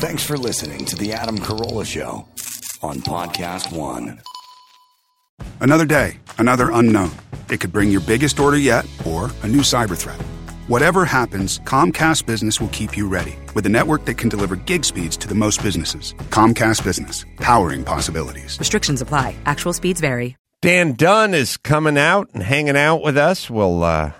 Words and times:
Thanks 0.00 0.24
for 0.24 0.38
listening 0.38 0.86
to 0.86 0.96
The 0.96 1.12
Adam 1.12 1.38
Carolla 1.38 1.84
Show 1.84 2.26
on 2.82 3.02
Podcast 3.02 3.70
One. 3.70 4.18
Another 5.60 5.84
day, 5.84 6.18
another 6.38 6.70
unknown. 6.70 7.10
It 7.50 7.60
could 7.60 7.70
bring 7.70 7.90
your 7.90 8.00
biggest 8.00 8.40
order 8.40 8.56
yet 8.56 8.86
or 9.06 9.30
a 9.42 9.46
new 9.46 9.60
cyber 9.60 9.98
threat. 9.98 10.18
Whatever 10.68 11.04
happens, 11.04 11.58
Comcast 11.58 12.24
Business 12.24 12.62
will 12.62 12.68
keep 12.68 12.96
you 12.96 13.10
ready 13.10 13.36
with 13.54 13.66
a 13.66 13.68
network 13.68 14.06
that 14.06 14.14
can 14.16 14.30
deliver 14.30 14.56
gig 14.56 14.86
speeds 14.86 15.18
to 15.18 15.28
the 15.28 15.34
most 15.34 15.62
businesses. 15.62 16.14
Comcast 16.30 16.82
Business, 16.82 17.26
powering 17.36 17.84
possibilities. 17.84 18.58
Restrictions 18.58 19.02
apply. 19.02 19.36
Actual 19.44 19.74
speeds 19.74 20.00
vary. 20.00 20.34
Dan 20.62 20.94
Dunn 20.94 21.34
is 21.34 21.58
coming 21.58 21.98
out 21.98 22.30
and 22.32 22.42
hanging 22.42 22.74
out 22.74 23.02
with 23.02 23.18
us. 23.18 23.50
We'll 23.50 23.84
uh, 23.84 24.12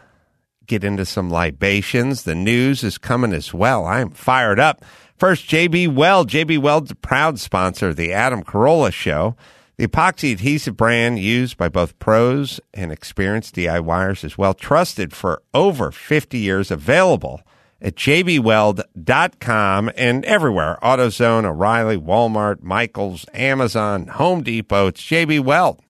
get 0.66 0.84
into 0.84 1.06
some 1.06 1.30
libations. 1.30 2.24
The 2.24 2.34
news 2.34 2.84
is 2.84 2.98
coming 2.98 3.32
as 3.32 3.54
well. 3.54 3.86
I'm 3.86 4.10
fired 4.10 4.60
up. 4.60 4.84
First, 5.20 5.50
JB 5.50 5.92
Weld. 5.92 6.30
JB 6.30 6.60
Weld's 6.60 6.92
a 6.92 6.94
proud 6.94 7.38
sponsor 7.38 7.88
of 7.88 7.96
the 7.96 8.10
Adam 8.10 8.42
Carolla 8.42 8.90
Show. 8.90 9.36
The 9.76 9.86
epoxy 9.86 10.32
adhesive 10.32 10.78
brand 10.78 11.18
used 11.18 11.58
by 11.58 11.68
both 11.68 11.98
pros 11.98 12.58
and 12.72 12.90
experienced 12.90 13.54
DIYers 13.54 14.24
is 14.24 14.38
well 14.38 14.54
trusted 14.54 15.12
for 15.12 15.42
over 15.52 15.90
50 15.92 16.38
years, 16.38 16.70
available 16.70 17.42
at 17.82 17.96
jbweld.com 17.96 19.90
and 19.94 20.24
everywhere 20.24 20.78
AutoZone, 20.82 21.44
O'Reilly, 21.44 21.98
Walmart, 21.98 22.62
Michaels, 22.62 23.26
Amazon, 23.34 24.06
Home 24.06 24.42
Depot. 24.42 24.86
It's 24.86 25.02
JB 25.02 25.40
Weld. 25.40 25.82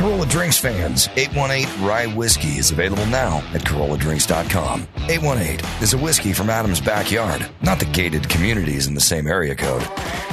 Carolla 0.00 0.26
Drinks 0.26 0.56
fans, 0.56 1.10
818 1.14 1.84
Rye 1.86 2.06
Whiskey 2.06 2.56
is 2.56 2.70
available 2.70 3.04
now 3.04 3.44
at 3.52 3.60
CarollaDrinks.com. 3.60 4.88
818 5.10 5.82
is 5.82 5.92
a 5.92 5.98
whiskey 5.98 6.32
from 6.32 6.48
Adam's 6.48 6.80
backyard, 6.80 7.46
not 7.60 7.78
the 7.78 7.84
gated 7.84 8.26
communities 8.26 8.86
in 8.86 8.94
the 8.94 9.00
same 9.02 9.26
area 9.26 9.54
code. 9.54 9.86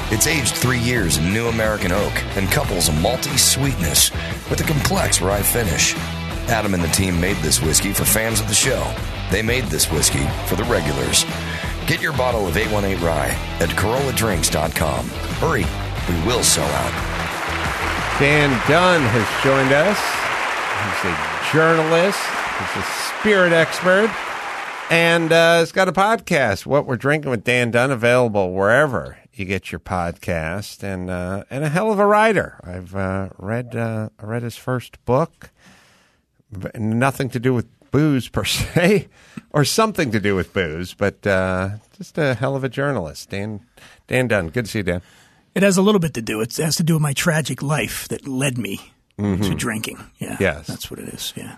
It's 0.10 0.26
aged 0.26 0.54
three 0.54 0.80
years 0.80 1.18
in 1.18 1.34
new 1.34 1.48
American 1.48 1.92
oak 1.92 2.14
and 2.38 2.50
couples 2.50 2.88
a 2.88 2.94
malty 2.94 3.38
sweetness 3.38 4.10
with 4.50 4.62
a 4.62 4.64
complex 4.64 5.22
rye 5.22 5.42
finish. 5.42 5.96
Adam 6.48 6.74
and 6.74 6.82
the 6.82 6.88
team 6.88 7.20
made 7.20 7.36
this 7.44 7.62
whiskey 7.62 7.92
for 7.92 8.06
fans 8.06 8.40
of 8.40 8.48
the 8.48 8.54
show. 8.54 8.90
They 9.32 9.42
made 9.42 9.66
this 9.66 9.92
whiskey 9.92 10.26
for 10.46 10.56
the 10.56 10.64
regulars. 10.64 11.26
Get 11.88 12.02
your 12.02 12.14
bottle 12.14 12.48
of 12.48 12.56
818 12.56 13.06
Rye 13.06 13.38
at 13.60 13.68
CarollaDrinks.com. 13.72 15.10
Hurry, 15.42 15.66
we 16.08 16.26
will 16.26 16.42
sell 16.42 16.70
out. 16.70 17.37
Dan 18.20 18.50
Dunn 18.68 19.02
has 19.02 19.44
joined 19.44 19.72
us. 19.72 20.00
He's 20.82 21.12
a 21.12 21.54
journalist, 21.54 22.18
he's 22.58 22.84
a 22.84 22.88
spirit 23.20 23.54
expert, 23.54 24.10
and 24.90 25.32
uh, 25.32 25.60
he's 25.60 25.72
got 25.72 25.88
a 25.88 25.92
podcast, 25.92 26.66
What 26.66 26.88
We're 26.88 26.96
Drinking 26.98 27.30
with 27.30 27.44
Dan 27.44 27.70
Dunn, 27.70 27.92
available 27.92 28.54
wherever 28.54 29.20
you 29.34 29.46
get 29.46 29.72
your 29.72 29.78
podcast, 29.80 30.82
and 30.82 31.12
uh, 31.12 31.44
and 31.52 31.64
a 31.64 31.70
hell 31.70 31.92
of 31.92 32.00
a 32.00 32.08
writer. 32.08 32.60
I've 32.64 32.96
uh, 32.96 33.30
read 33.38 33.76
uh, 33.76 34.10
I 34.18 34.26
read 34.26 34.42
his 34.42 34.58
first 34.58 35.04
book, 35.06 35.52
nothing 36.74 37.30
to 37.30 37.40
do 37.40 37.54
with 37.54 37.68
booze 37.92 38.30
per 38.30 38.46
se, 38.46 39.10
or 39.52 39.64
something 39.64 40.10
to 40.10 40.20
do 40.20 40.36
with 40.36 40.54
booze, 40.54 40.96
but 40.96 41.28
uh, 41.28 41.70
just 41.96 42.18
a 42.18 42.34
hell 42.34 42.56
of 42.56 42.64
a 42.64 42.70
journalist. 42.70 43.30
Dan 43.30 43.62
Dan 44.08 44.28
Dunn, 44.28 44.50
good 44.50 44.66
to 44.66 44.72
see 44.72 44.80
you, 44.80 44.84
Dan. 44.84 45.02
It 45.58 45.64
has 45.64 45.78
a 45.78 45.82
little 45.82 46.00
bit 46.00 46.14
to 46.14 46.22
do. 46.22 46.40
It 46.42 46.56
has 46.58 46.76
to 46.78 46.84
do 46.84 46.94
with 46.94 47.02
my 47.02 47.14
tragic 47.14 47.62
life 47.64 48.08
that 48.10 48.28
led 48.28 48.58
me 48.58 48.80
to 49.18 49.56
drinking. 49.56 49.98
Yeah, 50.20 50.34
Mm-hmm. 50.34 50.44
Yes. 50.44 50.68
that's 50.68 50.92
what 50.92 51.00
it 51.00 51.10
is. 51.10 51.34
Yeah. 51.36 51.58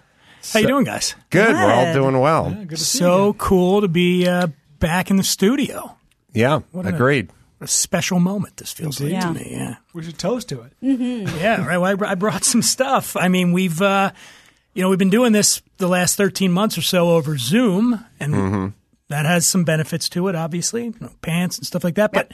How 0.54 0.60
you 0.62 0.68
doing, 0.68 0.86
guys? 0.86 1.16
Good, 1.30 1.54
we're 1.54 1.72
all 1.72 1.86
Good. 1.86 1.94
doing 1.94 2.20
well. 2.20 2.56
So 2.76 3.34
cool 3.34 3.82
to 3.82 3.88
be 3.90 4.26
uh, 4.28 4.48
back 4.80 5.12
in 5.12 5.18
the 5.18 5.24
studio. 5.24 5.96
Yeah, 6.34 6.62
an- 6.74 6.88
agreed. 6.88 7.30
A 7.62 7.68
special 7.68 8.22
moment. 8.22 8.56
This 8.56 8.72
feels 8.72 9.02
like 9.02 9.12
Yeah. 9.12 9.20
to 9.20 9.34
me. 9.34 9.48
Yeah. 9.52 9.76
We 9.94 10.04
should 10.04 10.18
toast 10.18 10.48
to 10.50 10.62
it. 10.62 10.72
Yeah, 10.80 11.66
right. 11.66 11.78
Well, 11.78 11.98
I, 12.08 12.12
I 12.12 12.16
brought 12.16 12.46
some 12.46 12.62
stuff. 12.62 13.18
I 13.18 13.28
mean, 13.28 13.52
we've 13.52 13.82
uh, 13.82 14.12
you 14.74 14.82
know 14.82 14.90
we've 14.90 14.98
been 14.98 15.10
doing 15.10 15.34
this 15.34 15.62
the 15.78 15.90
last 15.90 16.16
thirteen 16.16 16.54
months 16.54 16.78
or 16.78 16.82
so 16.82 17.10
over 17.10 17.38
Zoom, 17.38 18.06
and 18.18 18.74
that 19.10 19.26
has 19.26 19.46
some 19.46 19.64
benefits 19.64 20.08
to 20.10 20.28
it. 20.28 20.36
Obviously, 20.36 20.86
you 20.86 20.96
know, 21.00 21.12
pants 21.22 21.58
and 21.58 21.68
stuff 21.68 21.84
like 21.84 21.96
that. 21.96 22.12
But 22.12 22.32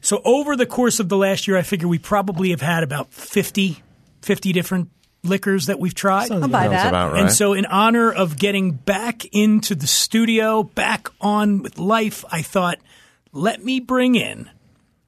so 0.00 0.22
over 0.24 0.56
the 0.56 0.66
course 0.66 1.00
of 1.00 1.08
the 1.08 1.16
last 1.16 1.46
year, 1.46 1.56
I 1.56 1.62
figure 1.62 1.88
we 1.88 1.98
probably 1.98 2.50
have 2.50 2.62
had 2.62 2.82
about 2.82 3.12
50, 3.12 3.82
50 4.22 4.52
different 4.52 4.88
liquors 5.24 5.66
that 5.66 5.78
we've 5.78 5.94
tried. 5.94 6.30
I'll 6.30 6.48
buy 6.48 6.68
that. 6.68 6.88
about 6.88 7.12
right. 7.12 7.22
And 7.22 7.32
so, 7.32 7.52
in 7.52 7.66
honor 7.66 8.10
of 8.10 8.38
getting 8.38 8.72
back 8.72 9.24
into 9.26 9.74
the 9.74 9.86
studio, 9.86 10.62
back 10.62 11.08
on 11.20 11.62
with 11.62 11.78
life, 11.78 12.24
I 12.30 12.42
thought, 12.42 12.78
let 13.32 13.64
me 13.64 13.80
bring 13.80 14.14
in 14.14 14.50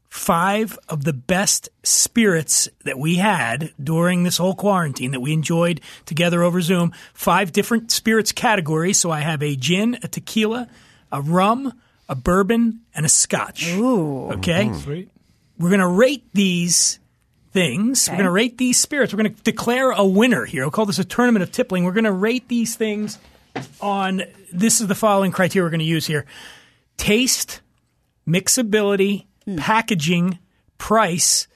five 0.09 0.79
of 0.89 1.05
the 1.05 1.13
best 1.13 1.69
spirits 1.83 2.69
that 2.85 2.99
we 2.99 3.17
had 3.17 3.73
during 3.83 4.23
this 4.23 4.37
whole 4.37 4.55
quarantine 4.55 5.11
that 5.11 5.21
we 5.21 5.33
enjoyed 5.33 5.81
together 6.07 6.43
over 6.43 6.61
Zoom. 6.61 6.93
Five 7.13 7.51
different 7.51 7.91
spirits 7.91 8.31
categories. 8.31 8.99
So, 8.99 9.11
I 9.11 9.21
have 9.21 9.43
a 9.43 9.57
gin, 9.57 9.99
a 10.03 10.09
tequila, 10.09 10.69
a 11.15 11.23
rum, 11.23 11.73
a 12.09 12.15
bourbon, 12.15 12.81
and 12.95 13.07
a 13.07 13.09
scotch. 13.09 13.73
Ooh. 13.75 14.33
Okay? 14.33 14.67
Mm-hmm. 14.67 14.81
Sweet. 14.81 15.11
We're 15.59 15.71
going 15.71 15.81
to 15.81 15.87
rate 15.87 16.25
these 16.35 16.99
things. 17.53 18.09
We're 18.09 18.17
going 18.17 18.25
to 18.27 18.33
rate 18.33 18.59
these 18.59 18.79
spirits. 18.79 19.15
We're 19.15 19.23
going 19.23 19.35
to 19.35 19.43
declare 19.43 19.93
a 19.93 20.05
winner 20.05 20.45
here. 20.45 20.65
We'll 20.65 20.73
call 20.73 20.87
this 20.87 20.99
a 20.99 21.05
tournament 21.05 21.45
of 21.45 21.53
tippling. 21.53 21.85
We're 21.85 21.93
going 21.93 22.05
to 22.05 22.13
rate 22.13 22.49
these 22.49 22.75
things 22.75 23.19
on 23.81 24.23
this 24.53 24.81
is 24.81 24.89
the 24.89 24.97
following 24.97 25.31
criteria 25.31 25.65
we're 25.65 25.71
going 25.71 25.79
to 25.79 25.87
use 25.87 26.07
here 26.07 26.27
taste, 26.97 27.61
mixability, 28.27 29.27
hmm. 29.45 29.57
packaging, 29.57 30.41
price, 30.79 31.47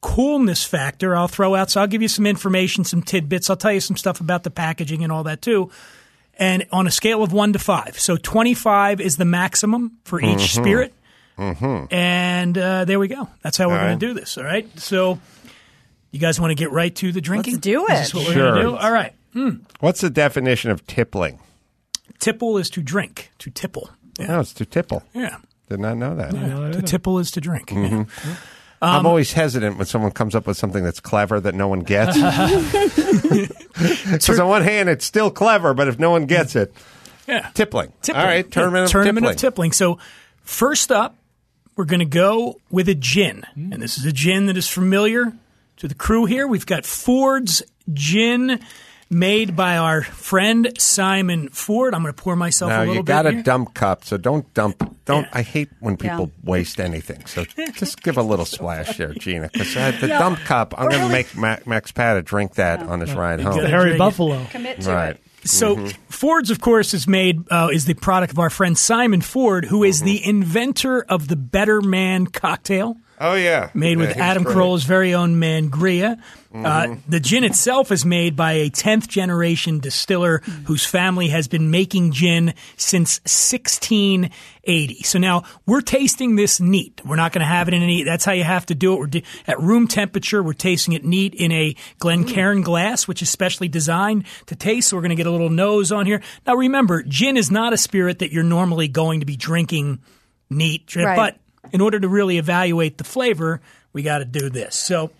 coolness 0.00 0.64
factor. 0.64 1.14
I'll 1.14 1.28
throw 1.28 1.54
out, 1.54 1.70
so 1.70 1.82
I'll 1.82 1.86
give 1.86 2.00
you 2.00 2.08
some 2.08 2.26
information, 2.26 2.84
some 2.84 3.02
tidbits. 3.02 3.50
I'll 3.50 3.56
tell 3.56 3.72
you 3.72 3.80
some 3.80 3.98
stuff 3.98 4.20
about 4.20 4.44
the 4.44 4.50
packaging 4.50 5.02
and 5.04 5.12
all 5.12 5.24
that 5.24 5.42
too. 5.42 5.70
And 6.42 6.66
on 6.72 6.88
a 6.88 6.90
scale 6.90 7.22
of 7.22 7.32
one 7.32 7.52
to 7.52 7.60
five. 7.60 8.00
So 8.00 8.16
25 8.16 9.00
is 9.00 9.16
the 9.16 9.24
maximum 9.24 9.98
for 10.04 10.20
each 10.20 10.54
spirit. 10.54 10.92
And 11.38 12.58
uh, 12.58 12.84
there 12.84 12.98
we 12.98 13.06
go. 13.06 13.28
That's 13.42 13.56
how 13.56 13.68
we're 13.68 13.78
going 13.78 13.90
right. 13.92 14.00
to 14.00 14.06
do 14.08 14.14
this. 14.14 14.36
All 14.36 14.44
right. 14.44 14.68
So 14.78 15.20
you 16.10 16.18
guys 16.18 16.40
want 16.40 16.50
to 16.50 16.54
get 16.56 16.72
right 16.72 16.94
to 16.96 17.12
the 17.12 17.20
drinking? 17.20 17.54
Let's 17.54 17.62
do 17.62 17.84
it. 17.84 17.88
this 17.90 18.14
what 18.14 18.26
we're 18.26 18.34
Sure. 18.34 18.62
do? 18.62 18.76
All 18.76 18.90
right. 18.90 19.12
What's 19.80 20.00
the 20.00 20.10
definition 20.10 20.70
of 20.70 20.86
tippling? 20.86 21.38
Tipple 22.18 22.58
is 22.58 22.68
to 22.70 22.82
drink, 22.82 23.30
to 23.38 23.50
tipple. 23.50 23.90
Yeah. 24.18 24.36
Oh, 24.36 24.40
it's 24.40 24.52
to 24.54 24.66
tipple. 24.66 25.02
Yeah. 25.14 25.38
Did 25.68 25.80
not 25.80 25.96
know 25.96 26.14
that. 26.16 26.32
To 26.72 26.82
tipple 26.82 27.18
is 27.18 27.30
to 27.30 27.40
drink. 27.40 27.68
Mm-hmm. 27.68 28.28
Yeah. 28.28 28.36
I'm 28.82 29.00
um, 29.00 29.06
always 29.06 29.32
hesitant 29.32 29.76
when 29.78 29.86
someone 29.86 30.10
comes 30.10 30.34
up 30.34 30.46
with 30.46 30.56
something 30.56 30.82
that's 30.82 30.98
clever 30.98 31.38
that 31.40 31.54
no 31.54 31.68
one 31.68 31.80
gets. 31.80 32.16
Because 34.12 34.38
on 34.38 34.48
one 34.48 34.62
hand, 34.62 34.88
it's 34.88 35.04
still 35.04 35.30
clever, 35.30 35.72
but 35.72 35.88
if 35.88 35.98
no 35.98 36.10
one 36.10 36.26
gets 36.26 36.54
it, 36.56 36.74
Yeah. 37.26 37.48
tippling. 37.54 37.92
All 38.08 38.14
right, 38.14 38.48
tournament, 38.50 38.84
of, 38.84 38.90
tournament 38.90 39.16
tippling. 39.16 39.34
of 39.34 39.40
tippling. 39.40 39.72
So, 39.72 39.98
first 40.42 40.92
up, 40.92 41.16
we're 41.76 41.86
going 41.86 42.00
to 42.00 42.04
go 42.04 42.60
with 42.70 42.88
a 42.88 42.94
gin. 42.94 43.44
And 43.54 43.80
this 43.80 43.96
is 43.96 44.04
a 44.04 44.12
gin 44.12 44.46
that 44.46 44.56
is 44.56 44.68
familiar 44.68 45.32
to 45.78 45.88
the 45.88 45.94
crew 45.94 46.26
here. 46.26 46.46
We've 46.46 46.66
got 46.66 46.84
Ford's 46.84 47.62
Gin 47.92 48.60
made 49.12 49.54
by 49.54 49.76
our 49.76 50.02
friend 50.02 50.72
Simon 50.78 51.48
Ford. 51.50 51.94
I'm 51.94 52.02
going 52.02 52.14
to 52.14 52.20
pour 52.20 52.34
myself 52.34 52.70
Now 52.70 52.78
a 52.78 52.80
little 52.80 52.94
you 52.96 53.02
bit. 53.02 53.06
got 53.06 53.26
a 53.26 53.32
here. 53.32 53.42
dump 53.42 53.74
cup, 53.74 54.04
so 54.04 54.16
don't 54.16 54.52
dump. 54.54 54.96
Don't. 55.04 55.24
Yeah. 55.24 55.30
I 55.32 55.42
hate 55.42 55.68
when 55.80 55.96
people 55.96 56.32
waste 56.42 56.80
anything. 56.80 57.26
So 57.26 57.44
just 57.74 58.02
give 58.02 58.16
a 58.16 58.22
little 58.22 58.44
splash 58.46 58.96
there, 58.96 59.12
Gina. 59.14 59.50
Because 59.52 59.76
uh, 59.76 59.92
the 60.00 60.08
Yeah. 60.08 60.18
dump 60.18 60.38
cup, 60.40 60.74
I'm 60.78 60.88
going 60.88 61.02
to 61.02 61.08
make 61.08 61.36
Ma- 61.36 61.58
Max 61.66 61.92
Pata 61.92 62.22
drink 62.22 62.54
that 62.54 62.80
oh. 62.80 62.88
on 62.88 63.00
his 63.00 63.12
ride 63.14 63.40
home. 63.40 63.60
The 63.60 63.68
Harry. 63.68 63.96
Buffalo. 63.98 64.44
Commit 64.50 64.80
to 64.80 64.90
Right. 64.90 65.10
it. 65.10 65.20
So 65.44 65.76
mm-hmm. 65.76 65.86
Ford's, 66.08 66.50
of 66.50 66.60
course, 66.60 66.94
is 66.94 67.08
made 67.08 67.44
uh, 67.50 67.68
is 67.72 67.84
the 67.84 67.94
product 67.94 68.32
of 68.32 68.38
our 68.38 68.50
friend 68.50 68.78
Simon 68.78 69.20
Ford, 69.20 69.64
who 69.64 69.82
is 69.82 69.98
mm-hmm. 69.98 70.06
the 70.06 70.26
inventor 70.26 71.02
of 71.08 71.28
the 71.28 71.36
Better 71.36 71.80
Man 71.80 72.26
cocktail. 72.26 72.96
Oh 73.24 73.34
yeah, 73.34 73.70
made 73.72 73.98
Yeah, 73.98 74.06
with 74.08 74.16
Adam 74.16 74.42
great. 74.42 74.52
Carolla's 74.54 74.84
very 74.84 75.14
own 75.14 75.36
Mangria. 75.40 76.20
Mm-hmm. 76.52 76.66
Uh, 76.66 76.96
the 77.08 77.20
gin 77.20 77.44
itself 77.44 77.90
is 77.90 78.04
made 78.04 78.36
by 78.36 78.52
a 78.52 78.68
10th 78.68 79.08
generation 79.08 79.78
distiller 79.78 80.38
whose 80.66 80.84
family 80.84 81.28
has 81.28 81.48
been 81.48 81.70
making 81.70 82.12
gin 82.12 82.52
since 82.76 83.20
1680. 83.24 85.02
So 85.02 85.18
now 85.18 85.44
we're 85.66 85.80
tasting 85.80 86.36
this 86.36 86.60
neat. 86.60 87.00
We're 87.04 87.16
not 87.16 87.32
going 87.32 87.40
to 87.40 87.46
have 87.46 87.68
it 87.68 87.74
in 87.74 87.82
any, 87.82 88.04
that's 88.04 88.24
how 88.24 88.32
you 88.32 88.44
have 88.44 88.66
to 88.66 88.74
do 88.74 88.94
it. 88.94 88.98
We're 88.98 89.06
di- 89.06 89.24
at 89.46 89.58
room 89.60 89.88
temperature. 89.88 90.42
We're 90.42 90.52
tasting 90.52 90.94
it 90.94 91.04
neat 91.04 91.34
in 91.34 91.52
a 91.52 91.74
Glencairn 91.98 92.62
glass, 92.62 93.08
which 93.08 93.22
is 93.22 93.30
specially 93.30 93.68
designed 93.68 94.24
to 94.46 94.56
taste. 94.56 94.88
So 94.90 94.96
we're 94.96 95.02
going 95.02 95.10
to 95.10 95.16
get 95.16 95.26
a 95.26 95.30
little 95.30 95.50
nose 95.50 95.90
on 95.92 96.06
here. 96.06 96.22
Now 96.46 96.54
remember, 96.54 97.02
gin 97.02 97.36
is 97.36 97.50
not 97.50 97.72
a 97.72 97.76
spirit 97.78 98.18
that 98.20 98.32
you're 98.32 98.42
normally 98.42 98.88
going 98.88 99.20
to 99.20 99.26
be 99.26 99.36
drinking 99.36 100.00
neat, 100.50 100.94
Right. 100.96 101.16
but 101.16 101.38
in 101.70 101.80
order 101.80 102.00
to 102.00 102.08
really 102.08 102.38
evaluate 102.38 102.98
the 102.98 103.04
flavor, 103.04 103.60
we 103.92 104.02
got 104.02 104.18
to 104.18 104.24
do 104.24 104.50
this. 104.50 104.74
So, 104.74 105.10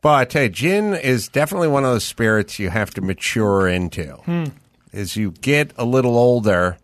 But 0.00 0.14
I 0.14 0.24
tell 0.24 0.42
you, 0.44 0.48
gin 0.48 0.94
is 0.94 1.28
definitely 1.28 1.68
one 1.68 1.84
of 1.84 1.90
those 1.90 2.04
spirits 2.04 2.58
you 2.58 2.70
have 2.70 2.90
to 2.94 3.00
mature 3.00 3.68
into. 3.68 4.14
Hmm. 4.24 4.44
As 4.92 5.16
you 5.16 5.32
get 5.32 5.72
a 5.76 5.84
little 5.84 6.16
older, 6.16 6.78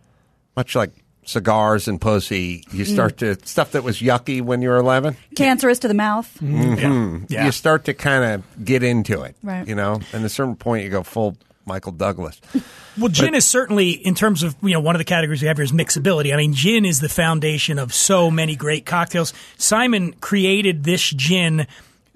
much 0.57 0.75
like 0.75 0.91
cigars 1.25 1.87
and 1.87 2.01
pussy, 2.01 2.65
you 2.73 2.85
start 2.85 3.19
to 3.19 3.37
stuff 3.47 3.73
that 3.73 3.85
was 3.85 4.01
yucky 4.01 4.43
when 4.43 4.63
you 4.63 4.69
were 4.69 4.79
eleven. 4.79 5.17
Cancerous 5.37 5.79
to 5.81 5.89
the 5.89 5.95
mouth. 5.95 6.37
Mm-hmm. 6.41 7.27
Yeah. 7.29 7.45
You 7.47 7.53
start 7.53 7.85
to 7.85 7.95
kind 7.95 8.25
of 8.25 8.65
get 8.65 8.83
into 8.83 9.23
it, 9.23 9.37
Right. 9.43 9.67
You 9.69 9.77
know, 9.77 9.95
and 10.13 10.23
at 10.23 10.25
a 10.25 10.29
certain 10.29 10.57
point, 10.57 10.83
you 10.85 10.91
go 10.91 11.05
full 11.05 11.37
Michael 11.71 11.93
Douglas. 11.93 12.41
Well, 12.99 13.09
gin 13.09 13.35
is 13.35 13.47
certainly, 13.47 13.93
in 13.93 14.17
terms 14.17 14.43
of 14.43 14.57
you 14.63 14.73
know, 14.73 14.81
one 14.81 14.97
of 14.97 14.99
the 14.99 15.05
categories 15.05 15.41
we 15.41 15.49
have 15.49 15.57
here 15.57 15.65
is 15.65 15.73
mixability. 15.73 16.35
I 16.35 16.37
mean, 16.37 16.53
gin 16.53 16.85
is 16.85 17.01
the 17.01 17.09
foundation 17.09 17.79
of 17.79 17.95
so 17.95 18.33
many 18.33 18.57
great 18.57 18.85
cocktails. 18.85 19.33
Simon 19.57 20.13
created 20.15 20.83
this 20.83 21.09
gin 21.09 21.69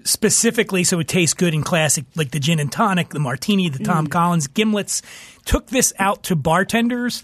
specifically 0.03 0.83
so 0.83 0.99
it 0.99 1.07
tastes 1.07 1.33
good 1.33 1.53
in 1.53 1.63
classic, 1.63 2.05
like 2.15 2.31
the 2.31 2.39
gin 2.39 2.59
and 2.59 2.71
tonic, 2.71 3.09
the 3.09 3.19
martini, 3.19 3.69
the 3.69 3.83
Tom 3.83 4.07
mm. 4.07 4.11
Collins 4.11 4.47
gimlets. 4.47 5.01
Took 5.45 5.67
this 5.67 5.93
out 5.97 6.23
to 6.23 6.35
bartenders. 6.35 7.23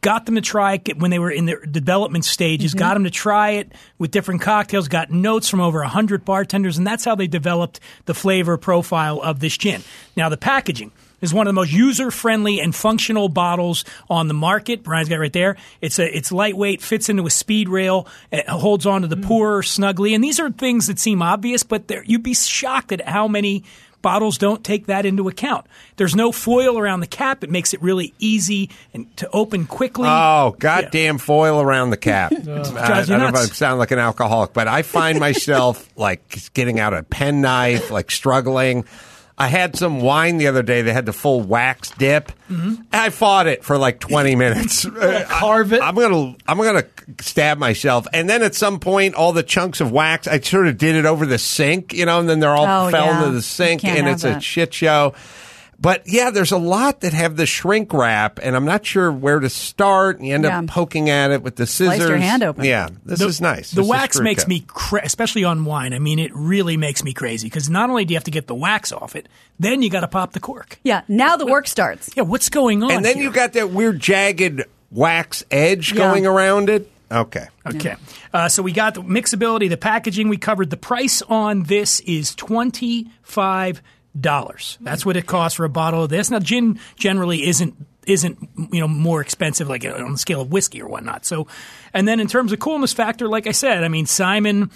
Got 0.00 0.26
them 0.26 0.34
to 0.34 0.40
try 0.40 0.80
it 0.84 0.98
when 0.98 1.10
they 1.10 1.18
were 1.18 1.30
in 1.30 1.46
their 1.46 1.60
development 1.60 2.24
stages. 2.24 2.72
Mm-hmm. 2.72 2.78
Got 2.78 2.94
them 2.94 3.04
to 3.04 3.10
try 3.10 3.50
it 3.50 3.72
with 3.98 4.10
different 4.10 4.40
cocktails. 4.40 4.88
Got 4.88 5.10
notes 5.10 5.48
from 5.48 5.60
over 5.60 5.82
hundred 5.82 6.24
bartenders, 6.24 6.78
and 6.78 6.86
that's 6.86 7.04
how 7.04 7.14
they 7.14 7.26
developed 7.26 7.78
the 8.06 8.14
flavor 8.14 8.56
profile 8.56 9.20
of 9.20 9.40
this 9.40 9.56
gin. 9.56 9.82
Now, 10.16 10.28
the 10.28 10.36
packaging 10.36 10.92
is 11.20 11.32
one 11.32 11.46
of 11.46 11.54
the 11.54 11.60
most 11.60 11.72
user 11.72 12.10
friendly 12.10 12.60
and 12.60 12.74
functional 12.74 13.28
bottles 13.28 13.84
on 14.08 14.28
the 14.28 14.34
market. 14.34 14.82
Brian's 14.82 15.08
got 15.08 15.16
it 15.16 15.20
right 15.20 15.32
there. 15.32 15.56
It's 15.80 15.98
a 15.98 16.16
it's 16.16 16.32
lightweight, 16.32 16.82
fits 16.82 17.08
into 17.08 17.26
a 17.26 17.30
speed 17.30 17.68
rail, 17.68 18.06
it 18.30 18.48
holds 18.48 18.86
on 18.86 19.02
to 19.02 19.08
the 19.08 19.16
mm. 19.16 19.24
pour 19.24 19.62
snugly. 19.62 20.14
And 20.14 20.22
these 20.22 20.40
are 20.40 20.50
things 20.50 20.86
that 20.86 20.98
seem 20.98 21.22
obvious, 21.22 21.62
but 21.62 21.90
you'd 22.06 22.22
be 22.22 22.34
shocked 22.34 22.92
at 22.92 23.06
how 23.06 23.28
many 23.28 23.64
bottles 24.06 24.38
don't 24.38 24.62
take 24.62 24.86
that 24.86 25.04
into 25.04 25.26
account. 25.26 25.66
There's 25.96 26.14
no 26.14 26.30
foil 26.30 26.78
around 26.78 27.00
the 27.00 27.08
cap. 27.08 27.42
It 27.42 27.50
makes 27.50 27.74
it 27.74 27.82
really 27.82 28.14
easy 28.20 28.70
and 28.94 29.14
to 29.16 29.28
open 29.32 29.66
quickly. 29.66 30.06
Oh, 30.08 30.54
goddamn 30.60 31.18
foil 31.18 31.60
around 31.60 31.90
the 31.90 31.96
cap. 31.96 32.32
Uh, 32.46 32.72
I, 32.78 33.00
I 33.00 33.04
don't 33.04 33.18
know 33.18 33.28
if 33.28 33.34
I 33.34 33.44
sound 33.46 33.80
like 33.80 33.90
an 33.90 33.98
alcoholic, 33.98 34.52
but 34.52 34.68
I 34.68 34.82
find 34.82 35.18
myself 35.28 35.88
like 35.96 36.52
getting 36.54 36.78
out 36.78 36.94
a 36.94 37.02
penknife, 37.02 37.90
like 37.90 38.10
struggling. 38.10 38.84
I 39.38 39.48
had 39.48 39.76
some 39.76 40.00
wine 40.00 40.38
the 40.38 40.46
other 40.46 40.62
day 40.62 40.80
They 40.80 40.94
had 40.94 41.04
the 41.04 41.12
full 41.12 41.42
wax 41.42 41.90
dip. 41.90 42.32
Mm-hmm. 42.50 42.74
I 42.92 43.10
fought 43.10 43.46
it 43.46 43.64
for 43.64 43.76
like 43.76 44.00
20 44.00 44.34
minutes. 44.36 44.86
carve 45.28 45.72
it. 45.74 45.82
I'm 45.82 45.94
gonna 45.94 46.34
I'm 46.48 46.56
gonna 46.58 46.84
stab 47.20 47.58
myself, 47.58 48.06
and 48.14 48.30
then 48.30 48.42
at 48.42 48.54
some 48.54 48.80
point, 48.80 49.14
all 49.14 49.32
the 49.32 49.42
chunks 49.42 49.80
of 49.82 49.92
wax, 49.92 50.26
I 50.26 50.40
sort 50.40 50.66
of 50.68 50.78
did 50.78 50.96
it 50.96 51.04
over 51.04 51.26
the 51.26 51.38
sink, 51.38 51.92
you 51.92 52.06
know, 52.06 52.18
and 52.20 52.28
then 52.28 52.40
they're 52.40 52.54
all 52.54 52.86
Oh, 52.86 52.90
fell 52.90 53.06
yeah. 53.06 53.18
into 53.24 53.32
the 53.32 53.42
sink, 53.42 53.84
and 53.84 54.08
it's 54.08 54.24
a 54.24 54.28
that. 54.28 54.42
shit 54.42 54.72
show. 54.72 55.14
But 55.78 56.04
yeah, 56.06 56.30
there's 56.30 56.52
a 56.52 56.56
lot 56.58 57.00
that 57.02 57.12
have 57.12 57.36
the 57.36 57.44
shrink 57.44 57.92
wrap, 57.92 58.38
and 58.42 58.56
I'm 58.56 58.64
not 58.64 58.86
sure 58.86 59.12
where 59.12 59.40
to 59.40 59.50
start. 59.50 60.16
And 60.18 60.26
you 60.26 60.34
end 60.34 60.44
Yeah. 60.44 60.60
up 60.60 60.66
poking 60.68 61.10
at 61.10 61.30
it 61.32 61.42
with 61.42 61.56
the 61.56 61.66
scissors. 61.66 61.96
Slice 61.96 62.08
your 62.08 62.16
hand 62.16 62.42
open. 62.42 62.64
Yeah, 62.64 62.88
this 63.04 63.20
is 63.20 63.42
nice. 63.42 63.72
The 63.72 63.82
This 63.82 63.88
wax 63.90 64.18
makes 64.20 64.44
cup. 64.44 64.48
me, 64.48 64.64
cra- 64.66 65.04
especially 65.04 65.44
on 65.44 65.66
wine. 65.66 65.92
I 65.92 65.98
mean, 65.98 66.18
it 66.18 66.30
really 66.34 66.78
makes 66.78 67.04
me 67.04 67.12
crazy 67.12 67.46
because 67.48 67.68
not 67.68 67.90
only 67.90 68.06
do 68.06 68.14
you 68.14 68.16
have 68.16 68.24
to 68.24 68.30
get 68.30 68.46
the 68.46 68.54
wax 68.54 68.90
off 68.90 69.14
it, 69.14 69.28
then 69.60 69.82
you 69.82 69.90
got 69.90 70.00
to 70.00 70.08
pop 70.08 70.32
the 70.32 70.40
cork. 70.40 70.78
Yeah. 70.82 71.02
Now 71.08 71.36
the 71.36 71.46
work 71.46 71.66
starts. 71.68 72.08
Yeah, 72.16 72.22
what's 72.22 72.48
going 72.48 72.82
on? 72.82 72.90
and 72.90 73.04
then 73.04 73.16
here? 73.16 73.24
you 73.24 73.30
got 73.30 73.52
that 73.52 73.70
weird 73.70 74.00
jagged 74.00 74.64
wax 74.90 75.44
edge 75.50 75.92
Yeah. 75.92 75.98
going 75.98 76.26
around 76.26 76.70
it. 76.70 76.90
Okay. 77.12 77.46
Okay. 77.66 77.94
Uh, 78.34 78.48
so 78.48 78.62
we 78.62 78.72
got 78.72 78.94
the 78.94 79.02
mixability, 79.02 79.68
the 79.68 79.76
packaging. 79.76 80.28
We 80.28 80.38
covered. 80.38 80.70
The 80.70 80.76
price 80.76 81.22
on 81.28 81.64
this 81.64 82.00
is 82.00 82.34
twenty 82.34 83.08
five 83.22 83.80
dollars. 84.18 84.78
That's 84.80 85.04
what 85.04 85.16
it 85.16 85.26
costs 85.26 85.56
for 85.56 85.64
a 85.64 85.68
bottle 85.68 86.02
of 86.02 86.10
this. 86.10 86.30
Now, 86.30 86.38
gin 86.38 86.78
generally 86.96 87.46
isn't 87.46 87.74
isn't 88.06 88.38
you 88.72 88.80
know 88.80 88.88
more 88.88 89.20
expensive 89.20 89.68
like 89.68 89.84
on 89.84 90.12
the 90.12 90.18
scale 90.18 90.40
of 90.40 90.52
whiskey 90.52 90.80
or 90.80 90.88
whatnot. 90.88 91.24
So, 91.24 91.46
and 91.92 92.06
then 92.06 92.20
in 92.20 92.28
terms 92.28 92.52
of 92.52 92.60
coolness 92.60 92.92
factor, 92.92 93.28
like 93.28 93.46
I 93.46 93.52
said, 93.52 93.84
I 93.84 93.88
mean 93.88 94.06
Simon. 94.06 94.70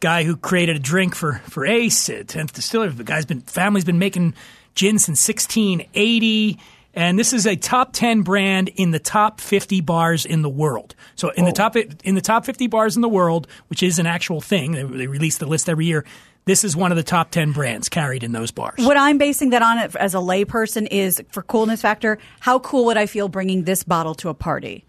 Guy 0.00 0.24
who 0.24 0.36
created 0.36 0.76
a 0.76 0.80
drink 0.80 1.14
for 1.14 1.40
for 1.44 1.64
Ace, 1.64 2.10
tenth 2.26 2.52
distiller. 2.52 2.90
The 2.90 3.04
guy's 3.04 3.24
been 3.24 3.40
family's 3.40 3.84
been 3.84 3.98
making 3.98 4.34
gin 4.74 4.98
since 4.98 5.26
1680, 5.26 6.58
and 6.92 7.18
this 7.18 7.32
is 7.32 7.46
a 7.46 7.56
top 7.56 7.92
10 7.92 8.22
brand 8.22 8.68
in 8.68 8.90
the 8.90 8.98
top 8.98 9.40
50 9.40 9.80
bars 9.80 10.26
in 10.26 10.42
the 10.42 10.48
world. 10.50 10.94
So 11.16 11.30
in 11.30 11.46
the 11.46 11.52
top 11.52 11.76
in 11.76 12.14
the 12.16 12.20
top 12.20 12.44
50 12.44 12.66
bars 12.66 12.96
in 12.96 13.02
the 13.02 13.08
world, 13.08 13.46
which 13.68 13.82
is 13.82 13.98
an 13.98 14.06
actual 14.06 14.42
thing, 14.42 14.72
they, 14.72 14.82
they 14.82 15.06
release 15.06 15.38
the 15.38 15.46
list 15.46 15.70
every 15.70 15.86
year. 15.86 16.04
This 16.46 16.62
is 16.64 16.76
one 16.76 16.92
of 16.92 16.96
the 16.96 17.02
top 17.02 17.30
10 17.30 17.52
brands 17.52 17.88
carried 17.88 18.22
in 18.22 18.32
those 18.32 18.50
bars. 18.50 18.74
What 18.78 18.96
I'm 18.98 19.16
basing 19.18 19.50
that 19.50 19.62
on 19.62 19.78
it 19.78 19.96
as 19.96 20.14
a 20.14 20.18
layperson 20.18 20.86
is 20.90 21.22
for 21.30 21.42
coolness 21.42 21.80
factor. 21.80 22.18
How 22.40 22.58
cool 22.58 22.84
would 22.86 22.98
I 22.98 23.06
feel 23.06 23.28
bringing 23.28 23.64
this 23.64 23.82
bottle 23.82 24.14
to 24.16 24.28
a 24.28 24.34
party? 24.34 24.84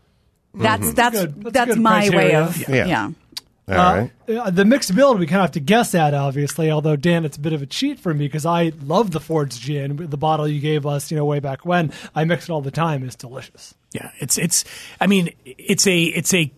That's 0.54 0.94
that's 0.94 1.20
good- 1.20 1.44
that's 1.44 1.54
that's, 1.54 1.72
good 1.76 1.82
my 1.82 2.10
way 2.10 2.36
of 2.36 2.58
Yeah. 2.70 2.86
yeah. 2.86 3.12
All 3.68 3.76
right. 3.76 4.12
Uh, 4.30 4.52
the 4.52 4.64
mixability 4.64 5.18
we 5.20 5.26
kind 5.26 5.38
of 5.38 5.46
have 5.46 5.52
to 5.54 5.60
guess 5.60 5.96
at, 5.96 6.14
obviously. 6.14 6.70
Although 6.70 6.96
Dan, 6.96 7.26
it's 7.26 7.38
a 7.38 7.40
bit 7.40 7.52
of 7.52 7.64
a 7.64 7.66
cheat 7.66 8.00
for 8.00 8.14
me 8.14 8.26
because 8.28 8.46
I 8.46 8.72
love 8.84 9.10
the 9.10 9.20
Ford's 9.20 9.58
gin. 9.58 9.96
The 9.98 10.18
bottle 10.18 10.48
you 10.48 10.60
gave 10.62 10.86
us, 10.86 11.10
you 11.10 11.18
know, 11.18 11.26
way 11.26 11.40
back 11.40 11.66
when. 11.66 11.92
I 12.14 12.26
mix 12.26 12.48
it 12.48 12.52
all 12.52 12.62
the 12.62 12.70
time. 12.70 13.04
It's 13.04 13.16
delicious. 13.16 13.74
Yeah, 13.92 14.12
it's 14.20 14.38
it's. 14.38 14.66
I 15.02 15.08
mean, 15.08 15.34
it's 15.46 15.88
a 15.88 16.00
it's 16.04 16.34
a 16.34 16.52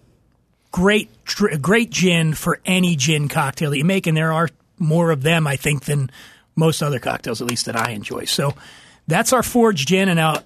great 0.71 1.09
tr- 1.23 1.55
great 1.61 1.91
gin 1.91 2.33
for 2.33 2.59
any 2.65 2.97
gin 2.97 3.29
cocktail 3.29 3.69
that 3.69 3.77
you 3.77 3.85
make, 3.85 4.05
and 4.05 4.17
there 4.17 4.33
are 4.33 4.49
more 4.77 5.11
of 5.11 5.23
them, 5.23 5.47
I 5.47 5.55
think, 5.55 5.85
than 5.85 6.09
most 6.55 6.81
other 6.81 6.99
cocktails, 6.99 7.41
at 7.41 7.47
least 7.47 7.65
that 7.65 7.75
I 7.75 7.91
enjoy. 7.91 8.25
So 8.25 8.53
that's 9.07 9.33
our 9.33 9.43
Ford's 9.43 9.83
gin, 9.83 10.09
and 10.09 10.17
now. 10.17 10.41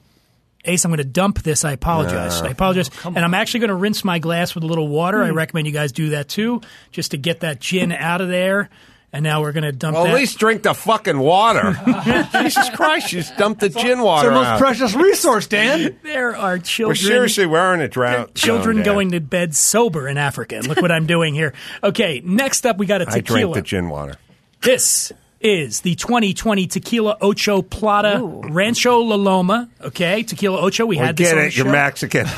Ace, 0.64 0.86
I'm 0.86 0.92
going 0.92 1.00
to 1.00 1.04
dump 1.04 1.42
this. 1.42 1.66
I 1.66 1.72
apologize. 1.72 2.40
I 2.40 2.50
apologize. 2.50 2.92
Oh, 3.04 3.08
and 3.08 3.26
I'm 3.26 3.34
actually 3.34 3.62
going 3.62 3.70
to 3.70 3.76
rinse 3.76 4.04
my 4.04 4.20
glass 4.20 4.54
with 4.54 4.64
a 4.64 4.68
little 4.68 4.88
water. 4.88 5.24
I 5.24 5.30
hmm. 5.30 5.36
recommend 5.36 5.66
you 5.66 5.74
guys 5.74 5.92
do 5.92 6.10
that 6.10 6.28
too, 6.28 6.62
just 6.92 7.12
to 7.12 7.18
get 7.18 7.40
that 7.40 7.60
gin 7.60 7.92
out 7.92 8.22
of 8.22 8.28
there. 8.28 8.70
And 9.14 9.24
now 9.24 9.42
we're 9.42 9.52
going 9.52 9.66
to 9.66 9.74
dump 9.74 9.96
Well, 9.96 10.06
that. 10.06 10.12
at 10.12 10.16
least 10.16 10.40
drink 10.40 10.64
the 10.64 10.74
fucking 10.74 11.20
water. 11.20 11.78
Jesus 12.32 12.70
Christ, 12.70 13.12
you 13.12 13.20
just 13.20 13.36
dumped 13.36 13.60
the 13.60 13.68
gin 13.68 14.00
water. 14.02 14.30
It's 14.30 14.36
our 14.38 14.42
most 14.42 14.48
out. 14.48 14.60
precious 14.60 14.94
resource, 14.96 15.48
Dan. 15.48 15.98
there 16.02 16.34
are 16.36 16.54
We're 16.54 16.60
children. 16.60 16.96
seriously 16.98 17.46
wearing 17.46 17.82
a 17.82 17.90
drought. 17.90 18.36
children 18.36 18.78
zone, 18.78 18.86
Dan. 18.86 18.94
going 18.96 19.12
to 19.12 19.20
bed 19.20 19.54
sober 19.54 20.08
in 20.08 20.18
Africa. 20.18 20.56
And 20.56 20.68
look 20.68 20.82
what 20.82 20.94
I'm 20.94 21.08
doing 21.08 21.34
here. 21.34 21.54
Okay, 21.84 22.22
next 22.24 22.66
up 22.66 22.78
we 22.78 22.86
got 22.86 23.02
a 23.02 23.06
I 23.10 23.20
drank 23.20 23.54
the 23.54 23.62
gin 23.62 23.90
water. 23.90 24.16
This 24.62 25.12
is 25.42 25.82
the 25.82 25.96
2020 25.96 26.68
Tequila 26.68 27.18
Ocho 27.22 27.62
Plata 27.62 28.20
Rancho 28.22 29.00
La 29.00 29.16
Loma. 29.16 29.70
Okay, 29.82 30.24
Tequila 30.24 30.60
Ocho. 30.62 30.86
We 30.86 30.96
We 30.96 30.98
had 30.98 31.18
this 31.18 31.30
get 31.30 31.38
on 31.38 31.42
the 31.44 31.48
it. 31.48 31.58
You're 31.58 31.66
show. 31.66 31.72
Mexican. 31.72 32.26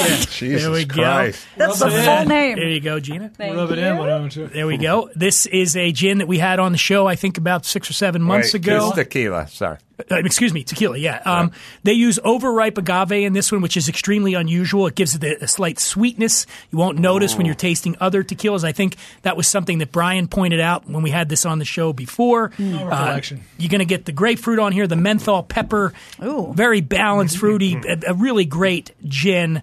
Jesus 0.30 0.62
There 0.62 0.70
we 0.70 0.84
go. 0.84 1.30
That's 1.56 1.78
the 1.78 1.84
Rub 1.86 1.94
it 1.94 2.04
full 2.04 2.18
in. 2.22 2.28
name. 2.28 2.56
There 2.56 2.68
you 2.68 2.80
go, 2.80 3.00
Gina. 3.00 3.28
Thank 3.30 3.56
Rub 3.56 3.70
it 3.70 3.78
in. 3.78 3.94
you. 3.94 4.00
Why 4.00 4.06
don't? 4.06 4.52
There 4.52 4.66
we 4.66 4.76
go. 4.76 5.10
This 5.14 5.46
is 5.46 5.76
a 5.76 5.92
gin 5.92 6.18
that 6.18 6.28
we 6.28 6.38
had 6.38 6.58
on 6.58 6.72
the 6.72 6.78
show, 6.78 7.06
I 7.06 7.16
think, 7.16 7.38
about 7.38 7.64
six 7.64 7.90
or 7.90 7.92
seven 7.92 8.22
months 8.22 8.48
Wait, 8.54 8.62
ago. 8.64 8.78
just 8.80 8.94
tequila. 8.96 9.48
Sorry. 9.48 9.78
Uh, 10.10 10.16
excuse 10.16 10.52
me, 10.52 10.62
tequila. 10.62 10.98
Yeah, 10.98 11.22
um, 11.24 11.52
they 11.82 11.94
use 11.94 12.18
overripe 12.22 12.76
agave 12.76 13.12
in 13.24 13.32
this 13.32 13.50
one, 13.50 13.62
which 13.62 13.78
is 13.78 13.88
extremely 13.88 14.34
unusual. 14.34 14.86
It 14.86 14.94
gives 14.94 15.14
it 15.14 15.24
a, 15.24 15.44
a 15.44 15.48
slight 15.48 15.78
sweetness. 15.78 16.46
You 16.70 16.76
won't 16.76 16.98
notice 16.98 17.34
when 17.34 17.46
you're 17.46 17.54
tasting 17.54 17.96
other 17.98 18.22
tequilas. 18.22 18.62
I 18.62 18.72
think 18.72 18.96
that 19.22 19.38
was 19.38 19.46
something 19.48 19.78
that 19.78 19.92
Brian 19.92 20.28
pointed 20.28 20.60
out 20.60 20.86
when 20.86 21.02
we 21.02 21.08
had 21.08 21.30
this 21.30 21.46
on 21.46 21.58
the 21.58 21.64
show 21.64 21.94
before. 21.94 22.52
Uh, 22.60 23.20
you're 23.58 23.70
going 23.70 23.78
to 23.78 23.86
get 23.86 24.04
the 24.04 24.12
grapefruit 24.12 24.58
on 24.58 24.72
here, 24.72 24.86
the 24.86 24.96
menthol 24.96 25.42
pepper, 25.42 25.94
Ooh. 26.22 26.52
very 26.52 26.82
balanced, 26.82 27.38
fruity, 27.38 27.76
a, 27.88 27.98
a 28.08 28.14
really 28.14 28.44
great 28.44 28.90
gin. 29.06 29.62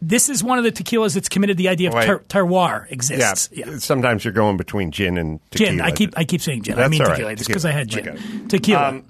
This 0.00 0.28
is 0.28 0.44
one 0.44 0.58
of 0.58 0.64
the 0.64 0.70
tequilas 0.70 1.14
that's 1.14 1.28
committed 1.28 1.56
the 1.56 1.68
idea 1.68 1.88
of 1.88 1.94
Wait. 1.94 2.06
ter- 2.06 2.18
terroir 2.28 2.86
Yeah. 2.86 2.92
exists. 2.92 3.84
Sometimes 3.84 4.24
you're 4.24 4.32
going 4.32 4.58
between 4.58 4.92
gin 4.92 5.18
and 5.18 5.40
tequila. 5.50 5.70
Gin. 5.72 5.80
I 5.80 5.90
keep 5.90 6.14
I 6.16 6.22
keep 6.24 6.40
saying 6.42 6.62
gin. 6.62 6.78
I 6.78 6.86
mean 6.86 7.00
all 7.00 7.08
right. 7.08 7.14
tequila. 7.16 7.34
Just 7.34 7.48
Tequila. 7.48 7.54
because 7.54 7.64
I 7.64 7.70
had 7.72 7.88
I 7.88 7.90
gin. 7.90 8.04
got 8.04 8.14
it. 8.44 8.50
Tequila. 8.50 8.88
Um, 8.90 9.04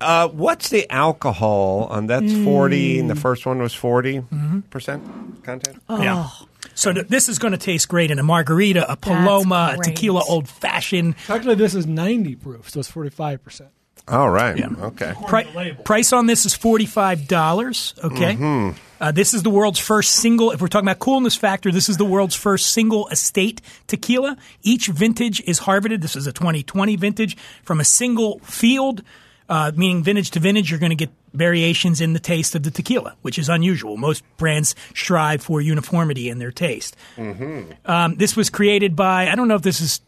Uh, 0.00 0.28
what's 0.28 0.70
the 0.70 0.90
alcohol 0.90 1.86
on 1.90 2.06
that's 2.06 2.32
40 2.44 2.98
and 3.00 3.10
the 3.10 3.14
first 3.14 3.44
one 3.46 3.58
was 3.60 3.74
40 3.74 4.20
Mm-hmm. 4.20 4.60
percent 4.70 5.02
content? 5.44 5.78
Yeah. 5.88 6.28
So 6.74 6.92
th- 6.92 7.08
this 7.08 7.28
is 7.28 7.38
going 7.38 7.52
to 7.52 7.58
taste 7.58 7.88
great 7.88 8.10
in 8.10 8.18
a 8.18 8.22
margarita, 8.22 8.90
a 8.90 8.96
paloma, 8.96 9.72
a 9.72 9.76
great. 9.76 9.94
tequila 9.94 10.22
old 10.28 10.48
fashioned. 10.48 11.14
Actually, 11.28 11.56
this 11.56 11.74
is 11.74 11.86
90 11.86 12.36
proof, 12.36 12.70
so 12.70 12.80
it's 12.80 12.90
45%. 12.90 13.68
All 14.08 14.30
right. 14.30 14.58
Okay. 14.60 15.12
Pri- 15.28 15.72
price 15.84 16.12
on 16.12 16.26
this 16.26 16.44
is 16.46 16.54
forty 16.54 16.86
five 16.86 17.28
dollars. 17.28 17.94
Okay. 18.02 18.34
Mm-hmm. 18.34 18.70
Uh, 18.98 19.12
this 19.12 19.34
is 19.34 19.42
the 19.44 19.50
world's 19.50 19.78
first 19.78 20.12
single. 20.12 20.50
If 20.50 20.60
we're 20.60 20.68
talking 20.68 20.88
about 20.88 20.98
coolness 20.98 21.36
factor, 21.36 21.70
this 21.70 21.88
is 21.88 21.96
the 21.98 22.04
world's 22.06 22.34
first 22.34 22.68
single 22.72 23.06
estate 23.08 23.60
tequila. 23.86 24.36
Each 24.62 24.86
vintage 24.88 25.42
is 25.42 25.58
harvested. 25.60 26.00
This 26.00 26.16
is 26.16 26.26
a 26.26 26.32
2020 26.32 26.96
vintage 26.96 27.36
from 27.62 27.78
a 27.78 27.84
single 27.84 28.38
field. 28.40 29.02
Uh, 29.50 29.72
meaning 29.74 30.00
vintage 30.04 30.30
to 30.30 30.38
vintage, 30.38 30.70
you're 30.70 30.78
going 30.78 30.90
to 30.90 30.96
get 30.96 31.10
variations 31.34 32.00
in 32.00 32.12
the 32.12 32.20
taste 32.20 32.54
of 32.54 32.62
the 32.62 32.70
tequila, 32.70 33.16
which 33.22 33.36
is 33.36 33.48
unusual. 33.48 33.96
Most 33.96 34.22
brands 34.36 34.76
strive 34.94 35.42
for 35.42 35.60
uniformity 35.60 36.28
in 36.28 36.38
their 36.38 36.52
taste. 36.52 36.96
Um, 37.18 38.14
this 38.14 38.36
was 38.36 38.48
created 38.48 38.94
by, 38.94 39.28
I 39.28 39.34
don't 39.34 39.48
know 39.48 39.56
if 39.56 39.62
this 39.62 39.80
is 39.80 40.00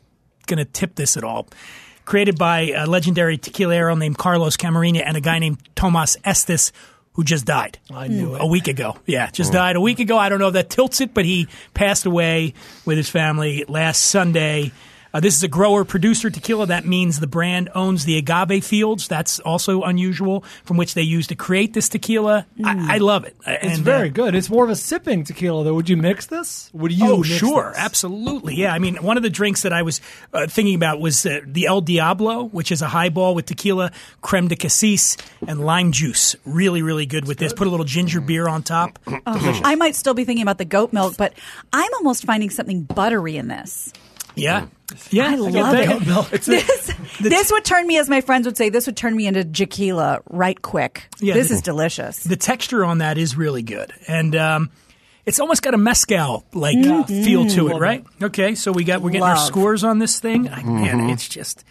going 0.47 0.59
to 0.59 0.65
tip 0.65 0.95
this 0.95 1.17
at 1.17 1.25
all, 1.25 1.49
created 2.05 2.39
by 2.39 2.71
a 2.71 2.87
legendary 2.87 3.37
tequilero 3.37 3.99
named 3.99 4.17
Carlos 4.17 4.57
Camarena 4.57 5.03
and 5.05 5.17
a 5.17 5.21
guy 5.21 5.41
named 5.41 5.59
Tomas 5.75 6.17
Estes, 6.25 6.71
who 7.15 7.25
just 7.25 7.45
died. 7.45 7.81
I 7.93 8.07
knew 8.07 8.37
it. 8.37 8.41
A 8.41 8.47
week 8.47 8.69
ago. 8.69 8.97
Yeah, 9.07 9.29
just 9.33 9.53
died 9.53 9.75
a 9.75 9.81
week 9.81 9.99
ago. 9.99 10.17
I 10.19 10.29
don't 10.29 10.39
know 10.39 10.49
if 10.49 10.55
that 10.55 10.71
tilts 10.71 11.01
it, 11.01 11.15
but 11.15 11.25
he 11.25 11.49
passed 11.75 12.07
away 12.07 12.55
with 12.85 12.97
his 12.97 13.11
family 13.11 13.65
last 13.67 14.03
Sunday. 14.03 14.71
Uh, 15.15 15.21
this 15.21 15.37
is 15.37 15.43
a 15.43 15.49
grower 15.49 15.85
producer 15.85 16.31
tequila. 16.31 16.67
That 16.67 16.87
means 16.87 17.21
the 17.21 17.27
brand 17.27 17.69
owns 17.75 18.05
the 18.05 18.17
agave 18.17 18.65
fields. 18.65 19.09
That's 19.09 19.41
also 19.41 19.83
unusual, 19.83 20.45
from 20.65 20.77
which 20.77 20.95
they 20.95 21.03
use 21.03 21.27
to 21.27 21.35
create 21.35 21.75
this 21.75 21.89
tequila. 21.89 22.47
I, 22.65 22.95
I 22.95 22.99
love 22.99 23.25
it. 23.25 23.37
It's 23.47 23.79
And, 23.79 23.81
uh, 23.81 23.91
very 23.91 24.09
good. 24.11 24.35
It's 24.35 24.49
more 24.49 24.65
of 24.65 24.71
a 24.71 24.77
sipping 24.77 25.25
tequila, 25.25 25.65
though. 25.65 25.75
Would 25.75 25.89
you 25.89 25.97
mix 25.97 26.27
this? 26.27 26.71
Would 26.73 26.93
you? 26.93 27.11
Oh, 27.11 27.17
mix 27.19 27.29
sure, 27.29 27.71
this? 27.71 27.79
absolutely. 27.79 28.55
Yeah, 28.57 28.73
I 28.73 28.79
mean, 28.79 28.97
one 28.97 29.17
of 29.17 29.23
the 29.23 29.31
drinks 29.31 29.63
that 29.63 29.73
I 29.73 29.83
was 29.83 30.01
uh, 30.33 30.47
thinking 30.47 30.75
about 30.75 31.01
was 31.01 31.27
uh, 31.27 31.41
the 31.47 31.67
El 31.67 31.81
Diablo, 31.83 32.45
which 32.45 32.73
is 32.73 32.81
a 32.81 32.89
highball 32.89 33.35
with 33.35 33.47
tequila, 33.47 33.93
creme 34.23 34.49
de 34.49 34.57
cassis, 34.57 35.17
and 35.47 35.65
lime 35.65 35.93
juice. 35.93 36.37
Really, 36.45 36.83
really 36.83 37.07
good 37.07 37.27
with 37.27 37.39
this. 37.39 37.53
Put 37.53 37.67
a 37.67 37.71
little 37.71 37.85
ginger 37.85 38.21
beer 38.21 38.49
on 38.49 38.63
top. 38.63 38.99
Oh, 39.07 39.61
I 39.65 39.75
might 39.75 39.95
still 39.95 40.15
be 40.15 40.25
thinking 40.25 40.43
about 40.43 40.59
the 40.59 40.65
goat 40.65 40.93
milk, 40.93 41.17
but 41.17 41.35
I'm 41.73 41.93
almost 41.95 42.25
finding 42.25 42.51
something 42.51 42.83
buttery 42.83 43.37
in 43.37 43.49
this. 43.49 43.93
Yeah, 44.35 44.67
yeah, 45.11 45.27
I 45.29 45.31
get 45.31 45.41
love 45.41 45.73
that. 45.73 46.33
it. 46.33 46.43
This, 46.43 46.95
this 47.21 47.51
would 47.53 47.65
turn 47.65 47.87
me, 47.87 47.99
as 47.99 48.09
my 48.09 48.21
friends 48.21 48.47
would 48.47 48.57
say, 48.57 48.69
this 48.69 48.87
would 48.87 48.97
turn 48.97 49.15
me 49.17 49.27
into 49.27 49.45
Jaquila 49.45 50.21
right 50.31 50.61
quick. 50.61 51.05
Yeah, 51.21 51.35
this 51.35 51.49
the- 51.49 51.55
is 51.57 51.63
delicious. 51.63 52.23
The 52.25 52.37
texture 52.37 52.85
on 52.85 52.99
that 52.99 53.19
is 53.19 53.37
really 53.37 53.63
good, 53.63 53.93
and 54.09 54.35
um, 54.37 54.71
it's 55.27 55.39
almost 55.41 55.63
got 55.63 55.75
a 55.75 55.79
mezcal 55.79 56.45
like 56.53 56.77
feel 57.07 57.47
to 57.49 57.69
it, 57.69 57.77
right? 57.79 58.05
Okay, 58.23 58.55
so 58.55 58.73
we 58.73 58.85
got 58.85 59.03
we're 59.03 59.11
getting 59.11 59.23
our 59.27 59.37
scores 59.37 59.85
on 59.85 59.99
this 59.99 60.19
thing. 60.21 60.49
I, 60.49 60.63
Man, 60.63 61.11
it's 61.11 61.29
just 61.29 61.65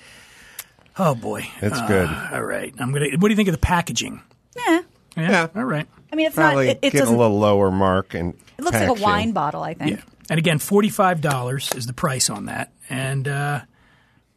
oh 0.97 1.15
boy, 1.15 1.47
It's 1.61 1.77
Uh, 1.79 1.87
good. 1.87 2.09
All 2.33 2.43
right, 2.43 2.73
I'm 2.79 2.91
gonna. 2.91 3.07
What 3.17 3.27
do 3.27 3.29
you 3.29 3.35
think 3.35 3.49
of 3.49 3.53
the 3.53 3.59
packaging? 3.59 4.21
Yeah. 4.55 4.81
Yeah, 5.17 5.29
Yeah. 5.29 5.47
all 5.55 5.63
right. 5.65 5.87
I 6.11 6.15
mean, 6.15 6.27
it's 6.27 6.35
Probably 6.35 6.67
not. 6.67 6.71
It, 6.77 6.79
it 6.81 6.93
getting 6.93 7.13
a 7.13 7.17
little 7.17 7.39
lower 7.39 7.71
mark 7.71 8.13
and 8.13 8.33
It 8.57 8.63
looks 8.63 8.77
like 8.77 8.89
a 8.89 9.01
wine 9.01 9.31
bottle. 9.31 9.63
I 9.63 9.73
think. 9.73 9.91
Yeah. 9.91 10.01
And 10.31 10.37
again, 10.37 10.59
forty-five 10.59 11.19
dollars 11.19 11.69
is 11.75 11.87
the 11.87 11.93
price 11.93 12.29
on 12.29 12.45
that, 12.45 12.71
and 12.89 13.27
uh, 13.27 13.59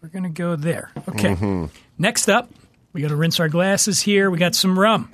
we're 0.03 0.09
gonna 0.09 0.29
go 0.29 0.57
there. 0.57 0.91
Okay. 1.09 1.37
Mm-hmm. 1.37 1.67
Next 1.99 2.29
up, 2.29 2.51
we 2.93 3.01
got 3.01 3.11
to 3.11 3.17
rinse 3.17 3.39
our 3.39 3.49
glasses 3.49 4.01
here. 4.01 4.29
We 4.29 4.39
got 4.39 4.57
some 4.57 4.77
rum, 4.77 5.13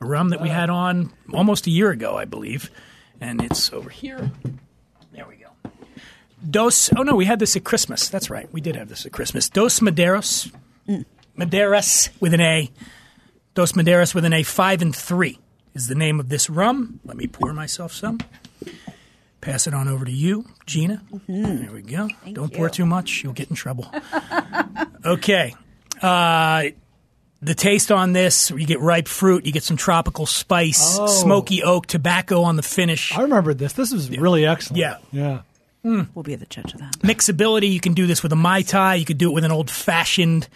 a 0.00 0.06
rum 0.06 0.28
that 0.28 0.40
we 0.40 0.48
uh. 0.48 0.54
had 0.54 0.70
on 0.70 1.12
almost 1.34 1.66
a 1.66 1.70
year 1.70 1.90
ago, 1.90 2.16
I 2.16 2.26
believe, 2.26 2.70
and 3.20 3.42
it's 3.42 3.72
over 3.72 3.90
here. 3.90 4.30
There 5.12 5.26
we 5.26 5.34
go. 5.34 5.48
Dos. 6.48 6.92
Oh 6.96 7.02
no, 7.02 7.16
we 7.16 7.24
had 7.24 7.40
this 7.40 7.56
at 7.56 7.64
Christmas. 7.64 8.08
That's 8.08 8.30
right, 8.30 8.48
we 8.52 8.60
did 8.60 8.76
have 8.76 8.88
this 8.88 9.04
at 9.04 9.10
Christmas. 9.10 9.48
Dos 9.48 9.80
Madeiros, 9.80 10.54
Maderas 11.36 12.08
mm. 12.08 12.20
with 12.20 12.34
an 12.34 12.40
A. 12.40 12.70
Dos 13.54 13.72
Maderas 13.72 14.14
with 14.14 14.24
an 14.24 14.32
A. 14.32 14.44
Five 14.44 14.80
and 14.80 14.94
three 14.94 15.40
is 15.74 15.88
the 15.88 15.96
name 15.96 16.20
of 16.20 16.28
this 16.28 16.48
rum. 16.48 17.00
Let 17.04 17.16
me 17.16 17.26
pour 17.26 17.52
myself 17.52 17.92
some. 17.92 18.20
Pass 19.40 19.66
it 19.66 19.72
on 19.74 19.88
over 19.88 20.04
to 20.04 20.10
you, 20.12 20.44
Gina. 20.66 21.02
There 21.26 21.70
we 21.72 21.82
go. 21.82 22.08
Don't 22.32 22.52
pour 22.52 22.68
too 22.68 22.84
much; 22.84 23.22
you'll 23.24 23.32
get 23.32 23.48
in 23.48 23.56
trouble. 23.56 23.90
okay. 25.04 25.54
Uh, 26.02 26.64
the 27.42 27.54
taste 27.54 27.90
on 27.90 28.12
this, 28.12 28.50
you 28.50 28.66
get 28.66 28.80
ripe 28.80 29.08
fruit, 29.08 29.46
you 29.46 29.52
get 29.52 29.62
some 29.62 29.76
tropical 29.78 30.26
spice, 30.26 30.98
Oh. 30.98 31.06
smoky 31.06 31.62
oak, 31.62 31.86
tobacco 31.86 32.42
on 32.42 32.56
the 32.56 32.62
finish. 32.62 33.16
I 33.16 33.22
remember 33.22 33.54
this. 33.54 33.72
This 33.72 33.92
was 33.92 34.10
really 34.10 34.44
excellent. 34.44 34.78
Yeah. 34.78 34.98
Yeah. 35.10 35.40
We'll 35.82 36.22
be 36.22 36.34
at 36.34 36.40
the 36.40 36.46
judge 36.46 36.74
of 36.74 36.80
that. 36.80 36.98
Mixability, 36.98 37.72
you 37.72 37.80
can 37.80 37.94
do 37.94 38.06
this 38.06 38.22
with 38.22 38.32
a 38.32 38.36
mai 38.36 38.60
tai. 38.60 38.96
You 38.96 39.06
could 39.06 39.16
do 39.16 39.30
it 39.30 39.32
with 39.34 39.44
an 39.44 39.50
old 39.52 39.70
fashioned. 39.70 40.46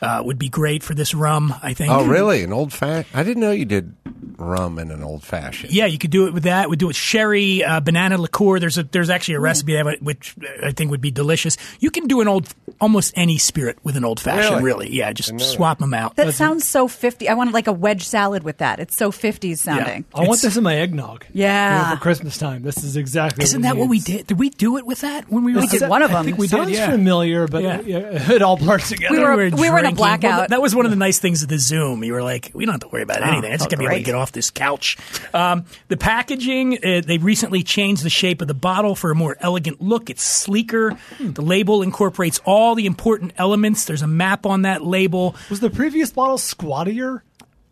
Uh, 0.00 0.22
would 0.24 0.38
be 0.38 0.48
great 0.48 0.84
for 0.84 0.94
this 0.94 1.12
rum, 1.12 1.52
I 1.60 1.74
think. 1.74 1.90
Oh, 1.92 2.06
really? 2.06 2.44
An 2.44 2.52
old 2.52 2.72
fashioned? 2.72 3.16
I 3.18 3.24
didn't 3.24 3.40
know 3.42 3.50
you 3.50 3.64
did 3.64 3.96
rum 4.36 4.78
in 4.78 4.92
an 4.92 5.02
old 5.02 5.24
fashioned. 5.24 5.72
Yeah, 5.72 5.86
you 5.86 5.98
could 5.98 6.12
do 6.12 6.26
it 6.28 6.32
with 6.34 6.44
that. 6.44 6.70
We 6.70 6.76
do 6.76 6.86
it 6.86 6.88
with 6.88 6.96
sherry, 6.96 7.64
uh, 7.64 7.80
banana 7.80 8.16
liqueur. 8.16 8.60
There's 8.60 8.78
a 8.78 8.84
there's 8.84 9.10
actually 9.10 9.34
a 9.34 9.40
recipe 9.40 9.72
that 9.74 10.00
which 10.00 10.36
I 10.62 10.70
think 10.70 10.92
would 10.92 11.00
be 11.00 11.10
delicious. 11.10 11.56
You 11.80 11.90
can 11.90 12.06
do 12.06 12.20
an 12.20 12.28
old 12.28 12.48
almost 12.80 13.12
any 13.16 13.38
spirit 13.38 13.76
with 13.82 13.96
an 13.96 14.04
old 14.04 14.20
fashioned. 14.20 14.62
Really? 14.62 14.84
Really, 14.86 14.96
yeah. 14.96 15.12
Just 15.12 15.40
swap 15.40 15.80
them 15.80 15.92
out. 15.92 16.14
That 16.14 16.32
sounds 16.34 16.64
so 16.64 16.86
50. 16.86 17.28
I 17.28 17.34
wanted 17.34 17.52
like 17.54 17.66
a 17.66 17.72
wedge 17.72 18.04
salad 18.04 18.44
with 18.44 18.58
that. 18.58 18.78
It's 18.78 18.94
so 18.96 19.10
50s 19.10 19.58
sounding. 19.58 20.04
I 20.14 20.20
want 20.28 20.40
this 20.42 20.56
in 20.56 20.62
my 20.62 20.76
eggnog. 20.76 21.24
Yeah. 21.32 21.76
You 21.82 21.88
know, 21.90 21.96
for 21.96 22.00
Christmas 22.02 22.38
time. 22.38 22.62
This 22.62 22.84
is 22.84 22.96
exactly. 22.96 23.42
Isn't 23.42 23.62
what 23.62 23.68
that 23.68 23.76
what 23.76 23.88
we 23.88 23.98
did? 23.98 24.28
Did 24.28 24.38
we 24.38 24.50
do 24.50 24.76
it 24.76 24.86
with 24.86 25.00
that 25.00 25.28
when 25.28 25.42
we 25.42 25.54
were? 25.54 25.62
We 25.62 25.66
did 25.66 25.88
one 25.88 26.02
of 26.02 26.10
I 26.12 26.14
them. 26.14 26.24
think 26.26 26.38
we 26.38 26.46
Sounds 26.46 26.68
did. 26.68 26.76
Yeah. 26.76 26.90
familiar, 26.92 27.48
but 27.48 27.64
Yeah. 27.64 27.80
yeah, 27.80 28.30
it 28.32 28.42
all 28.42 28.56
blurs 28.56 28.88
together. 28.88 29.16
We 29.16 29.24
were- 29.24 29.50
we 29.56 29.70
were 29.70 29.78
in 29.78 29.87
a 29.92 29.96
blackout. 29.96 30.38
Well, 30.38 30.48
that 30.48 30.62
was 30.62 30.74
one 30.74 30.84
of 30.84 30.90
the 30.90 30.96
nice 30.96 31.18
things 31.18 31.42
of 31.42 31.48
the 31.48 31.58
Zoom. 31.58 32.04
You 32.04 32.12
were 32.12 32.22
like, 32.22 32.50
we 32.54 32.64
don't 32.64 32.74
have 32.74 32.80
to 32.82 32.88
worry 32.88 33.02
about 33.02 33.22
anything. 33.22 33.52
I 33.52 33.56
just 33.56 33.66
oh, 33.66 33.70
to 33.70 33.76
be 33.76 33.84
able 33.84 33.96
to 33.96 34.02
get 34.02 34.14
off 34.14 34.32
this 34.32 34.50
couch. 34.50 34.96
Um, 35.34 35.64
the 35.88 35.96
packaging, 35.96 36.78
uh, 36.84 37.02
they 37.04 37.18
recently 37.18 37.62
changed 37.62 38.02
the 38.02 38.10
shape 38.10 38.40
of 38.42 38.48
the 38.48 38.54
bottle 38.54 38.94
for 38.94 39.10
a 39.10 39.14
more 39.14 39.36
elegant 39.40 39.80
look. 39.80 40.10
It's 40.10 40.22
sleeker. 40.22 40.98
The 41.20 41.42
label 41.42 41.82
incorporates 41.82 42.40
all 42.44 42.74
the 42.74 42.86
important 42.86 43.32
elements. 43.36 43.84
There's 43.84 44.02
a 44.02 44.08
map 44.08 44.46
on 44.46 44.62
that 44.62 44.84
label. 44.84 45.34
was 45.50 45.60
the 45.60 45.70
previous 45.70 46.10
bottle 46.10 46.38
squattier? 46.38 47.22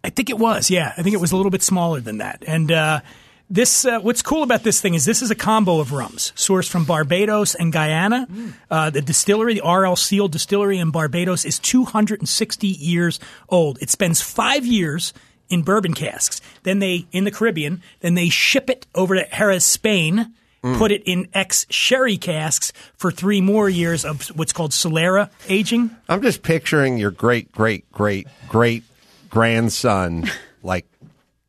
I 0.05 0.11
think 0.11 0.31
it 0.31 0.39
was. 0.39 0.71
Yeah, 0.71 0.93
I 0.97 1.03
think 1.03 1.15
it 1.15 1.21
was 1.21 1.33
a 1.33 1.37
little 1.37 1.51
bit 1.51 1.63
smaller 1.63 2.01
than 2.01 2.19
that. 2.19 2.45
And 2.47 2.71
uh, 2.71 3.01
this, 3.49 3.85
uh, 3.85 4.01
what's 4.01 4.23
cool 4.23 4.43
about 4.43 4.63
this 4.65 4.81
thing 4.81 4.95
is 4.95 5.05
this 5.05 5.23
is 5.23 5.31
a 5.31 5.35
combo 5.35 5.79
of 5.79 5.93
rums 5.93 6.33
sourced 6.35 6.69
from 6.69 6.85
Barbados 6.85 7.55
and 7.55 7.73
Guyana. 7.73 8.27
Uh, 8.71 8.91
the 8.91 9.01
distillery, 9.01 9.55
the 9.55 9.69
RL 9.69 9.97
Seale 9.97 10.29
Distillery 10.29 10.79
in 10.79 10.91
Barbados, 10.91 11.45
is 11.45 11.59
260 11.59 12.67
years 12.67 13.21
old. 13.49 13.81
It 13.81 13.91
spends 13.91 14.21
five 14.21 14.67
years 14.67 15.13
in 15.49 15.63
bourbon 15.63 15.95
casks. 15.95 16.41
Then 16.65 16.81
they 16.81 17.07
in 17.13 17.25
the 17.25 17.31
Caribbean. 17.31 17.83
Then 18.01 18.15
they 18.15 18.29
ship 18.29 18.69
it 18.69 18.87
over 18.95 19.15
to 19.15 19.27
Jerez, 19.37 19.65
Spain. 19.65 20.35
Put 20.79 20.91
it 20.91 21.05
in 21.07 21.29
ex 21.33 21.65
sherry 21.71 22.17
casks 22.17 22.73
for 22.97 23.13
three 23.13 23.41
more 23.41 23.69
years 23.69 24.05
of 24.05 24.27
what's 24.31 24.53
called 24.53 24.73
Solera 24.73 25.31
aging. 25.49 25.95
I'm 26.09 26.21
just 26.23 26.43
picturing 26.43 26.99
your 26.99 27.13
great, 27.13 27.53
great, 27.53 27.89
great, 27.93 28.27
great 28.49 28.83
grandson, 29.31 30.29
like 30.65 30.85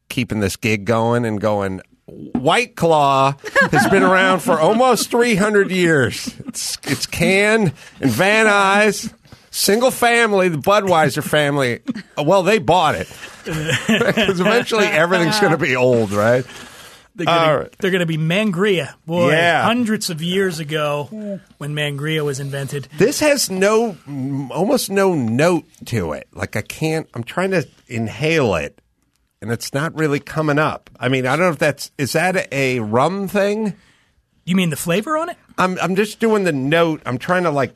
keeping 0.10 0.40
this 0.40 0.56
gig 0.56 0.86
going 0.86 1.26
and 1.26 1.40
going. 1.42 1.82
White 2.06 2.76
Claw 2.78 3.34
has 3.72 3.88
been 3.90 4.04
around 4.04 4.40
for 4.40 4.60
almost 4.60 5.12
300 5.12 5.70
years. 5.72 6.34
It's 6.48 6.78
it's 6.84 7.06
canned 7.06 7.74
and 8.00 8.10
Van 8.12 8.46
Nuys, 8.46 9.14
single 9.52 9.92
family, 9.92 10.48
the 10.48 10.58
Budweiser 10.58 11.22
family. 11.24 11.82
Well, 12.18 12.44
they 12.44 12.60
bought 12.60 12.96
it 12.96 13.08
because 13.46 14.40
eventually 14.40 14.86
everything's 14.86 15.40
going 15.42 15.52
to 15.52 15.58
be 15.58 15.76
old, 15.76 16.12
right? 16.12 16.46
They're 17.16 17.26
gonna, 17.26 17.52
All 17.52 17.58
right. 17.58 17.76
they're 17.80 17.90
gonna 17.90 18.06
be 18.06 18.18
Mangria. 18.20 18.94
Boy, 19.08 19.32
Yeah. 19.32 19.64
hundreds 19.64 20.12
of 20.12 20.22
years 20.22 20.60
ago 20.60 21.40
when 21.58 21.74
Mangria 21.74 22.24
was 22.24 22.40
invented. 22.40 22.88
This 23.00 23.20
has 23.22 23.50
no, 23.50 23.98
almost 24.52 24.92
no 24.92 25.16
note 25.16 25.66
to 25.88 26.12
it. 26.14 26.28
Like 26.32 26.56
I 26.56 26.62
can't. 26.62 27.10
I'm 27.16 27.24
trying 27.24 27.50
to 27.52 27.68
inhale 27.88 28.54
it, 28.54 28.80
and 29.42 29.52
it's 29.52 29.74
not 29.74 29.96
really 29.96 30.20
coming 30.20 30.60
up. 30.60 30.90
I 31.00 31.10
mean, 31.10 31.26
I 31.28 31.36
don't 31.36 31.46
know 31.46 31.52
if 31.52 31.60
that's 31.60 31.92
is 31.98 32.14
that 32.14 32.48
a 32.52 32.80
rum 32.80 33.28
thing. 33.28 33.74
You 34.46 34.56
mean 34.56 34.70
the 34.70 34.76
flavor 34.78 35.18
on 35.18 35.30
it? 35.30 35.38
I'm 35.58 35.78
I'm 35.80 35.96
just 35.96 36.20
doing 36.20 36.44
the 36.44 36.54
note. 36.54 37.02
I'm 37.06 37.18
trying 37.18 37.44
to 37.44 37.52
like 37.52 37.74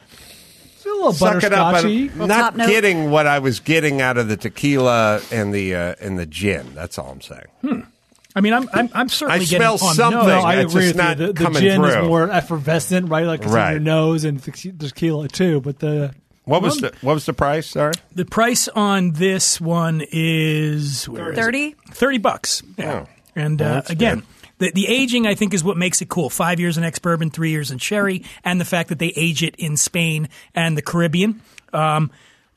It's 0.75 0.86
a 0.86 0.89
little 0.89 1.13
suck 1.13 1.44
it 1.44 1.51
up. 1.53 1.75
butterscotchy. 1.75 2.12
I'm 2.20 2.27
not 2.27 2.56
getting 2.56 3.12
what 3.12 3.27
I 3.27 3.39
was 3.39 3.60
getting 3.60 4.01
out 4.01 4.18
of 4.18 4.27
the 4.27 4.38
tequila 4.38 5.22
and 5.32 5.53
the 5.53 5.75
uh, 5.75 5.96
and 6.00 6.18
the 6.18 6.25
gin. 6.25 6.74
That's 6.74 6.98
all 6.98 7.12
I'm 7.12 7.22
saying. 7.22 7.86
I 8.34 8.39
mean, 8.39 8.53
I'm 8.53 8.70
I'm, 8.74 8.89
I'm 8.94 9.10
certainly 9.10 9.36
I 9.41 9.46
getting 9.46 9.58
smell 9.60 9.74
on 9.74 9.96
something. 9.96 10.18
nose. 10.20 10.27
No, 10.27 10.39
I 10.39 10.56
It's 10.62 10.72
agree 10.74 10.86
just 10.91 10.96
with 10.96 11.03
you. 11.03 11.10
not 11.10 11.18
The, 11.18 11.34
the 11.51 11.60
gin 11.60 11.82
through. 11.82 11.89
is 11.89 12.08
more 12.08 12.32
effervescent, 12.32 13.10
right? 13.10 13.25
Like 13.25 13.41
it's 13.41 13.48
in 13.50 13.53
Right. 13.53 13.72
your 13.72 13.80
nose 13.82 14.24
and 14.24 14.41
tequi- 14.41 14.80
tequila 14.80 15.27
too. 15.27 15.60
But 15.60 15.80
the 15.80 16.13
What 16.45 16.62
was 16.62 16.77
the 16.77 16.91
what 17.01 17.13
was 17.13 17.25
the 17.25 17.33
price? 17.33 17.67
Sorry. 17.67 17.93
The 18.15 18.25
price 18.25 18.67
on 18.67 19.12
this 19.12 19.62
one 19.62 20.03
is 20.12 21.07
where 21.07 21.31
is 21.31 21.38
it? 21.38 21.41
30? 21.41 21.75
30 21.91 22.17
bucks. 22.17 22.63
Yeah. 22.77 23.05
Oh. 23.05 23.10
And 23.36 23.60
Well, 23.60 23.77
uh, 23.77 23.81
again, 23.88 24.24
the, 24.57 24.71
the 24.74 24.88
aging 24.88 25.27
I 25.27 25.36
think 25.36 25.53
is 25.53 25.63
what 25.63 25.77
makes 25.77 26.01
it 26.01 26.10
cool. 26.10 26.29
Five 26.29 26.60
years 26.60 26.77
in 26.77 26.83
ex 26.83 27.00
bourbon, 27.00 27.29
three 27.29 27.51
years 27.51 27.71
in 27.71 27.77
sherry, 27.77 28.24
and 28.43 28.60
the 28.60 28.65
fact 28.65 28.89
that 28.89 29.00
they 29.00 29.13
age 29.15 29.43
it 29.43 29.55
in 29.57 29.77
Spain 29.77 30.29
and 30.55 30.75
the 30.77 30.81
Caribbean. 30.81 31.41
Um, 31.74 32.12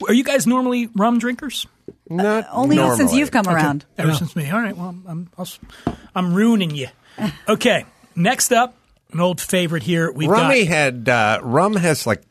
are 0.09 0.15
you 0.15 0.25
guys 0.25 0.47
normally 0.47 0.89
rum 0.97 1.19
drinkers? 1.19 1.67
Not 2.09 2.47
Only 2.51 2.77
since 2.97 3.15
you've 3.15 3.31
come 3.31 3.47
around. 3.47 3.85
Ever 3.99 4.15
since 4.15 4.35
me. 4.35 4.51
All 4.51 4.61
right. 4.61 4.77
Well, 4.77 4.97
I'm 5.07 5.31
I'll, 5.39 5.45
s- 5.45 5.59
I'm 6.15 6.35
ruining 6.35 6.71
you. 6.75 6.89
Okay. 7.49 7.85
Next 8.17 8.51
up, 8.53 8.75
an 9.13 9.21
old 9.21 9.41
favorite 9.41 9.83
here. 9.85 10.11
We've 10.11 10.29
Rummy 10.29 10.65
got 10.65 10.69
had 10.75 11.09
uh, 11.09 11.39
rum 11.43 11.77
has 11.77 12.07
like 12.07 12.23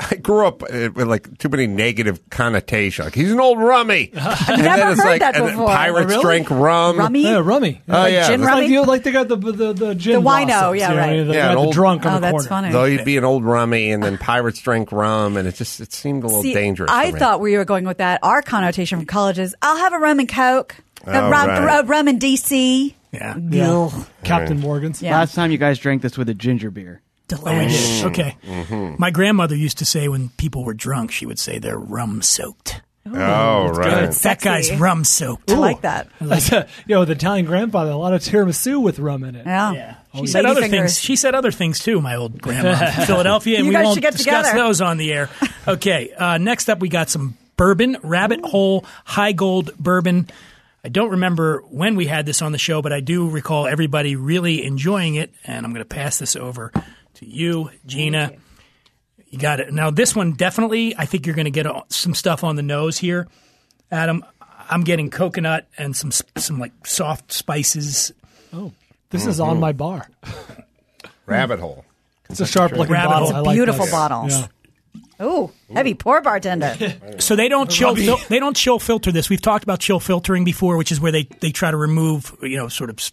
I 0.00 0.14
grew 0.16 0.46
up 0.46 0.62
uh, 0.62 0.88
with 0.94 1.06
like 1.06 1.38
too 1.38 1.48
many 1.50 1.66
negative 1.66 2.18
connotations. 2.30 3.04
Like 3.06 3.14
he's 3.14 3.30
an 3.30 3.38
old 3.40 3.58
rummy. 3.58 4.10
I've 4.16 4.58
never 4.58 4.94
heard 4.96 5.20
that 5.20 5.34
before. 5.34 5.66
Pirates 5.66 6.06
Oh, 6.06 6.08
really? 6.08 6.22
drink 6.22 6.50
rum. 6.50 6.96
Rummy? 6.98 7.22
yeah, 7.22 7.40
rummy. 7.44 7.82
Oh 7.88 7.92
Like 7.92 8.12
yeah, 8.12 8.28
gin 8.28 8.40
the- 8.40 8.46
rum? 8.46 8.58
Like, 8.60 8.70
you, 8.70 8.82
like 8.84 9.02
they 9.02 9.12
got 9.12 9.28
the 9.28 9.36
the, 9.36 9.72
the 9.72 9.94
gin 9.94 10.14
The 10.14 10.20
wino, 10.20 10.46
blossoms, 10.46 10.80
yeah, 10.80 10.88
you 10.90 10.94
know, 10.94 11.00
right. 11.00 11.24
The, 11.26 11.34
Yeah, 11.34 11.46
the 11.48 11.52
an 11.52 11.58
old- 11.58 11.74
drunk 11.74 12.06
on 12.06 12.12
Oh, 12.12 12.14
the 12.16 12.20
that's 12.20 12.32
corner. 12.32 12.48
funny. 12.48 12.72
Though 12.72 12.84
you'd 12.84 13.04
be 13.04 13.16
an 13.18 13.24
old 13.24 13.44
rummy, 13.44 13.92
and 13.92 14.02
then 14.02 14.16
pirates 14.18 14.60
drink 14.60 14.90
rum, 14.90 15.36
and 15.36 15.46
it 15.46 15.54
just 15.54 15.80
it 15.80 15.92
seemed 15.92 16.24
a 16.24 16.26
little 16.28 16.42
See, 16.42 16.54
dangerous. 16.54 16.90
I 16.90 17.08
for 17.10 17.12
me. 17.14 17.18
thought 17.20 17.40
we 17.40 17.56
were 17.56 17.64
going 17.66 17.84
with 17.84 17.98
that. 17.98 18.20
Our 18.22 18.40
connotation 18.42 18.98
from 18.98 19.06
college 19.06 19.38
is 19.38 19.54
I'll 19.62 19.76
have 19.76 19.92
a 19.92 19.98
rum 19.98 20.18
and 20.18 20.28
coke. 20.28 20.76
Uh, 21.06 21.10
rum, 21.12 21.30
right. 21.64 21.86
rum 21.86 22.08
in 22.08 22.18
DC. 22.18 22.94
Yeah. 23.12 23.36
Ugh. 23.68 24.06
Captain 24.24 24.58
Morgan's. 24.58 25.02
Yeah. 25.02 25.12
Last 25.18 25.34
time 25.34 25.50
you 25.52 25.58
guys 25.58 25.78
drank 25.78 26.00
this 26.02 26.16
with 26.18 26.28
a 26.30 26.34
ginger 26.34 26.70
beer. 26.70 27.00
Delish. 27.28 28.04
Okay. 28.04 28.36
My 28.98 29.10
grandmother 29.10 29.56
used 29.56 29.78
to 29.78 29.84
say 29.84 30.08
when 30.08 30.28
people 30.30 30.64
were 30.64 30.74
drunk, 30.74 31.10
she 31.10 31.26
would 31.26 31.38
say 31.38 31.58
they're 31.58 31.78
rum 31.78 32.22
soaked. 32.22 32.82
Oh, 33.06 33.68
right. 33.68 34.04
It's 34.04 34.22
That 34.22 34.40
guy's 34.40 34.72
rum 34.78 35.04
soaked. 35.04 35.50
I 35.50 35.56
like 35.56 35.82
that. 35.82 36.08
That's 36.22 36.50
a, 36.52 36.66
you 36.86 36.94
know, 36.94 37.00
with 37.00 37.10
Italian 37.10 37.44
grandfather, 37.44 37.90
a 37.90 37.96
lot 37.96 38.14
of 38.14 38.22
tiramisu 38.22 38.82
with 38.82 38.98
rum 38.98 39.24
in 39.24 39.36
it. 39.36 39.44
Yeah. 39.46 39.72
Yeah. 39.72 39.94
Oh, 40.14 40.20
She 40.20 40.26
said 40.28 40.46
other 40.46 40.62
fingers. 40.62 40.80
things. 40.80 41.00
She 41.00 41.16
said 41.16 41.34
other 41.34 41.50
things 41.50 41.80
too. 41.80 42.00
My 42.00 42.16
old 42.16 42.40
grandma 42.40 42.92
from 42.92 43.04
Philadelphia, 43.06 43.56
and 43.58 43.66
You 43.66 43.70
we 43.70 43.74
guys 43.74 43.84
won't 43.84 43.96
should 43.96 44.02
get 44.02 44.12
discuss 44.16 44.46
together. 44.48 44.64
those 44.66 44.80
on 44.80 44.96
the 44.96 45.12
air. 45.12 45.28
Okay. 45.66 46.12
Uh, 46.12 46.36
next 46.36 46.68
up, 46.68 46.80
we 46.80 46.90
got 46.90 47.08
some 47.08 47.38
bourbon, 47.56 47.96
Rabbit 48.02 48.44
Hole 48.44 48.84
Heigold 49.08 49.74
Bourbon. 49.78 50.28
I 50.84 50.90
don't 50.90 51.12
remember 51.12 51.62
when 51.70 51.96
we 51.96 52.04
had 52.06 52.26
this 52.26 52.42
on 52.42 52.52
the 52.52 52.58
show, 52.58 52.82
but 52.82 52.92
I 52.92 53.00
do 53.00 53.30
recall 53.30 53.66
everybody 53.66 54.14
really 54.14 54.62
enjoying 54.62 55.14
it. 55.14 55.32
And 55.44 55.64
I'm 55.64 55.72
going 55.72 55.80
to 55.82 55.88
pass 55.88 56.18
this 56.18 56.36
over 56.36 56.70
to 57.24 57.30
you, 57.30 57.70
Gina. 57.86 58.32
You 59.28 59.38
got 59.38 59.60
it. 59.60 59.72
Now, 59.72 59.90
this 59.90 60.14
one 60.14 60.32
definitely, 60.32 60.94
I 60.96 61.06
think 61.06 61.26
you're 61.26 61.34
going 61.34 61.46
to 61.46 61.50
get 61.50 61.66
some 61.88 62.14
stuff 62.14 62.44
on 62.44 62.56
the 62.56 62.62
nose 62.62 62.98
here, 62.98 63.26
Adam. 63.90 64.24
I'm 64.70 64.84
getting 64.84 65.10
coconut 65.10 65.66
and 65.76 65.94
some 65.96 66.10
some 66.36 66.58
like 66.58 66.86
soft 66.86 67.32
spices. 67.32 68.12
Oh, 68.52 68.72
this 69.10 69.26
is 69.26 69.38
mm-hmm. 69.38 69.50
on 69.50 69.60
my 69.60 69.72
bar. 69.72 70.08
Rabbit 71.26 71.58
hole. 71.58 71.84
It's 72.30 72.40
a 72.40 72.46
sharp 72.46 72.72
looking 72.72 72.92
Rabbit 72.92 73.08
bottle. 73.10 73.28
hole. 73.28 73.36
I 73.36 73.40
like 73.40 73.56
Beautiful 73.56 73.84
this. 73.84 73.92
bottles. 73.92 74.32
Yeah. 74.32 74.46
Oh, 75.20 75.52
heavy 75.72 75.94
pour 75.94 76.20
bartender. 76.22 76.76
So 77.18 77.36
they 77.36 77.48
don't 77.48 77.70
chill. 77.70 77.94
Fil- 77.94 78.18
they 78.28 78.40
don't 78.40 78.56
chill 78.56 78.78
filter 78.78 79.12
this. 79.12 79.30
We've 79.30 79.40
talked 79.40 79.62
about 79.62 79.78
chill 79.78 80.00
filtering 80.00 80.44
before, 80.44 80.76
which 80.76 80.90
is 80.90 81.00
where 81.00 81.12
they, 81.12 81.24
they 81.40 81.50
try 81.50 81.70
to 81.70 81.76
remove 81.76 82.36
you 82.42 82.56
know 82.56 82.68
sort 82.68 82.90
of 82.90 82.98
s- 82.98 83.12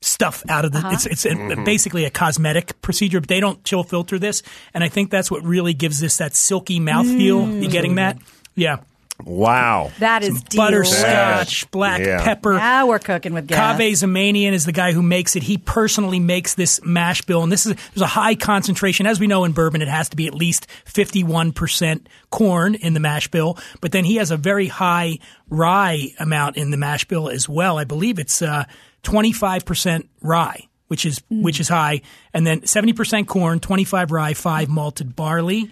stuff 0.00 0.42
out 0.48 0.64
of 0.64 0.72
the. 0.72 0.78
Uh-huh. 0.78 0.90
It's 0.92 1.06
it's 1.06 1.24
a- 1.26 1.62
basically 1.64 2.04
a 2.04 2.10
cosmetic 2.10 2.80
procedure, 2.82 3.20
but 3.20 3.28
they 3.28 3.40
don't 3.40 3.62
chill 3.64 3.82
filter 3.82 4.18
this, 4.18 4.42
and 4.74 4.82
I 4.84 4.88
think 4.88 5.10
that's 5.10 5.30
what 5.30 5.42
really 5.44 5.74
gives 5.74 6.00
this 6.00 6.18
that 6.18 6.34
silky 6.34 6.80
mouthfeel. 6.80 7.62
You 7.62 7.68
getting 7.68 7.96
that? 7.96 8.18
Yeah, 8.54 8.78
Wow. 9.24 9.92
That 9.98 10.22
is 10.22 10.42
butterscotch, 10.54 11.70
black 11.70 12.00
Yeah. 12.00 12.22
pepper. 12.22 12.54
Now 12.54 12.86
we're 12.86 12.98
cooking 12.98 13.32
with 13.32 13.46
gas. 13.46 13.80
Kaveh 13.80 13.92
Zamanian 13.92 14.52
is 14.52 14.66
the 14.66 14.72
guy 14.72 14.92
who 14.92 15.00
makes 15.02 15.36
it. 15.36 15.42
He 15.42 15.56
personally 15.56 16.20
makes 16.20 16.54
this 16.54 16.80
mash 16.84 17.22
bill, 17.22 17.42
and 17.42 17.50
this 17.50 17.64
is 17.64 17.74
there's 17.94 18.02
a 18.02 18.06
high 18.06 18.34
concentration. 18.34 19.06
As 19.06 19.18
we 19.18 19.26
know 19.26 19.44
in 19.44 19.52
bourbon, 19.52 19.80
it 19.82 19.88
has 19.88 20.10
to 20.10 20.16
be 20.16 20.26
at 20.26 20.34
least 20.34 20.66
51 20.84 21.52
percent 21.52 22.08
corn 22.30 22.74
in 22.74 22.92
the 22.94 23.00
mash 23.00 23.28
bill. 23.28 23.58
But 23.80 23.92
then 23.92 24.04
he 24.04 24.16
has 24.16 24.30
a 24.30 24.36
very 24.36 24.68
high 24.68 25.18
rye 25.48 26.08
amount 26.18 26.56
in 26.58 26.70
the 26.70 26.76
mash 26.76 27.06
bill 27.06 27.28
as 27.30 27.48
well. 27.48 27.78
I 27.78 27.84
believe 27.84 28.18
it's 28.18 28.42
uh, 28.42 28.64
25 29.06 29.64
percent 29.64 30.10
rye, 30.20 30.66
which 30.88 31.06
is 31.06 31.22
which 31.30 31.60
is 31.60 31.68
high, 31.68 32.02
and 32.34 32.44
then 32.44 32.66
70 32.66 32.92
percent 32.92 33.28
corn, 33.28 33.60
25 33.60 34.10
rye, 34.10 34.34
five 34.34 34.68
malted 34.68 35.14
barley. 35.14 35.70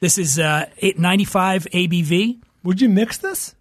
This 0.00 0.18
is 0.18 0.38
uh, 0.38 0.66
895 0.78 1.64
ABV. 1.64 2.42
Would 2.62 2.82
you 2.82 2.90
mix 2.90 3.16
this? 3.16 3.54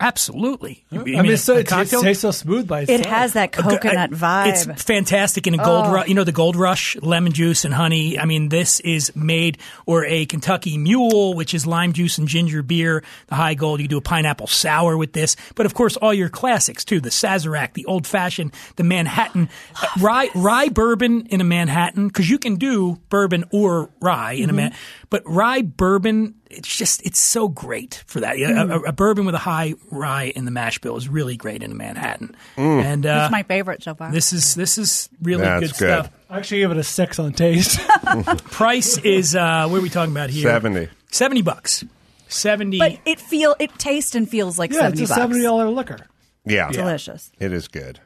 Absolutely. 0.00 0.84
You- 0.90 1.04
you 1.06 1.18
I 1.18 1.22
mean, 1.22 1.30
a- 1.30 1.34
it's 1.34 1.42
so, 1.44 1.56
a 1.56 1.58
it 1.58 1.68
tastes 1.68 2.20
so 2.22 2.30
smooth 2.30 2.66
by 2.66 2.80
itself. 2.80 3.00
It 3.00 3.06
has 3.06 3.34
that 3.34 3.52
coconut 3.52 4.10
vibe. 4.10 4.46
It's 4.48 4.82
fantastic 4.82 5.46
in 5.46 5.54
a 5.54 5.58
gold 5.58 5.86
Oh. 5.88 5.92
rush. 5.92 6.08
You 6.08 6.14
know 6.14 6.24
the 6.24 6.32
gold 6.32 6.56
rush, 6.56 6.96
lemon 7.02 7.32
juice 7.32 7.64
and 7.66 7.74
honey. 7.74 8.18
I 8.18 8.24
mean, 8.24 8.48
this 8.48 8.80
is 8.80 9.14
made 9.14 9.58
or 9.86 10.04
a 10.06 10.24
Kentucky 10.26 10.78
Mule, 10.78 11.34
which 11.34 11.52
is 11.52 11.66
lime 11.66 11.92
juice 11.92 12.16
and 12.18 12.26
ginger 12.26 12.62
beer. 12.62 13.04
The 13.28 13.34
Heigold. 13.36 13.80
You 13.80 13.88
do 13.88 13.98
a 13.98 14.02
pineapple 14.02 14.46
sour 14.46 14.96
with 14.96 15.12
this, 15.12 15.36
but 15.54 15.66
of 15.66 15.74
course 15.74 15.96
all 15.98 16.14
your 16.14 16.28
classics 16.30 16.84
too: 16.84 17.00
the 17.00 17.10
Sazerac, 17.10 17.74
the 17.74 17.84
old 17.86 18.06
fashioned, 18.06 18.52
the 18.76 18.84
Manhattan 18.84 19.48
uh, 19.82 19.86
rye 20.00 20.30
rye 20.34 20.68
bourbon 20.70 21.26
in 21.26 21.40
a 21.42 21.44
Manhattan 21.44 22.08
because 22.08 22.30
you 22.30 22.38
can 22.38 22.56
do 22.56 22.98
bourbon 23.10 23.44
or 23.52 23.90
rye 24.00 24.32
in 24.32 24.48
a 24.48 24.52
man, 24.54 24.74
but 25.10 25.22
rye 25.26 25.60
bourbon. 25.62 26.34
It's 26.50 26.76
just 26.76 27.04
it's 27.06 27.18
so 27.20 27.48
great 27.48 28.02
for 28.06 28.20
that. 28.20 28.36
A- 28.36 28.72
A, 28.74 28.80
a 28.80 28.92
bourbon 28.92 29.24
with 29.24 29.34
a 29.34 29.38
high 29.38 29.74
rye 29.90 30.32
in 30.34 30.44
the 30.44 30.50
mash 30.50 30.78
bill 30.80 30.96
is 30.96 31.08
really 31.08 31.36
great 31.36 31.62
in 31.62 31.70
a 31.70 31.74
Manhattan. 31.74 32.34
And 32.56 33.06
uh, 33.06 33.20
It's 33.24 33.32
my 33.32 33.44
favorite 33.44 33.82
so 33.82 33.94
far. 33.94 34.10
this 34.10 34.32
is 34.32 34.54
this 34.56 34.76
is 34.78 35.08
really 35.22 35.42
That's 35.42 35.60
good, 35.60 35.78
good. 35.78 36.04
stuff. 36.04 36.10
I 36.28 36.38
actually 36.38 36.60
give 36.60 36.72
it 36.72 36.76
a 36.76 36.82
six 36.84 37.18
on 37.18 37.32
taste. 37.32 37.80
Price 38.50 38.98
is 38.98 39.34
uh, 39.36 39.68
what 39.68 39.78
are 39.78 39.82
we 39.82 39.88
talking 39.88 40.12
about 40.12 40.30
here? 40.30 40.42
70. 40.42 40.88
Seventy 41.10 41.42
bucks. 41.42 41.84
Seventy. 42.28 42.78
but 42.78 42.98
it 43.04 43.18
feel 43.20 43.56
it 43.58 43.76
tastes 43.78 44.14
and 44.14 44.28
feels 44.28 44.58
like 44.58 44.72
yeah, 44.72 44.80
seventy 44.82 45.02
it's 45.02 45.10
a 45.10 45.14
bucks. 45.14 45.20
seventy 45.22 45.42
dollar 45.42 45.68
liquor. 45.68 45.98
Yeah. 46.44 46.70
Delicious. 46.70 47.30
It 47.38 47.52
is 47.52 47.68
good. 47.68 48.00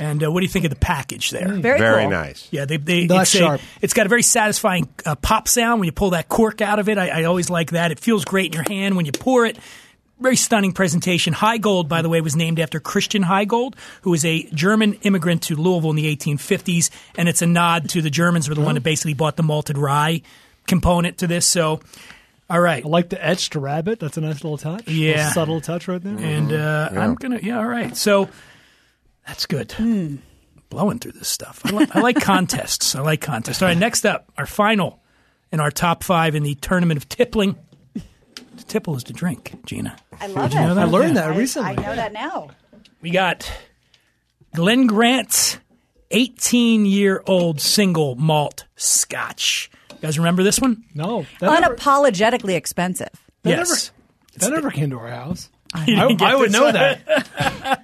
And 0.00 0.24
uh, 0.24 0.32
what 0.32 0.40
do 0.40 0.44
you 0.46 0.50
think 0.50 0.64
of 0.64 0.70
the 0.70 0.76
package 0.76 1.30
there? 1.30 1.46
Very, 1.48 1.78
Very 1.78 2.02
cool. 2.02 2.10
nice. 2.10 2.48
Yeah, 2.50 2.64
they 2.64 2.78
they 2.78 3.06
Not 3.06 3.22
it's, 3.22 3.34
a- 3.36 3.58
it's 3.82 3.92
got 3.92 4.06
a 4.06 4.08
very 4.08 4.22
satisfying 4.22 4.88
uh, 5.06 5.14
pop 5.14 5.46
sound 5.46 5.78
when 5.80 5.86
you 5.86 5.92
pull 5.92 6.10
that 6.10 6.28
cork 6.28 6.60
out 6.60 6.78
of 6.78 6.88
it. 6.88 6.96
I, 6.98 7.08
I 7.20 7.24
always 7.24 7.50
like 7.50 7.72
that. 7.72 7.92
It 7.92 8.00
feels 8.00 8.24
great 8.24 8.46
in 8.46 8.52
your 8.54 8.64
hand 8.68 8.96
when 8.96 9.04
you 9.06 9.12
pour 9.12 9.44
it. 9.46 9.58
Very 10.18 10.36
stunning 10.36 10.72
presentation. 10.72 11.32
Heigold, 11.32 11.88
by 11.88 12.02
the 12.02 12.08
way, 12.10 12.20
was 12.20 12.36
named 12.36 12.60
after 12.60 12.78
Christian 12.80 13.22
Heigold, 13.22 13.74
who 14.02 14.10
was 14.10 14.24
a 14.24 14.42
German 14.54 14.94
immigrant 15.02 15.42
to 15.44 15.54
Louisville 15.56 15.90
in 15.90 15.96
the 15.96 16.14
1850s, 16.16 16.90
and 17.16 17.26
it's 17.28 17.40
a 17.40 17.46
nod 17.46 17.88
to 17.90 18.02
the 18.02 18.10
Germans 18.10 18.46
who 18.46 18.50
were 18.50 18.54
the 18.56 18.60
one 18.60 18.74
that 18.74 18.82
basically 18.82 19.14
bought 19.14 19.36
the 19.36 19.42
malted 19.42 19.78
rye 19.78 20.20
component 20.66 21.18
to 21.18 21.26
this. 21.26 21.46
So, 21.46 21.80
all 22.50 22.60
right, 22.60 22.84
I 22.84 22.88
like 22.88 23.08
the 23.08 23.24
etched 23.24 23.54
rabbit. 23.54 23.98
That's 24.00 24.18
a 24.18 24.20
nice 24.20 24.44
little 24.44 24.58
touch. 24.58 24.88
Yeah. 24.88 25.16
Little 25.16 25.32
subtle 25.32 25.60
touch 25.62 25.88
right 25.88 26.02
there. 26.02 26.18
and 26.18 26.52
uh, 26.52 26.90
I'm 26.92 27.14
gonna 27.14 27.40
yeah, 27.42 27.58
all 27.58 27.66
right. 27.66 27.96
So 27.96 28.28
that's 29.30 29.46
good. 29.46 29.70
Hmm. 29.72 30.16
Blowing 30.70 30.98
through 30.98 31.12
this 31.12 31.28
stuff. 31.28 31.60
I, 31.64 31.70
li- 31.70 31.86
I 31.92 32.00
like 32.00 32.20
contests. 32.20 32.96
I 32.96 33.00
like 33.00 33.20
contests. 33.20 33.62
All 33.62 33.68
right, 33.68 33.78
next 33.78 34.04
up, 34.04 34.28
our 34.36 34.44
final 34.44 35.00
in 35.52 35.60
our 35.60 35.70
top 35.70 36.02
five 36.02 36.34
in 36.34 36.42
the 36.42 36.56
tournament 36.56 36.98
of 36.98 37.08
tippling. 37.08 37.56
To 37.94 38.66
tipple 38.66 38.96
is 38.96 39.04
to 39.04 39.12
drink, 39.12 39.54
Gina. 39.66 39.96
I 40.20 40.26
love 40.26 40.50
Did 40.50 40.56
you 40.58 40.64
know 40.66 40.72
it. 40.72 40.74
that? 40.74 40.88
I 40.88 40.90
learned 40.90 41.16
that 41.16 41.36
recently. 41.36 41.70
I 41.70 41.74
know 41.76 41.94
that 41.94 42.12
now. 42.12 42.48
We 43.00 43.10
got 43.10 43.50
Glen 44.54 44.88
Grant's 44.88 45.58
18 46.10 46.84
year 46.86 47.22
old 47.26 47.60
single 47.60 48.16
malt 48.16 48.64
scotch. 48.74 49.70
You 49.92 49.96
guys 50.02 50.18
remember 50.18 50.42
this 50.42 50.60
one? 50.60 50.82
No, 50.92 51.24
that 51.38 51.60
never, 51.60 51.76
Unapologetically 51.76 52.56
expensive. 52.56 53.10
that 53.44 53.50
yes. 53.50 53.92
never, 54.38 54.50
that 54.50 54.56
never 54.56 54.70
came 54.72 54.90
to 54.90 54.98
our 54.98 55.08
house. 55.08 55.50
I, 55.72 56.16
I 56.20 56.34
would 56.34 56.52
know 56.52 56.70
that. 56.72 57.00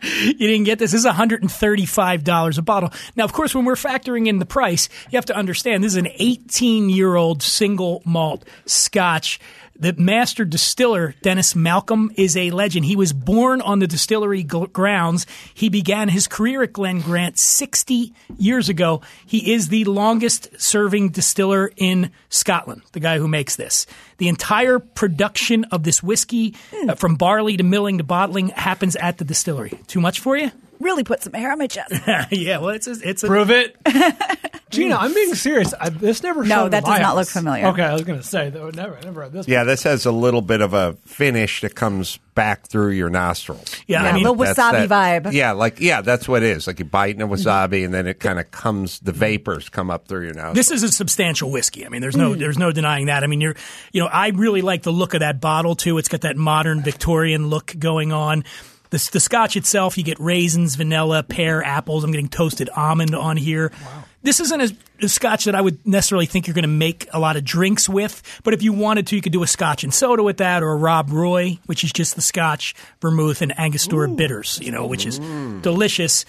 You 0.02 0.34
didn't 0.34 0.64
get 0.64 0.78
this. 0.78 0.92
This 0.92 1.04
is 1.04 1.10
$135 1.10 2.58
a 2.58 2.62
bottle. 2.62 2.90
Now, 3.14 3.24
of 3.24 3.32
course, 3.32 3.54
when 3.54 3.64
we're 3.64 3.74
factoring 3.74 4.26
in 4.26 4.38
the 4.38 4.46
price, 4.46 4.88
you 5.10 5.16
have 5.16 5.26
to 5.26 5.36
understand 5.36 5.84
this 5.84 5.92
is 5.92 5.96
an 5.96 6.08
18 6.14 6.90
year 6.90 7.14
old 7.14 7.42
single 7.42 8.02
malt 8.04 8.44
scotch. 8.66 9.38
The 9.78 9.92
master 9.94 10.44
distiller, 10.44 11.14
Dennis 11.22 11.54
Malcolm, 11.54 12.10
is 12.16 12.36
a 12.36 12.50
legend. 12.50 12.86
He 12.86 12.96
was 12.96 13.12
born 13.12 13.60
on 13.60 13.78
the 13.78 13.86
distillery 13.86 14.42
gl- 14.42 14.72
grounds. 14.72 15.26
He 15.52 15.68
began 15.68 16.08
his 16.08 16.26
career 16.26 16.62
at 16.62 16.72
Glen 16.72 17.00
Grant 17.00 17.38
60 17.38 18.12
years 18.38 18.68
ago. 18.68 19.02
He 19.26 19.52
is 19.52 19.68
the 19.68 19.84
longest 19.84 20.48
serving 20.58 21.10
distiller 21.10 21.70
in 21.76 22.10
Scotland, 22.30 22.82
the 22.92 23.00
guy 23.00 23.18
who 23.18 23.28
makes 23.28 23.56
this. 23.56 23.86
The 24.18 24.28
entire 24.28 24.78
production 24.78 25.64
of 25.64 25.82
this 25.82 26.02
whiskey, 26.02 26.54
uh, 26.88 26.94
from 26.94 27.16
barley 27.16 27.56
to 27.58 27.62
milling 27.62 27.98
to 27.98 28.04
bottling, 28.04 28.48
happens 28.48 28.96
at 28.96 29.18
the 29.18 29.24
distillery. 29.24 29.78
Too 29.86 30.00
much 30.00 30.20
for 30.20 30.36
you? 30.36 30.50
Really 30.80 31.04
put 31.04 31.22
some 31.22 31.32
hair 31.32 31.52
on 31.52 31.58
my 31.58 31.66
chest. 31.66 31.92
yeah, 32.30 32.58
well, 32.58 32.70
it's 32.70 32.86
a, 32.86 32.96
it's 33.02 33.22
a 33.22 33.26
Prove 33.26 33.50
it. 33.50 33.76
Gina, 34.70 34.96
I'm 34.96 35.14
being 35.14 35.34
serious. 35.34 35.72
I, 35.78 35.88
this 35.90 36.22
never 36.22 36.44
No, 36.44 36.68
that 36.68 36.78
at 36.78 36.84
does 36.84 36.90
my 36.90 36.98
not 36.98 37.16
look 37.16 37.28
familiar. 37.28 37.66
Okay, 37.66 37.84
I 37.84 37.92
was 37.92 38.02
going 38.02 38.18
to 38.18 38.26
say 38.26 38.50
that 38.50 38.62
would 38.62 38.76
never, 38.76 38.98
never 39.02 39.22
had 39.22 39.32
this. 39.32 39.46
Yeah, 39.46 39.64
this 39.64 39.84
has 39.84 40.06
a 40.06 40.12
little 40.12 40.42
bit 40.42 40.60
of 40.60 40.74
a 40.74 40.94
finish 41.04 41.60
that 41.60 41.74
comes 41.76 42.18
back 42.34 42.66
through 42.66 42.90
your 42.90 43.08
nostrils. 43.08 43.74
Yeah, 43.86 44.02
I 44.02 44.12
mean, 44.12 44.26
a 44.26 44.32
little 44.32 44.44
wasabi 44.44 44.88
that- 44.88 45.22
vibe. 45.22 45.32
Yeah, 45.32 45.52
like 45.52 45.80
yeah, 45.80 46.02
that's 46.02 46.28
what 46.28 46.42
it 46.42 46.50
is. 46.50 46.66
Like 46.66 46.78
you 46.80 46.84
bite 46.84 47.14
in 47.14 47.22
a 47.22 47.26
mm-hmm. 47.26 47.34
wasabi, 47.34 47.84
and 47.84 47.94
then 47.94 48.06
it 48.06 48.20
kind 48.20 48.38
of 48.38 48.50
comes. 48.50 49.00
The 49.00 49.12
vapors 49.12 49.68
come 49.68 49.90
up 49.90 50.08
through 50.08 50.24
your 50.24 50.34
nose. 50.34 50.54
This 50.54 50.70
is 50.70 50.82
a 50.82 50.88
substantial 50.88 51.50
whiskey. 51.50 51.86
I 51.86 51.88
mean, 51.88 52.00
there's 52.00 52.16
no 52.16 52.34
mm. 52.34 52.38
there's 52.38 52.58
no 52.58 52.72
denying 52.72 53.06
that. 53.06 53.22
I 53.24 53.28
mean, 53.28 53.40
you're 53.40 53.56
you 53.92 54.02
know, 54.02 54.08
I 54.08 54.28
really 54.28 54.62
like 54.62 54.82
the 54.82 54.92
look 54.92 55.14
of 55.14 55.20
that 55.20 55.40
bottle 55.40 55.76
too. 55.76 55.98
It's 55.98 56.08
got 56.08 56.22
that 56.22 56.36
modern 56.36 56.82
Victorian 56.82 57.48
look 57.48 57.74
going 57.78 58.12
on. 58.12 58.44
The, 58.90 59.08
the 59.12 59.20
scotch 59.20 59.56
itself, 59.56 59.98
you 59.98 60.04
get 60.04 60.18
raisins, 60.20 60.74
vanilla, 60.76 61.22
pear, 61.22 61.62
apples. 61.62 62.04
I'm 62.04 62.10
getting 62.12 62.28
toasted 62.28 62.68
almond 62.74 63.14
on 63.14 63.36
here. 63.36 63.72
Wow. 63.84 64.04
This 64.22 64.40
isn't 64.40 64.60
a, 64.60 64.76
a 65.04 65.08
scotch 65.08 65.44
that 65.44 65.54
I 65.54 65.60
would 65.60 65.86
necessarily 65.86 66.26
think 66.26 66.46
you're 66.46 66.54
going 66.54 66.62
to 66.62 66.68
make 66.68 67.06
a 67.12 67.20
lot 67.20 67.36
of 67.36 67.44
drinks 67.44 67.88
with, 67.88 68.40
but 68.42 68.54
if 68.54 68.62
you 68.62 68.72
wanted 68.72 69.06
to, 69.08 69.16
you 69.16 69.22
could 69.22 69.32
do 69.32 69.44
a 69.44 69.46
scotch 69.46 69.84
and 69.84 69.94
soda 69.94 70.22
with 70.22 70.38
that, 70.38 70.62
or 70.64 70.72
a 70.72 70.76
Rob 70.76 71.10
Roy, 71.10 71.58
which 71.66 71.84
is 71.84 71.92
just 71.92 72.16
the 72.16 72.22
scotch, 72.22 72.74
vermouth, 73.00 73.40
and 73.40 73.56
Angostura 73.58 74.08
bitters, 74.08 74.58
you 74.60 74.72
know, 74.72 74.86
which 74.86 75.06
is 75.06 75.20
delicious. 75.62 76.24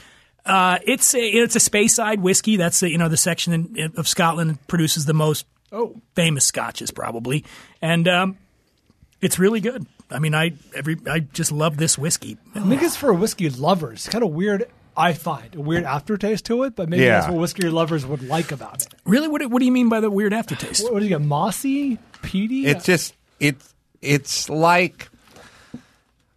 Uh, 0.45 0.77
it's 0.85 1.15
a, 1.15 1.19
it's 1.19 1.55
a 1.55 1.59
Speyside 1.59 2.19
whiskey. 2.19 2.55
That's 2.55 2.79
the, 2.79 2.89
you 2.89 2.97
know 2.97 3.09
the 3.09 3.17
section 3.17 3.75
in, 3.75 3.93
of 3.97 4.07
Scotland 4.07 4.51
that 4.51 4.67
produces 4.67 5.05
the 5.05 5.13
most 5.13 5.45
famous 6.15 6.45
scotches, 6.45 6.91
probably. 6.91 7.43
And 7.81 8.07
um, 8.07 8.37
It's 9.21 9.39
really 9.39 9.59
good. 9.61 9.85
I 10.11 10.19
mean, 10.19 10.35
I 10.35 10.53
every 10.75 10.97
I 11.09 11.19
just 11.19 11.51
love 11.51 11.77
this 11.77 11.97
whiskey. 11.97 12.37
I 12.55 12.61
think 12.61 12.81
it's 12.83 12.95
for 12.95 13.13
whiskey 13.13 13.49
lovers. 13.49 14.05
It's 14.05 14.09
kind 14.09 14.23
of 14.23 14.31
weird. 14.31 14.65
I 14.95 15.13
find 15.13 15.53
a 15.55 15.61
weird 15.61 15.83
aftertaste 15.83 16.45
to 16.45 16.63
it, 16.63 16.75
but 16.75 16.89
maybe 16.89 17.03
Yeah. 17.03 17.19
that's 17.19 17.31
what 17.31 17.39
whiskey 17.39 17.69
lovers 17.69 18.05
would 18.05 18.27
like 18.27 18.51
about 18.51 18.81
it. 18.83 18.87
Really, 19.05 19.27
what, 19.27 19.41
do- 19.41 19.47
what 19.49 19.59
do 19.59 19.65
you 19.65 19.71
mean 19.71 19.89
by 19.89 19.99
the 19.99 20.09
weird 20.09 20.33
aftertaste? 20.33 20.83
What, 20.83 20.93
what 20.93 20.99
do 20.99 21.05
you 21.05 21.09
get? 21.09 21.21
Mossy, 21.21 21.99
peaty. 22.23 22.65
It's 22.65 22.83
just 22.85 23.13
it's 23.39 23.73
it's 24.01 24.49
like 24.49 25.09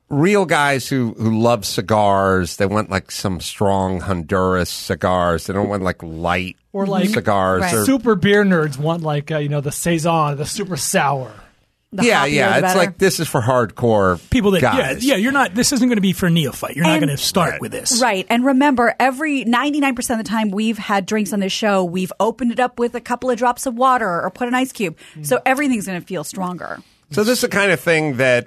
real 0.09 0.45
guys 0.45 0.89
who 0.89 1.15
who 1.19 1.39
love 1.41 1.65
cigars. 1.65 2.57
They 2.57 2.67
want 2.67 2.91
like 2.91 3.11
some 3.11 3.41
strong 3.41 4.01
Honduras 4.01 4.71
cigars. 4.71 5.47
They 5.47 5.53
don't 5.55 5.69
want 5.69 5.83
like 5.83 6.03
light 6.03 6.57
Or 6.73 6.87
like 6.87 7.09
cigars. 7.09 7.63
Right. 7.63 7.75
or- 7.75 7.85
super 7.85 8.15
beer 8.15 8.45
nerds 8.45 8.79
want 8.79 9.03
like 9.03 9.31
uh, 9.31 9.39
you 9.39 9.49
know 9.49 9.61
the 9.61 9.73
saison, 9.73 10.37
the 10.37 10.47
super 10.47 10.77
sour. 10.77 11.33
The 11.93 12.05
yeah, 12.05 12.25
hoppier, 12.25 12.33
yeah. 12.33 12.49
the 12.51 12.55
It's 12.55 12.63
better. 12.63 12.79
like 12.79 12.99
this 12.99 13.19
is 13.19 13.27
for 13.27 13.41
hardcore 13.41 14.31
People 14.31 14.53
that 14.53 14.61
guys. 14.61 15.05
yeah 15.05 15.15
yeah 15.15 15.21
you're 15.21 15.33
not. 15.33 15.55
This 15.57 15.73
isn't 15.73 15.89
going 15.89 15.97
to 15.97 16.03
be 16.03 16.13
for 16.13 16.27
a 16.27 16.31
neophyte. 16.31 16.77
You're 16.77 16.85
not 16.85 17.01
going 17.01 17.09
to 17.09 17.17
start 17.17 17.61
with 17.61 17.73
this. 17.73 18.01
Right. 18.01 18.27
And 18.31 18.45
remember, 18.45 18.95
every 19.01 19.45
99% 19.45 19.99
of 20.11 20.19
the 20.19 20.25
time 20.25 20.51
we've 20.51 20.79
had 20.79 21.05
drinks 21.05 21.33
on 21.33 21.41
this 21.41 21.53
show, 21.53 21.85
we've 21.85 22.13
opened 22.21 22.53
it 22.53 22.61
up 22.61 22.79
with 22.79 22.95
a 22.95 23.01
couple 23.01 23.29
of 23.29 23.39
drops 23.39 23.67
of 23.67 23.75
water 23.75 24.23
or 24.23 24.31
put 24.31 24.47
an 24.47 24.55
ice 24.55 24.71
cube. 24.71 24.97
Mm. 25.17 25.27
So 25.27 25.41
everything's 25.45 25.87
going 25.87 26.01
to 26.01 26.07
feel 26.07 26.23
stronger. 26.23 26.79
So 27.11 27.25
this 27.25 27.39
is 27.39 27.43
the 27.43 27.49
kind 27.49 27.73
of 27.73 27.81
thing 27.81 28.19
that 28.19 28.47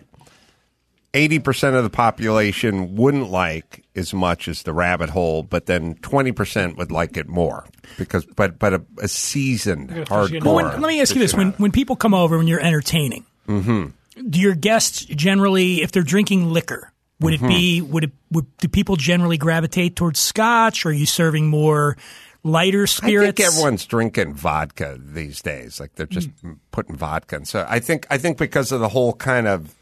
eighty 1.14 1.40
percent 1.40 1.76
of 1.76 1.84
the 1.84 1.90
population 1.90 2.96
wouldn't 2.96 3.30
like 3.30 3.84
as 3.96 4.14
much 4.14 4.48
as 4.48 4.64
the 4.64 4.74
rabbit 4.74 5.10
hole, 5.10 5.44
but 5.44 5.66
then 5.66 5.96
twenty 5.96 6.32
percent 6.32 6.78
would 6.78 6.92
like 6.92 7.18
it 7.18 7.28
more 7.28 7.66
because 7.98 8.26
but 8.26 8.58
but 8.58 8.74
a, 8.74 8.84
a 9.00 9.08
seasoned 9.10 9.90
hardcore. 9.90 10.44
Well, 10.44 10.56
when, 10.56 10.66
let 10.82 10.88
me 10.88 11.02
ask 11.02 11.14
you 11.14 11.20
this: 11.20 11.34
when 11.34 11.52
when 11.54 11.72
people 11.72 11.98
come 11.98 12.14
over 12.14 12.38
when 12.38 12.48
you're 12.48 12.62
entertaining, 12.62 13.26
Mm-hmm. 13.48 14.30
do 14.30 14.40
your 14.40 14.56
guests 14.56 15.06
generally, 15.06 15.82
if 15.82 15.92
they're 15.92 16.04
drinking 16.04 16.52
liquor, 16.52 16.92
would 17.20 17.34
Mm-hmm. 17.36 17.46
it 17.46 17.48
be 17.50 17.82
would 17.82 18.04
it 18.06 18.12
would 18.32 18.58
do 18.58 18.68
people 18.68 18.96
generally 18.96 19.38
gravitate 19.38 19.96
towards 19.96 20.20
scotch? 20.20 20.86
Or 20.86 20.90
are 20.90 20.92
you 20.94 21.06
serving 21.06 21.48
more 21.48 21.96
lighter 22.44 22.86
spirits? 22.88 23.40
I 23.40 23.44
think 23.44 23.54
everyone's 23.54 23.86
drinking 23.86 24.34
vodka 24.34 24.98
these 25.00 25.42
days. 25.42 25.80
Like 25.80 25.96
they're 25.96 26.06
just 26.06 26.30
Hmm. 26.42 26.54
putting 26.72 26.96
vodka. 26.96 27.38
in. 27.38 27.46
So 27.46 27.66
I 27.70 27.80
think 27.80 28.06
I 28.10 28.18
think 28.18 28.38
because 28.38 28.72
of 28.72 28.80
the 28.82 28.90
whole 28.90 29.14
kind 29.14 29.48
of 29.48 29.74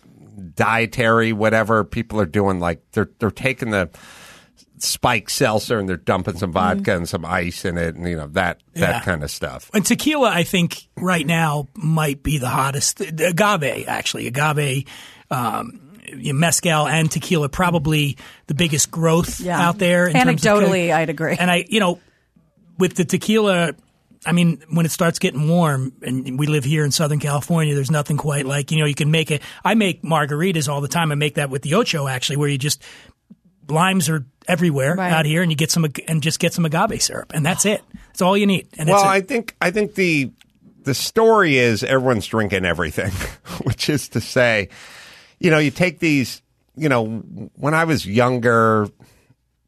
dietary 0.56 1.34
whatever 1.34 1.84
people 1.84 2.20
are 2.20 2.26
doing, 2.26 2.60
like 2.60 2.82
they're 2.92 3.10
they're 3.20 3.32
taking 3.32 3.72
the 3.72 3.90
spike 4.84 5.30
seltzer 5.30 5.80
and 5.80 5.88
they're 5.88 5.98
dumping 5.98 6.38
some 6.38 6.52
vodka 6.52 6.96
and 6.96 7.08
some 7.08 7.26
ice 7.26 7.66
in 7.66 7.78
it, 7.78 7.96
and 7.96 8.08
you 8.08 8.16
know 8.16 8.28
that 8.28 8.60
that. 8.74 8.80
Yeah. 8.80 9.00
kind 9.02 9.24
of 9.24 9.32
stuff. 9.32 9.70
And 9.74 9.86
tequila, 9.86 10.30
I 10.30 10.44
think, 10.44 10.88
right 10.98 11.26
now 11.26 11.68
might 11.76 12.24
be 12.24 12.38
the 12.38 12.50
hottest. 12.50 12.98
The 12.98 13.28
agave, 13.30 13.88
actually, 13.88 14.28
agave, 14.28 14.86
um, 15.30 15.80
mezcal 16.14 16.88
and 16.88 17.10
tequila, 17.10 17.50
probably 17.50 18.18
the 18.48 18.54
biggest 18.54 18.92
growth 18.92 19.40
Yeah. 19.40 19.60
out 19.68 19.78
there. 19.78 20.08
in 20.08 20.14
terms 20.14 20.46
of- 20.46 20.52
Anecdotally, 20.60 20.92
I'd 20.94 21.10
agree. 21.10 21.36
And 21.40 21.50
I, 21.50 21.66
you 21.70 21.80
know, 21.80 22.00
with 22.78 22.96
the 22.96 23.06
tequila, 23.06 23.74
I 24.26 24.34
mean, 24.34 24.62
when 24.70 24.86
it 24.86 24.92
starts 24.92 25.18
getting 25.20 25.48
warm, 25.48 25.94
and 26.04 26.38
we 26.38 26.46
live 26.48 26.64
here 26.64 26.84
in 26.86 26.92
Southern 26.92 27.20
California, 27.20 27.74
there's 27.74 27.90
nothing 27.92 28.18
quite 28.18 28.46
like 28.46 28.72
you 28.72 28.80
know 28.80 28.86
you 28.86 28.94
can 28.96 29.10
make 29.10 29.32
it. 29.32 29.42
I 29.64 29.74
make 29.74 30.04
margaritas 30.04 30.70
all 30.70 30.80
the 30.82 30.88
time. 30.88 31.12
I 31.12 31.16
make 31.16 31.36
that 31.36 31.50
with 31.50 31.62
the 31.64 31.74
ocho 31.76 32.08
actually, 32.08 32.38
where 32.38 32.48
you 32.50 32.58
just 32.60 32.84
limes 33.72 34.10
are 34.10 34.26
everywhere 34.48 34.96
Right. 34.96 35.12
out 35.12 35.26
here, 35.26 35.42
and 35.42 35.52
you 35.52 35.56
get 35.58 35.72
some 35.72 35.86
and 36.08 36.22
just 36.22 36.40
get 36.40 36.54
some 36.54 36.66
agave 36.66 37.02
syrup, 37.02 37.32
and 37.34 37.46
that's 37.46 37.66
it. 37.66 37.82
That's 38.08 38.22
all 38.22 38.38
you 38.38 38.46
need. 38.48 38.68
And 38.78 38.90
Well, 38.90 38.98
it's 39.00 39.06
a- 39.06 39.10
I 39.10 39.22
think 39.22 39.56
I 39.62 39.72
think 39.72 39.96
the 39.96 40.32
the 40.84 40.94
story 40.94 41.58
is 41.58 41.84
everyone's 41.84 42.26
drinking 42.26 42.66
everything, 42.66 43.12
which 43.64 43.90
is 43.90 44.10
to 44.10 44.22
say, 44.22 44.70
you 45.40 45.50
know, 45.52 45.60
you 45.60 45.72
take 45.72 46.00
these. 46.00 46.42
You 46.76 46.88
know, 46.90 47.06
when 47.56 47.74
I 47.74 47.84
was 47.84 48.06
younger, 48.06 48.88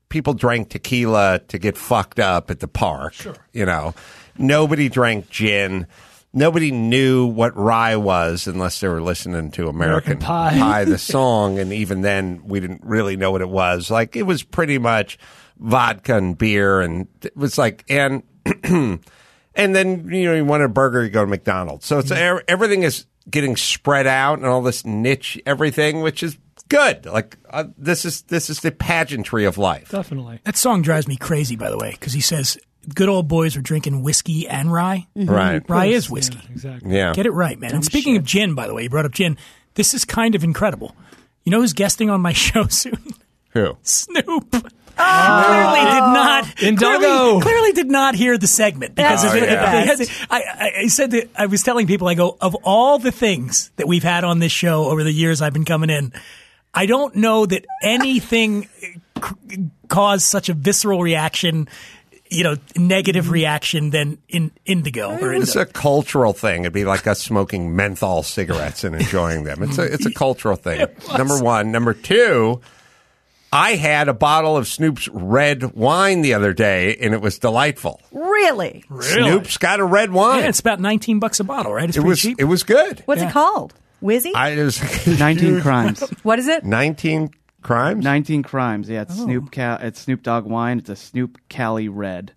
people 0.10 0.34
drank 0.34 0.70
tequila 0.70 1.40
to 1.50 1.58
get 1.60 1.78
fucked 1.78 2.20
up 2.20 2.50
at 2.50 2.60
the 2.62 2.68
park. 2.68 3.14
Sure. 3.14 3.36
You 3.52 3.66
know, 3.66 3.94
nobody 4.38 4.88
drank 4.90 5.30
gin. 5.30 5.86
Nobody 6.34 6.72
knew 6.72 7.28
what 7.28 7.56
rye 7.56 7.96
was 7.96 8.48
unless 8.48 8.80
they 8.80 8.88
were 8.88 9.02
listening 9.02 9.52
to 9.52 9.68
American, 9.68 10.14
American 10.14 10.20
Pie. 10.20 10.86
the 10.86 10.98
song, 10.98 11.60
and 11.60 11.72
even 11.72 12.02
then, 12.02 12.42
we 12.46 12.60
didn't 12.60 12.82
really 12.84 13.16
know 13.16 13.32
what 13.32 13.42
it 13.42 13.50
was. 13.50 13.92
Like 13.92 14.16
it 14.16 14.24
was 14.24 14.42
pretty 14.42 14.80
much 14.80 15.20
vodka 15.60 16.18
and 16.18 16.36
beer, 16.38 16.82
and 16.82 17.08
it 17.22 17.38
was 17.38 17.58
like 17.60 17.86
and 17.88 18.24
and 18.64 19.00
then 19.56 20.10
you 20.12 20.26
know 20.26 20.34
you 20.34 20.46
want 20.46 20.64
a 20.64 20.68
burger, 20.70 21.04
you 21.04 21.10
go 21.10 21.22
to 21.24 21.30
McDonald's. 21.30 21.86
So 21.86 22.00
it's 22.00 22.10
Mm-hmm. 22.12 22.40
everything 22.48 22.84
is 22.84 23.06
getting 23.30 23.56
spread 23.56 24.08
out 24.08 24.40
and 24.40 24.48
all 24.48 24.62
this 24.62 24.84
niche 24.86 25.40
everything, 25.46 26.02
which 26.02 26.24
is 26.24 26.38
good. 26.68 27.06
Like 27.06 27.38
uh, 27.52 27.66
this 27.78 28.06
is 28.06 28.24
this 28.24 28.50
is 28.50 28.60
the 28.62 28.72
pageantry 28.72 29.46
of 29.46 29.58
life. 29.60 29.90
Definitely. 29.90 30.40
That 30.46 30.58
song 30.58 30.82
drives 30.82 31.08
me 31.08 31.16
crazy, 31.16 31.56
by 31.56 31.70
the 31.70 31.78
way, 31.78 31.92
because 31.92 32.14
he 32.14 32.22
says 32.22 32.58
good 32.94 33.10
old 33.10 33.28
boys 33.28 33.56
are 33.58 33.62
drinking 33.62 34.04
whiskey 34.04 34.48
and 34.48 34.72
rye. 34.72 35.08
Mm-hmm. 35.18 35.30
Right. 35.30 35.70
Rye 35.70 35.86
is 35.88 36.10
whiskey. 36.10 36.40
Yeah, 36.44 36.52
exactly. 36.52 36.96
Yeah. 36.96 37.14
Get 37.14 37.26
it 37.26 37.32
right, 37.32 37.60
man. 37.60 37.74
and 37.74 37.86
speaking 37.86 38.18
of 38.18 38.24
gin, 38.24 38.56
by 38.56 38.68
the 38.68 38.74
way, 38.74 38.84
you 38.84 38.90
brought 38.90 39.06
up 39.06 39.12
gin. 39.12 39.38
This 39.76 39.94
is 39.94 40.06
kind 40.06 40.36
of 40.36 40.44
incredible. 40.44 40.96
You 41.44 41.52
know 41.52 41.60
who's 41.62 41.74
guesting 41.74 42.10
on 42.10 42.22
my 42.22 42.34
show 42.34 42.68
soon? 42.68 43.04
Who? 43.50 43.78
Snoop. 43.84 44.56
Clearly 44.96 45.80
did 45.80 46.06
not. 46.14 46.44
Indoggo. 46.58 46.78
Clearly, 47.00 47.42
clearly 47.42 47.72
did 47.74 47.90
not 47.90 48.14
hear 48.16 48.38
the 48.38 48.46
segment 48.48 48.92
oh, 48.92 48.96
because 48.96 49.24
That's 49.24 49.36
of 49.36 49.42
it. 49.44 49.50
the 49.50 49.56
best. 49.56 49.98
they 50.00 50.06
had- 50.06 50.28
I, 50.30 50.66
I, 50.66 50.72
I 50.84 50.88
said 50.88 51.12
that 51.12 51.30
I 51.36 51.48
was 51.48 51.64
telling 51.64 51.88
people. 51.88 52.08
I 52.08 52.14
go 52.14 52.38
of 52.40 52.56
all 52.64 53.00
the 53.00 53.12
things 53.12 53.72
that 53.78 53.88
we've 53.88 54.04
had 54.04 54.24
on 54.24 54.40
this 54.40 54.52
show 54.52 54.86
over 54.86 55.04
the 55.04 55.12
years 55.12 55.42
I've 55.42 55.54
been 55.54 55.66
coming 55.66 55.90
in. 55.90 56.14
I 56.76 56.86
don't 56.86 57.16
know 57.16 57.46
that 57.46 57.66
anything 57.84 58.68
uh, 59.18 59.30
c- 59.50 59.70
caused 59.88 60.26
such 60.26 60.50
a 60.50 60.54
visceral 60.54 61.02
reaction, 61.02 61.68
you 62.34 62.44
know, 62.44 62.56
negative 62.76 63.30
reaction 63.30 63.92
than 63.92 64.18
in 64.28 64.52
Indoggo 64.66 65.22
or 65.22 65.34
It's 65.34 65.56
Indoggo. 65.56 65.62
a 65.62 65.66
cultural 65.68 66.34
thing. 66.34 66.62
It'd 66.62 66.74
be 66.74 66.86
like 66.86 67.06
us 67.08 67.22
smoking 67.22 67.76
menthol 67.76 68.24
cigarettes 68.24 68.84
and 68.84 68.96
enjoying 68.96 69.44
them. 69.44 69.64
It's 69.64 69.78
a 69.78 69.84
it's 69.84 70.06
a 70.06 70.12
cultural 70.26 70.56
thing. 70.56 70.88
Number 71.18 71.40
one. 71.42 71.72
Number 71.72 71.94
two. 71.94 72.62
I 73.56 73.76
had 73.76 74.08
a 74.10 74.16
bottle 74.16 74.58
of 74.58 74.68
Snoop's 74.68 75.08
red 75.10 75.74
wine 75.76 76.24
the 76.24 76.34
other 76.34 76.54
day, 76.54 76.96
and 76.96 77.14
it 77.14 77.22
was 77.22 77.38
delightful. 77.38 78.02
Really? 78.12 78.84
Snoop's 79.00 79.60
got 79.60 79.80
a 79.80 79.84
red 79.86 80.12
wine. 80.12 80.40
Yeah, 80.40 80.48
it's 80.50 80.60
about 80.60 80.80
nineteen 80.80 81.20
bucks 81.20 81.40
a 81.40 81.44
bottle, 81.44 81.72
right? 81.72 81.88
It's 81.88 81.98
it 81.98 82.04
was 82.04 82.20
cheap. 82.20 82.40
it 82.40 82.46
was 82.46 82.64
good. 82.64 83.04
What's 83.06 83.22
it 83.22 83.30
called? 83.32 83.76
Whizzy? 84.02 84.32
I 84.36 84.50
it 84.50 84.64
was 84.64 85.08
19 85.20 85.62
crimes. 85.62 86.02
what 86.24 86.40
is 86.40 86.48
it? 86.48 86.66
19 86.66 87.30
crimes 87.64 88.04
19 88.04 88.44
crimes. 88.44 88.90
Yeah, 88.90 89.04
it's 89.04 89.16
Snoop 89.16 89.52
Cal- 89.52 89.80
it's 89.82 90.02
Snoop 90.02 90.22
Dogg 90.24 90.46
wine. 90.46 90.80
It's 90.80 90.90
a 90.90 90.96
Snoop 90.96 91.38
Cali 91.50 91.88
Red. 91.90 92.34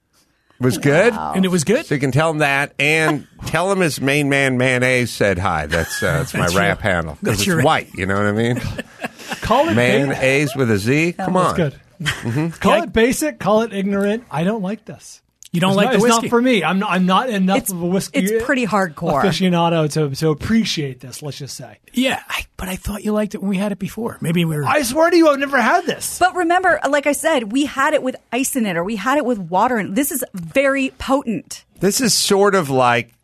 was 0.60 0.78
good. 0.78 1.12
and 1.12 1.44
it 1.44 1.48
was 1.48 1.64
good. 1.64 1.84
So 1.86 1.94
you 1.94 2.00
can 2.00 2.12
tell 2.12 2.30
him 2.30 2.38
that, 2.38 2.72
and 2.78 3.26
tell 3.46 3.70
him 3.70 3.80
his 3.80 4.00
main 4.00 4.28
man 4.28 4.56
mayonnaise 4.56 5.10
said 5.10 5.38
hi. 5.38 5.66
That's 5.66 6.02
uh, 6.02 6.18
that's 6.18 6.32
my 6.34 6.40
That's 6.40 6.54
your- 6.54 6.62
rap 6.62 6.80
handle 6.80 7.12
that's 7.14 7.20
because 7.22 7.38
it's 7.40 7.46
your- 7.46 7.62
white. 7.62 7.90
You 7.94 8.06
know 8.06 8.14
what 8.14 8.26
I 8.26 8.32
mean? 8.32 8.56
Call 9.42 9.68
it 9.68 9.74
basic. 9.74 9.76
Mayonnaise 9.76 10.56
with 10.56 10.70
a 10.70 10.78
Z. 10.78 11.12
Come 11.14 11.34
That's 11.34 11.48
on. 11.50 11.56
good. 11.56 11.80
Mm-hmm. 12.00 12.48
Call 12.60 12.76
Yeah. 12.78 12.82
it 12.84 12.92
basic. 12.92 13.38
Call 13.38 13.62
it 13.62 13.72
ignorant. 13.72 14.24
I 14.30 14.44
don't 14.44 14.62
like 14.62 14.84
this. 14.84 15.22
You 15.57 15.61
don't 15.61 15.71
It's 15.71 15.77
like 15.79 15.85
not, 15.87 15.92
the 15.92 16.07
it's 16.07 16.23
not 16.23 16.27
for 16.29 16.42
me. 16.42 16.62
I'm 16.62 16.79
not, 16.79 16.90
I'm 16.90 17.07
not 17.07 17.31
enough 17.31 17.57
It's- 17.57 17.73
of 17.73 17.81
a 17.81 17.87
whiskey. 17.87 18.19
it's 18.21 18.45
pretty 18.45 18.66
hardcore. 18.66 19.23
aficionado 19.23 19.90
to 19.95 20.14
to 20.16 20.29
appreciate 20.29 21.01
this. 21.01 21.23
Let's 21.23 21.38
just 21.38 21.57
say. 21.57 21.79
Yeah, 21.95 22.23
I, 22.29 22.42
but 22.59 22.69
I 22.69 22.77
thought 22.77 23.05
you 23.05 23.12
liked 23.12 23.35
it 23.35 23.40
when 23.40 23.49
we 23.49 23.57
had 23.57 23.73
it 23.73 23.79
before. 23.79 24.19
Maybe 24.21 24.45
we 24.45 24.55
were. 24.57 24.64
I 24.64 24.83
swear 24.83 25.09
to 25.09 25.16
you, 25.16 25.29
I've 25.29 25.38
never 25.38 25.59
had 25.61 25.87
this. 25.87 26.19
But 26.19 26.35
remember, 26.37 26.79
like 26.88 27.07
I 27.07 27.12
said, 27.12 27.51
we 27.53 27.64
had 27.64 27.95
it 27.95 28.03
with 28.03 28.16
ice 28.33 28.55
in 28.55 28.66
it 28.66 28.77
or 28.77 28.85
we 28.85 28.97
had 28.97 29.16
it 29.19 29.25
with 29.25 29.38
water 29.38 29.77
and. 29.79 29.97
This 29.97 30.12
is 30.12 30.23
very 30.35 30.90
potent. 30.99 31.64
This 31.81 32.01
is 32.03 32.12
sort 32.12 32.55
of 32.55 32.69
like 32.69 33.14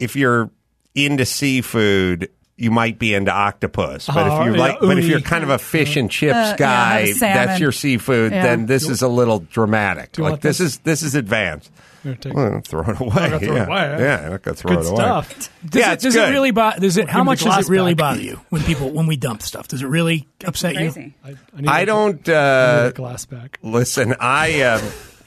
if 0.00 0.16
you're 0.16 0.50
into 0.96 1.24
seafood, 1.24 2.30
you 2.56 2.70
might 2.70 2.98
be 2.98 3.14
into 3.14 3.30
octopus. 3.32 4.06
But 4.06 4.16
Oh, 4.16 4.40
if 4.40 4.46
you 4.46 4.52
yeah, 4.54 4.58
like, 4.58 4.80
but 4.80 4.98
if 4.98 5.04
you're 5.06 5.20
kind 5.20 5.44
of 5.44 5.50
a 5.50 5.58
fish 5.58 5.96
and 5.96 6.10
chips 6.10 6.34
Uh, 6.34 6.54
guy, 6.56 7.00
have 7.00 7.08
a 7.08 7.12
salmon. 7.12 7.46
that's 7.46 7.60
your 7.60 7.72
seafood. 7.72 8.32
Yeah. 8.32 8.42
Then 8.42 8.66
this 8.66 8.88
is 8.88 9.02
a 9.02 9.08
little 9.08 9.40
dramatic. 9.40 10.18
Like 10.18 10.40
this 10.40 10.58
this? 10.58 10.72
is 10.72 10.78
this 10.78 11.02
is 11.02 11.14
advanced. 11.14 11.70
Here, 12.02 12.14
take- 12.14 12.34
Well, 12.34 12.60
throw 12.64 12.82
it 12.82 13.00
away. 13.00 13.14
gonna 13.14 13.38
throw 13.40 13.56
it 13.56 13.56
yeah. 13.56 13.66
away. 13.66 13.96
yeah, 14.04 14.20
I'm 14.26 14.30
not 14.30 14.42
gonna 14.42 14.54
throw 14.54 14.76
Good 14.76 14.86
it 14.86 14.88
away. 14.90 14.96
stuff. 14.96 15.50
Does 15.68 15.80
yeah, 15.80 15.90
it, 15.90 15.94
it's 15.94 16.02
does 16.04 16.14
good. 16.14 16.28
it 16.28 16.32
really 16.32 16.50
bother? 16.52 16.80
Does 16.80 16.96
it? 16.96 17.08
How 17.10 17.24
much 17.24 17.42
does 17.42 17.68
it 17.68 17.70
really 17.70 17.94
back. 17.94 18.14
bother 18.14 18.22
you 18.22 18.40
when 18.50 18.62
people 18.62 18.90
when 18.90 19.06
we 19.06 19.16
dump 19.16 19.42
stuff? 19.42 19.66
Does 19.68 19.82
it 19.82 19.86
really 19.88 20.26
upset 20.44 20.76
you? 20.76 21.12
I, 21.24 21.30
I, 21.56 21.60
need 21.60 21.68
I 21.68 21.84
don't. 21.84 22.28
I 22.28 22.32
need 22.32 22.36
Uh, 22.38 22.86
a 22.88 22.92
glass 22.92 23.24
back. 23.26 23.58
listen, 23.62 24.14
I. 24.20 24.62
Um, 24.62 24.82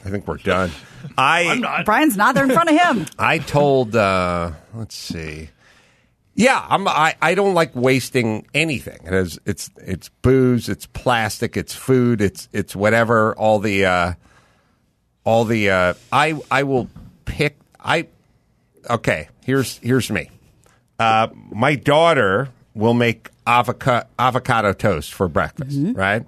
I 0.05 0.09
think 0.09 0.25
we're 0.27 0.37
done. 0.37 0.71
I. 1.17 1.55
Not. 1.59 1.85
Brian's 1.85 2.15
not 2.15 2.33
there 2.33 2.45
in 2.45 2.51
front 2.51 2.69
of 2.69 2.77
him. 2.77 3.05
I 3.19 3.39
told. 3.39 3.95
Uh, 3.95 4.51
let's 4.73 4.95
see. 4.95 5.49
Yeah, 6.39 6.65
I'm. 6.69 6.87
I, 6.87 7.15
I 7.21 7.35
don't 7.35 7.53
like 7.53 7.75
wasting 7.75 8.47
anything. 8.53 8.99
It 9.03 9.13
is, 9.13 9.39
it's 9.45 9.69
it's 9.75 10.07
booze, 10.21 10.69
it's 10.69 10.85
plastic, 10.85 11.57
it's 11.57 11.75
food, 11.75 12.21
it's 12.21 12.47
it's 12.53 12.73
whatever. 12.73 13.35
All 13.35 13.59
the 13.59 13.83
uh, 13.83 14.13
all 15.25 15.43
the 15.43 15.69
uh, 15.69 15.93
I 16.13 16.39
I 16.49 16.63
will 16.63 16.87
pick. 17.25 17.57
I 17.77 18.07
okay. 18.89 19.27
Here's 19.43 19.79
here's 19.79 20.09
me. 20.09 20.29
Uh, 20.97 21.27
my 21.51 21.75
daughter 21.75 22.47
will 22.73 22.93
make 22.93 23.29
avocado, 23.45 24.07
avocado 24.17 24.71
toast 24.71 25.13
for 25.13 25.27
breakfast, 25.27 25.77
right? 25.93 26.25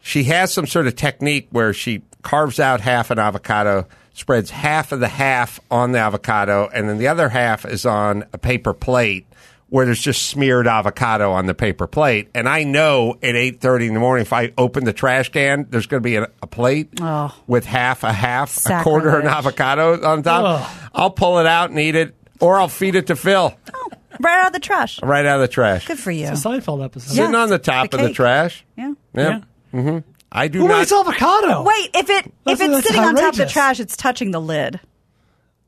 She 0.00 0.24
has 0.24 0.52
some 0.52 0.66
sort 0.66 0.88
of 0.88 0.96
technique 0.96 1.46
where 1.52 1.72
she 1.72 2.02
carves 2.22 2.58
out 2.58 2.80
half 2.80 3.12
an 3.12 3.20
avocado, 3.20 3.86
spreads 4.14 4.50
half 4.50 4.92
of 4.92 5.00
the 5.00 5.08
half 5.08 5.58
on 5.70 5.92
the 5.92 5.98
avocado, 5.98 6.68
and 6.72 6.88
then 6.88 6.98
the 6.98 7.08
other 7.08 7.28
half 7.28 7.64
is 7.64 7.84
on 7.86 8.24
a 8.32 8.38
paper 8.38 8.72
plate 8.74 9.26
where 9.68 9.86
there's 9.86 10.02
just 10.02 10.26
smeared 10.26 10.66
avocado 10.66 11.32
on 11.32 11.46
the 11.46 11.54
paper 11.54 11.86
plate. 11.86 12.28
And 12.34 12.46
I 12.46 12.62
know 12.64 13.14
at 13.22 13.34
eight 13.34 13.60
thirty 13.62 13.86
in 13.86 13.94
the 13.94 14.00
morning, 14.00 14.20
if 14.22 14.32
I 14.34 14.52
open 14.58 14.84
the 14.84 14.92
trash 14.92 15.30
can, 15.30 15.66
there's 15.70 15.86
going 15.86 16.02
to 16.02 16.06
be 16.06 16.16
a, 16.16 16.28
a 16.42 16.46
plate 16.46 16.90
Oh. 17.00 17.34
with 17.46 17.64
half 17.64 18.04
a 18.04 18.12
half, 18.12 18.66
a 18.66 18.82
quarter 18.82 19.18
an 19.18 19.26
avocado 19.26 20.06
on 20.06 20.22
top. 20.22 20.70
I'll 20.94 21.10
pull 21.10 21.38
it 21.38 21.46
out 21.46 21.70
and 21.70 21.78
eat 21.78 21.94
it, 21.94 22.14
or 22.38 22.58
I'll 22.58 22.68
feed 22.68 22.96
it 22.96 23.06
to 23.06 23.16
Phil 23.16 23.54
Right 24.20 24.40
out 24.40 24.48
of 24.48 24.52
the 24.52 24.60
trash. 24.60 25.02
right 25.02 25.24
out 25.24 25.36
of 25.36 25.40
the 25.40 25.48
trash. 25.48 25.86
Good 25.86 25.98
for 25.98 26.10
you. 26.10 26.26
It's 26.28 26.44
a 26.44 26.48
Seinfeld 26.48 26.84
episode. 26.84 27.14
Sitting 27.14 27.32
Yeah, 27.32 27.38
on 27.38 27.48
the 27.48 27.58
top 27.58 27.90
the 27.92 27.96
of 27.96 28.02
the 28.02 28.12
trash. 28.12 28.64
Yeah. 28.76 28.92
Yeah. 29.14 29.40
hmm 29.70 29.98
I 30.32 30.48
do 30.48 30.60
Who 30.60 30.68
not. 30.68 30.82
eats 30.82 30.92
avocado? 30.92 31.62
Wait, 31.62 31.90
if 31.94 32.08
it 32.08 32.08
That's- 32.08 32.26
if 32.46 32.60
it's 32.60 32.70
that's 32.74 32.86
sitting 32.86 33.02
on 33.02 33.14
top 33.14 33.24
of 33.30 33.36
the 33.36 33.42
outrageous. 33.42 33.52
trash, 33.52 33.80
it's 33.80 33.96
touching 33.96 34.30
the 34.30 34.40
lid. 34.40 34.80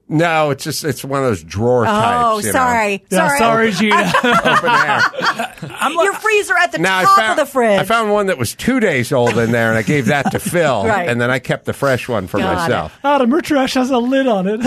No, 0.07 0.51
it's 0.51 0.63
just 0.65 0.85
it's 0.85 1.03
one 1.03 1.21
of 1.21 1.27
those 1.27 1.43
drawer 1.43 1.87
Oh, 1.87 1.91
types. 1.91 2.47
you 2.47 2.53
know. 2.53 2.59
sorry, 2.59 3.05
Yeah, 3.09 3.27
sorry. 3.27 3.39
sorry, 3.39 3.73
Gina. 3.73 4.13
Open 4.23 4.71
air. 4.71 5.91
Your 6.05 6.13
freezer 6.15 6.55
at 6.59 6.73
the 6.73 6.79
Now 6.79 6.99
I 6.99 7.05
top 7.05 7.17
found, 7.17 7.41
of 7.41 7.47
the 7.47 7.51
fridge. 7.51 7.81
I 7.81 7.85
found 7.85 8.11
one 8.13 8.27
that 8.27 8.37
was 8.37 8.55
two 8.55 8.81
days 8.81 9.13
old 9.13 9.39
in 9.39 9.51
there, 9.51 9.71
and 9.71 9.79
I 9.79 9.83
gave 9.83 10.07
that 10.07 10.31
to 10.33 10.39
Phil, 10.41 10.85
Right. 10.87 11.09
and 11.09 11.19
then 11.23 11.31
I 11.31 11.39
kept 11.39 11.65
the 11.65 11.73
fresh 11.73 12.07
one 12.07 12.27
for 12.27 12.37
Got 12.39 12.55
myself. 12.55 12.99
Adam, 13.03 13.31
her 13.31 13.41
trash 13.41 13.75
has 13.75 13.91
a 13.91 13.97
lid 13.99 14.27
on 14.27 14.47
it. 14.47 14.61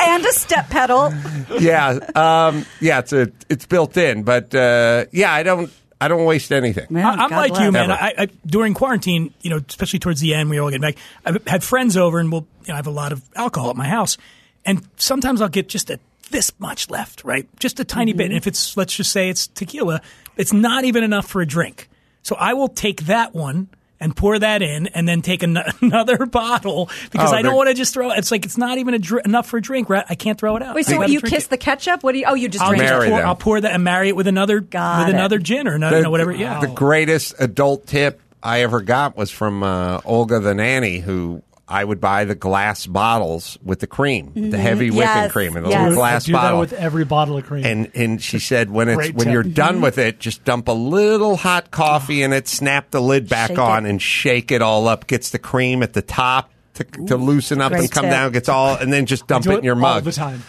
and 0.00 0.24
a 0.24 0.32
step 0.32 0.70
pedal. 0.70 1.12
Yeah, 1.58 1.98
um, 2.14 2.64
yeah, 2.80 3.00
it's 3.00 3.12
a 3.12 3.32
it's 3.48 3.66
built 3.66 3.96
in, 3.96 4.22
but 4.22 4.54
uh, 4.54 5.06
yeah, 5.10 5.32
I 5.32 5.42
don't 5.42 5.72
I 6.00 6.08
don't 6.08 6.24
waste 6.24 6.52
anything. 6.52 6.86
Man, 6.90 7.04
I, 7.04 7.10
I'm 7.24 7.30
God 7.30 7.36
like 7.36 7.52
bless. 7.52 7.64
you, 7.64 7.72
man. 7.72 7.90
I, 7.90 8.14
I, 8.18 8.28
during 8.46 8.74
quarantine, 8.74 9.32
you 9.40 9.50
know, 9.50 9.60
especially 9.68 9.98
towards 9.98 10.20
the 10.20 10.34
end, 10.34 10.50
we 10.50 10.58
all 10.58 10.70
get 10.70 10.80
back. 10.80 10.96
I've 11.24 11.46
had 11.46 11.64
friends 11.64 11.96
over, 11.96 12.18
and 12.18 12.30
we'll, 12.30 12.46
you 12.62 12.68
know, 12.68 12.74
I 12.74 12.76
have 12.76 12.86
a 12.86 12.90
lot 12.90 13.12
of 13.12 13.22
alcohol 13.36 13.70
at 13.70 13.76
my 13.76 13.88
house, 13.88 14.16
and 14.64 14.86
sometimes 14.96 15.40
I'll 15.40 15.48
get 15.48 15.68
just 15.68 15.90
a 15.90 15.98
this 16.30 16.52
much 16.58 16.90
left, 16.90 17.24
right? 17.24 17.48
Just 17.60 17.80
a 17.80 17.84
tiny 17.84 18.12
bit. 18.12 18.24
Mm-hmm. 18.24 18.30
And 18.32 18.36
if 18.36 18.46
it's, 18.46 18.76
let's 18.76 18.94
just 18.94 19.12
say 19.12 19.28
it's 19.28 19.46
tequila, 19.46 20.00
it's 20.36 20.52
not 20.52 20.84
even 20.84 21.04
enough 21.04 21.26
for 21.26 21.40
a 21.40 21.46
drink. 21.46 21.88
So 22.22 22.36
I 22.36 22.54
will 22.54 22.68
take 22.68 23.02
that 23.02 23.34
one 23.34 23.68
and 24.04 24.14
pour 24.14 24.38
that 24.38 24.62
in, 24.62 24.86
and 24.88 25.08
then 25.08 25.22
take 25.22 25.42
an- 25.42 25.58
another 25.80 26.26
bottle 26.26 26.88
because 27.10 27.32
Oh, 27.32 27.34
I 27.36 27.42
don't 27.42 27.56
want 27.56 27.68
to 27.68 27.74
just 27.74 27.92
throw 27.94 28.10
it. 28.12 28.18
It's 28.18 28.30
like 28.30 28.44
it's 28.44 28.56
not 28.58 28.78
even 28.78 28.94
a 28.94 28.98
dr- 28.98 29.24
enough 29.24 29.46
for 29.48 29.56
a 29.56 29.62
drink. 29.62 29.88
Right? 29.88 30.04
I 30.08 30.14
can't 30.14 30.38
throw 30.38 30.54
it 30.56 30.62
out. 30.62 30.74
Wait, 30.76 30.86
so 30.86 30.96
what, 30.98 31.08
you 31.10 31.20
kiss 31.20 31.46
it. 31.46 31.50
the 31.50 31.56
ketchup? 31.56 32.02
What 32.04 32.12
do 32.12 32.18
you? 32.18 32.26
Oh, 32.28 32.34
you 32.34 32.48
just 32.48 32.62
I'll, 32.62 32.70
drink 32.70 32.82
just 32.82 32.92
it. 32.92 32.96
Marry 32.98 33.08
pour, 33.08 33.18
them. 33.18 33.28
I'll 33.28 33.34
pour 33.36 33.60
that 33.60 33.72
and 33.72 33.82
marry 33.82 34.08
it 34.10 34.16
with 34.16 34.26
another 34.28 34.60
Got 34.60 35.06
with 35.06 35.08
it. 35.08 35.18
another 35.18 35.38
gin 35.38 35.66
or 35.66 35.74
another, 35.74 35.96
you 35.96 36.02
know, 36.04 36.10
whatever. 36.10 36.32
Yeah, 36.32 36.60
The 36.60 36.68
greatest 36.68 37.34
adult 37.38 37.86
tip 37.86 38.20
I 38.42 38.60
ever 38.60 38.82
got 38.82 39.16
was 39.16 39.30
from 39.30 39.62
uh, 39.62 40.00
Olga 40.04 40.38
the 40.38 40.54
nanny, 40.54 40.98
who 40.98 41.42
I 41.66 41.82
would 41.82 42.00
buy 42.00 42.24
the 42.24 42.34
glass 42.34 42.86
bottles 42.86 43.58
with 43.62 43.80
the 43.80 43.86
cream, 43.86 44.32
the 44.34 44.40
mm-hmm. 44.40 44.52
heavy 44.52 44.90
whipping 44.90 45.30
cream, 45.30 45.56
and 45.56 45.64
the 45.64 45.70
yes. 45.70 45.88
little 45.88 46.02
I 46.02 46.10
glass 46.10 46.24
do 46.24 46.32
bottle. 46.32 46.60
that 46.60 46.72
with 46.72 46.72
every 46.74 47.04
bottle 47.04 47.38
of 47.38 47.46
cream. 47.46 47.64
and 47.64 47.90
and 47.94 48.22
she 48.22 48.38
said 48.38 48.70
when 48.70 48.88
it's 48.90 49.12
when 49.12 49.24
tip. 49.24 49.32
you're 49.32 49.42
done 49.42 49.74
mm-hmm. 49.74 49.84
with 49.84 49.98
it, 49.98 50.20
just 50.20 50.44
dump 50.44 50.68
a 50.68 50.72
little 50.72 51.36
hot 51.36 51.70
coffee 51.70 52.22
in 52.22 52.34
it, 52.34 52.48
snap 52.48 52.90
the 52.90 53.00
lid 53.00 53.28
back 53.28 53.48
Shake 53.48 53.58
on, 53.58 53.86
it. 53.86 53.90
and 53.90 54.02
shake 54.02 54.52
it 54.52 54.60
all 54.60 54.88
up. 54.88 55.06
Gets 55.06 55.30
the 55.30 55.38
cream 55.38 55.82
at 55.82 55.94
the 55.94 56.02
top 56.02 56.50
to, 56.74 56.84
to 56.84 57.16
loosen 57.16 57.62
up 57.62 57.72
and 57.72 57.90
come 57.90 58.04
tip. 58.04 58.10
down. 58.10 58.32
Gets 58.32 58.48
all, 58.50 58.76
and 58.76 58.92
then 58.92 59.06
just 59.06 59.26
dump 59.26 59.44
do 59.44 59.52
it 59.52 59.58
in 59.58 59.64
your 59.64 59.74
all 59.74 59.80
mug. 59.80 60.04
the 60.04 60.12
time. 60.12 60.42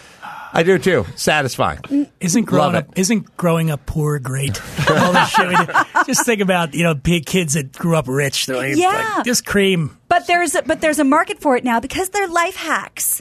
I 0.56 0.62
do 0.62 0.78
too. 0.78 1.04
Satisfying. 1.16 2.10
Isn't 2.18 2.44
growing 2.44 2.72
Love 2.72 2.74
up 2.86 2.98
isn't 2.98 3.36
growing 3.36 3.70
up 3.70 3.84
poor 3.84 4.18
great? 4.18 4.58
All 4.88 5.12
the 5.12 5.24
shit 5.26 5.48
we 5.48 5.54
did. 5.56 5.76
Just 6.06 6.24
think 6.24 6.40
about 6.40 6.72
you 6.74 6.82
know 6.82 6.94
big 6.94 7.26
kids 7.26 7.52
that 7.54 7.72
grew 7.72 7.94
up 7.94 8.08
rich. 8.08 8.46
They're 8.46 8.56
like, 8.56 8.76
Yeah. 8.76 9.14
like, 9.16 9.24
just 9.26 9.44
cream. 9.44 9.98
But 10.08 10.26
there's 10.26 10.54
a, 10.54 10.62
but 10.62 10.80
there's 10.80 10.98
a 10.98 11.04
market 11.04 11.40
for 11.40 11.56
it 11.56 11.64
now 11.64 11.78
because 11.80 12.08
they're 12.08 12.26
life 12.28 12.56
hacks 12.56 13.20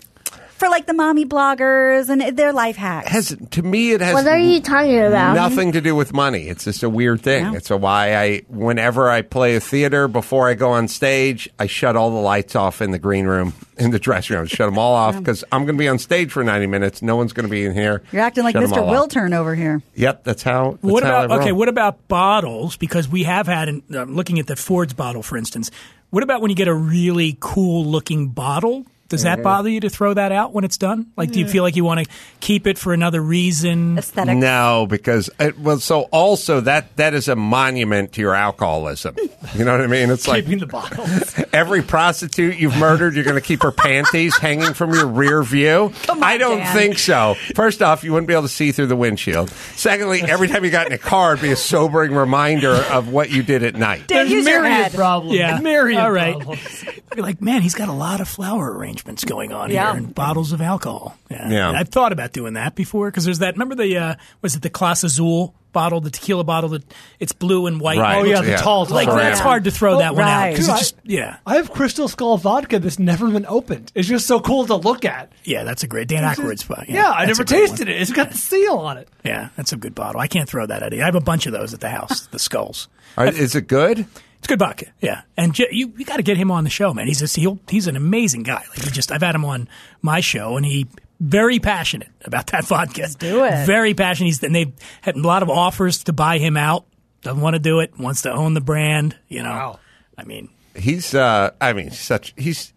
for 0.58 0.70
like 0.70 0.86
the 0.86 0.94
mommy 0.94 1.26
bloggers 1.26 2.10
and 2.10 2.38
they're 2.38 2.54
life 2.54 2.76
hacks. 2.78 3.10
Has 3.10 3.38
to 3.52 3.62
me 3.62 3.92
it 3.92 4.02
has. 4.02 4.14
What 4.14 4.28
are 4.28 4.38
you 4.38 4.62
talking 4.62 5.00
about? 5.00 5.34
Nothing 5.36 5.74
to 5.74 5.82
do 5.82 5.96
with 5.96 6.14
money. 6.14 6.48
It's 6.48 6.64
just 6.64 6.82
a 6.84 6.90
weird 6.90 7.22
thing. 7.22 7.44
Yeah. 7.46 7.54
It's 7.56 7.70
a 7.72 7.78
why 7.78 8.16
I, 8.16 8.42
whenever 8.48 9.10
I 9.10 9.22
play 9.22 9.56
a 9.56 9.60
theater, 9.60 10.08
before 10.08 10.50
I 10.50 10.54
go 10.54 10.72
on 10.72 10.88
stage, 10.88 11.50
I 11.60 11.68
shut 11.68 11.96
all 11.96 12.10
the 12.10 12.20
lights 12.22 12.56
off 12.56 12.82
in 12.82 12.92
the 12.92 13.00
green 13.00 13.26
room, 13.26 13.54
in 13.78 13.92
the 13.92 14.00
dressing 14.00 14.38
room. 14.38 14.46
Shut 14.46 14.68
them 14.68 14.78
all 14.78 14.94
off 14.94 15.18
because 15.18 15.44
I'm 15.52 15.66
going 15.66 15.76
to 15.76 15.80
be 15.80 15.90
on 15.90 16.00
stage 16.00 16.32
for 16.32 16.44
90 16.44 16.68
minutes. 16.68 17.02
No 17.02 17.16
one's 17.18 17.34
going 17.34 17.46
to 17.48 17.52
be 17.52 17.66
in 17.66 17.74
here. 17.74 18.02
You're 18.12 18.22
acting 18.22 18.44
like 18.46 18.54
Shut 18.54 18.64
'em 18.64 18.70
Mr. 18.70 18.78
all 18.78 18.96
off. 18.96 19.16
Over 19.16 19.56
here. 19.56 19.82
Yep, 19.96 20.24
that's 20.24 20.44
how. 20.44 20.72
That's 20.72 20.84
What 20.84 21.04
about 21.04 21.26
I 21.32 21.34
roll. 21.34 21.40
okay? 21.42 21.52
What 21.52 21.68
about 21.70 22.08
bottles? 22.08 22.78
Because 22.78 23.08
we 23.08 23.24
have 23.24 23.48
had, 23.48 23.68
in, 23.70 23.84
uh, 23.94 24.04
looking 24.04 24.40
at 24.40 24.48
the 24.48 24.56
Ford's 24.56 24.94
bottle, 24.94 25.22
for 25.24 25.38
instance. 25.38 25.70
What 26.12 26.24
about 26.24 26.42
when 26.42 26.50
you 26.50 26.56
get 26.56 26.68
a 26.68 26.74
really 26.74 27.38
cool 27.40 27.86
looking 27.86 28.30
bottle? 28.30 28.86
Does 29.08 29.24
Mm-hmm. 29.24 29.36
that 29.36 29.44
bother 29.44 29.70
you 29.70 29.80
to 29.82 29.90
throw 29.90 30.14
that 30.16 30.32
out 30.32 30.52
when 30.52 30.64
it's 30.64 30.78
done? 30.78 31.12
Like, 31.16 31.32
do 31.32 31.40
you 31.40 31.48
feel 31.48 31.62
like 31.64 31.76
you 31.76 31.84
want 31.84 32.04
to 32.06 32.12
keep 32.40 32.66
it 32.66 32.78
for 32.80 32.92
another 32.92 33.22
reason? 33.22 33.98
Aesthetic. 34.00 34.36
No, 34.38 34.88
because 34.90 35.30
it, 35.40 35.60
well, 35.60 35.80
so 35.80 36.02
also 36.12 36.60
that 36.62 36.96
that 36.98 37.14
is 37.14 37.28
a 37.28 37.36
monument 37.36 38.14
to 38.14 38.22
your 38.22 38.34
alcoholism. 38.34 39.16
You 39.56 39.64
know 39.64 39.74
what 39.74 39.82
I 39.82 39.88
mean? 39.88 40.10
It's 40.10 40.28
like 40.28 40.46
Keeping 40.46 40.60
the 40.60 40.66
bottles. 40.66 41.36
every 41.54 41.84
prostitute 41.84 42.58
you've 42.58 42.76
murdered, 42.78 43.14
you're 43.14 43.24
going 43.24 43.36
to 43.36 43.42
keep 43.42 43.62
her 43.62 43.72
panties 43.72 44.36
hanging 44.38 44.74
from 44.74 44.92
your 44.94 45.06
rear 45.08 45.44
view. 45.44 45.92
Come 46.04 46.18
on, 46.18 46.24
I 46.24 46.38
don't 46.38 46.58
Dan. 46.58 46.76
think 46.76 46.98
so. 46.98 47.36
First 47.56 47.84
off, 47.84 48.04
you 48.04 48.12
wouldn't 48.12 48.28
be 48.28 48.34
able 48.34 48.44
to 48.44 48.50
see 48.50 48.72
through 48.72 48.88
the 48.88 48.96
windshield. 48.96 49.50
Secondly, 49.76 50.24
every 50.24 50.48
time 50.48 50.66
you 50.66 50.72
got 50.72 50.88
in 50.88 50.94
a 50.94 50.98
car, 50.98 51.34
it'd 51.34 51.44
be 51.44 51.52
a 51.52 51.56
sobering 51.56 52.14
reminder 52.16 52.74
of 52.92 53.10
what 53.10 53.30
you 53.30 53.44
did 53.44 53.62
at 53.64 53.76
night. 53.76 54.08
Dan, 54.08 54.18
There's 54.28 54.32
use 54.32 54.48
your 54.48 54.62
myriad 54.64 54.84
head. 54.84 54.94
problems. 54.94 55.38
Yeah. 55.38 55.60
Myriad 55.60 56.00
All 56.00 56.12
right. 56.12 56.34
problems. 56.36 56.86
Be 57.16 57.22
like, 57.22 57.42
man, 57.42 57.62
he's 57.62 57.76
got 57.76 57.88
a 57.88 57.94
lot 57.94 58.20
of 58.20 58.28
flower 58.28 58.74
arrangements 58.74 58.96
going 59.26 59.52
on 59.54 59.70
Yeah. 59.72 59.92
here 59.94 59.98
and 60.04 60.14
bottles 60.16 60.52
of 60.52 60.62
alcohol. 60.62 61.18
Yeah. 61.30 61.50
Yeah. 61.50 61.72
I've 61.72 61.90
thought 61.90 62.12
about 62.12 62.32
doing 62.34 62.54
that 62.56 62.76
before 62.76 63.10
because 63.10 63.26
there's 63.26 63.40
that. 63.40 63.54
Remember 63.56 63.76
the 63.76 63.98
uh, 63.98 64.16
was 64.42 64.56
it 64.56 64.62
the 64.62 64.70
Clase 64.70 65.04
Azul 65.04 65.54
bottle, 65.72 66.00
the 66.00 66.10
tequila 66.10 66.44
bottle 66.46 66.70
that 66.70 66.84
it's 67.20 67.34
blue 67.34 67.68
and 67.68 67.82
white. 67.82 67.98
Right. 67.98 68.20
Oh, 68.20 68.24
yeah, 68.24 68.40
the 68.42 68.52
Yeah. 68.52 68.56
tall, 68.58 68.86
tall 68.86 68.96
Like 68.96 69.08
one. 69.10 69.18
that's 69.18 69.42
hard 69.42 69.66
to 69.66 69.72
throw 69.72 69.96
Oh, 69.96 69.98
that 70.00 70.16
one 70.16 70.24
out 70.24 70.28
right. 70.28 70.52
because 70.52 70.68
Dude, 70.68 70.76
I- 70.76 70.80
just 70.80 70.96
yeah 71.04 71.38
I 71.46 71.56
have 71.58 71.70
Crystal 71.72 72.08
Skull 72.08 72.38
vodka 72.38 72.80
that's 72.80 72.98
never 72.98 73.30
been 73.30 73.46
opened. 73.46 73.92
It's 73.94 74.08
just 74.08 74.26
so 74.26 74.40
cool 74.40 74.66
to 74.68 74.76
look 74.76 75.04
at. 75.06 75.32
yeah 75.44 75.64
that's 75.66 75.84
a 75.84 75.88
great 75.88 76.08
Dan 76.08 76.24
Aykroyd 76.24 76.60
spot. 76.60 76.86
Yeah, 76.88 77.12
I 77.12 77.26
that's 77.26 77.38
never 77.40 77.48
tasted 77.48 77.88
one. 77.88 77.96
it. 77.96 78.02
It's 78.02 78.12
got 78.14 78.32
the 78.32 78.38
seal 78.38 78.78
on 78.78 78.98
it. 78.98 79.10
Yeah, 79.26 79.50
that's 79.58 79.74
a 79.74 79.78
good 79.78 79.94
bottle. 79.96 80.22
I 80.22 80.28
can't 80.28 80.48
throw 80.50 80.66
that 80.66 80.82
at 80.82 80.94
you. 80.94 81.02
I 81.02 81.06
have 81.06 81.16
a 81.16 81.20
bunch 81.22 81.46
of 81.46 81.52
those 81.52 81.74
at 81.74 81.82
the 81.82 81.90
house. 81.90 82.28
the 82.28 82.40
skulls. 82.40 82.88
All 83.18 83.24
right, 83.26 83.34
is 83.34 83.54
it 83.56 83.68
good? 83.68 84.06
It's 84.46 84.48
good 84.52 84.60
vodka, 84.60 84.86
yeah. 85.02 85.22
And 85.36 85.54
J- 85.56 85.70
you 85.72 85.92
you 85.98 86.06
got 86.06 86.18
to 86.18 86.24
get 86.24 86.38
him 86.38 86.52
on 86.52 86.64
the 86.64 86.70
show, 86.70 86.94
man. 86.94 87.08
He's 87.08 87.22
a, 87.22 87.40
he'll, 87.40 87.60
he's 87.68 87.88
an 87.88 87.96
amazing 87.96 88.44
guy. 88.44 88.64
Like 88.70 88.84
he 88.84 88.92
just 88.92 89.12
I've 89.12 89.24
had 89.24 89.34
him 89.34 89.44
on 89.44 89.68
my 90.04 90.20
show, 90.20 90.56
and 90.56 90.66
he 90.66 90.88
very 91.20 91.60
passionate 91.60 92.10
about 92.24 92.48
that 92.48 92.66
vodka. 92.66 93.08
do 93.18 93.44
it. 93.44 93.66
Very 93.66 93.96
passionate. 93.96 94.28
He's 94.28 94.44
and 94.44 94.56
they've 94.56 94.74
had 95.02 95.16
a 95.16 95.22
lot 95.22 95.42
of 95.42 95.50
offers 95.50 96.04
to 96.04 96.14
buy 96.14 96.38
him 96.38 96.58
out. 96.58 96.86
Doesn't 97.24 97.42
want 97.42 97.56
to 97.56 97.60
do 97.60 97.80
it. 97.80 97.98
Wants 97.98 98.22
to 98.22 98.32
own 98.32 98.54
the 98.54 98.62
brand. 98.62 99.18
You 99.28 99.42
know. 99.42 99.50
Wow. 99.50 99.80
I 100.18 100.24
mean, 100.24 100.50
He's, 100.76 101.16
uh, 101.16 101.52
I 101.62 101.74
mean, 101.74 101.92
such, 101.92 102.34
he's, 102.38 102.74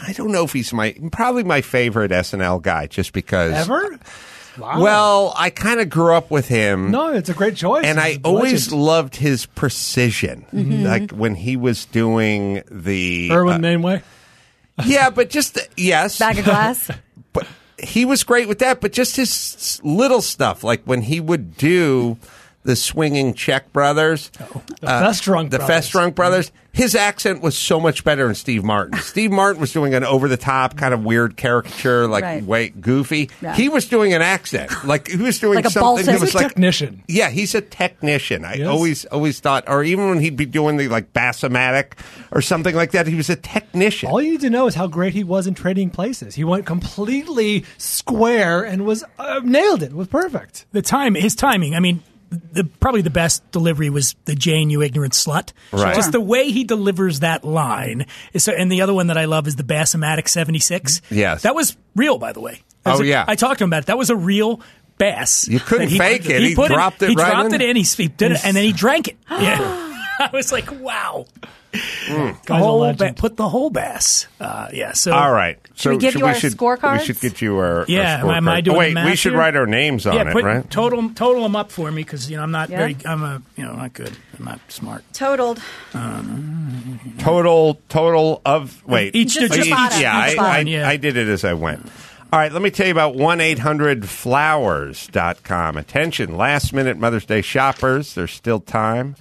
I 0.00 0.12
don't 0.12 0.30
know 0.30 0.44
if 0.44 0.52
he's 0.52 0.72
my, 0.72 0.94
probably 1.10 1.42
my 1.42 1.60
favorite 1.62 2.12
SNL 2.12 2.62
guy 2.62 2.86
just 2.86 3.12
because. 3.12 3.52
Ever? 3.52 3.98
Wow. 4.58 4.80
Well, 4.80 5.34
I 5.36 5.50
kind 5.50 5.80
of 5.80 5.88
grew 5.88 6.14
up 6.14 6.30
with 6.30 6.48
him. 6.48 6.90
no, 6.90 7.12
it's 7.12 7.28
a 7.28 7.34
great 7.34 7.56
choice. 7.56 7.84
and 7.84 7.98
He's 7.98 8.16
I 8.16 8.20
a 8.20 8.20
always 8.24 8.66
legend. 8.72 8.82
loved 8.82 9.16
his 9.16 9.46
precision. 9.46 10.46
Mm-hmm. 10.52 10.84
Like 10.84 11.10
when 11.12 11.34
he 11.34 11.56
was 11.56 11.84
doing 11.86 12.62
the 12.70 13.30
Irwin 13.32 13.64
uh, 13.64 13.68
Mainway. 13.68 14.02
yeah, 14.84 15.10
but 15.10 15.30
just 15.30 15.54
the, 15.54 15.66
yes, 15.76 16.18
Bag 16.18 16.38
of 16.38 16.44
glass. 16.44 16.90
but 17.32 17.46
he 17.78 18.04
was 18.04 18.24
great 18.24 18.48
with 18.48 18.58
that. 18.60 18.80
But 18.80 18.92
just 18.92 19.16
his 19.16 19.80
little 19.84 20.20
stuff, 20.22 20.64
like 20.64 20.82
when 20.84 21.02
he 21.02 21.20
would 21.20 21.56
do 21.56 22.16
the 22.64 22.74
swinging 22.76 23.34
Czech 23.34 23.72
brothers, 23.72 24.30
Oh, 24.40 24.62
The 24.80 24.86
Festrunk 24.86 25.50
the 25.50 25.58
Brothers. 25.58 25.90
Festrunk 25.90 26.14
brothers. 26.14 26.52
His 26.78 26.94
accent 26.94 27.42
was 27.42 27.58
so 27.58 27.78
much 27.80 28.04
better 28.04 28.24
than 28.26 28.34
Steve 28.34 28.64
Martin. 28.64 28.98
Steve 29.02 29.30
Martin 29.32 29.60
was 29.60 29.72
doing 29.72 29.94
an 29.94 30.04
over 30.04 30.28
the 30.28 30.36
top 30.36 30.76
kind 30.76 30.94
of 30.94 31.04
weird 31.04 31.36
caricature, 31.36 32.06
like 32.06 32.22
Right. 32.24 32.42
way 32.44 32.68
goofy. 32.70 33.28
Yeah. 33.42 33.54
He 33.54 33.68
was 33.68 33.86
doing 33.86 34.14
an 34.14 34.22
accent, 34.22 34.70
like 34.84 35.08
he 35.08 35.16
was 35.16 35.38
doing 35.40 35.56
Like 35.56 35.64
a 35.66 35.70
something. 35.70 35.82
Baltic. 36.06 36.06
He 36.14 36.20
was 36.20 36.34
a 36.34 36.36
like 36.38 36.46
technician. 36.48 37.02
yeah, 37.08 37.28
he's 37.30 37.54
a 37.54 37.60
technician. 37.60 38.44
I 38.44 38.54
Yes. 38.54 38.68
always 38.68 39.04
always 39.06 39.40
thought, 39.40 39.64
or 39.66 39.82
even 39.84 40.08
when 40.08 40.20
he'd 40.20 40.36
be 40.36 40.46
doing 40.46 40.76
the 40.76 40.88
like 40.88 41.12
bassomatic 41.12 41.98
or 42.30 42.40
something 42.40 42.74
like 42.76 42.92
that, 42.92 43.06
he 43.08 43.16
was 43.16 43.28
a 43.28 43.36
technician. 43.36 44.08
All 44.08 44.22
you 44.22 44.30
need 44.32 44.40
to 44.42 44.50
know 44.50 44.66
is 44.68 44.74
how 44.76 44.86
great 44.86 45.14
he 45.14 45.24
was 45.24 45.46
in 45.48 45.54
trading 45.54 45.90
places. 45.90 46.36
He 46.36 46.44
went 46.44 46.64
completely 46.64 47.64
square 47.76 48.62
and 48.62 48.86
was 48.86 49.02
uh, 49.18 49.40
nailed 49.42 49.82
it. 49.82 49.92
Was 49.92 50.08
perfect. 50.08 50.64
the 50.72 50.82
time 50.82 51.14
his 51.16 51.34
timing. 51.34 51.74
I 51.74 51.80
mean. 51.80 52.02
The, 52.30 52.64
probably 52.64 53.00
the 53.02 53.10
best 53.10 53.50
delivery 53.52 53.88
was 53.88 54.14
the 54.26 54.34
Jane, 54.34 54.68
you 54.68 54.82
ignorant 54.82 55.14
slut. 55.14 55.52
Right. 55.72 55.94
Just 55.94 56.12
the 56.12 56.20
way 56.20 56.50
he 56.50 56.64
delivers 56.64 57.20
that 57.20 57.42
line. 57.42 58.04
So, 58.36 58.52
and 58.52 58.70
the 58.70 58.82
other 58.82 58.92
one 58.92 59.06
that 59.06 59.16
I 59.16 59.24
love 59.24 59.46
is 59.46 59.56
the 59.56 59.62
Bassomatic 59.64 60.28
76. 60.28 61.00
Yes. 61.10 61.42
That 61.42 61.54
was 61.54 61.76
real, 61.96 62.18
by 62.18 62.32
the 62.32 62.40
way. 62.40 62.60
Oh, 62.84 63.00
a- 63.00 63.04
yeah. 63.04 63.24
I 63.26 63.34
talked 63.34 63.58
to 63.58 63.64
him 63.64 63.70
about 63.70 63.84
it. 63.84 63.86
That 63.86 63.96
was 63.98 64.10
a 64.10 64.16
real 64.16 64.60
bass. 64.98 65.48
You 65.48 65.58
couldn't 65.60 65.88
that 65.90 65.98
fake 65.98 66.28
it. 66.28 66.42
He 66.42 66.54
put 66.54 66.68
dropped 66.70 67.02
it 67.02 67.10
He 67.10 67.14
right 67.16 67.30
dropped 67.30 67.54
in. 67.54 67.60
it 67.62 67.70
in. 67.70 67.76
He, 67.76 67.82
he 67.82 68.08
did 68.08 68.32
it, 68.32 68.44
and 68.44 68.54
then 68.56 68.64
he 68.64 68.72
drank 68.72 69.08
it. 69.08 69.16
Yeah. 69.30 69.87
I 70.26 70.30
was 70.32 70.52
like, 70.52 70.70
wow. 70.80 71.26
The 71.70 72.34
Guy's 72.46 72.62
whole 72.62 72.80
legend. 72.80 73.14
ba- 73.16 73.20
put 73.20 73.36
the 73.36 73.46
whole 73.48 73.68
bass. 73.68 74.26
Uh, 74.40 74.68
yeah. 74.72 74.92
So 74.92 75.12
All 75.12 75.30
right. 75.30 75.58
So 75.74 75.90
we 75.90 75.98
give 75.98 76.14
you 76.16 76.24
our 76.24 76.34
should, 76.34 76.56
scorecards? 76.56 77.00
We 77.00 77.04
should 77.04 77.20
get 77.20 77.42
you 77.42 77.58
our, 77.58 77.80
our 77.80 77.84
Yeah, 77.86 78.24
am 78.26 78.48
I 78.48 78.62
doing 78.62 78.76
oh, 78.76 78.80
wait, 78.80 78.94
math 78.94 79.04
we 79.06 79.16
should 79.16 79.32
here? 79.32 79.38
write 79.38 79.54
our 79.54 79.66
names 79.66 80.06
on 80.06 80.14
yeah, 80.14 80.30
it, 80.30 80.32
put 80.32 80.44
right? 80.44 80.68
total 80.70 81.10
total 81.10 81.42
them 81.42 81.54
up 81.54 81.70
for 81.70 81.90
me 81.90 82.02
because 82.02 82.30
you 82.30 82.38
know 82.38 82.42
I'm 82.42 82.50
not 82.50 82.70
Yeah. 82.70 82.78
very. 82.78 82.96
I'm 83.04 83.22
a 83.22 83.42
you 83.56 83.64
know 83.64 83.74
not 83.74 83.92
good. 83.92 84.16
I'm 84.38 84.46
not 84.46 84.60
smart. 84.68 85.04
Totaled. 85.12 85.60
Total 87.18 87.78
total 87.90 88.40
of 88.46 88.82
wait 88.86 89.14
Each- 89.14 89.34
Just 89.34 89.52
just 89.52 89.64
the 89.66 89.70
bottom, 89.70 90.00
yeah, 90.00 90.30
each 90.32 90.38
I, 90.38 90.56
I, 90.56 90.60
yeah. 90.60 90.88
I 90.88 90.96
did 90.96 91.18
it 91.18 91.28
as 91.28 91.44
I 91.44 91.52
went. 91.52 91.84
All 92.32 92.38
right, 92.38 92.52
let 92.52 92.60
me 92.60 92.68
tell 92.70 92.84
you 92.86 92.92
about 92.92 93.14
1-800-Flowers.com. 93.16 95.76
Attention, 95.78 96.36
last-minute 96.36 96.98
Mother's 96.98 97.24
Day 97.24 97.40
shoppers. 97.40 98.14
There's 98.14 98.32
still 98.32 98.60
time 98.60 99.16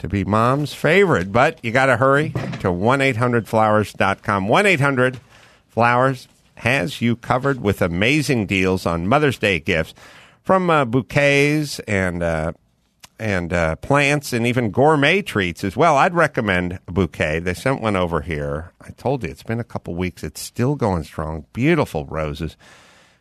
to 0.00 0.08
be 0.08 0.24
mom's 0.24 0.74
favorite, 0.74 1.32
but 1.32 1.58
you 1.62 1.70
got 1.70 1.86
to 1.86 1.96
hurry 1.96 2.30
to 2.30 2.68
1-800-Flowers.com. 2.68 4.48
1-800-Flowers 4.48 6.28
has 6.56 7.00
you 7.00 7.16
covered 7.16 7.60
with 7.62 7.80
amazing 7.80 8.46
deals 8.46 8.84
on 8.84 9.06
Mother's 9.06 9.38
Day 9.38 9.60
gifts 9.60 9.94
from 10.42 10.68
uh, 10.68 10.84
bouquets 10.84 11.78
and 11.80 12.22
uh, 12.22 12.52
and 13.18 13.52
uh, 13.52 13.76
plants 13.76 14.32
and 14.32 14.46
even 14.46 14.70
gourmet 14.70 15.20
treats 15.20 15.62
as 15.62 15.76
well. 15.76 15.96
I'd 15.96 16.14
recommend 16.14 16.78
a 16.88 16.92
bouquet. 16.92 17.38
They 17.38 17.52
sent 17.52 17.82
one 17.82 17.94
over 17.94 18.22
here. 18.22 18.72
I 18.80 18.90
told 18.90 19.22
you 19.22 19.30
it's 19.30 19.42
been 19.42 19.60
a 19.60 19.64
couple 19.64 19.94
weeks. 19.94 20.24
It's 20.24 20.40
still 20.40 20.74
going 20.74 21.04
strong. 21.04 21.44
Beautiful 21.52 22.06
roses. 22.06 22.56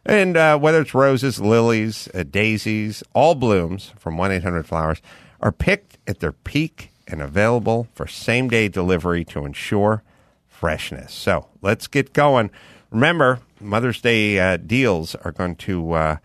And 0.05 0.37
uh, 0.37 0.57
whether 0.57 0.81
it's 0.81 0.93
roses, 0.93 1.41
lilies, 1.41 2.07
uh, 2.13 2.23
daisies, 2.23 3.03
all 3.13 3.35
blooms 3.35 3.91
from 3.97 4.17
1 4.17 4.31
800 4.31 4.65
Flowers 4.65 5.01
are 5.41 5.51
picked 5.51 5.97
at 6.07 6.19
their 6.19 6.31
peak 6.31 6.91
and 7.07 7.21
available 7.21 7.87
for 7.93 8.07
same 8.07 8.49
day 8.49 8.67
delivery 8.67 9.23
to 9.25 9.45
ensure 9.45 10.03
freshness. 10.47 11.13
So 11.13 11.47
let's 11.61 11.87
get 11.87 12.13
going. 12.13 12.51
Remember, 12.91 13.39
Mother's 13.59 14.01
Day 14.01 14.39
uh, 14.39 14.57
deals 14.57 15.15
are 15.15 15.31
going 15.31 15.55
to. 15.57 15.93
Uh, 15.93 16.17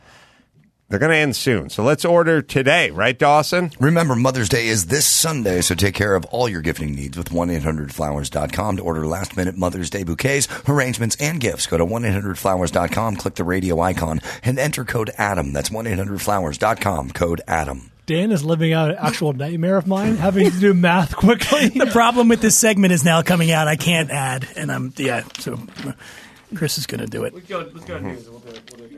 they're 0.89 0.99
going 0.99 1.13
to 1.13 1.17
end 1.19 1.35
soon. 1.35 1.71
So 1.71 1.83
let's 1.83 2.05
order 2.05 2.43
today, 2.43 2.91
right, 2.91 3.19
Dawson? 3.19 3.71
Remember, 3.81 4.15
Mother's 4.15 4.51
Day 4.51 4.69
is 4.69 4.87
this 4.87 5.07
Sunday, 5.07 5.63
so 5.63 5.75
take 5.75 5.95
care 5.95 6.15
of 6.15 6.27
all 6.27 6.49
your 6.49 6.61
gifting 6.61 6.95
needs 6.95 7.17
with 7.17 7.31
1-800-Flowers.com 7.31 8.77
to 8.77 8.83
order 8.83 9.07
last-minute 9.07 9.57
Mother's 9.57 9.89
Day 9.89 10.05
bouquets, 10.05 10.47
arrangements, 10.69 11.17
and 11.19 11.41
gifts. 11.41 11.67
Go 11.67 11.79
to 11.79 11.87
1-800-Flowers.com, 11.87 13.17
click 13.17 13.35
the 13.35 13.45
radio 13.45 13.81
icon, 13.81 14.21
and 14.45 14.59
enter 14.59 14.85
code 14.85 15.11
ADAM. 15.19 15.53
That's 15.53 15.71
1-800-Flowers.com, 15.71 17.11
code 17.13 17.41
ADAM. 17.49 17.91
Dan 18.07 18.33
is 18.33 18.45
living 18.45 18.73
out 18.75 18.91
an 18.91 18.97
actual 18.99 19.33
nightmare 19.33 19.77
of 19.79 19.87
mine, 19.87 20.17
having 20.17 20.51
to 20.51 20.61
do 20.61 20.75
math 20.75 21.17
quickly. 21.17 21.69
The 21.75 21.87
problem 21.87 22.29
with 22.29 22.41
this 22.43 22.57
segment 22.59 22.93
is 22.93 23.05
now 23.05 23.23
coming 23.23 23.51
out. 23.51 23.67
I 23.69 23.77
can't 23.77 24.11
add, 24.11 24.47
and 24.57 24.71
I'm 24.71 24.93
yeah. 24.97 25.25
So 25.39 25.59
Chris 26.55 26.77
is 26.79 26.87
going 26.87 27.01
to 27.01 27.07
do 27.07 27.25
it. 27.25 27.35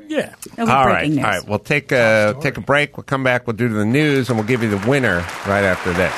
Yeah. 0.08 0.34
It'll 0.52 0.66
be 0.66 0.72
All 0.72 0.86
right, 0.86 1.00
breaking 1.00 1.16
news. 1.16 1.24
all 1.24 1.30
right. 1.30 1.48
We'll 1.48 1.58
take 1.58 1.92
a 1.92 2.36
take 2.40 2.56
a 2.56 2.60
break. 2.60 2.96
We'll 2.96 3.04
come 3.04 3.22
back. 3.22 3.46
We'll 3.46 3.56
do 3.56 3.68
the 3.68 3.84
news, 3.84 4.28
and 4.28 4.38
we'll 4.38 4.46
give 4.48 4.62
you 4.62 4.70
the 4.76 4.88
winner 4.88 5.18
right 5.46 5.64
after 5.64 5.92
this. 5.92 6.12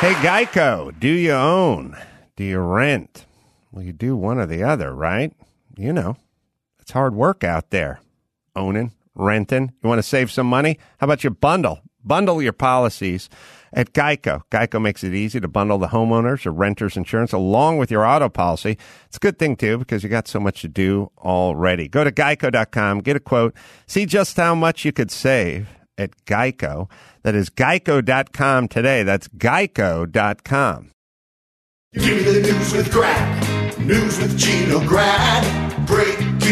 Hey, 0.00 0.14
Geico, 0.14 0.98
do 0.98 1.08
you 1.08 1.30
own? 1.32 1.96
Do 2.34 2.42
you 2.44 2.58
rent? 2.58 3.24
Well, 3.70 3.84
you 3.84 3.92
do 3.92 4.16
one 4.16 4.38
or 4.38 4.46
the 4.46 4.64
other, 4.64 4.92
right? 4.92 5.32
You 5.76 5.92
know, 5.92 6.16
it's 6.80 6.90
hard 6.90 7.14
work 7.14 7.44
out 7.44 7.70
there. 7.70 8.00
Owning, 8.56 8.90
renting. 9.14 9.72
You 9.82 9.88
want 9.88 9.98
to 9.98 10.02
save 10.02 10.30
some 10.30 10.46
money? 10.46 10.78
How 10.98 11.06
about 11.06 11.24
you 11.24 11.30
bundle? 11.30 11.82
Bundle 12.04 12.42
your 12.42 12.52
policies 12.52 13.28
at 13.72 13.92
Geico. 13.92 14.42
Geico 14.50 14.80
makes 14.80 15.04
it 15.04 15.14
easy 15.14 15.40
to 15.40 15.48
bundle 15.48 15.78
the 15.78 15.88
homeowners 15.88 16.44
or 16.46 16.52
renters 16.52 16.96
insurance 16.96 17.32
along 17.32 17.78
with 17.78 17.90
your 17.90 18.04
auto 18.04 18.28
policy. 18.28 18.76
It's 19.06 19.16
a 19.16 19.20
good 19.20 19.38
thing 19.38 19.56
too 19.56 19.78
because 19.78 20.02
you 20.02 20.08
got 20.08 20.28
so 20.28 20.40
much 20.40 20.62
to 20.62 20.68
do 20.68 21.10
already. 21.18 21.88
Go 21.88 22.04
to 22.04 22.10
geico.com, 22.10 23.00
get 23.00 23.16
a 23.16 23.20
quote, 23.20 23.54
see 23.86 24.04
just 24.04 24.36
how 24.36 24.54
much 24.54 24.84
you 24.84 24.92
could 24.92 25.10
save 25.10 25.68
at 25.96 26.10
Geico. 26.24 26.90
That 27.22 27.34
is 27.34 27.50
geico.com 27.50 28.68
today. 28.68 29.02
That's 29.02 29.28
geico.com. 29.28 30.90
Give 31.94 32.04
me 32.04 32.22
the 32.22 32.40
news 32.40 32.72
with 32.72 32.90
Grad. 32.90 33.78
News 33.78 34.18
with 34.18 34.38
Gina 34.38 34.84
Grad. 34.86 35.86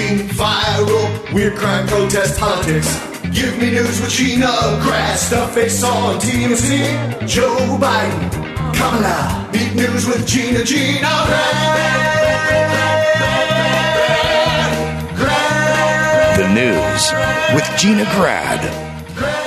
Breaking 0.00 0.28
viral. 0.28 1.32
Weird 1.34 1.56
crime, 1.56 1.86
protest, 1.86 2.38
politics. 2.38 2.88
Give 3.34 3.56
me 3.58 3.70
news 3.70 4.00
with 4.00 4.10
Gina 4.10 4.46
Grad. 4.82 5.18
Stuff 5.18 5.54
face 5.54 5.82
on 5.84 6.18
TMZ. 6.18 7.28
Joe 7.28 7.76
Biden. 7.78 8.30
Kamala. 8.74 9.48
Meet 9.52 9.74
news 9.74 10.06
with 10.06 10.26
Gina. 10.26 10.64
Gina. 10.64 11.00
Grad. 15.16 16.38
The 16.38 16.48
news 16.54 17.12
with 17.54 17.68
Gina 17.78 18.04
Grad. 18.14 18.89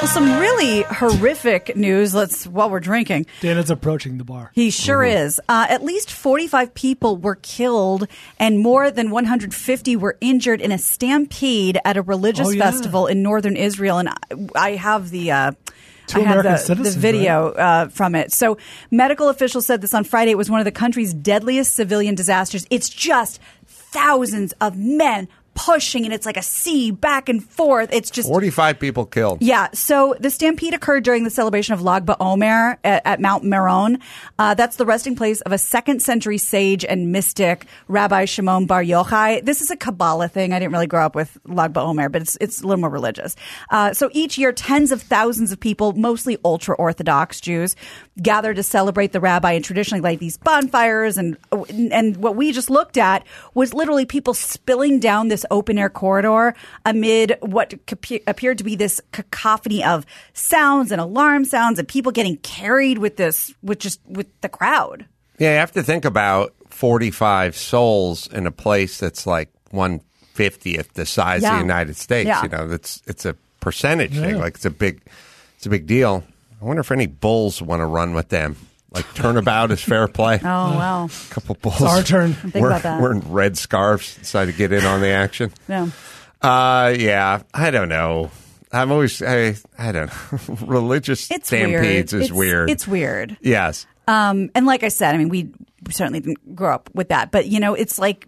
Well, 0.04 0.12
some 0.12 0.38
really 0.38 0.82
horrific 0.82 1.78
news. 1.78 2.13
Let's 2.13 2.46
while 2.46 2.70
we're 2.70 2.82
drinking. 2.82 3.26
Dan 3.39 3.58
is 3.58 3.70
approaching 3.70 4.18
the 4.18 4.26
bar. 4.26 4.52
He 4.54 4.70
sure 4.70 5.02
is. 5.02 5.39
Uh, 5.48 5.66
at 5.70 5.82
least 5.82 6.12
45 6.12 6.74
people 6.74 7.16
were 7.16 7.36
killed 7.36 8.10
and 8.38 8.60
more 8.60 8.92
than 8.92 9.12
150 9.12 9.96
were 9.96 10.18
injured 10.20 10.60
in 10.60 10.74
a 10.74 10.78
stampede 10.78 11.80
at 11.86 11.96
a 11.96 12.02
religious 12.02 12.50
Oh, 12.50 12.52
yeah. 12.52 12.70
festival 12.70 13.08
in 13.08 13.24
northern 13.24 13.56
Israel. 13.56 13.98
And 14.00 14.10
I, 14.10 14.16
I 14.56 14.72
have 14.72 15.10
the. 15.10 15.32
Uh, 15.32 15.52
Two 16.08 16.20
I 16.20 16.24
have 16.24 16.39
American 16.39 16.52
the, 16.52 16.58
citizens, 16.58 16.96
the 16.96 17.00
video 17.00 17.52
uh, 17.52 17.88
from 17.88 18.13
it. 18.13 18.34
So, 18.34 18.58
medical 18.92 19.30
officials 19.30 19.66
said 19.66 19.80
this 19.80 19.94
on 19.94 20.04
Friday. 20.04 20.32
It 20.32 20.38
was 20.38 20.50
one 20.50 20.60
of 20.60 20.66
the 20.66 20.72
country's 20.74 21.13
deadliest 21.13 21.76
civilian 21.76 22.13
disasters. 22.13 22.68
It's 22.70 22.89
just 22.89 23.39
thousands 23.66 24.52
of 24.60 24.76
men 24.76 25.30
pushing, 25.56 26.06
and 26.06 26.13
it's 26.13 26.26
like 26.26 26.38
a 26.38 26.42
sea 26.42 26.92
back 26.92 27.30
and 27.30 27.44
forth. 27.44 27.89
It's 27.92 28.10
just 28.10 28.28
45 28.28 28.80
people 28.80 29.06
killed. 29.06 29.42
yeah. 29.42 29.70
So 29.74 30.16
the 30.20 30.30
stampede 30.30 30.74
occurred 30.74 31.04
during 31.04 31.24
the 31.24 31.30
celebration 31.30 31.74
of 31.74 31.82
Lag 31.82 32.06
BaOmer 32.06 32.78
at, 32.84 33.02
at 33.06 33.22
Mount 33.22 33.44
Meron. 33.44 34.00
Uh, 34.39 34.54
that's 34.54 34.78
the 34.78 34.86
resting 34.86 35.16
place 35.16 35.42
of 35.42 35.52
a 35.52 35.58
second 35.58 36.02
century 36.02 36.38
sage 36.38 36.84
and 36.86 37.12
mystic, 37.12 37.66
Rabbi 37.88 38.26
Shimon 38.26 38.66
Bar 38.66 38.84
Yochai. 38.84 39.44
This 39.46 39.62
is 39.62 39.72
a 39.72 39.78
Kabbalah 39.78 40.28
thing. 40.28 40.54
I 40.54 40.60
didn't 40.60 40.72
really 40.74 40.88
grow 40.88 41.06
up 41.06 41.16
with 41.16 41.38
Lag 41.46 41.74
BaOmer, 41.74 42.12
but 42.12 42.22
it's, 42.22 42.38
it's 42.42 42.62
a 42.62 42.68
little 42.68 42.82
more 42.82 42.89
religious. 42.89 43.36
Uh, 43.70 43.94
so 43.94 44.10
each 44.13 44.38
year, 44.38 44.52
tens 44.52 44.92
of 44.92 45.02
thousands 45.02 45.52
of 45.52 45.60
people, 45.60 45.94
mostly 45.94 46.38
ultra 46.46 46.76
Orthodox 46.76 47.39
Jews, 47.42 47.76
gather 48.21 48.54
to 48.54 48.62
celebrate 48.62 49.12
the 49.12 49.19
rabbi 49.19 49.54
and 49.54 49.65
traditionally 49.65 50.02
light 50.02 50.19
these 50.19 50.38
bonfires. 50.38 51.17
And, 51.17 51.38
and 51.69 52.17
what 52.17 52.36
we 52.36 52.52
just 52.52 52.69
looked 52.69 52.97
at 52.97 53.26
was 53.54 53.73
literally 53.73 54.06
people 54.06 54.34
spilling 54.34 54.99
down 54.99 55.30
this 55.30 55.45
open 55.49 55.78
air 55.78 55.89
corridor 55.89 56.54
amid 56.86 57.38
what 57.41 57.73
appeared 58.28 58.58
to 58.60 58.63
be 58.63 58.76
this 58.76 59.02
cacophony 59.12 59.84
of 59.84 60.06
sounds 60.34 60.91
and 60.91 61.02
alarm 61.02 61.45
sounds 61.45 61.80
and 61.80 61.88
people 61.88 62.12
getting 62.12 62.38
carried 62.38 62.99
with 62.99 63.17
this, 63.17 63.54
with 63.63 63.80
just 63.80 63.99
with 64.08 64.28
the 64.41 64.49
crowd. 64.49 65.06
Yeah, 65.39 65.54
you 65.54 65.58
have 65.58 65.71
to 65.71 65.84
think 65.84 66.06
about 66.06 66.54
45 66.69 67.58
souls 67.58 68.28
in 68.28 68.45
a 68.45 68.52
place 68.52 68.99
that's 68.99 69.26
like 69.26 69.49
150th 69.71 70.93
the 70.93 71.06
size 71.06 71.43
of 71.43 71.52
the 71.52 71.60
United 71.60 71.95
States. 71.95 72.28
Yeah. 72.28 72.43
You 72.43 72.49
know, 72.49 72.67
that's 72.67 73.02
it's 73.08 73.26
a 73.26 73.36
percentage 73.60 74.13
thing. 74.13 74.38
Like 74.38 74.56
it's 74.56 74.65
a 74.65 74.69
big 74.69 75.02
it's 75.58 75.65
a 75.65 75.69
big 75.69 75.88
deal. 75.88 76.23
I 76.63 76.65
wonder 76.65 76.80
if 76.80 76.91
any 76.91 77.08
bulls 77.08 77.62
want 77.62 77.82
to 77.82 77.86
run 77.86 78.13
with 78.13 78.30
them. 78.30 78.56
Like 78.89 79.12
turnabout 79.15 79.71
is 79.71 79.82
fair 79.82 80.08
play. 80.08 80.36
Oh, 80.43 80.45
wow. 80.45 81.06
A 81.06 81.34
couple 81.34 81.56
bulls. 81.56 81.82
our 81.82 82.02
turn. 82.04 82.34
Think 82.34 82.54
wearing, 82.56 82.67
about 82.67 82.84
that. 82.84 83.02
wearing 83.02 83.19
red 83.34 83.58
scarves 83.58 84.15
Decided 84.15 84.54
to 84.54 84.58
get 84.58 84.71
in 84.71 84.86
on 84.86 85.02
the 85.02 85.10
action. 85.10 85.52
Yeah. 85.67 85.89
Uh, 86.41 86.93
yeah, 86.97 87.41
I 87.54 87.71
don't 87.71 87.88
know. 87.89 88.30
I'm 88.71 88.91
always 88.91 89.21
I 89.21 89.56
I 89.78 89.91
don't 89.91 90.08
know. 90.08 90.55
Religious 90.66 91.30
It's 91.32 91.47
stampedes 91.47 92.14
weird. 92.14 92.24
is 92.24 92.30
it's, 92.30 92.32
weird. 92.32 92.70
It's 92.70 92.88
weird. 92.88 93.38
yes. 93.41 93.86
Um, 94.07 94.49
and 94.55 94.66
like 94.66 94.84
I 94.84 94.89
said, 94.89 95.16
I 95.16 95.18
mean, 95.18 95.30
we 95.30 95.51
certainly 95.89 96.20
didn't 96.20 96.53
grow 96.55 96.74
up 96.76 96.89
with 96.93 97.09
that, 97.09 97.32
but 97.32 97.47
you 97.47 97.59
know, 97.61 97.74
it's 97.76 97.97
like 97.97 98.28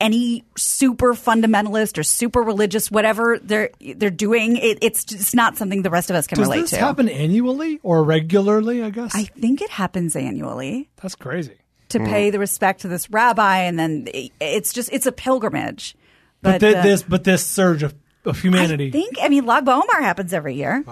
any 0.00 0.44
super 0.56 1.14
fundamentalist 1.14 1.96
or 1.98 2.02
super 2.02 2.42
religious, 2.42 2.90
whatever 2.90 3.38
they're 3.42 3.70
they're 3.96 4.10
doing, 4.10 4.56
it, 4.56 4.78
it's 4.82 5.04
just 5.04 5.34
not 5.34 5.56
something 5.56 5.82
the 5.82 5.90
rest 5.90 6.10
of 6.10 6.16
us 6.16 6.26
can 6.26 6.38
relate 6.40 6.56
to. 6.56 6.60
Does 6.62 6.72
relate 6.72 6.78
this 6.78 6.78
to. 6.80 6.84
happen 6.86 7.08
annually 7.08 7.80
or 7.82 8.04
regularly? 8.04 8.82
I 8.82 8.90
guess 8.90 9.14
I 9.14 9.24
think 9.24 9.62
it 9.62 9.70
happens 9.70 10.14
annually 10.16 10.88
that's 11.00 11.14
crazy. 11.14 11.56
to 11.90 11.98
pay 12.00 12.30
the 12.30 12.38
respect 12.38 12.82
to 12.82 12.88
this 12.88 13.08
rabbi, 13.10 13.60
and 13.60 13.78
then 13.78 14.08
it- 14.12 14.32
it's 14.40 14.72
just 14.72 14.90
it's 14.92 15.06
a 15.06 15.12
pilgrimage. 15.12 15.96
But, 16.42 16.60
But, 16.60 16.60
thi- 16.60 16.74
uh, 16.76 16.82
this, 16.82 17.02
but 17.02 17.24
this 17.24 17.46
surge 17.46 17.82
of, 17.82 17.94
of 18.24 18.38
humanity. 18.40 18.88
I 18.88 18.90
think 18.90 19.16
I 19.22 19.28
mean 19.30 19.46
Lag 19.46 19.64
BaOmer 19.64 20.00
happens 20.00 20.32
every 20.34 20.54
year. 20.56 20.84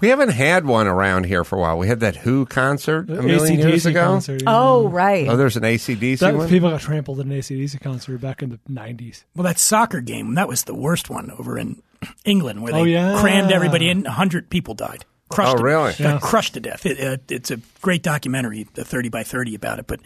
We 0.00 0.08
haven't 0.08 0.28
had 0.30 0.66
one 0.66 0.86
around 0.86 1.24
here 1.24 1.42
for 1.44 1.56
a 1.56 1.60
while. 1.60 1.78
We 1.78 1.88
had 1.88 2.00
that 2.00 2.16
Who 2.16 2.44
concert 2.46 3.08
a 3.08 3.22
million 3.22 3.58
years 3.58 3.86
AC/DC 3.86 3.90
ago. 3.90 4.04
concert. 4.04 4.42
yeah. 4.42 4.54
Oh 4.54 4.88
right. 4.88 5.26
Oh, 5.28 5.36
there's 5.36 5.56
an 5.56 5.62
ACDC 5.64 6.18
That- 6.18 6.34
one. 6.36 6.48
people 6.48 6.68
got 6.70 6.80
trampled 6.80 7.20
in 7.20 7.32
an 7.32 7.38
ACDC 7.38 7.80
concert 7.80 8.18
back 8.20 8.42
in 8.42 8.50
the 8.50 8.58
90s. 8.70 9.24
Well, 9.34 9.44
that 9.44 9.58
soccer 9.58 10.00
game 10.00 10.34
that 10.34 10.48
was 10.48 10.64
the 10.64 10.74
worst 10.74 11.08
one 11.08 11.30
over 11.38 11.58
in 11.58 11.80
England, 12.24 12.62
where 12.62 12.72
they 12.74 12.80
Oh, 12.80 12.84
yeah. 12.84 13.18
crammed 13.20 13.50
everybody 13.52 13.88
in. 13.88 14.04
hundred 14.04 14.50
people 14.50 14.74
died. 14.74 15.04
Crushed. 15.30 15.54
Oh, 15.54 15.56
to- 15.58 15.64
really? 15.64 15.90
got 15.92 16.00
Yeah. 16.00 16.18
Crushed 16.20 16.54
to 16.54 16.60
death. 16.60 16.84
It, 16.86 17.00
uh, 17.00 17.16
it's 17.30 17.50
a 17.50 17.58
great 17.80 18.02
documentary, 18.02 18.66
the 18.74 18.84
thirty 18.84 19.08
by 19.08 19.22
thirty 19.22 19.54
about 19.54 19.78
it. 19.78 19.86
But 19.86 20.00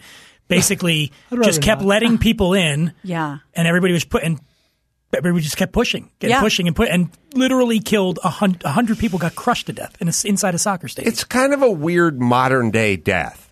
basically, 0.47 1.11
just 1.43 1.61
kept 1.61 1.81
not. 1.81 1.87
letting 1.87 2.17
people 2.17 2.53
in. 2.53 2.93
Yeah. 3.03 3.39
and 3.53 3.67
everybody 3.67 3.93
was 3.93 4.05
put 4.05 4.23
and 4.23 4.39
everybody 5.13 5.43
just 5.43 5.57
kept 5.57 5.73
pushing, 5.73 6.09
kept 6.19 6.29
Yeah. 6.29 6.39
pushing 6.41 6.67
and 6.67 6.75
put 6.75 6.89
and 6.89 7.09
literally 7.35 7.79
killed 7.79 8.19
a 8.23 8.29
hun- 8.29 8.57
a 8.63 8.69
hundred 8.71 8.97
people 8.99 9.19
got 9.19 9.35
crushed 9.35 9.67
to 9.67 9.73
death 9.73 9.95
in 9.99 10.07
a, 10.07 10.13
inside 10.25 10.55
a 10.55 10.59
soccer 10.59 10.87
stadium. 10.87 11.11
It's 11.11 11.23
kind 11.23 11.53
of 11.53 11.61
a 11.61 11.69
weird 11.71 12.19
modern 12.21 12.71
day 12.71 12.95
death. 12.95 13.49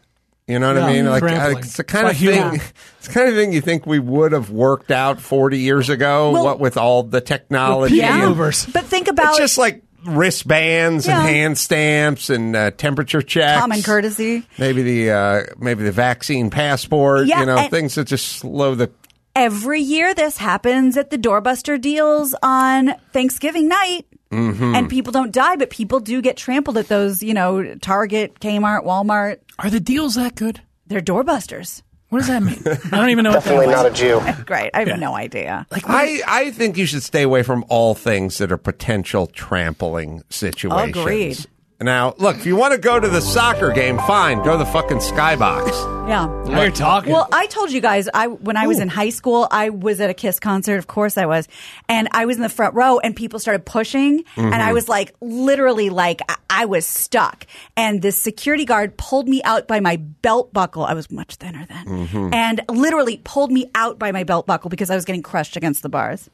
You 0.47 0.57
know 0.57 0.73
what 0.73 0.81
I 0.81 0.91
mean? 0.91 1.05
Like 1.05 1.19
trampling. 1.21 1.55
uh, 1.57 1.59
it's 1.59 1.77
the 1.77 1.83
kind 1.83 2.05
By 2.05 2.11
of 2.11 2.17
thing. 2.17 2.33
humor. 2.33 2.53
It's 2.97 3.07
the 3.07 3.13
kind 3.13 3.29
of 3.29 3.35
thing 3.35 3.53
you 3.53 3.61
think 3.61 3.85
we 3.85 3.99
would 3.99 4.31
have 4.31 4.49
worked 4.49 4.89
out 4.89 5.21
forty 5.21 5.59
years 5.59 5.89
ago. 5.89 6.31
Well- 6.31 6.43
what 6.43 6.59
with 6.59 6.75
all 6.75 7.03
the 7.03 7.21
technology? 7.21 7.97
Yeah. 7.97 8.25
and- 8.27 8.35
But 8.37 8.85
think 8.85 9.07
about 9.09 9.29
It's 9.29 9.37
just 9.37 9.57
like 9.59 9.83
wristbands 10.05 11.05
Yeah. 11.07 11.19
and 11.19 11.29
hand 11.29 11.57
stamps 11.57 12.29
and 12.29 12.55
uh, 12.55 12.71
temperature 12.71 13.21
checks. 13.21 13.59
common 13.61 13.81
courtesy. 13.83 14.43
Maybe 14.57 14.81
the 14.81 15.11
uh, 15.11 15.43
maybe 15.59 15.83
the 15.83 15.91
vaccine 15.91 16.49
passport. 16.49 17.27
Yeah, 17.27 17.41
you 17.41 17.45
know, 17.45 17.57
and- 17.57 17.71
things 17.71 17.95
that 17.95 18.05
just 18.05 18.27
slow 18.27 18.75
the. 18.75 18.89
Every 19.35 19.79
year, 19.81 20.13
this 20.13 20.37
happens 20.37 20.97
at 20.97 21.09
the 21.11 21.17
doorbuster 21.17 21.79
deals 21.79 22.35
on 22.43 22.93
Thanksgiving 23.13 23.67
night. 23.67 24.05
Mm-hmm. 24.31 24.75
And 24.75 24.89
people 24.89 25.11
don't 25.11 25.31
die, 25.31 25.55
but 25.55 25.69
people 25.71 25.99
do 25.99 26.21
get 26.21 26.37
trampled 26.37 26.77
at 26.77 26.87
those, 26.87 27.23
you 27.23 27.33
know, 27.33 27.75
Target, 27.75 28.39
Kmart, 28.39 28.83
Walmart. 28.85 29.37
Are 29.57 29.69
the 29.71 29.79
deals 29.79 30.15
that 30.15 30.35
good? 30.35 30.61
They're 30.87 31.01
doorbusters. 31.01 31.81
What 32.09 32.19
does 32.19 32.27
that 32.27 32.43
mean? 32.43 32.61
I 32.91 32.97
don't 32.97 33.09
even 33.09 33.23
know. 33.23 33.31
Definitely 33.33 33.67
what 33.67 33.71
not 33.73 33.85
a 33.87 33.91
Jew. 33.91 34.21
Great. 34.45 34.71
I 34.73 34.79
have 34.79 34.87
Yeah. 34.87 34.95
no 34.97 35.15
idea. 35.15 35.65
Like 35.71 35.83
I, 35.87 36.21
I 36.27 36.51
think 36.51 36.77
you 36.77 36.85
should 36.85 37.03
stay 37.03 37.23
away 37.23 37.41
from 37.43 37.65
all 37.69 37.95
things 37.95 38.37
that 38.39 38.51
are 38.51 38.57
potential 38.57 39.25
trampling 39.27 40.21
situations. 40.29 40.97
Agreed. 40.97 41.37
Now, 41.81 42.13
look, 42.17 42.35
if 42.35 42.45
you 42.45 42.57
want 42.57 42.73
to 42.73 42.77
go 42.77 42.99
to 42.99 43.07
the 43.07 43.21
soccer 43.21 43.71
game, 43.71 43.97
fine. 43.99 44.39
Go 44.43 44.51
to 44.51 44.57
the 44.57 44.65
fucking 44.65 44.97
skybox. 44.97 45.69
Yeah. 46.09 46.25
Now 46.45 46.63
you're 46.63 46.71
talking. 46.71 47.13
Well, 47.13 47.29
I 47.31 47.45
told 47.47 47.71
you 47.71 47.79
guys, 47.79 48.09
I 48.13 48.27
when 48.27 48.57
I 48.57 48.67
was 48.67 48.79
in 48.79 48.89
high 48.89 49.11
school, 49.11 49.47
I 49.49 49.69
was 49.69 50.01
at 50.01 50.09
a 50.09 50.13
Kiss 50.13 50.39
concert. 50.39 50.77
Of 50.77 50.87
course, 50.87 51.17
I 51.17 51.25
was, 51.25 51.47
and 51.87 52.09
I 52.11 52.25
was 52.25 52.35
in 52.35 52.41
the 52.41 52.49
front 52.49 52.75
row, 52.75 52.99
and 52.99 53.15
people 53.15 53.39
started 53.39 53.65
pushing, 53.65 54.25
and 54.35 54.55
I 54.55 54.57
mm-hmm. 54.57 54.73
was 54.73 54.89
like, 54.89 55.13
literally, 55.21 55.89
like 55.89 56.21
I, 56.27 56.35
I 56.49 56.65
was 56.65 56.85
stuck, 56.85 57.45
and 57.77 58.01
this 58.01 58.21
security 58.21 58.65
guard 58.65 58.97
pulled 58.97 59.29
me 59.29 59.41
out 59.43 59.67
by 59.67 59.79
my 59.79 59.97
belt 59.97 60.51
buckle. 60.51 60.83
I 60.83 60.95
was 60.95 61.09
much 61.11 61.35
thinner 61.35 61.65
then, 61.69 61.85
mm-hmm. 61.85 62.33
and 62.33 62.61
literally 62.69 63.21
pulled 63.23 63.51
me 63.51 63.69
out 63.75 63.99
by 63.99 64.11
my 64.11 64.23
belt 64.23 64.47
buckle 64.47 64.69
because 64.69 64.89
I 64.89 64.95
was 64.95 65.05
getting 65.05 65.23
crushed 65.23 65.55
against 65.55 65.83
the 65.83 65.89
bars. 65.89 66.29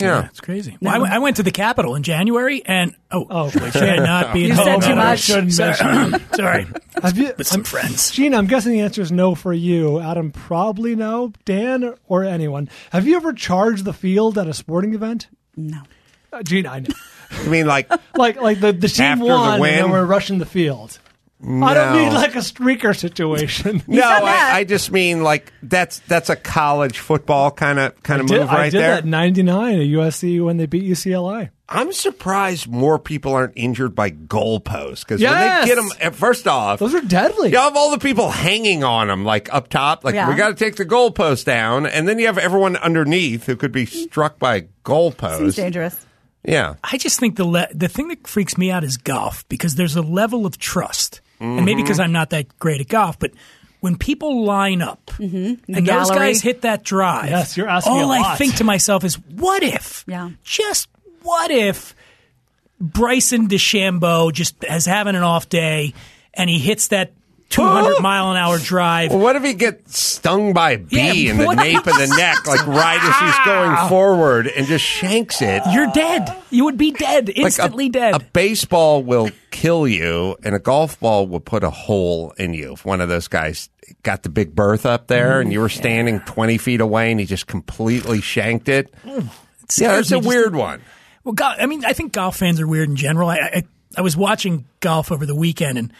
Yeah. 0.00 0.26
it's 0.26 0.40
crazy. 0.40 0.76
Well, 0.80 1.04
I, 1.04 1.18
went- 1.18 1.36
to 1.36 1.42
the 1.42 1.50
Capitol 1.50 1.94
in 1.94 2.02
January, 2.02 2.62
and 2.64 2.94
oh, 3.10 3.26
Oh. 3.30 3.44
we 3.46 3.70
should 3.70 3.98
not 4.00 4.32
be. 4.34 4.40
You 4.46 4.50
in 4.50 4.56
said 4.56 4.80
too 4.82 4.94
much. 4.94 5.20
Sorry, 5.20 5.42
mention 5.42 6.28
sorry. 6.34 6.66
Have 7.02 7.18
you, 7.18 7.32
with 7.36 7.46
some 7.46 7.60
I'm- 7.60 7.64
friends. 7.64 8.10
Gene, 8.10 8.34
I'm 8.34 8.46
guessing 8.46 8.72
the 8.72 8.80
answer 8.80 9.02
is 9.02 9.10
no 9.12 9.34
for 9.34 9.52
you. 9.52 9.98
Adam, 10.00 10.30
probably 10.32 10.94
no. 10.96 11.32
Dan 11.44 11.94
or 12.06 12.24
anyone. 12.24 12.68
Have 12.90 13.06
you 13.06 13.16
ever 13.16 13.32
charged 13.32 13.84
the 13.84 13.92
field 13.92 14.38
at 14.38 14.46
a 14.46 14.54
sporting 14.54 14.94
event? 14.94 15.28
No. 15.56 15.80
Uh, 16.32 16.42
Gene, 16.42 16.66
I 16.66 16.80
know. 16.80 16.94
I 17.30 17.48
mean, 17.48 17.66
like, 17.66 17.90
like 18.16 18.36
like 18.40 18.60
the, 18.60 18.72
the 18.72 18.88
team 18.88 19.04
After 19.06 19.24
the 19.24 19.30
won 19.30 19.52
and 19.54 19.60
win? 19.60 19.74
then 19.74 19.90
we're 19.90 20.04
rushing 20.04 20.38
the 20.38 20.46
field. 20.46 20.98
I 21.42 21.74
don't 21.74 21.92
No. 21.92 21.98
mean 21.98 22.14
like 22.14 22.34
a 22.34 22.38
streaker 22.38 22.96
situation. 22.98 23.82
no. 23.86 24.02
I, 24.02 24.58
I 24.58 24.64
just 24.64 24.90
mean 24.90 25.22
like 25.22 25.52
that's 25.62 25.98
that's 26.08 26.30
a 26.30 26.36
college 26.36 26.98
football 26.98 27.50
kind 27.50 27.78
of 27.78 28.02
kind 28.02 28.20
I 28.20 28.24
of 28.24 28.28
did, 28.30 28.40
move 28.40 28.48
I 28.48 28.54
right 28.54 28.72
did 28.72 28.80
there. 28.80 28.94
that 28.96 29.04
'99 29.04 29.74
at 29.74 29.86
USC 29.86 30.42
when 30.42 30.56
they 30.56 30.64
beat 30.66 30.84
UCLA. 30.84 31.50
I'm 31.68 31.92
surprised 31.92 32.68
more 32.68 32.98
people 32.98 33.34
aren't 33.34 33.52
injured 33.56 33.94
by 33.94 34.10
goalposts 34.12 35.00
because 35.00 35.20
Yes! 35.20 35.66
when 35.66 35.68
they 35.78 35.84
get 35.90 36.00
them, 36.00 36.12
first 36.14 36.46
off, 36.46 36.78
Those 36.78 36.94
are 36.94 37.00
deadly. 37.02 37.50
You 37.50 37.58
have 37.58 37.76
all 37.76 37.90
the 37.90 37.98
people 37.98 38.30
hanging 38.30 38.84
on 38.84 39.08
them, 39.08 39.24
like 39.24 39.52
up 39.52 39.68
top. 39.68 40.04
Like 40.04 40.14
Yeah. 40.14 40.28
we 40.30 40.36
got 40.36 40.48
to 40.48 40.54
take 40.54 40.76
the 40.76 40.86
goalpost 40.86 41.44
down, 41.44 41.84
and 41.86 42.08
then 42.08 42.18
you 42.18 42.26
have 42.26 42.38
everyone 42.38 42.76
underneath 42.76 43.44
who 43.46 43.56
could 43.56 43.72
be 43.72 43.84
struck 43.84 44.38
by 44.38 44.60
Seems 44.60 44.70
goalposts. 44.84 45.56
dangerous. 45.56 46.06
Yeah, 46.44 46.74
I 46.84 46.96
just 46.96 47.18
think 47.18 47.34
the 47.36 47.44
le- 47.44 47.68
the 47.74 47.88
thing 47.88 48.06
that 48.08 48.26
freaks 48.28 48.56
me 48.56 48.70
out 48.70 48.84
is 48.84 48.96
golf 48.96 49.46
because 49.48 49.74
there's 49.74 49.96
a 49.96 50.02
level 50.02 50.46
of 50.46 50.58
trust, 50.58 51.20
and 51.40 51.56
maybe 51.56 51.72
Mm-hmm. 51.72 51.82
because 51.82 52.00
I'm 52.00 52.12
not 52.12 52.30
that 52.30 52.58
great 52.58 52.80
at 52.80 52.88
golf, 52.88 53.18
but 53.18 53.32
when 53.80 53.96
people 53.98 54.44
line 54.44 54.82
up 54.82 55.10
and 55.18 55.58
those 55.66 56.10
guys 56.10 56.40
hit 56.42 56.62
that 56.62 56.82
drive, 56.82 57.30
Yes, 57.30 57.56
you're 57.56 57.68
asking 57.68 57.92
all 57.92 58.10
a 58.10 58.14
I 58.16 58.20
lot. 58.20 58.38
think 58.38 58.56
to 58.56 58.64
myself 58.64 59.04
is, 59.04 59.14
what 59.30 59.62
if? 59.62 60.04
Yeah. 60.08 60.30
Just 60.44 60.88
what 61.22 61.50
if 61.50 61.94
Bryson 62.80 63.48
DeChambeau 63.48 64.32
just 64.32 64.62
is 64.64 64.86
having 64.86 65.14
an 65.14 65.22
off 65.22 65.48
day 65.48 65.94
and 66.34 66.50
he 66.50 66.58
hits 66.58 66.88
that 66.88 67.12
200 67.50 68.00
mile 68.02 68.30
an 68.32 68.36
hour 68.36 68.58
drive? 68.58 69.10
Well, 69.10 69.20
what 69.20 69.36
if 69.36 69.42
he 69.44 69.54
gets 69.54 69.98
stung 69.98 70.52
by 70.52 70.72
a 70.72 70.78
bee 70.78 70.96
Yeah, 71.26 71.30
in 71.32 71.38
the 71.38 71.54
nape 71.54 71.78
of 71.78 71.84
the 71.84 72.06
neck, 72.18 72.46
like 72.46 72.66
right 72.66 73.00
as 73.00 73.16
he's 73.20 73.44
going 73.46 73.88
forward, 73.88 74.46
and 74.48 74.66
just 74.66 74.84
shanks 74.84 75.40
it? 75.40 75.62
You're 75.72 75.90
dead. 75.92 76.36
You 76.50 76.64
would 76.64 76.76
be 76.76 76.90
dead, 76.90 77.28
Like 77.28 77.38
instantly 77.38 77.86
a, 77.86 77.90
dead. 77.90 78.14
A 78.14 78.18
baseball 78.20 79.02
will 79.02 79.30
kill 79.50 79.86
you, 79.88 80.36
and 80.42 80.54
a 80.54 80.58
golf 80.58 80.98
ball 81.00 81.26
will 81.26 81.40
put 81.40 81.62
a 81.64 81.70
hole 81.70 82.32
in 82.38 82.52
you. 82.52 82.72
If 82.72 82.84
one 82.84 83.00
of 83.00 83.08
those 83.08 83.28
guys 83.28 83.70
got 84.02 84.22
the 84.24 84.28
big 84.28 84.54
berth 84.54 84.84
up 84.84 85.06
there, 85.06 85.40
and 85.40 85.52
you 85.52 85.60
were 85.60 85.68
standing 85.68 86.20
twenty 86.20 86.58
feet 86.58 86.80
away, 86.80 87.10
and 87.10 87.20
he 87.20 87.26
just 87.26 87.46
completely 87.46 88.20
shanked 88.20 88.68
it. 88.68 88.92
Yeah, 89.04 89.20
scares 89.68 90.08
that's 90.08 90.12
a 90.12 90.16
just- 90.16 90.28
weird 90.28 90.54
one. 90.54 90.82
Well, 91.24 91.34
I 91.40 91.66
mean, 91.66 91.84
I 91.84 91.92
think 91.92 92.12
golf 92.12 92.36
fans 92.36 92.60
are 92.60 92.66
weird 92.68 92.88
in 92.88 92.94
general. 92.96 93.28
I, 93.28 93.36
I 93.36 93.62
I 93.96 94.00
was 94.02 94.16
watching 94.16 94.66
golf 94.80 95.10
over 95.10 95.24
the 95.26 95.34
weekend, 95.34 95.78
and 95.78 95.92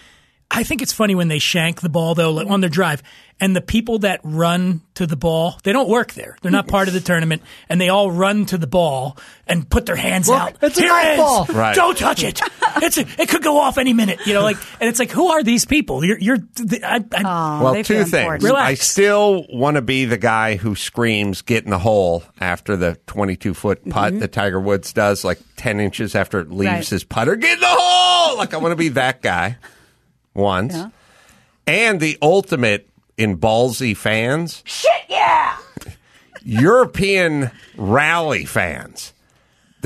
I 0.51 0.63
think 0.63 0.81
it's 0.83 0.93
funny 0.93 1.15
when 1.15 1.29
they 1.29 1.39
shank 1.39 1.81
the 1.81 1.89
ball 1.89 2.15
though 2.15 2.31
like, 2.33 2.47
on 2.49 2.61
their 2.61 2.71
drive, 2.71 3.03
and 3.41 3.55
the 3.55 3.61
people 3.61 3.99
that 4.01 4.21
run 4.23 4.81
to 4.95 5.07
the 5.07 5.17
ball, 5.17 5.59
they 5.65 5.73
don't 5.73 5.89
work 5.89 6.15
there. 6.15 6.39
They're 6.41 6.51
not 6.53 6.69
part 6.69 6.89
of 6.89 6.95
the 6.95 7.01
tournament, 7.01 7.43
and 7.69 7.79
they 7.81 7.91
all 7.91 8.11
run 8.11 8.47
to 8.47 8.57
the 8.57 8.67
ball 8.67 9.19
and 9.47 9.69
put 9.69 9.85
their 9.85 9.97
hands 9.97 10.29
Look, 10.29 10.39
out. 10.41 10.57
it's 10.63 10.79
a 10.79 10.83
Here 10.83 10.89
golf 10.89 11.05
it 11.05 11.11
is. 11.13 11.17
ball. 11.19 11.47
Right. 11.61 11.77
Don't 11.77 11.99
touch 11.99 12.23
it. 12.23 12.41
It's 12.77 12.97
a, 12.97 13.07
it 13.21 13.29
could 13.29 13.43
go 13.43 13.59
off 13.59 13.77
any 13.79 13.93
minute. 13.93 14.21
You 14.27 14.35
know, 14.35 14.43
like, 14.43 14.57
and 14.81 14.89
it's 14.89 14.99
like, 14.99 15.11
who 15.11 15.29
are 15.29 15.43
these 15.43 15.65
people? 15.65 16.05
You're 16.05 16.19
you're. 16.19 16.39
I, 16.83 17.05
I, 17.13 17.23
Oh, 17.25 17.65
Well, 17.65 17.85
two 17.85 18.05
things. 18.05 18.43
Relax. 18.43 18.67
I 18.71 18.75
still 18.75 19.47
want 19.51 19.77
to 19.77 19.83
be 19.83 20.05
the 20.05 20.19
guy 20.19 20.57
who 20.57 20.75
screams 20.75 21.43
"get 21.43 21.65
in 21.65 21.71
the 21.71 21.79
hole" 21.79 22.23
after 22.41 22.77
the 22.77 22.99
22 23.07 23.53
foot 23.55 23.87
putt 23.89 24.13
mm-hmm. 24.13 24.21
that 24.21 24.33
Tiger 24.33 24.61
Woods 24.61 24.93
does, 24.93 25.25
like 25.25 25.39
10 25.57 25.81
inches 25.81 26.15
after 26.15 26.41
it 26.41 26.51
leaves 26.51 26.71
Right. 26.71 26.89
his 26.89 27.05
putter. 27.05 27.37
Get 27.37 27.55
in 27.55 27.61
the 27.61 27.67
hole! 27.69 28.37
Like 28.39 28.55
I 28.55 28.59
want 28.59 28.73
to 28.73 28.77
be 28.77 28.89
that 28.91 29.21
guy 29.23 29.57
once. 30.37 30.75
Yeah. 30.75 30.91
And 31.67 32.01
the 32.01 32.17
ultimate 32.23 32.89
in 33.17 33.39
ballsy 33.39 33.97
fans. 33.97 34.63
Shit, 34.65 34.91
yeah. 35.09 35.57
European 36.43 37.51
rally 37.77 38.45
fans. 38.45 39.13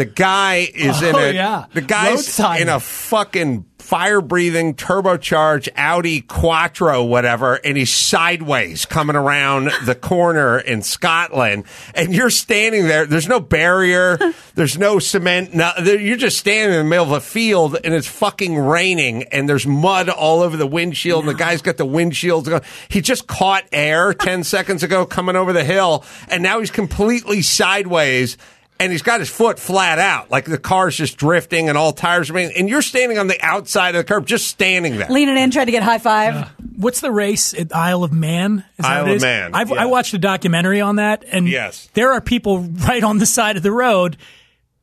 The 0.00 0.06
guy 0.06 0.66
is 0.74 1.02
in 1.02 1.14
Oh, 1.14 1.18
a 1.18 1.32
yeah. 1.32 1.66
the 1.74 1.82
guy's 1.82 2.26
Roadside. 2.38 2.62
in 2.62 2.68
a 2.70 2.80
fucking 2.80 3.66
fire 3.78 4.20
breathing 4.22 4.74
turbocharged 4.74 5.68
Audi 5.76 6.20
Quattro 6.20 7.02
whatever 7.04 7.54
and 7.56 7.76
he's 7.76 7.92
sideways 7.92 8.86
coming 8.86 9.16
around 9.16 9.70
the 9.84 9.94
corner 9.94 10.58
in 10.58 10.80
Scotland. 10.80 11.64
And 11.94 12.14
you're 12.14 12.30
standing 12.30 12.86
there. 12.86 13.04
There's 13.04 13.28
no 13.28 13.40
barrier. 13.40 14.18
There's 14.54 14.78
no 14.78 15.00
cement. 15.00 15.52
No, 15.54 15.72
you're 15.82 16.16
just 16.16 16.38
standing 16.38 16.78
in 16.78 16.84
the 16.86 16.88
middle 16.88 17.06
of 17.06 17.12
a 17.12 17.20
field 17.20 17.76
and 17.84 17.92
it's 17.92 18.06
fucking 18.06 18.56
raining 18.58 19.24
and 19.24 19.46
there's 19.48 19.66
mud 19.66 20.08
all 20.08 20.40
over 20.40 20.56
the 20.56 20.66
windshield 20.66 21.24
and 21.26 21.28
the 21.28 21.38
guy's 21.38 21.60
got 21.60 21.76
the 21.76 21.84
windshield 21.86 22.46
going. 22.46 22.62
He 22.88 23.00
just 23.02 23.26
caught 23.26 23.64
air 23.72 24.14
10 24.14 24.44
seconds 24.54 24.82
ago 24.82 25.04
coming 25.04 25.36
over 25.36 25.52
the 25.52 25.64
hill 25.64 26.04
and 26.28 26.42
now 26.42 26.60
he's 26.60 26.70
completely 26.70 27.42
sideways 27.42 28.36
and 28.80 28.90
he's 28.90 29.02
got 29.02 29.20
his 29.20 29.28
foot 29.30 29.58
flat 29.60 29.98
out, 30.00 30.30
like 30.30 30.46
the 30.46 30.58
car's 30.58 30.96
just 30.96 31.16
drifting 31.16 31.68
and 31.68 31.78
all 31.78 31.92
tires 31.92 32.30
are 32.30 32.32
being, 32.34 32.50
and 32.56 32.68
you're 32.68 32.82
standing 32.82 33.18
on 33.18 33.26
the 33.28 33.38
outside 33.40 33.94
of 33.94 34.00
the 34.00 34.04
curb, 34.12 34.26
just 34.26 34.48
standing 34.48 34.96
there. 34.96 35.08
Leaning 35.08 35.36
in, 35.36 35.50
trying 35.52 35.66
to 35.66 35.72
get 35.72 35.82
high 35.82 35.98
five. 35.98 36.48
What's 36.76 37.00
the 37.00 37.12
race 37.12 37.52
at 37.54 37.74
Isle 37.76 38.02
of 38.04 38.12
Man? 38.12 38.64
Is 38.78 38.84
Isle 38.86 39.02
of 39.04 39.08
is? 39.10 39.22
Man, 39.22 39.54
I've, 39.54 39.68
yeah. 39.68 39.82
I 39.82 39.86
watched 39.86 40.14
a 40.14 40.18
documentary 40.18 40.80
on 40.80 40.96
that, 40.96 41.24
and 41.30 41.46
Yes. 41.46 41.88
there 41.94 42.12
are 42.12 42.20
people 42.22 42.58
right 42.88 43.04
on 43.04 43.18
the 43.18 43.26
side 43.26 43.56
of 43.58 43.62
the 43.62 43.70
road, 43.72 44.16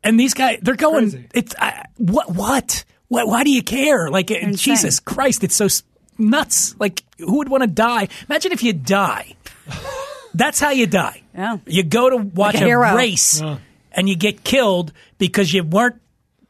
and 0.04 0.20
these 0.20 0.34
guys 0.36 0.60
they're 0.62 0.76
going. 0.76 1.10
Crazy. 1.12 1.28
It's 1.34 1.56
I, 1.60 1.86
what 1.98 2.30
what 2.34 2.86
what? 3.08 3.28
Why 3.28 3.44
do 3.44 3.50
you 3.50 3.64
care? 3.64 4.10
Like 4.10 4.30
insane. 4.32 4.76
Jesus 4.76 5.00
Christ, 5.00 5.44
it's 5.44 5.56
so 5.56 5.68
nuts. 6.20 6.76
Like 6.80 7.04
who 7.18 7.38
would 7.40 7.50
want 7.50 7.64
to 7.64 7.68
die? 7.68 8.10
Imagine 8.30 8.52
if 8.52 8.62
you 8.62 8.74
die. 8.74 9.36
That's 10.36 10.60
how 10.60 10.70
you 10.70 10.86
die. 10.86 11.24
Yeah. 11.36 11.58
You 11.66 11.82
go 11.84 12.10
to 12.12 12.18
watch 12.18 12.54
Like 12.54 12.62
a 12.64 12.66
hero. 12.66 12.96
race, 12.96 13.42
and 13.98 14.08
you 14.08 14.16
get 14.16 14.44
killed 14.46 14.94
because 15.18 15.54
you 15.54 15.64
weren't 15.64 16.00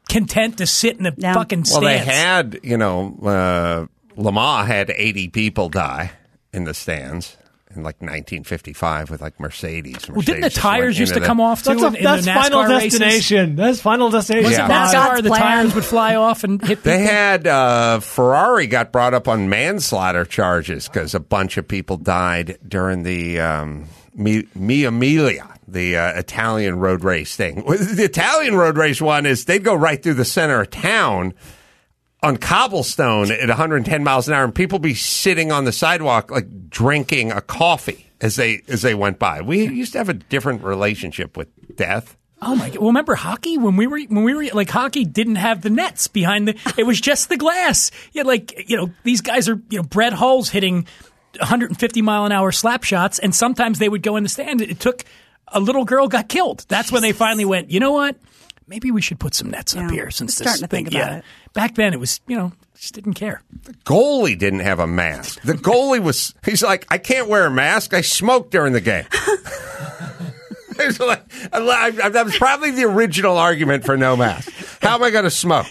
content 0.08 0.58
to 0.58 0.66
sit 0.66 0.96
in 0.98 1.02
the 1.04 1.14
Yeah. 1.16 1.34
fucking 1.34 1.64
Well, 1.70 1.80
they 1.80 1.98
had, 1.98 2.60
you 2.62 2.76
know, 2.76 3.16
uh, 3.24 3.86
Le 4.20 4.32
Mans 4.32 4.66
had 4.68 4.90
80 4.90 5.28
people 5.28 5.68
die 5.68 6.12
in 6.52 6.64
the 6.64 6.74
stands. 6.74 7.36
In 7.78 7.84
like 7.84 7.96
1955 8.02 9.10
with 9.10 9.20
like 9.22 9.38
Mercedes. 9.40 10.08
Well, 10.10 10.20
didn't 10.20 10.42
the 10.42 10.50
tires 10.50 10.98
used 10.98 11.12
to 11.14 11.18
into 11.18 11.26
come 11.26 11.38
the- 11.38 11.44
off 11.44 11.62
too 11.62 11.70
That's, 11.70 11.82
a, 11.82 11.86
in, 11.86 11.96
in 11.96 12.04
that's 12.04 12.24
the 12.26 12.32
final 12.32 12.64
races? 12.64 12.98
destination. 12.98 13.56
That's 13.56 13.80
final 13.80 14.10
destination. 14.10 14.44
Wasn't 14.50 14.68
Yeah. 14.68 14.84
NASCAR 14.86 14.92
God's 14.92 15.22
the 15.22 15.28
plan. 15.30 15.40
tires 15.40 15.74
would 15.74 15.84
fly 15.84 16.14
off 16.16 16.44
and 16.44 16.60
hit 16.60 16.78
people? 16.82 16.92
They 16.92 16.98
had 17.02 17.46
uh, 17.46 18.00
Ferrari 18.00 18.66
got 18.66 18.92
brought 18.92 19.14
up 19.14 19.28
on 19.28 19.48
manslaughter 19.48 20.24
charges 20.24 20.88
because 20.88 21.14
a 21.14 21.20
bunch 21.20 21.56
of 21.56 21.66
people 21.66 21.96
died 21.96 22.58
during 22.66 23.02
the 23.04 23.40
um, 23.40 23.86
Mi, 24.14 24.46
Mi 24.54 24.84
Emilia, 24.84 25.46
the 25.66 25.96
uh, 25.96 26.18
Italian 26.18 26.78
road 26.78 27.04
race 27.04 27.36
thing. 27.36 27.62
The 27.66 28.04
Italian 28.04 28.56
road 28.56 28.76
race 28.76 29.00
one 29.00 29.26
is 29.26 29.44
they'd 29.44 29.64
go 29.64 29.74
right 29.74 30.02
through 30.02 30.14
the 30.14 30.24
center 30.24 30.60
of 30.60 30.70
town 30.70 31.34
on 32.22 32.36
cobblestone 32.36 33.30
at 33.30 33.48
110 33.48 34.04
miles 34.04 34.28
an 34.28 34.34
hour, 34.34 34.44
and 34.44 34.54
people 34.54 34.78
be 34.78 34.94
sitting 34.94 35.52
on 35.52 35.64
the 35.64 35.72
sidewalk 35.72 36.30
like 36.30 36.68
drinking 36.68 37.32
a 37.32 37.40
coffee 37.40 38.10
as 38.20 38.36
they 38.36 38.62
as 38.68 38.82
they 38.82 38.94
went 38.94 39.18
by. 39.18 39.40
We 39.40 39.66
used 39.68 39.92
to 39.92 39.98
have 39.98 40.08
a 40.08 40.14
different 40.14 40.62
relationship 40.62 41.36
with 41.36 41.48
death. 41.76 42.16
Oh 42.40 42.54
my 42.54 42.68
god! 42.68 42.78
Well, 42.78 42.88
remember 42.88 43.14
hockey 43.14 43.58
when 43.58 43.76
we 43.76 43.86
were 43.86 44.00
when 44.00 44.24
we 44.24 44.34
were 44.34 44.44
like 44.54 44.70
hockey 44.70 45.04
didn't 45.04 45.36
have 45.36 45.62
the 45.62 45.70
nets 45.70 46.06
behind 46.06 46.48
the. 46.48 46.74
It 46.76 46.84
was 46.84 47.00
just 47.00 47.28
the 47.28 47.36
glass. 47.36 47.90
Yeah, 48.12 48.22
like 48.22 48.68
you 48.68 48.76
know 48.76 48.90
these 49.04 49.20
guys 49.20 49.48
are 49.48 49.60
you 49.70 49.78
know 49.78 49.82
Brett 49.82 50.12
Hull's 50.12 50.48
hitting 50.48 50.86
150 51.38 52.02
mile 52.02 52.26
an 52.26 52.32
hour 52.32 52.52
slap 52.52 52.84
shots, 52.84 53.18
and 53.18 53.34
sometimes 53.34 53.78
they 53.78 53.88
would 53.88 54.02
go 54.02 54.16
in 54.16 54.22
the 54.22 54.28
stand. 54.28 54.60
It 54.60 54.80
took 54.80 55.04
a 55.48 55.60
little 55.60 55.84
girl 55.84 56.08
got 56.08 56.28
killed. 56.28 56.64
That's 56.68 56.92
when 56.92 57.02
they 57.02 57.12
finally 57.12 57.44
went. 57.44 57.70
You 57.70 57.80
know 57.80 57.92
what? 57.92 58.16
Maybe 58.68 58.90
we 58.90 59.00
should 59.00 59.18
put 59.18 59.34
some 59.34 59.50
nets 59.50 59.74
up 59.74 59.90
here 59.90 60.10
since 60.10 60.36
this 60.36 60.46
starting 60.46 60.62
to 60.62 60.68
thing. 60.68 60.84
think 60.84 60.94
about 60.94 61.10
yeah, 61.12 61.18
it. 61.18 61.24
back 61.54 61.74
then 61.74 61.92
it 61.94 61.98
was 62.00 62.20
you 62.28 62.36
know 62.36 62.52
just 62.74 62.94
didn't 62.94 63.14
care. 63.14 63.42
The 63.64 63.72
goalie 63.84 64.38
didn't 64.38 64.60
have 64.60 64.78
a 64.78 64.86
mask. 64.86 65.40
The 65.42 65.54
goalie 65.54 66.00
was, 66.02 66.32
he's 66.44 66.62
like, 66.62 66.86
I 66.90 66.98
can't 66.98 67.28
wear 67.28 67.46
a 67.46 67.50
mask. 67.50 67.92
I 67.92 68.02
smoked 68.02 68.52
during 68.52 68.72
the 68.72 68.80
game. 68.80 69.06
It's 70.80 71.00
like, 71.00 71.24
I- 71.52 71.92
I- 72.04 72.08
that 72.10 72.24
was 72.24 72.36
probably 72.38 72.70
the 72.70 72.84
original 72.84 73.36
argument 73.36 73.84
for 73.84 73.96
no 73.96 74.16
mask. 74.16 74.52
How 74.80 74.94
am 74.94 75.02
I 75.02 75.10
going 75.10 75.24
to 75.24 75.30
smoke? 75.30 75.66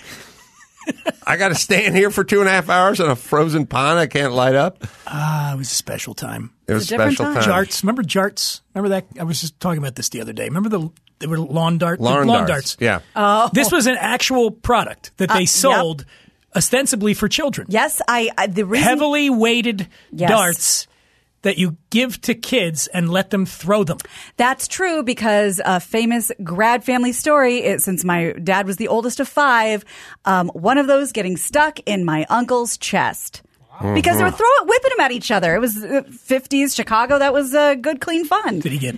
I 1.26 1.38
got 1.38 1.50
to 1.50 1.56
stand 1.56 1.96
here 1.96 2.10
for 2.10 2.24
two 2.24 2.40
and 2.40 2.48
a 2.48 2.52
half 2.52 2.70
hours 2.70 3.00
in 3.00 3.10
a 3.10 3.16
frozen 3.16 3.66
pond 3.68 4.00
I 4.00 4.08
can't 4.08 4.34
light 4.34 4.56
up. 4.56 4.84
Ah, 5.06 5.54
it 5.54 5.58
was 5.58 5.72
a 5.72 5.76
special 5.76 6.14
time. 6.14 6.52
It 6.68 6.74
was 6.74 6.86
a 6.86 6.90
different 6.90 7.14
special 7.16 7.34
time. 7.34 7.44
time. 7.44 7.66
Jarts, 7.66 7.84
remember 7.84 8.04
jarts? 8.04 8.62
Remember 8.74 8.90
that? 8.90 9.06
I 9.20 9.24
was 9.24 9.42
just 9.42 9.60
talking 9.60 9.80
about 9.80 9.96
this 9.96 10.10
the 10.10 10.22
other 10.22 10.34
day. 10.34 10.46
Remember 10.46 10.70
the 10.70 10.90
they 11.20 11.28
were 11.28 11.40
lawn 11.40 11.78
darts. 11.80 12.02
Lawn, 12.02 12.28
lawn 12.28 12.48
darts. 12.48 12.76
darts. 12.76 12.78
Yeah. 12.80 13.00
Oh. 13.16 13.50
This 13.54 13.72
was 13.72 13.88
an 13.88 13.98
actual 14.00 14.52
product 14.52 15.12
that 15.18 15.32
Uh, 15.32 15.36
they 15.36 15.40
yep. 15.42 15.50
sold 15.50 16.06
ostensibly 16.56 17.14
for 17.14 17.28
children. 17.28 17.68
Yes, 17.70 18.02
I, 18.08 18.30
I 18.38 18.48
the 18.48 18.66
reason 18.66 18.88
Heavily 18.88 19.30
weighted 19.30 19.88
Yes. 20.12 20.30
darts 20.30 20.87
that 21.48 21.58
you 21.58 21.78
give 21.92 22.20
to 22.20 22.36
kids 22.36 22.88
and 22.88 23.10
let 23.10 23.30
them 23.30 23.46
throw 23.46 23.86
them. 23.86 23.98
That's 24.36 24.68
true 24.68 25.02
because 25.02 25.62
a 25.64 25.80
famous 25.80 26.30
Grad 26.44 26.84
family 26.84 27.14
story, 27.14 27.60
is, 27.60 27.86
since 27.86 28.04
my 28.04 28.34
dad 28.34 28.68
was 28.68 28.76
the 28.76 28.90
oldest 28.90 29.22
of 29.22 29.30
five, 29.30 29.86
um, 30.26 30.50
one 30.50 30.78
of 30.78 30.88
those 30.88 31.14
getting 31.14 31.38
stuck 31.38 31.80
in 31.86 32.04
my 32.04 32.26
uncle's 32.30 32.78
chest. 32.78 33.44
Because 33.94 34.18
they 34.18 34.24
were 34.24 34.32
throwing, 34.32 34.68
whipping 34.68 34.90
them 34.98 35.06
at 35.06 35.12
each 35.12 35.32
other. 35.32 35.56
It 35.56 35.60
was 35.60 35.78
uh, 35.82 36.02
50s 36.10 36.76
Chicago. 36.76 37.18
That 37.18 37.32
was 37.32 37.54
uh, 37.54 37.76
good, 37.76 38.02
clean 38.02 38.26
fun. 38.26 38.60
Did 38.60 38.74
he 38.74 38.80
get? 38.80 38.98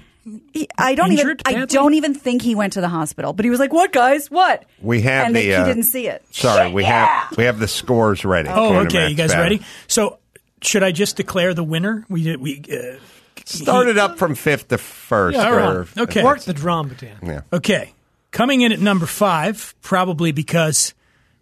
He- 0.54 0.70
I 0.78 0.95
don't 0.95 1.12
Injured 1.12 1.41
even. 1.47 1.62
I 1.62 1.66
don't 1.66 1.93
even 1.93 2.14
think 2.14 2.41
he 2.41 2.56
went 2.56 2.74
to 2.74 2.82
the 2.82 2.88
hospital. 2.89 3.34
But 3.34 3.45
he 3.45 3.52
was 3.52 3.60
like, 3.60 3.74
"What, 3.74 3.91
guys? 3.91 4.30
What?" 4.32 4.66
We 4.82 5.02
have 5.02 5.28
and 5.28 5.36
the. 5.36 5.41
they- 5.41 5.54
uh, 5.54 5.66
he 5.66 5.70
didn't 5.70 5.84
see 5.84 6.08
it. 6.08 6.24
Sorry, 6.32 6.72
we 6.72 6.84
have 6.84 7.36
we 7.38 7.43
have 7.45 7.60
the 7.60 7.68
scores 7.68 8.24
ready. 8.24 8.50
Oh, 8.50 8.78
okay. 8.80 9.10
You 9.10 9.16
guys 9.16 9.32
battle. 9.32 9.43
ready? 9.43 9.62
So, 9.88 10.18
should 10.62 10.84
I 10.84 10.91
just 10.91 11.16
declare 11.18 11.53
the 11.53 11.64
winner? 11.64 12.05
We 12.10 12.24
did. 12.24 12.39
We 12.41 12.62
uh, 12.72 12.97
Started 13.45 13.97
up 13.97 14.18
from 14.18 14.36
fifth 14.36 14.68
to 14.68 14.78
first. 14.78 15.36
Yeah, 15.38 15.45
all 15.45 15.55
right. 15.55 15.76
or- 15.76 15.88
Okay. 15.97 16.24
Work 16.24 16.41
the 16.41 16.53
drum, 16.53 16.95
Dan. 16.99 17.18
Yeah. 17.24 17.41
Okay. 17.51 17.93
Coming 18.32 18.62
in 18.62 18.72
at 18.72 18.80
number 18.80 19.05
five, 19.07 19.74
probably 19.82 20.32
because 20.32 20.93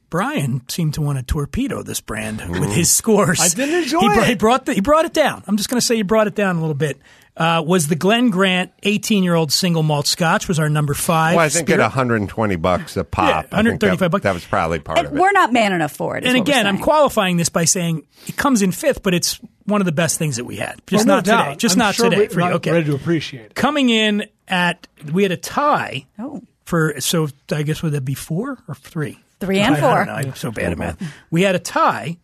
Brian 0.10 0.62
seemed 0.70 0.94
to 0.96 1.02
want 1.02 1.18
to 1.18 1.24
torpedo 1.24 1.84
this 1.84 2.00
brand 2.02 2.42
with 2.50 2.72
his 2.74 2.90
scores. 2.92 3.40
I 3.42 3.50
didn't 3.50 3.84
enjoy 3.84 4.00
he, 4.00 4.08
it. 4.20 4.28
He 4.28 4.36
brought, 4.36 4.66
the, 4.66 4.74
he 4.74 4.82
brought 4.82 5.06
it 5.06 5.14
down. 5.14 5.44
I'm 5.48 5.58
just 5.58 5.70
going 5.70 5.80
to 5.80 5.86
say 5.86 5.96
he 5.98 6.02
brought 6.02 6.28
it 6.28 6.36
down 6.36 6.56
a 6.56 6.60
little 6.62 6.74
bit. 6.76 6.98
Uh, 7.36 7.62
was 7.64 7.86
the 7.88 7.96
Glen 7.96 8.32
Grant 8.32 8.72
18 8.82 9.24
year 9.24 9.36
old 9.36 9.52
single 9.52 9.84
malt 9.84 10.08
scotch 10.08 10.48
was 10.48 10.58
our 10.60 10.70
number 10.70 10.96
five. 10.96 11.36
Well, 11.36 11.46
I 11.46 11.50
think 11.50 11.70
at 11.70 11.74
spirit. 11.74 11.82
120 11.84 12.56
bucks 12.56 12.98
a 12.98 13.04
pop. 13.04 13.28
Yeah, 13.30 13.36
135 13.58 14.00
that, 14.00 14.10
bucks. 14.10 14.24
That 14.24 14.34
was 14.34 14.44
probably 14.46 14.80
part 14.80 14.98
And 14.98 15.08
of 15.08 15.14
it. 15.14 15.20
we're 15.20 15.32
not 15.34 15.54
man 15.54 15.72
enough 15.72 15.92
for 15.92 16.18
it. 16.18 16.24
And 16.26 16.36
again, 16.36 16.66
I'm 16.66 16.80
qualifying 16.80 17.38
this 17.38 17.50
by 17.50 17.66
saying 17.66 18.08
it 18.26 18.38
comes 18.38 18.64
in 18.64 18.72
fifth, 18.72 19.04
but 19.04 19.14
it's 19.14 19.40
one 19.66 19.82
of 19.82 19.86
the 19.86 19.92
best 19.92 20.18
things 20.18 20.38
that 20.38 20.46
we 20.46 20.56
had. 20.56 20.82
Just 20.88 21.06
Well, 21.06 21.18
not 21.18 21.26
doubt. 21.26 21.44
today. 21.44 21.56
Just 21.58 21.76
I'm 21.76 21.80
not 21.80 21.94
sure 21.94 22.10
today. 22.10 22.22
we're 22.24 22.30
For 22.30 22.40
you. 22.40 22.46
not 22.46 22.54
Okay. 22.54 22.72
ready 22.72 22.86
to 22.86 22.96
appreciate 22.96 23.46
it. 23.46 23.54
Coming 23.56 23.90
in 23.90 24.26
at, 24.48 24.88
we 25.14 25.22
had 25.22 25.32
a 25.32 25.38
tie 25.38 26.08
Oh. 26.18 26.42
for, 26.66 27.00
so 27.02 27.28
I 27.52 27.62
guess 27.62 27.84
would 27.84 27.92
that 27.92 28.04
be 28.06 28.16
four 28.16 28.58
or 28.68 28.74
three? 28.74 29.20
Three 29.40 29.60
and 29.60 29.76
I- 29.76 29.78
I 29.78 29.82
four. 29.82 29.96
don't 29.96 30.08
know. 30.08 30.14
I'm 30.30 30.36
so 30.36 30.52
bad 30.52 30.72
at 30.72 30.78
math. 30.78 31.02
We 31.32 31.44
had 31.44 31.56
a 31.56 31.60
tie 31.60 32.18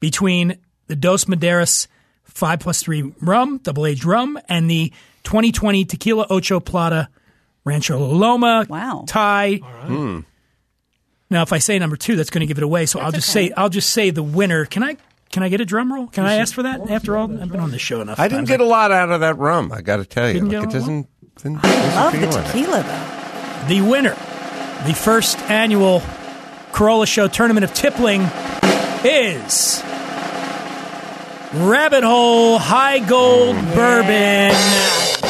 between 0.00 0.58
the 0.86 0.96
Dos 0.96 1.24
Maderas 1.26 1.86
5 2.24 2.60
plus 2.60 2.82
3 2.82 3.12
rum, 3.20 3.58
double 3.62 3.86
aged 3.86 4.04
rum, 4.04 4.38
and 4.48 4.70
the 4.70 4.92
2020 5.24 5.84
Tequila 5.84 6.26
Ocho 6.30 6.60
Plata 6.60 7.08
Rancho 7.64 7.98
Loma 7.98 8.66
Wow. 8.68 9.04
tie. 9.06 9.56
Hmm. 9.56 10.20
Now, 11.30 11.42
if 11.42 11.52
I 11.52 11.58
say 11.58 11.78
number 11.78 11.96
two, 11.96 12.16
that's 12.16 12.30
going 12.30 12.40
to 12.40 12.46
give 12.46 12.58
it 12.58 12.64
away. 12.64 12.86
So 12.86 13.00
I'll 13.00 13.10
just 13.12 13.28
say 13.30 13.50
I'll 13.56 13.70
just 13.70 13.90
say 13.90 14.10
the 14.10 14.22
winner. 14.22 14.66
Can 14.66 14.82
I 14.82 14.96
can 15.32 15.42
I 15.42 15.48
get 15.48 15.60
a 15.60 15.64
drum 15.64 15.92
roll? 15.92 16.06
Can 16.06 16.24
I 16.26 16.34
ask 16.36 16.54
for 16.54 16.62
that? 16.62 16.88
After 16.90 17.16
all, 17.16 17.24
I've 17.40 17.50
been 17.50 17.60
on 17.60 17.70
this 17.70 17.80
show 17.80 18.00
enough. 18.02 18.20
I 18.20 18.24
didn't 18.28 18.40
times. 18.40 18.48
get 18.50 18.60
a 18.60 18.64
lot 18.66 18.92
out 18.92 19.10
of 19.10 19.20
that 19.20 19.38
rum. 19.38 19.72
I 19.72 19.80
got 19.80 19.96
to 19.96 20.04
tell 20.04 20.28
you, 20.28 20.34
Didn't 20.34 20.50
Like, 20.50 20.60
get 20.60 20.68
it 20.68 20.78
doesn't. 20.78 21.08
didn't- 21.42 21.64
I 21.64 21.94
love 21.96 22.12
the 22.12 22.18
feel 22.20 22.36
it. 22.36 22.46
tequila 22.46 22.82
though. 22.82 23.68
The 23.68 23.80
winner, 23.80 24.14
the 24.86 24.94
first 24.94 25.38
annual 25.50 26.00
Carolla 26.74 27.06
Show 27.06 27.28
Tournament 27.28 27.62
of 27.62 27.72
Tippling 27.72 28.22
is 29.04 29.80
Rabbit 31.54 32.02
Hole 32.02 32.58
Heigold 32.58 33.54
mm. 33.54 33.74
Bourbon 33.76 34.50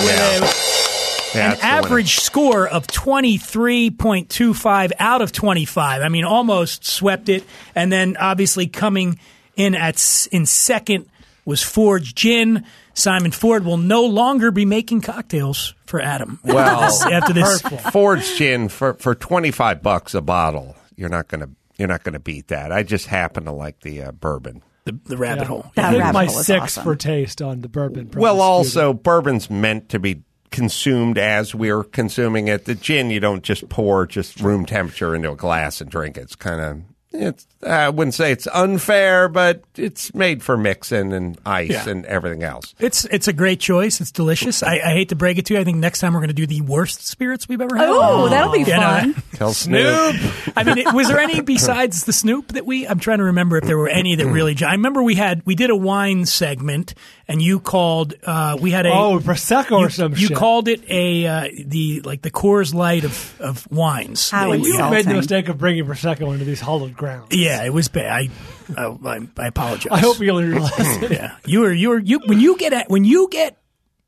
with 0.02 1.34
Yeah, 1.34 1.48
an 1.48 1.52
it's 1.52 1.60
the 1.60 1.66
winner. 1.66 1.86
average 1.86 2.20
score 2.20 2.66
of 2.66 2.86
23.25 2.86 4.92
out 4.98 5.20
of 5.20 5.32
25. 5.32 6.00
I 6.00 6.08
mean, 6.08 6.24
almost 6.24 6.86
swept 6.86 7.28
it. 7.28 7.44
And 7.74 7.92
then 7.92 8.16
obviously 8.16 8.66
coming 8.66 9.18
in 9.54 9.74
at 9.74 9.96
in 10.32 10.46
second 10.46 11.10
was 11.44 11.62
Ford's 11.62 12.10
Gin. 12.14 12.64
Simon 12.94 13.32
Ford 13.32 13.66
will 13.66 13.76
no 13.76 14.06
longer 14.06 14.50
be 14.50 14.64
making 14.64 15.02
cocktails 15.02 15.74
for 15.84 16.00
Adam. 16.00 16.40
Well, 16.42 16.90
after 17.12 17.34
this, 17.34 17.60
Ford's 17.92 18.38
gin 18.38 18.70
for 18.70 18.94
for 18.94 19.14
25 19.14 19.82
bucks 19.82 20.14
a 20.14 20.22
bottle. 20.22 20.74
You're 20.96 21.08
not 21.08 21.28
gonna 21.28 21.48
you're 21.76 21.88
not 21.88 22.04
gonna 22.04 22.20
beat 22.20 22.48
that. 22.48 22.72
I 22.72 22.82
just 22.82 23.06
happen 23.06 23.44
to 23.44 23.52
like 23.52 23.80
the 23.80 24.02
uh, 24.02 24.12
bourbon. 24.12 24.62
the, 24.84 24.98
the 25.04 25.16
rabbit 25.16 25.46
hole. 25.46 25.70
That 25.74 25.96
rabbit 25.96 26.12
my 26.12 26.26
hole 26.26 26.38
is 26.38 26.46
six 26.46 26.62
awesome. 26.62 26.84
for 26.84 26.96
taste 26.96 27.42
on 27.42 27.60
the 27.60 27.68
bourbon. 27.68 28.10
Well, 28.14 28.40
also 28.40 28.90
it. 28.90 29.02
bourbon's 29.02 29.50
meant 29.50 29.88
to 29.90 29.98
be 29.98 30.22
consumed 30.50 31.18
as 31.18 31.54
we're 31.54 31.82
consuming 31.82 32.48
it. 32.48 32.64
The 32.64 32.76
gin 32.76 33.10
you 33.10 33.18
don't 33.18 33.42
just 33.42 33.68
pour 33.68 34.06
just 34.06 34.40
room 34.40 34.64
temperature 34.64 35.14
into 35.14 35.32
a 35.32 35.36
glass 35.36 35.80
and 35.80 35.90
drink 35.90 36.16
it. 36.16 36.22
It's 36.22 36.36
kind 36.36 36.60
of 36.60 36.82
it's 37.14 37.46
I 37.66 37.88
wouldn't 37.88 38.12
say 38.14 38.30
it's 38.32 38.46
unfair, 38.48 39.28
but 39.28 39.62
it's 39.76 40.12
made 40.14 40.42
for 40.42 40.56
mixing 40.56 41.12
and 41.14 41.38
ice 41.46 41.70
Yeah. 41.70 41.88
and 41.88 42.04
everything 42.06 42.42
else. 42.42 42.74
It's 42.78 43.04
it's 43.06 43.28
a 43.28 43.32
great 43.32 43.60
choice. 43.60 44.00
It's 44.00 44.10
delicious. 44.10 44.62
I, 44.62 44.74
I 44.74 44.92
hate 44.92 45.08
to 45.10 45.16
break 45.16 45.38
it 45.38 45.46
to 45.46 45.54
you. 45.54 45.60
I 45.60 45.64
think 45.64 45.78
next 45.78 46.00
time 46.00 46.12
we're 46.12 46.20
going 46.20 46.28
to 46.28 46.34
do 46.34 46.46
the 46.46 46.60
worst 46.60 47.06
spirits 47.06 47.48
we've 47.48 47.60
ever 47.60 47.76
had. 47.76 47.88
Oh, 47.88 48.28
that'll 48.28 48.52
be 48.52 48.60
Yeah, 48.62 48.76
no, 49.06 49.12
fun. 49.12 49.22
Tell 49.34 49.52
Snoop. 49.54 50.16
I 50.56 50.64
mean, 50.64 50.78
it, 50.78 50.92
was 50.92 51.08
there 51.08 51.18
any 51.20 51.40
besides 51.40 52.04
the 52.04 52.12
Snoop 52.12 52.48
that 52.48 52.66
we? 52.66 52.86
I'm 52.86 52.98
trying 52.98 53.18
to 53.18 53.24
remember 53.24 53.56
if 53.56 53.64
there 53.64 53.78
were 53.78 53.88
any 53.88 54.14
that 54.16 54.26
really. 54.26 54.56
I 54.64 54.72
remember 54.72 55.02
we 55.02 55.14
had 55.14 55.40
we 55.46 55.54
did 55.54 55.70
a 55.70 55.76
wine 55.76 56.26
segment, 56.26 56.94
and 57.28 57.40
you 57.40 57.60
called. 57.60 58.14
Uh, 58.24 58.58
we 58.60 58.70
had 58.72 58.84
a 58.86 58.90
Oh, 58.92 59.18
prosecco 59.20 59.70
you, 59.70 59.76
or 59.86 59.90
some 59.90 60.12
You 60.12 60.28
shit. 60.28 60.36
called 60.36 60.68
it 60.68 60.82
a 60.90 61.26
uh, 61.26 61.48
the 61.64 62.00
like 62.02 62.22
the 62.22 62.30
Coors 62.30 62.74
Light 62.74 63.04
of 63.04 63.40
of 63.40 63.70
wines. 63.70 64.30
How 64.30 64.50
That 64.50 64.58
You 64.60 64.78
made 64.90 65.06
the 65.06 65.14
mistake 65.14 65.48
of 65.48 65.58
bringing 65.58 65.84
prosecco 65.86 66.32
into 66.32 66.44
these 66.44 66.60
hollowed 66.60 66.96
grounds. 67.04 67.28
yeah, 67.36 67.64
it 67.64 67.72
was 67.72 67.88
bad. 67.88 68.10
I 68.10 68.28
I, 68.76 68.86
I, 68.86 69.20
I 69.38 69.46
apologize. 69.48 69.92
I 69.92 69.98
hope 69.98 70.18
you'll 70.20 70.42
realize 70.42 70.72
it. 71.02 71.10
Yeah, 71.12 71.36
you 71.46 71.60
were 71.60 71.72
you 71.72 71.88
were 71.90 71.98
you 71.98 72.20
when 72.26 72.40
you 72.40 72.56
get 72.56 72.72
at 72.72 72.88
when 72.90 73.04
you 73.04 73.28
get 73.30 73.56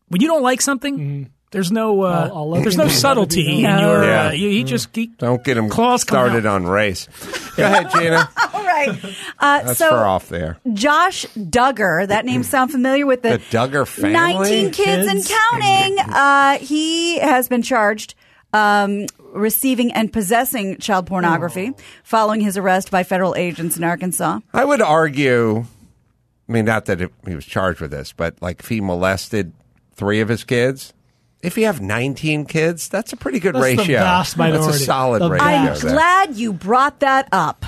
when 0.08 0.20
you 0.20 0.28
don't 0.28 0.42
like 0.42 0.60
something. 0.60 1.30
There's 1.52 1.70
no 1.70 2.02
uh, 2.02 2.28
I'll- 2.34 2.54
I'll 2.54 2.60
there's 2.62 2.76
no 2.76 2.88
subtlety 2.88 3.58
in 3.58 3.62
No. 3.62 3.78
your. 3.92 4.04
Yeah. 4.04 4.26
Uh, 4.26 4.32
you, 4.32 4.48
he 4.50 4.64
just 4.64 4.94
he, 4.94 5.06
Don't 5.06 5.42
get 5.44 5.56
him 5.56 5.68
Claws 5.70 6.02
started 6.02 6.44
on 6.44 6.66
race. 6.66 7.06
Go 7.56 7.64
ahead, 7.64 7.88
Gina. 7.92 8.28
All 8.52 8.64
right. 8.64 8.88
Uh, 9.38 9.62
That's 9.62 9.78
so 9.78 9.90
for 9.90 9.96
off 10.04 10.28
there. 10.28 10.58
Josh 10.74 11.24
Duggar, 11.36 12.08
that 12.08 12.24
name 12.26 12.42
sound 12.42 12.72
familiar 12.72 13.06
with 13.06 13.22
the, 13.22 13.30
The 13.30 13.38
Duggar 13.38 13.86
family? 13.86 14.12
19 14.12 14.70
kids, 14.72 15.06
and 15.08 15.24
counting. 15.24 15.98
Uh, 16.12 16.58
he 16.58 17.20
has 17.20 17.48
been 17.48 17.62
charged 17.62 18.16
um, 18.52 19.06
receiving 19.32 19.92
and 19.92 20.12
possessing 20.12 20.78
child 20.78 21.06
pornography 21.06 21.72
following 22.02 22.40
his 22.40 22.56
arrest 22.56 22.90
by 22.90 23.02
federal 23.02 23.34
agents 23.36 23.76
in 23.76 23.84
Arkansas. 23.84 24.40
I 24.54 24.64
would 24.64 24.80
argue 24.80 25.66
I 26.48 26.52
mean, 26.52 26.64
not 26.64 26.84
that 26.86 27.00
it, 27.00 27.12
he 27.26 27.34
was 27.34 27.44
charged 27.44 27.80
with 27.80 27.90
this, 27.90 28.12
but 28.12 28.40
like 28.40 28.60
if 28.60 28.68
he 28.68 28.80
molested 28.80 29.52
three 29.94 30.20
of 30.20 30.28
his 30.28 30.44
kids, 30.44 30.92
if 31.42 31.58
you 31.58 31.66
have 31.66 31.80
19 31.80 32.44
kids, 32.46 32.88
that's 32.88 33.12
a 33.12 33.16
pretty 33.16 33.40
good 33.40 33.54
That's 33.54 33.64
the 33.66 33.76
ratio. 33.78 33.98
vast 34.00 34.36
That's 34.36 34.66
a 34.66 34.72
solid 34.72 35.22
The 35.22 35.30
ratio. 35.30 35.46
I'm 35.46 35.64
there. 35.64 35.92
glad 35.92 36.36
you 36.36 36.52
brought 36.52 37.00
that 37.00 37.28
up. 37.32 37.64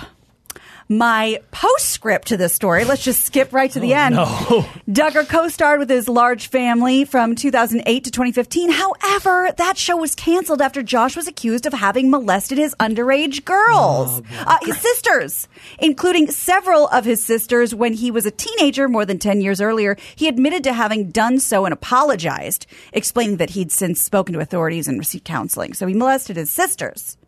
My 0.90 1.42
postscript 1.50 2.28
to 2.28 2.38
this 2.38 2.54
story, 2.54 2.86
let's 2.86 3.04
just 3.04 3.26
skip 3.26 3.52
right 3.52 3.70
to 3.72 3.78
the 3.78 3.92
end. 3.92 4.14
Duggar 4.88 5.28
co 5.28 5.48
starred 5.48 5.80
with 5.80 5.90
his 5.90 6.08
large 6.08 6.46
family 6.46 7.04
from 7.04 7.34
2008 7.34 8.04
to 8.04 8.10
2015. 8.10 8.70
However, 8.70 9.52
that 9.58 9.76
show 9.76 9.98
was 9.98 10.14
canceled 10.14 10.62
after 10.62 10.82
Josh 10.82 11.14
was 11.14 11.28
accused 11.28 11.66
of 11.66 11.74
having 11.74 12.10
molested 12.10 12.56
his 12.56 12.74
underage 12.76 13.44
girls, 13.44 14.22
uh, 14.46 14.56
his 14.62 14.78
sisters, 14.78 15.46
including 15.78 16.30
several 16.30 16.88
of 16.88 17.04
his 17.04 17.22
sisters 17.22 17.74
when 17.74 17.92
he 17.92 18.10
was 18.10 18.24
a 18.24 18.30
teenager 18.30 18.88
more 18.88 19.04
than 19.04 19.18
10 19.18 19.42
years 19.42 19.60
earlier. 19.60 19.94
He 20.16 20.26
admitted 20.26 20.64
to 20.64 20.72
having 20.72 21.10
done 21.10 21.38
so 21.38 21.66
and 21.66 21.74
apologized, 21.74 22.66
explaining 22.94 23.36
that 23.36 23.50
he'd 23.50 23.72
since 23.72 24.00
spoken 24.00 24.32
to 24.32 24.40
authorities 24.40 24.88
and 24.88 24.98
received 24.98 25.26
counseling. 25.26 25.74
So 25.74 25.86
he 25.86 25.92
molested 25.92 26.36
his 26.36 26.50
sisters. 26.50 27.18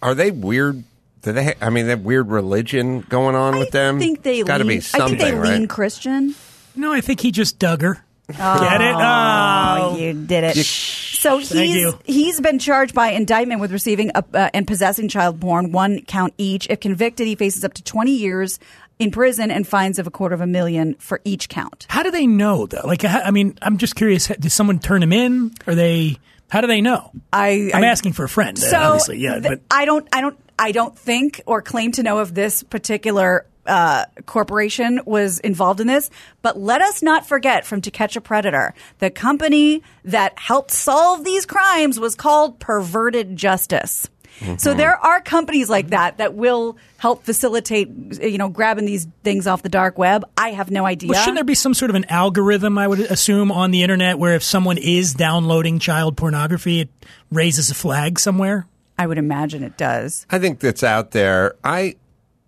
Are 0.00 0.14
they 0.14 0.30
weird? 0.30 0.84
Do 1.24 1.32
they? 1.32 1.44
Ha- 1.44 1.52
I 1.60 1.70
mean, 1.70 1.86
they 1.86 1.90
have 1.90 2.02
weird 2.02 2.28
religion 2.28 3.00
going 3.00 3.34
on 3.34 3.58
with 3.58 3.70
them. 3.72 3.96
I 3.96 3.98
think 3.98 4.22
they 4.22 4.42
got 4.42 4.58
to 4.58 4.64
be 4.64 4.80
something, 4.80 5.16
I 5.16 5.18
think 5.18 5.20
they 5.20 5.34
right? 5.34 5.58
lean 5.58 5.68
Christian. 5.68 6.34
No, 6.76 6.92
I 6.92 7.00
think 7.00 7.20
he 7.20 7.30
just 7.32 7.58
dug 7.58 7.82
her. 7.82 8.04
Get 8.28 8.80
it? 8.80 8.94
Oh, 8.96 9.96
you 9.98 10.14
did 10.14 10.44
it. 10.44 10.56
So 10.64 11.38
he's 11.38 11.94
he's 12.04 12.40
been 12.40 12.58
charged 12.58 12.94
by 12.94 13.10
indictment 13.12 13.60
with 13.60 13.72
receiving 13.72 14.10
a, 14.14 14.24
uh, 14.34 14.50
and 14.54 14.66
possessing 14.66 15.08
child 15.08 15.40
porn, 15.40 15.72
one 15.72 16.02
count 16.02 16.34
each. 16.38 16.66
If 16.70 16.80
convicted, 16.80 17.26
he 17.26 17.34
faces 17.34 17.64
up 17.64 17.74
to 17.74 17.82
twenty 17.82 18.12
years 18.12 18.58
in 18.98 19.10
prison 19.10 19.50
and 19.50 19.66
fines 19.66 19.98
of 19.98 20.06
a 20.06 20.10
quarter 20.10 20.34
of 20.34 20.40
a 20.40 20.46
million 20.46 20.94
for 20.94 21.20
each 21.24 21.48
count. 21.48 21.86
How 21.88 22.02
do 22.02 22.10
they 22.10 22.26
know 22.26 22.66
though? 22.66 22.82
Like, 22.86 23.04
I 23.04 23.22
I 23.22 23.30
mean, 23.30 23.58
I'm 23.62 23.78
just 23.78 23.94
curious. 23.96 24.26
Did 24.28 24.52
someone 24.52 24.78
turn 24.78 25.02
him 25.02 25.12
in? 25.12 25.52
Are 25.66 25.74
they? 25.74 26.16
How 26.50 26.60
do 26.60 26.66
they 26.66 26.80
know? 26.80 27.10
I 27.32 27.70
I'm 27.74 27.84
I- 27.84 27.88
asking 27.88 28.12
for 28.12 28.24
a 28.24 28.28
friend. 28.28 28.58
So 28.58 28.76
obviously, 28.78 29.18
yeah. 29.18 29.38
th- 29.40 29.44
but 29.44 29.60
I 29.70 29.84
don't 29.86 30.06
I 30.12 30.20
don't 30.20 30.38
I 30.58 30.72
don't 30.72 30.96
think 30.96 31.40
or 31.46 31.62
claim 31.62 31.92
to 31.92 32.02
know 32.02 32.20
if 32.20 32.32
this 32.32 32.62
particular 32.62 33.46
uh, 33.66 34.04
corporation 34.26 35.00
was 35.06 35.38
involved 35.40 35.80
in 35.80 35.86
this. 35.86 36.10
But 36.42 36.58
let 36.58 36.82
us 36.82 37.02
not 37.02 37.26
forget 37.26 37.64
from 37.64 37.80
To 37.82 37.90
Catch 37.90 38.16
a 38.16 38.20
Predator, 38.20 38.74
the 38.98 39.10
company 39.10 39.82
that 40.04 40.38
helped 40.38 40.70
solve 40.70 41.24
these 41.24 41.46
crimes 41.46 41.98
was 41.98 42.14
called 42.14 42.60
Perverted 42.60 43.36
Justice. 43.36 44.08
So 44.56 44.74
there 44.74 44.96
are 44.96 45.20
companies 45.20 45.70
like 45.70 45.90
that 45.90 46.18
that 46.18 46.34
will 46.34 46.76
help 46.96 47.24
facilitate, 47.24 47.88
you 48.20 48.36
know, 48.36 48.48
grabbing 48.48 48.84
these 48.84 49.06
things 49.22 49.46
off 49.46 49.62
the 49.62 49.68
dark 49.68 49.96
web. 49.96 50.24
I 50.36 50.50
have 50.50 50.72
no 50.72 50.84
idea. 50.84 51.10
Well, 51.10 51.20
shouldn't 51.20 51.36
there 51.36 51.44
be 51.44 51.54
some 51.54 51.72
sort 51.72 51.90
of 51.90 51.94
an 51.94 52.06
algorithm? 52.08 52.76
I 52.76 52.88
would 52.88 52.98
assume 52.98 53.52
on 53.52 53.70
the 53.70 53.82
internet 53.82 54.18
where 54.18 54.34
if 54.34 54.42
someone 54.42 54.76
is 54.76 55.14
downloading 55.14 55.78
child 55.78 56.16
pornography, 56.16 56.80
it 56.80 56.88
raises 57.30 57.70
a 57.70 57.74
flag 57.74 58.18
somewhere. 58.18 58.66
I 58.98 59.06
would 59.06 59.18
imagine 59.18 59.62
it 59.62 59.76
does. 59.76 60.26
I 60.30 60.38
think 60.38 60.60
that's 60.60 60.82
out 60.82 61.10
there. 61.10 61.56
I 61.64 61.96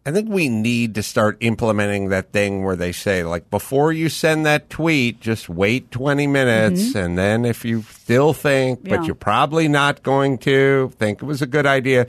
I 0.06 0.12
think 0.12 0.30
we 0.30 0.48
need 0.48 0.94
to 0.94 1.02
start 1.02 1.36
implementing 1.40 2.10
that 2.10 2.30
thing 2.30 2.62
where 2.62 2.76
they 2.76 2.92
say 2.92 3.24
like 3.24 3.50
before 3.50 3.92
you 3.92 4.08
send 4.08 4.46
that 4.46 4.70
tweet, 4.70 5.20
just 5.20 5.48
wait 5.48 5.90
20 5.90 6.28
minutes 6.28 6.80
mm-hmm. 6.90 6.98
and 6.98 7.18
then 7.18 7.44
if 7.44 7.64
you 7.64 7.82
still 7.82 8.32
think 8.32 8.80
Yeah. 8.84 8.96
but 8.96 9.06
you're 9.06 9.16
probably 9.16 9.66
not 9.66 10.04
going 10.04 10.38
to 10.38 10.92
think 10.96 11.22
it 11.22 11.24
was 11.24 11.42
a 11.42 11.46
good 11.46 11.66
idea, 11.66 12.06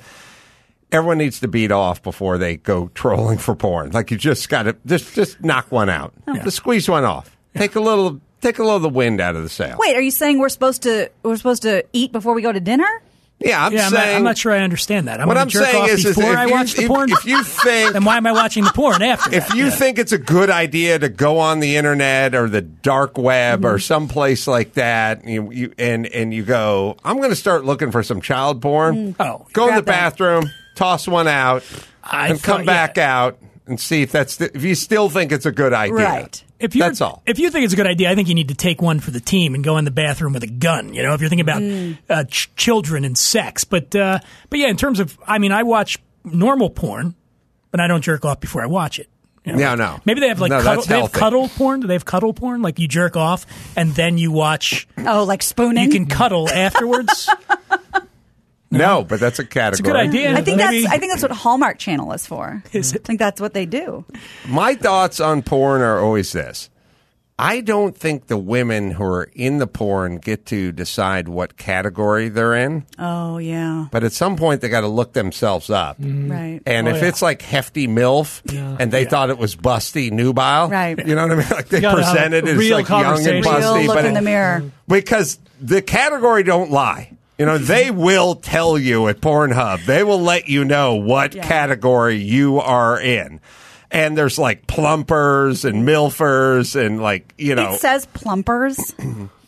everyone 0.92 1.18
needs 1.18 1.40
to 1.40 1.48
beat 1.48 1.72
off 1.72 2.04
before 2.04 2.38
they 2.38 2.58
go 2.58 2.90
trolling 2.94 3.40
for 3.40 3.56
porn. 3.56 3.90
Like 3.90 4.12
you 4.12 4.18
just 4.18 4.48
got 4.48 4.64
to 4.64 4.76
just 4.86 5.16
just 5.16 5.42
knock 5.44 5.72
one 5.72 5.90
out. 5.90 6.14
Oh. 6.28 6.36
Just 6.36 6.58
squeeze 6.58 6.88
one 6.88 7.04
off. 7.04 7.36
Take 7.56 7.76
a 7.76 7.80
little 7.82 8.22
take 8.42 8.60
a 8.60 8.62
little 8.62 8.78
of 8.78 8.84
the 8.84 8.90
wind 8.90 9.20
out 9.20 9.36
of 9.36 9.42
the 9.42 9.50
sail. 9.50 9.76
Wait, 9.80 9.96
are 9.96 10.02
you 10.02 10.12
saying 10.12 10.38
we're 10.38 10.50
supposed 10.50 10.84
to 10.84 11.10
we're 11.24 11.36
supposed 11.36 11.64
to 11.64 11.84
eat 11.94 12.12
before 12.12 12.36
we 12.36 12.44
go 12.44 12.52
to 12.52 12.60
dinner? 12.60 13.02
Yeah, 13.40 13.64
I'm 13.64 13.72
yeah, 13.72 13.86
I'm 13.86 13.94
not, 13.94 14.00
saying 14.04 14.16
I'm 14.18 14.24
not 14.24 14.38
sure 14.38 14.52
I 14.52 14.60
understand 14.62 15.08
that. 15.08 15.22
I'm 15.22 15.28
What 15.28 15.38
I'm 15.38 15.50
saying 15.52 15.86
is- 15.90 16.04
is 16.06 16.16
before 16.16 16.32
if 16.32 16.38
I 16.38 16.46
you- 16.46 16.52
watch 16.52 16.74
the 16.74 16.82
if- 16.84 16.88
porn. 16.88 17.12
if 17.12 17.24
you 17.26 17.44
think- 17.44 17.94
then 17.94 18.04
why 18.04 18.18
am 18.18 18.26
I 18.26 18.32
watching 18.32 18.64
the 18.64 18.72
porn 18.72 19.04
after? 19.04 19.32
if 19.34 19.48
that? 19.50 19.56
you 19.56 19.66
Yeah. 19.66 19.70
think 19.72 20.00
it's 20.00 20.12
a 20.12 20.18
good 20.18 20.50
idea 20.50 20.98
to 20.98 21.08
go 21.08 21.38
on 21.38 21.60
the 21.60 21.76
internet 21.78 22.34
or 22.34 22.50
the 22.50 22.62
dark 22.62 23.16
web 23.18 23.60
Mm-hmm. 23.62 23.68
or 23.76 23.78
someplace 23.80 24.48
like 24.48 24.74
that, 24.74 25.24
you, 25.28 25.52
you 25.52 25.74
and 25.78 26.08
and 26.08 26.34
you 26.34 26.44
go, 26.44 26.98
I'm 27.06 27.18
going 27.18 27.30
to 27.30 27.36
start 27.36 27.64
looking 27.64 27.92
for 27.92 28.02
some 28.02 28.22
child 28.22 28.60
porn. 28.62 29.16
Oh, 29.20 29.46
go 29.54 29.68
in 29.70 29.76
the 29.76 29.82
that. 29.82 29.86
bathroom, 29.86 30.50
toss 30.76 31.08
one 31.08 31.28
out, 31.28 31.64
I 32.04 32.30
and 32.30 32.42
come 32.42 32.66
back 32.66 32.98
yeah. 32.98 33.16
out 33.22 33.38
and 33.68 33.80
see 33.80 34.02
if 34.02 34.12
that's 34.12 34.38
the, 34.38 34.56
if 34.56 34.64
you 34.64 34.74
still 34.74 35.10
think 35.10 35.32
it's 35.32 35.46
a 35.46 35.52
good 35.52 35.74
idea. 35.74 35.94
Right. 35.96 36.44
If 36.60 36.76
you 36.76 36.82
That's 36.82 37.02
all. 37.02 37.22
If 37.26 37.38
you 37.40 37.52
think 37.52 37.66
it's 37.66 37.74
a 37.74 37.78
good 37.78 37.86
idea, 37.88 38.10
I 38.12 38.16
think 38.16 38.28
you 38.30 38.36
need 38.36 38.48
to 38.48 38.56
take 38.56 38.82
one 38.82 39.00
for 39.00 39.12
the 39.12 39.20
team 39.20 39.54
and 39.54 39.64
go 39.64 39.78
in 39.78 39.86
the 39.86 39.92
bathroom 39.92 40.34
with 40.34 40.44
a 40.44 40.48
gun. 40.48 40.94
You 40.94 41.04
know, 41.04 41.14
if 41.14 41.22
you're 41.22 41.30
thinking 41.30 41.48
about 41.48 41.62
Mm. 41.62 41.98
uh, 42.10 42.24
ch- 42.24 42.50
children 42.56 43.06
and 43.06 43.16
sex. 43.18 43.64
But 43.64 43.96
uh, 43.96 44.20
but 44.50 44.58
yeah, 44.60 44.68
in 44.68 44.78
terms 44.78 45.00
of, 45.00 45.18
I 45.28 45.38
mean, 45.38 45.52
I 45.52 45.64
watch 45.64 45.98
normal 46.24 46.70
porn, 46.72 47.14
but 47.72 47.80
I 47.80 47.88
don't 47.88 48.02
jerk 48.02 48.26
off 48.26 48.40
before 48.40 48.64
I 48.64 48.66
watch 48.66 48.98
it. 49.00 49.08
You 49.46 49.54
know, 49.54 49.60
Yeah, 49.60 49.70
like- 49.72 49.78
no. 49.80 50.00
Maybe 50.06 50.20
they 50.20 50.28
have 50.30 50.42
like 50.42 50.50
No, 50.50 50.62
cuddle, 50.64 50.84
they 50.84 51.00
have 51.02 51.12
cuddle 51.12 51.48
porn. 51.48 51.80
Do 51.82 51.88
they 51.88 51.94
have 51.94 52.06
cuddle 52.06 52.34
porn? 52.34 52.62
Like 52.64 52.80
you 52.80 52.88
jerk 52.88 53.16
off 53.16 53.46
and 53.76 53.94
then 53.94 54.18
you 54.18 54.32
watch. 54.32 54.88
Oh, 54.98 55.24
like 55.26 55.44
spooning. 55.44 55.84
You 55.86 55.90
can 55.92 56.06
cuddle 56.08 56.50
afterwards. 56.50 57.30
No, 58.70 59.04
but 59.04 59.20
that's 59.20 59.40
a 59.40 59.46
category. 59.46 59.70
It's 59.72 59.80
a 59.80 59.84
good 59.84 59.96
idea. 59.96 60.32
I 60.38 60.42
think 60.42 60.58
Maybe- 60.58 60.82
that's 60.84 60.94
I 60.94 60.98
think 60.98 61.12
that's 61.14 61.22
what 61.24 61.32
Hallmark 61.32 61.78
Channel 61.80 62.12
is 62.14 62.26
for. 62.28 62.62
Is 62.74 62.94
it? 62.94 63.02
I 63.02 63.08
think 63.08 63.20
that's 63.20 63.40
what 63.42 63.54
they 63.54 63.66
do. 63.66 64.04
My 64.48 64.76
thoughts 64.76 65.20
on 65.20 65.42
porn 65.42 65.82
are 65.82 66.00
always 66.00 66.32
this. 66.34 66.70
I 67.40 67.62
don't 67.62 67.96
think 67.96 68.26
the 68.28 68.38
women 68.38 68.90
who 68.90 69.04
are 69.04 69.30
in 69.36 69.60
the 69.60 69.68
porn 69.68 70.18
get 70.18 70.48
to 70.48 70.72
decide 70.72 71.28
what 71.28 71.56
category 71.56 72.30
they're 72.30 72.56
in, 72.56 72.84
Oh 72.98 73.38
yeah, 73.38 73.86
but 73.92 74.04
at 74.04 74.12
some 74.12 74.38
point 74.38 74.62
they 74.62 74.70
got 74.70 74.82
to 74.82 74.88
look 74.88 75.14
themselves 75.14 75.70
up. 75.70 76.02
Mm-hmm. 76.02 76.32
right. 76.32 76.62
And 76.66 76.88
Oh, 76.88 76.96
if 76.96 77.04
yeah. 77.04 77.10
it's 77.10 77.22
like 77.22 77.44
hefty 77.44 77.88
MILF 77.88 78.42
and 78.80 78.92
they 78.92 79.06
thought 79.06 79.30
it 79.30 79.38
was 79.38 79.56
busty 79.56 80.12
nubile, 80.12 80.68
Right. 80.68 80.98
you 81.08 81.14
know 81.14 81.28
what 81.28 81.32
I 81.34 81.36
mean? 81.36 81.48
Like 81.52 81.70
they 81.70 81.80
gotta 81.80 82.04
have 82.04 82.16
presented 82.16 82.48
it 82.48 82.52
as 82.54 82.58
real 82.58 82.78
like 82.78 82.90
young 82.90 83.04
and 83.04 83.06
conversation. 83.06 83.44
busty, 83.44 83.76
Real 83.76 83.86
look 83.86 83.96
but 83.96 84.06
in 84.06 84.12
it- 84.12 84.16
the 84.16 84.22
mirror. 84.24 84.64
because 84.88 85.38
the 85.62 85.84
category 85.84 86.42
don't 86.42 86.72
lie. 86.72 87.17
You 87.38 87.46
know, 87.46 87.58
they 87.60 87.92
will 87.92 88.36
tell 88.36 88.78
you 88.80 89.08
at 89.10 89.22
Pornhub. 89.22 89.86
They 89.86 90.04
will 90.04 90.22
let 90.22 90.48
you 90.48 90.66
know 90.66 90.96
what 90.96 91.36
Yeah. 91.36 91.48
category 91.48 92.18
you 92.18 92.60
are 92.60 93.00
in. 93.00 93.40
And 93.92 94.18
there's 94.18 94.40
like 94.40 94.66
plumpers 94.68 95.64
and 95.64 95.88
milfers 95.88 96.76
and 96.76 97.00
like, 97.02 97.34
you 97.38 97.54
know, 97.56 97.74
It 97.74 97.80
says 97.80 98.06
plumpers. 98.08 98.96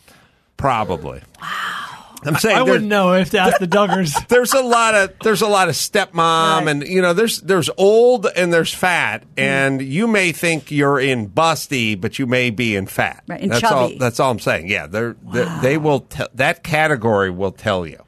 probably. 0.56 1.20
Wow. 1.42 1.79
I'm 2.24 2.36
saying 2.36 2.56
I 2.56 2.62
wouldn't 2.62 2.86
know 2.88 3.14
if 3.14 3.30
to 3.30 3.38
ask 3.38 3.58
the 3.58 3.66
Duggars. 3.66 4.12
there's 4.28 4.52
a 4.52 4.60
lot 4.60 4.94
of 4.94 5.12
there's 5.22 5.42
a 5.42 5.48
lot 5.48 5.68
of 5.68 5.74
stepmom 5.74 6.12
Right. 6.14 6.68
and 6.68 6.82
you 6.82 7.00
know 7.00 7.12
there's 7.12 7.40
there's 7.40 7.70
old 7.76 8.26
and 8.36 8.52
there's 8.52 8.72
fat 8.74 9.22
mm-hmm. 9.22 9.40
and 9.40 9.82
you 9.82 10.06
may 10.06 10.32
think 10.32 10.70
you're 10.70 11.00
in 11.00 11.30
busty 11.30 12.00
but 12.00 12.18
you 12.18 12.26
may 12.26 12.50
be 12.50 12.76
in 12.76 12.86
fat 12.86 13.22
Right, 13.26 13.40
in 13.40 13.48
that's 13.48 13.64
all 13.64 13.90
that's 13.98 14.20
all 14.20 14.30
I'm 14.30 14.38
saying 14.38 14.68
yeah 14.68 14.86
they're, 14.86 15.16
they 15.32 15.58
they 15.62 15.78
will 15.78 16.00
tell 16.00 16.28
that 16.34 16.62
category 16.62 17.30
will 17.30 17.52
tell 17.52 17.86
you 17.86 18.02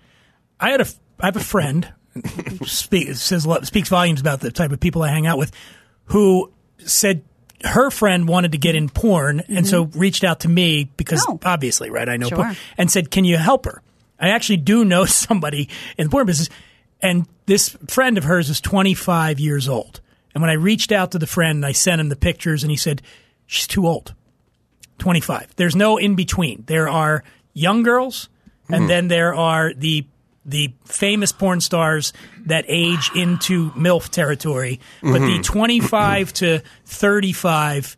I 0.60 0.70
had 0.70 0.80
a 0.80 0.86
I 1.20 1.26
have 1.26 1.36
a 1.36 1.40
friend 1.40 1.92
who 2.58 2.66
speak, 2.66 3.14
says 3.14 3.46
speaks 3.62 3.88
volumes 3.88 4.20
about 4.20 4.40
the 4.40 4.50
type 4.50 4.70
of 4.72 4.80
people 4.80 5.02
I 5.02 5.08
hang 5.08 5.26
out 5.26 5.38
with, 5.38 5.50
who 6.06 6.52
said 6.78 7.22
her 7.64 7.90
friend 7.90 8.28
wanted 8.28 8.52
to 8.52 8.58
get 8.58 8.74
in 8.74 8.88
porn 8.88 9.40
and 9.40 9.58
mm-hmm. 9.58 9.64
so 9.66 9.84
reached 9.98 10.24
out 10.24 10.40
to 10.40 10.48
me 10.48 10.90
because 10.96 11.24
Oh. 11.28 11.38
obviously 11.44 11.90
right 11.90 12.08
I 12.08 12.16
know 12.16 12.28
Sure. 12.28 12.38
porn 12.38 12.56
and 12.76 12.90
said 12.90 13.10
can 13.10 13.24
you 13.24 13.36
help 13.38 13.64
her? 13.66 13.82
I 14.22 14.30
actually 14.30 14.58
do 14.58 14.84
know 14.84 15.04
somebody 15.06 15.68
in 15.98 16.06
the 16.06 16.10
porn 16.10 16.26
business 16.26 16.48
and 17.02 17.26
this 17.46 17.76
friend 17.88 18.16
of 18.16 18.24
hers 18.24 18.48
is 18.48 18.60
25 18.60 19.40
years 19.40 19.68
old. 19.68 20.00
And 20.34 20.40
when 20.40 20.50
I 20.50 20.54
reached 20.54 20.92
out 20.92 21.10
to 21.12 21.18
the 21.18 21.26
friend 21.26 21.56
and 21.56 21.66
I 21.66 21.72
sent 21.72 22.00
him 22.00 22.08
the 22.08 22.16
pictures 22.16 22.62
and 22.62 22.70
he 22.70 22.76
said 22.76 23.02
she's 23.46 23.66
too 23.66 23.86
old. 23.86 24.14
25. 24.98 25.56
There's 25.56 25.74
no 25.74 25.96
in 25.96 26.14
between. 26.14 26.62
There 26.66 26.88
are 26.88 27.24
young 27.54 27.82
girls, 27.82 28.28
and 28.68 28.84
hmm. 28.84 28.88
then 28.88 29.08
there 29.08 29.34
are 29.34 29.74
the 29.74 30.06
the 30.44 30.72
famous 30.84 31.32
porn 31.32 31.60
stars 31.60 32.12
that 32.46 32.64
age 32.68 33.10
into 33.14 33.70
MILF 33.72 34.10
territory. 34.10 34.80
But 35.00 35.12
the 35.12 35.18
mm-hmm. 35.18 35.42
25 35.42 36.32
to 36.34 36.62
35 36.86 37.96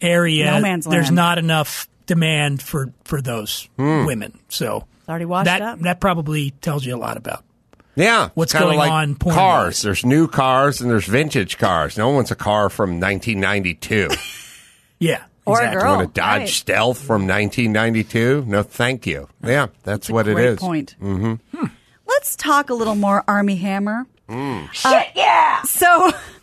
area, 0.00 0.60
No 0.60 0.60
there's 0.60 1.06
land. 1.06 1.16
not 1.16 1.38
enough 1.38 1.88
demand 2.06 2.62
for 2.62 2.92
for 3.02 3.20
those 3.20 3.68
hmm. 3.76 4.06
women. 4.06 4.38
So 4.48 4.86
It's 5.04 5.08
already 5.08 5.26
washed 5.26 5.44
that 5.44 5.60
up. 5.62 5.80
that 5.80 6.00
probably 6.00 6.50
tells 6.62 6.84
you 6.86 6.96
a 6.96 6.98
lot 6.98 7.16
about. 7.18 7.44
yeah 7.94 8.30
What's 8.34 8.52
going 8.54 8.78
like 8.78 8.90
on 8.90 9.14
porn-wise. 9.16 9.38
cars 9.38 9.82
there's 9.82 10.04
new 10.04 10.26
cars 10.28 10.80
and 10.80 10.90
there's 10.90 11.06
vintage 11.06 11.58
cars 11.58 11.96
no 11.98 12.06
one 12.06 12.16
wants 12.16 12.30
a 12.30 12.34
car 12.36 12.68
from 12.70 12.98
1992 13.00 14.08
Yeah. 14.98 15.22
Or 15.46 15.60
a 15.60 15.64
exactly. 15.64 15.80
girl. 15.82 15.96
want 15.96 16.08
a 16.08 16.12
Dodge 16.12 16.40
right. 16.40 16.48
Stealth 16.48 16.98
from 16.98 17.26
1992 17.28 18.44
no 18.46 18.62
thank 18.62 19.06
you 19.06 19.28
yeah 19.42 19.66
that's, 19.82 20.08
what 20.08 20.26
it 20.26 20.34
Great 20.34 20.48
is 20.48 20.58
point. 20.58 20.96
Mm-hmm. 21.02 21.34
Hmm. 21.56 21.66
Let's 22.06 22.34
talk 22.36 22.70
a 22.70 22.74
little 22.74 22.94
more 22.94 23.22
Armie 23.28 23.56
Hammer. 23.56 24.06
Hmm. 24.28 24.64
Uh, 24.64 24.72
Shit, 24.72 25.08
yeah. 25.14 25.62
So, 25.62 26.10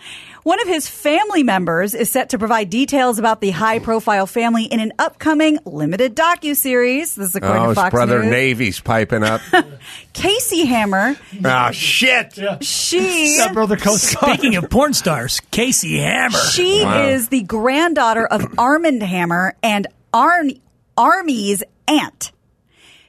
One 0.44 0.60
of 0.60 0.68
his 0.68 0.88
family 0.90 1.44
members 1.44 1.94
is 1.94 2.10
set 2.10 2.30
to 2.30 2.40
provide 2.40 2.72
details 2.72 3.20
about 3.20 3.42
the 3.42 3.52
high-profile 3.52 4.26
family 4.26 4.64
in 4.66 4.80
an 4.80 4.92
upcoming 4.98 5.60
limited 5.66 6.16
docu-series. 6.16 7.14
This 7.14 7.30
is 7.30 7.36
according 7.36 7.62
Oh, 7.62 7.64
to 7.66 7.70
his 7.70 7.76
Fox 7.76 7.92
brother 7.92 8.24
News. 8.24 8.32
Navy's 8.32 8.80
piping 8.80 9.22
up. 9.24 9.42
Casey 10.14 10.66
Hammer. 10.66 11.16
Ah, 11.46 11.70
shit. 11.72 12.40
She 12.64 13.38
That 13.38 13.54
brother 13.54 13.78
co-star. 13.78 14.34
Speaking 14.34 14.56
of 14.56 14.68
porn 14.72 14.94
stars, 14.94 15.40
Casey 15.52 16.00
Hammer. 16.00 16.36
She 16.38 16.82
Wow. 16.84 17.06
is 17.10 17.30
the 17.30 17.44
granddaughter 17.44 18.26
of 18.26 18.56
Armand 18.58 19.04
Hammer 19.04 19.54
and 19.62 19.86
Arn- 20.12 20.60
Armie's 20.98 21.62
aunt. 21.88 22.32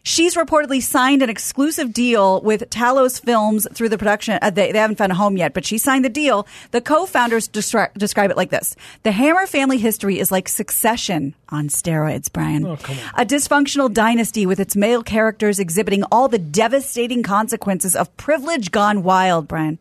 She's 0.05 0.35
reportedly 0.35 0.83
signed 0.83 1.23
an 1.23 1.31
exclusive 1.31 1.93
deal 1.93 2.41
with 2.41 2.69
Talos 2.71 3.23
Films 3.23 3.69
through 3.73 3.89
the 3.89 3.99
production. 3.99 4.39
Uh, 4.43 4.51
they, 4.51 4.73
they 4.73 4.79
haven't 4.79 4.97
found 4.97 5.13
a 5.13 5.15
home 5.15 5.37
yet, 5.37 5.55
but 5.55 5.65
she 5.65 5.79
signed 5.79 6.05
the 6.05 6.09
deal. 6.09 6.47
The 6.73 6.81
co-founders 6.81 7.49
descri- 7.49 7.93
describe 7.95 8.31
it 8.31 8.37
like 8.37 8.51
this: 8.51 8.75
The 9.05 9.13
Hammer 9.13 9.47
family 9.47 9.79
history 9.79 10.19
is 10.19 10.33
like 10.33 10.49
Succession 10.49 11.35
on 11.51 11.69
steroids, 11.69 12.33
Brian. 12.33 12.67
Oh. 12.67 12.73
A 13.15 13.25
dysfunctional 13.25 13.93
dynasty 13.93 14.45
with 14.45 14.59
its 14.59 14.75
male 14.75 15.05
characters 15.05 15.61
exhibiting 15.61 16.03
all 16.11 16.27
the 16.27 16.39
devastating 16.39 17.23
consequences 17.23 17.95
of 17.95 18.15
privilege 18.17 18.73
gone 18.73 19.05
wild, 19.05 19.47
Brian. 19.47 19.79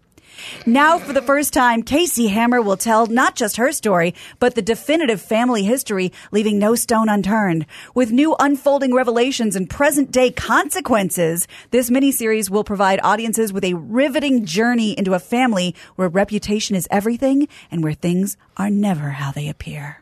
Now, 0.65 0.97
for 0.97 1.13
the 1.13 1.21
first 1.21 1.53
time, 1.53 1.83
Casey 1.83 2.27
Hammer 2.27 2.61
will 2.61 2.77
tell 2.77 3.07
not 3.07 3.35
just 3.35 3.57
her 3.57 3.71
story, 3.71 4.13
but 4.39 4.55
the 4.55 4.61
definitive 4.61 5.21
family 5.21 5.63
history, 5.63 6.11
leaving 6.31 6.59
no 6.59 6.75
stone 6.75 7.09
unturned. 7.09 7.65
With 7.95 8.11
new 8.11 8.35
unfolding 8.39 8.93
revelations 8.93 9.55
and 9.55 9.69
present 9.69 10.11
day 10.11 10.31
consequences, 10.31 11.47
this 11.71 11.89
miniseries 11.89 12.49
will 12.49 12.63
provide 12.63 12.99
audiences 13.03 13.53
with 13.53 13.63
a 13.63 13.73
riveting 13.73 14.45
journey 14.45 14.97
into 14.97 15.13
a 15.13 15.19
family 15.19 15.75
where 15.95 16.09
reputation 16.09 16.75
is 16.75 16.87
everything 16.91 17.47
and 17.69 17.83
where 17.83 17.93
things 17.93 18.37
are 18.57 18.69
never 18.69 19.11
how 19.11 19.31
they 19.31 19.49
appear. 19.49 20.01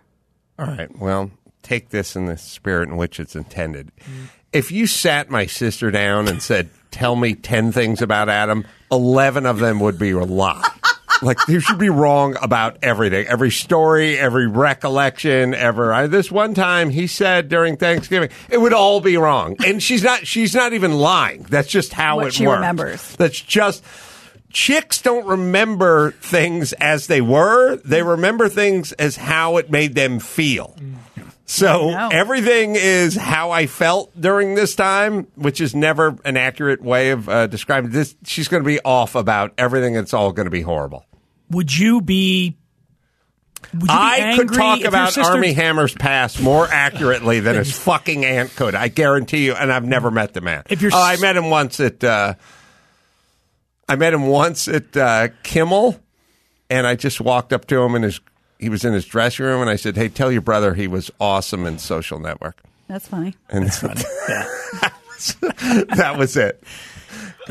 All 0.57 0.65
right. 0.65 0.93
Well, 0.97 1.31
take 1.61 1.89
this 1.89 2.15
in 2.15 2.25
the 2.25 2.37
spirit 2.37 2.89
in 2.89 2.97
which 2.97 3.19
it's 3.19 3.35
intended. 3.35 3.91
Mm. 3.99 4.29
If 4.51 4.71
you 4.71 4.87
sat 4.87 5.29
my 5.29 5.45
sister 5.45 5.91
down 5.91 6.27
and 6.27 6.41
said, 6.41 6.69
"Tell 6.91 7.15
me 7.15 7.35
ten 7.35 7.71
things 7.71 8.01
about 8.01 8.29
Adam," 8.29 8.65
eleven 8.91 9.45
of 9.45 9.59
them 9.59 9.79
would 9.79 9.99
be 9.99 10.11
a 10.11 10.19
lie. 10.23 10.67
like 11.21 11.37
you 11.49 11.59
should 11.59 11.77
be 11.77 11.89
wrong 11.89 12.35
about 12.41 12.77
everything, 12.81 13.27
every 13.27 13.51
story, 13.51 14.17
every 14.17 14.47
recollection, 14.47 15.53
ever. 15.53 15.93
I, 15.93 16.07
this 16.07 16.31
one 16.31 16.53
time 16.53 16.89
he 16.89 17.07
said 17.07 17.49
during 17.49 17.75
Thanksgiving, 17.77 18.29
it 18.49 18.57
would 18.59 18.71
all 18.73 19.01
be 19.01 19.17
wrong, 19.17 19.55
and 19.65 19.83
she's 19.83 20.01
not. 20.03 20.25
She's 20.25 20.55
not 20.55 20.73
even 20.73 20.93
lying. 20.93 21.43
That's 21.49 21.67
just 21.67 21.93
how 21.93 22.17
What 22.17 22.27
it 22.27 22.33
she 22.33 22.47
works. 22.47 22.57
remembers. 22.57 23.15
That's 23.17 23.39
just 23.39 23.83
chicks 24.51 24.99
don't 25.03 25.27
remember 25.27 26.11
things 26.21 26.73
as 26.73 27.05
they 27.05 27.21
were. 27.21 27.75
They 27.85 28.01
remember 28.01 28.49
things 28.49 28.93
as 28.93 29.15
how 29.15 29.57
it 29.57 29.69
made 29.69 29.93
them 29.93 30.19
feel. 30.19 30.75
Mm. 30.79 30.95
So 31.49 31.89
everything 31.89 32.75
is 32.75 33.15
how 33.15 33.49
I 33.49 33.65
felt 33.65 34.11
during 34.19 34.53
this 34.53 34.75
time, 34.75 35.25
which 35.33 35.59
is 35.59 35.73
never 35.73 36.15
an 36.23 36.37
accurate 36.37 36.79
way 36.79 37.09
of 37.09 37.27
uh, 37.27 37.47
describing 37.47 37.89
this. 37.89 38.15
She's 38.23 38.47
going 38.47 38.61
to 38.61 38.67
be 38.67 38.79
off 38.81 39.15
about 39.15 39.53
everything. 39.57 39.95
It's 39.95 40.13
all 40.13 40.31
going 40.31 40.45
to 40.45 40.51
be 40.51 40.61
horrible. 40.61 41.07
Would 41.49 41.75
you 41.75 42.01
be? 42.01 42.55
Would 43.73 43.81
you 43.81 43.87
be 43.87 43.89
I 43.89 44.33
could 44.35 44.41
angry 44.41 44.57
talk 44.57 44.77
if 44.77 44.81
your 44.83 44.89
about 44.89 45.13
sister- 45.13 45.31
Armie 45.31 45.53
Hammer's 45.53 45.95
past 45.95 46.39
more 46.39 46.67
accurately 46.67 47.39
than 47.39 47.55
his 47.55 47.75
fucking 47.83 48.25
aunt 48.25 48.55
could. 48.55 48.75
I 48.75 48.87
guarantee 48.87 49.45
you. 49.45 49.53
And 49.53 49.73
I've 49.73 49.85
never 49.85 50.11
met 50.11 50.35
the 50.35 50.41
man. 50.41 50.65
If 50.69 50.83
you're 50.83 50.91
oh, 50.93 50.97
I 51.01 51.13
s- 51.13 51.21
met 51.21 51.35
him 51.35 51.49
once 51.49 51.79
at. 51.79 52.03
Uh, 52.03 52.35
I 53.87 53.95
met 53.95 54.13
him 54.13 54.27
once 54.27 54.67
at 54.67 54.95
uh, 54.95 55.29
Kimmel, 55.41 55.99
and 56.69 56.85
I 56.85 56.93
just 56.93 57.19
walked 57.19 57.53
up 57.53 57.65
to 57.65 57.81
him 57.81 57.95
and 57.95 58.03
his. 58.03 58.21
He 58.59 58.69
was 58.69 58.83
in 58.85 58.93
his 58.93 59.05
dressing 59.05 59.45
room, 59.45 59.61
and 59.61 59.69
I 59.69 59.75
said, 59.77 59.95
"Hey, 59.95 60.09
tell 60.09 60.31
your 60.31 60.41
brother 60.41 60.73
he 60.73 60.87
was 60.87 61.09
awesome 61.19 61.65
in 61.65 61.77
Social 61.79 62.19
Network." 62.19 62.61
That's 62.87 63.07
funny. 63.07 63.35
And 63.49 63.65
that 63.69 64.85
was 66.17 66.37
it. 66.37 66.63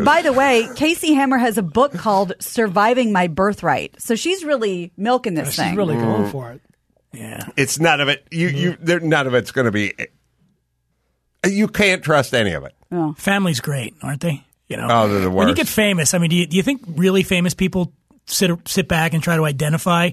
By 0.04 0.22
the 0.22 0.32
way, 0.32 0.68
Casey 0.76 1.14
Hammer 1.14 1.38
has 1.38 1.58
a 1.58 1.62
book 1.62 1.92
called 1.92 2.32
Surviving 2.40 3.12
My 3.12 3.26
Birthright. 3.26 4.00
So 4.00 4.14
she's 4.14 4.44
really 4.44 4.92
milking 4.96 5.34
this 5.34 5.48
She's 5.48 5.56
thing. 5.56 5.74
really 5.76 5.96
Mm. 5.96 6.00
going 6.00 6.30
for 6.30 6.52
it. 6.52 6.60
Yeah. 7.12 7.44
It's 7.56 7.80
none 7.80 8.00
of 8.00 8.08
it. 8.08 8.24
You, 8.30 8.48
you, 8.48 8.76
there, 8.80 9.00
none 9.00 9.26
of 9.26 9.34
it's 9.34 9.50
going 9.50 9.64
to 9.64 9.72
be. 9.72 9.92
You 11.46 11.68
can't 11.68 12.02
trust 12.02 12.34
any 12.34 12.52
of 12.52 12.64
it. 12.64 12.74
Family's 13.16 13.60
great, 13.60 13.94
aren't 14.02 14.20
they? 14.20 14.44
You 14.68 14.76
know, 14.76 14.88
Oh, 14.90 15.08
they're 15.08 15.20
the 15.20 15.30
worst. 15.30 15.36
When 15.36 15.48
you 15.48 15.54
get 15.54 15.68
famous, 15.68 16.14
I 16.14 16.18
mean, 16.18 16.30
do 16.30 16.36
you, 16.36 16.46
do 16.46 16.56
you 16.56 16.62
think 16.62 16.82
really 16.96 17.22
famous 17.22 17.54
people 17.54 17.92
sit 18.26 18.50
sit 18.68 18.86
back 18.88 19.14
and 19.14 19.22
try 19.22 19.36
to 19.36 19.44
identify 19.46 20.10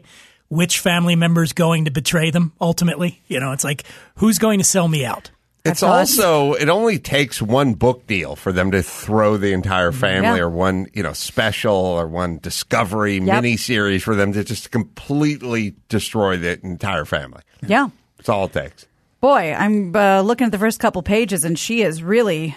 which 0.55 0.79
family 0.79 1.15
member 1.15 1.43
is 1.43 1.53
going 1.53 1.85
to 1.85 1.91
betray 1.91 2.31
them? 2.31 2.53
Ultimately, 2.61 3.21
you 3.27 3.39
know, 3.39 3.51
it's 3.51 3.63
like 3.63 3.83
who's 4.15 4.39
going 4.39 4.59
to 4.59 4.65
sell 4.65 4.87
me 4.87 5.05
out? 5.05 5.31
It's 5.63 5.79
thought- 5.79 5.99
also 5.99 6.53
it 6.53 6.69
only 6.69 6.99
takes 6.99 7.41
one 7.41 7.73
book 7.73 8.05
deal 8.05 8.35
for 8.35 8.51
them 8.51 8.69
to 8.71 8.83
throw 8.83 9.37
the 9.37 9.51
entire 9.51 9.91
family, 9.91 10.37
Yeah. 10.37 10.43
or 10.45 10.49
one 10.49 10.87
you 10.93 11.01
know 11.03 11.13
special, 11.13 11.73
or 11.75 12.07
one 12.07 12.37
discovery 12.37 13.15
Yep. 13.15 13.23
mini 13.43 13.57
series 13.57 14.03
for 14.03 14.15
them 14.15 14.31
to 14.33 14.43
just 14.43 14.69
completely 14.71 15.73
destroy 15.89 16.37
the 16.37 16.59
entire 16.63 17.05
family. 17.05 17.41
Yeah. 17.65 17.87
it's 18.19 18.29
all 18.29 18.45
it 18.45 18.53
takes. 18.53 18.85
Boy, 19.21 19.53
I'm 19.57 19.95
uh, 19.95 20.21
looking 20.21 20.45
at 20.45 20.51
the 20.51 20.59
first 20.59 20.79
couple 20.79 21.01
pages, 21.01 21.45
and 21.45 21.57
she 21.57 21.81
is 21.81 22.03
really. 22.03 22.55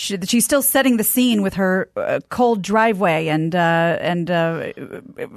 She, 0.00 0.16
she's 0.26 0.44
still 0.44 0.62
setting 0.62 0.96
the 0.96 1.02
scene 1.02 1.42
with 1.42 1.54
her 1.54 1.90
uh, 1.96 2.20
cold 2.28 2.62
driveway 2.62 3.26
and 3.26 3.52
uh, 3.52 3.96
and 4.00 4.30
uh, 4.30 4.72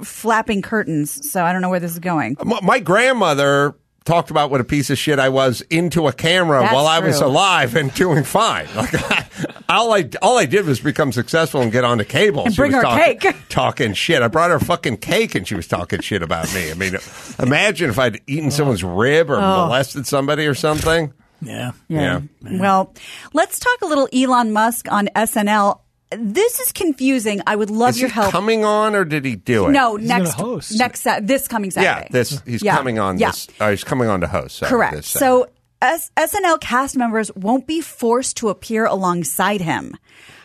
flapping 0.04 0.62
curtains. 0.62 1.28
So 1.28 1.42
I 1.44 1.52
don't 1.52 1.62
know 1.62 1.68
where 1.68 1.80
this 1.80 1.90
is 1.90 1.98
going. 1.98 2.36
My, 2.44 2.60
my 2.62 2.78
grandmother 2.78 3.74
talked 4.04 4.30
about 4.30 4.50
what 4.50 4.60
a 4.60 4.64
piece 4.64 4.88
of 4.90 4.98
shit 4.98 5.18
I 5.18 5.30
was 5.30 5.62
into 5.62 6.06
a 6.06 6.12
camera 6.12 6.60
That's 6.60 6.74
while 6.74 6.86
I 6.86 7.00
was 7.00 7.20
alive 7.20 7.74
and 7.74 7.92
doing 7.94 8.22
fine. 8.24 8.68
Like 8.76 8.94
I, 8.94 9.26
all 9.68 9.92
I 9.92 10.08
all 10.22 10.38
I 10.38 10.46
did 10.46 10.64
was 10.66 10.78
become 10.78 11.10
successful 11.10 11.60
and 11.60 11.72
get 11.72 11.82
on 11.82 11.98
the 11.98 12.04
cable. 12.04 12.44
And 12.44 12.52
She 12.54 12.58
bring 12.60 12.70
was 12.72 12.76
her 12.76 12.82
talking, 12.82 13.18
cake. 13.18 13.36
talking 13.48 13.94
shit. 13.94 14.22
I 14.22 14.28
brought 14.28 14.50
her 14.52 14.60
fucking 14.60 14.98
cake 14.98 15.34
and 15.34 15.48
she 15.48 15.56
was 15.56 15.66
talking 15.66 16.00
shit 16.02 16.22
about 16.22 16.52
me. 16.54 16.70
I 16.70 16.74
mean, 16.74 16.94
imagine 17.40 17.90
if 17.90 17.98
I'd 17.98 18.20
eaten 18.28 18.52
someone's 18.52 18.84
rib 18.84 19.28
or 19.28 19.36
Oh. 19.38 19.64
molested 19.66 20.06
somebody 20.06 20.46
or 20.46 20.54
something. 20.54 21.12
Yeah. 21.42 21.72
Yeah. 21.88 22.20
Well, 22.42 22.94
let's 23.32 23.58
talk 23.58 23.82
a 23.82 23.86
little 23.86 24.08
Elon 24.12 24.52
Musk 24.52 24.90
on 24.90 25.08
SNL. 25.16 25.80
This 26.16 26.60
is 26.60 26.72
confusing. 26.72 27.40
I 27.46 27.56
would 27.56 27.70
love 27.70 27.90
Is 27.90 28.00
your 28.00 28.10
he 28.10 28.14
help. 28.14 28.30
coming 28.32 28.64
on 28.64 28.94
or 28.94 29.04
did 29.04 29.24
he 29.24 29.34
do 29.36 29.66
it? 29.68 29.72
no, 29.72 29.96
He's 29.96 30.08
next 30.08 30.32
host. 30.34 30.78
next 30.78 31.00
Sa- 31.02 31.20
this 31.22 31.48
coming 31.48 31.70
Saturday. 31.70 32.02
Yeah, 32.02 32.08
this 32.10 32.42
he's 32.46 32.62
Yeah. 32.62 32.76
coming 32.76 32.98
on 32.98 33.18
Yeah. 33.18 33.30
this. 33.30 33.48
Uh, 33.58 33.70
he's 33.70 33.82
coming 33.84 34.08
on 34.08 34.20
to 34.20 34.26
host. 34.26 34.58
sorry, 34.58 34.70
Correct. 34.70 34.94
this 34.96 35.06
So 35.08 35.46
S- 35.80 36.10
SNL 36.16 36.58
cast 36.60 36.96
members 36.96 37.30
won't 37.34 37.66
be 37.66 37.80
forced 37.80 38.36
to 38.36 38.50
appear 38.50 38.84
alongside 38.84 39.62
him. 39.62 39.96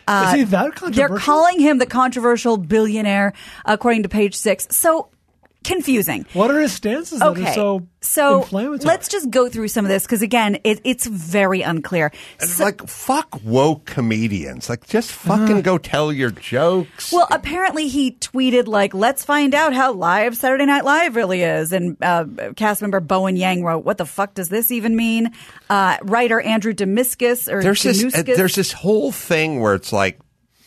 Is 0.08 0.32
he 0.32 0.44
that 0.44 0.74
controversial? 0.74 0.90
They're 0.92 1.18
calling 1.18 1.60
him 1.60 1.76
the 1.76 1.84
controversial 1.86 2.56
billionaire, 2.56 3.34
according 3.66 4.04
to 4.04 4.08
page 4.08 4.34
six. 4.34 4.66
So 4.70 5.10
confusing. 5.68 6.26
What 6.32 6.50
are 6.50 6.60
his 6.60 6.72
stances 6.72 7.20
that 7.20 7.28
Okay, 7.28 7.50
are 7.50 7.54
so, 7.54 7.86
so 8.00 8.38
inflammatory? 8.42 8.78
let's 8.86 9.08
just 9.08 9.30
go 9.30 9.48
through 9.48 9.68
some 9.68 9.84
of 9.84 9.88
this 9.88 10.04
because 10.04 10.22
again, 10.22 10.58
it, 10.64 10.80
it's 10.84 11.06
very 11.06 11.62
unclear. 11.62 12.10
And 12.40 12.48
So- 12.50 12.64
like 12.64 12.86
fuck 12.88 13.40
woke 13.44 13.84
comedians. 13.84 14.68
Like 14.68 14.86
just 14.88 15.12
fucking 15.12 15.62
go 15.62 15.78
tell 15.78 16.12
your 16.12 16.30
jokes. 16.30 17.12
Well, 17.12 17.26
apparently 17.30 17.88
he 17.88 18.12
tweeted 18.12 18.66
like, 18.66 18.94
"Let's 18.94 19.24
find 19.24 19.54
out 19.54 19.74
how 19.74 19.92
live 19.92 20.36
Saturday 20.36 20.66
Night 20.66 20.84
Live 20.84 21.14
really 21.16 21.42
is." 21.42 21.72
And 21.72 21.96
uh, 22.02 22.24
cast 22.56 22.80
member 22.82 23.00
Bowen 23.00 23.36
Yang 23.36 23.64
wrote, 23.64 23.84
"What 23.84 23.98
the 23.98 24.06
fuck 24.06 24.34
does 24.34 24.48
this 24.48 24.70
even 24.70 24.96
mean?" 24.96 25.32
Uh, 25.70 25.98
writer 26.02 26.40
Andrew 26.40 26.72
Dismukes 26.72 27.48
or 27.52 27.62
there's 27.62 27.82
this 27.82 28.02
uh, 28.14 28.22
there's 28.22 28.54
this 28.54 28.72
whole 28.72 29.12
thing 29.12 29.60
where 29.60 29.74
it's 29.74 29.92
like 29.92 30.18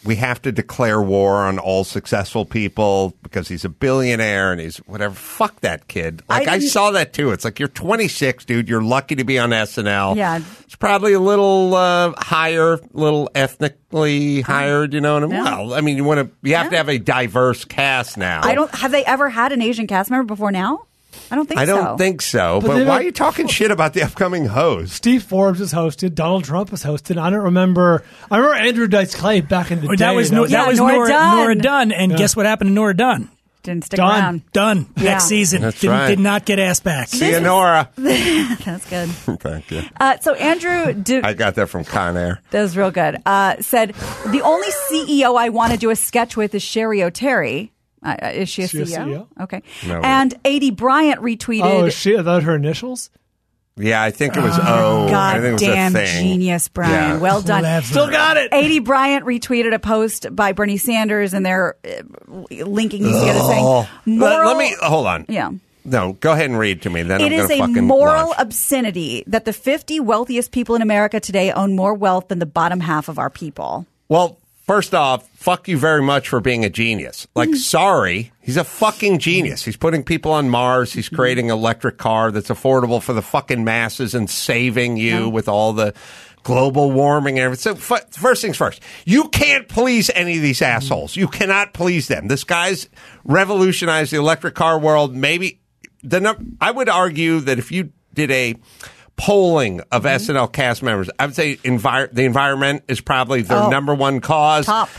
we 0.04 0.16
have 0.16 0.42
to 0.42 0.52
declare 0.52 1.02
war 1.02 1.44
on 1.46 1.60
all 1.60 1.84
successful 1.84 2.46
people 2.46 3.16
because 3.22 3.48
he's 3.48 3.64
a 3.66 3.70
billionaire 3.70 4.52
and 4.52 4.60
he's 4.60 4.78
whatever. 4.80 5.14
Fuck 5.14 5.60
that 5.62 5.88
kid. 5.88 6.24
Like 6.28 6.48
I, 6.48 6.58
didn't- 6.58 6.72
saw 6.72 6.92
that 6.92 7.14
too. 7.14 7.32
It's 7.32 7.46
like 7.46 7.60
you're 7.60 7.68
26, 7.68 8.46
dude. 8.46 8.68
You're 8.68 8.82
lucky 8.82 9.16
to 9.16 9.24
be 9.24 9.38
on 9.38 9.52
SNL. 9.52 10.16
Yeah. 10.16 10.42
it's 10.62 10.76
probably 10.76 11.14
a 11.14 11.20
little 11.20 11.76
uh, 11.76 12.14
higher, 12.18 12.80
little 12.94 13.30
ethnically 13.36 14.42
hired. 14.42 14.94
You 14.94 15.02
know, 15.02 15.18
and 15.18 15.32
Yeah. 15.32 15.44
well, 15.44 15.74
I 15.74 15.82
mean, 15.82 15.98
you 15.98 16.04
want 16.04 16.20
to 16.20 16.48
you 16.50 16.56
have 16.56 16.72
to 16.72 16.78
have 16.78 16.90
a 16.90 16.98
diverse 16.98 17.66
cast 17.66 18.18
now. 18.18 18.42
I 18.44 18.56
don't. 18.56 18.74
Have 18.76 18.92
they 18.92 19.06
ever 19.06 19.30
had 19.30 19.52
an 19.52 19.62
Asian 19.62 19.88
cast 19.88 20.10
member 20.10 20.26
before 20.26 20.52
now? 20.52 20.86
I 21.32 21.36
don't 21.36 21.46
think. 21.48 21.58
So. 21.60 21.62
I 21.62 21.66
don't 21.66 21.84
so. 21.86 21.98
think 21.98 22.22
so. 22.22 22.60
But 22.62 22.68
But, 22.68 22.88
why 22.88 22.94
are 22.96 23.04
you 23.04 23.12
talking 23.12 23.48
shit 23.58 23.72
about 23.72 23.94
the 23.94 24.04
upcoming 24.04 24.46
host? 24.46 24.94
Steve 24.94 25.24
Forbes 25.24 25.60
has 25.60 25.74
hosted. 25.74 26.16
Donald 26.16 26.44
Trump 26.44 26.70
has 26.70 26.84
hosted. 26.84 27.18
I 27.22 27.30
don't 27.30 27.44
remember. 27.44 28.04
I 28.30 28.38
remember 28.38 28.56
Andrew 28.58 28.88
Dice 28.88 29.16
Clay 29.16 29.42
back 29.42 29.72
in 29.72 29.82
the 29.82 29.88
Or 29.88 29.96
day. 29.96 30.06
that 30.06 30.12
was 30.16 30.32
no, 30.32 30.42
was- 30.42 30.52
that 30.52 30.64
Yeah, 30.64 30.68
was 30.68 30.80
Nora 30.80 30.94
Nora, 30.94 31.08
Dunn. 31.10 31.38
Nora 31.38 31.56
Dunn, 31.56 31.92
and 31.92 32.12
Yeah. 32.12 32.18
guess 32.18 32.36
what 32.36 32.46
happened 32.46 32.70
to 32.70 32.74
Nora 32.74 32.96
Dunn? 32.96 33.30
Didn't 33.64 33.86
stick 33.86 33.98
Done. 33.98 34.10
around. 34.24 34.42
Done 34.54 34.88
Yeah. 34.98 35.04
next 35.04 35.26
season. 35.26 35.62
That's 35.62 35.80
Didn't, 35.80 35.96
right. 35.96 36.08
Did 36.08 36.20
not 36.20 36.46
get 36.46 36.58
asked 36.58 36.84
back. 36.84 37.10
See 37.10 37.30
you, 37.30 37.40
Nora. 37.40 37.90
That's 37.96 38.90
good. 38.90 39.08
Thank 39.40 39.70
you. 39.70 39.84
Uh, 40.00 40.18
so 40.20 40.34
Andrew, 40.34 40.94
De- 40.94 41.22
I 41.24 41.34
got 41.34 41.54
that 41.56 41.68
from 41.70 41.84
Con 41.84 42.18
Air. 42.18 42.42
that 42.50 42.62
was 42.64 42.76
real 42.76 42.90
good. 42.90 43.18
Uh, 43.24 43.58
said 43.60 43.94
the 44.28 44.42
only 44.42 44.68
CEO 44.90 45.38
I 45.38 45.50
want 45.50 45.74
to 45.74 45.78
do 45.78 45.92
a 45.92 45.96
sketch 45.96 46.36
with 46.36 46.56
is 46.56 46.64
Sherry 46.64 47.04
O'Terry. 47.04 47.72
Uh, 48.04 48.16
uh, 48.22 48.28
is 48.34 48.50
she 48.50 48.64
a 48.64 48.68
She 48.68 48.80
a 48.82 48.86
CEO? 48.86 49.06
CEO? 49.06 49.28
Okay. 49.44 49.62
No. 49.88 50.02
and 50.02 50.34
Aidy 50.44 50.76
Bryant 50.76 51.22
retweeted. 51.22 51.64
Oh, 51.64 51.86
is 51.86 51.94
she? 51.94 52.16
Are 52.16 52.24
that 52.24 52.44
her 52.44 52.56
initials? 52.56 53.10
Yeah, 53.78 54.04
I 54.04 54.12
think 54.12 54.36
it 54.36 54.42
was. 54.44 54.58
oh, 54.62 55.08
I 55.14 55.34
think 55.40 55.46
it 55.46 55.52
was 55.54 55.62
a 55.64 55.66
Goddamn 55.68 55.94
thing. 55.94 56.22
genius, 56.24 56.68
Brian. 56.68 56.92
Yeah. 56.92 57.18
Well 57.20 57.42
done. 57.42 57.62
Clever. 57.62 57.86
Still 57.88 58.10
got 58.12 58.38
it. 58.38 58.52
Aidy 58.52 58.84
Bryant 58.84 59.26
retweeted 59.26 59.74
a 59.74 59.80
post 59.80 60.36
by 60.36 60.52
Bernie 60.52 60.78
Sanders, 60.78 61.34
and 61.34 61.46
they're 61.46 61.78
uh, 61.86 62.02
linking 62.66 63.04
these 63.04 63.18
together, 63.18 63.40
saying, 63.40 63.64
Let, 63.66 63.88
moral, 64.06 64.48
let 64.48 64.58
me 64.58 64.76
hold 64.82 65.08
on. 65.08 65.26
Yeah. 65.30 65.52
No, 65.86 66.14
go 66.14 66.34
ahead 66.34 66.50
and 66.50 66.60
read 66.60 66.82
to 66.84 66.90
me. 66.92 67.02
Then 67.04 67.22
It 67.22 67.28
I'm 67.28 67.32
is 67.34 67.48
going 67.48 67.60
to 67.60 67.64
a 67.64 67.68
fucking 67.68 67.88
moral 67.88 68.28
launch. 68.28 68.36
obscenity 68.40 69.24
that 69.28 69.46
the 69.46 69.54
50 69.54 70.00
wealthiest 70.02 70.52
people 70.52 70.76
in 70.76 70.82
America 70.84 71.20
today 71.20 71.52
own 71.52 71.76
more 71.76 71.94
wealth 71.96 72.28
than 72.28 72.38
the 72.40 72.46
bottom 72.46 72.82
half 72.82 73.08
of 73.10 73.18
our 73.18 73.30
people. 73.32 73.88
Well, 74.10 74.38
first 74.72 74.96
off, 74.96 75.28
fuck 75.32 75.68
you 75.68 75.78
very 75.78 76.02
much 76.02 76.30
for 76.30 76.40
being 76.40 76.64
a 76.64 76.70
genius. 76.70 77.28
Like, 77.36 77.50
mm. 77.50 77.58
sorry, 77.58 78.32
he's 78.40 78.56
a 78.56 78.64
fucking 78.64 79.20
genius. 79.20 79.66
He's 79.66 79.76
putting 79.76 80.02
people 80.02 80.32
on 80.32 80.50
Mars. 80.50 80.94
He's 80.94 81.10
mm. 81.10 81.16
creating 81.18 81.52
an 81.52 81.58
electric 81.58 81.98
car 81.98 82.32
that's 82.32 82.48
affordable 82.48 83.02
for 83.02 83.12
the 83.12 83.22
fucking 83.22 83.66
masses 83.66 84.16
and 84.16 84.30
saving 84.30 84.96
you 84.96 85.28
with 85.28 85.50
all 85.50 85.74
the 85.74 85.94
global 86.44 86.90
warming 86.90 87.38
and 87.38 87.44
everything. 87.44 87.76
So, 87.78 87.96
f- 87.96 88.14
first 88.14 88.42
things 88.42 88.56
first, 88.56 88.82
you 89.04 89.28
can't 89.28 89.68
please 89.68 90.10
any 90.16 90.38
of 90.38 90.42
these 90.42 90.62
assholes. 90.62 91.18
You 91.18 91.28
cannot 91.28 91.74
please 91.74 92.08
them. 92.08 92.30
This 92.30 92.46
guy's 92.46 92.88
revolutionized 93.26 94.14
the 94.14 94.20
electric 94.20 94.56
car 94.56 94.80
world. 94.80 95.14
Maybe 95.14 95.60
the 96.02 96.22
num- 96.22 96.58
I 96.62 96.72
would 96.72 96.88
argue 96.88 97.42
that 97.42 97.60
if 97.60 97.74
you 97.74 97.92
did 98.14 98.32
a 98.32 98.56
polling 99.18 99.82
of 99.92 100.04
Mm-hmm. 100.04 100.32
SNL 100.32 100.52
cast 100.52 100.82
members, 100.84 101.10
I 101.20 101.26
would 101.26 101.36
say 101.36 101.58
envir- 101.58 102.12
the 102.12 102.24
environment 102.26 102.84
is 102.88 103.02
probably 103.02 103.42
their 103.44 103.58
Oh. 103.58 103.70
number 103.70 103.94
one 103.94 104.20
cause. 104.20 104.66
Top. 104.66 104.90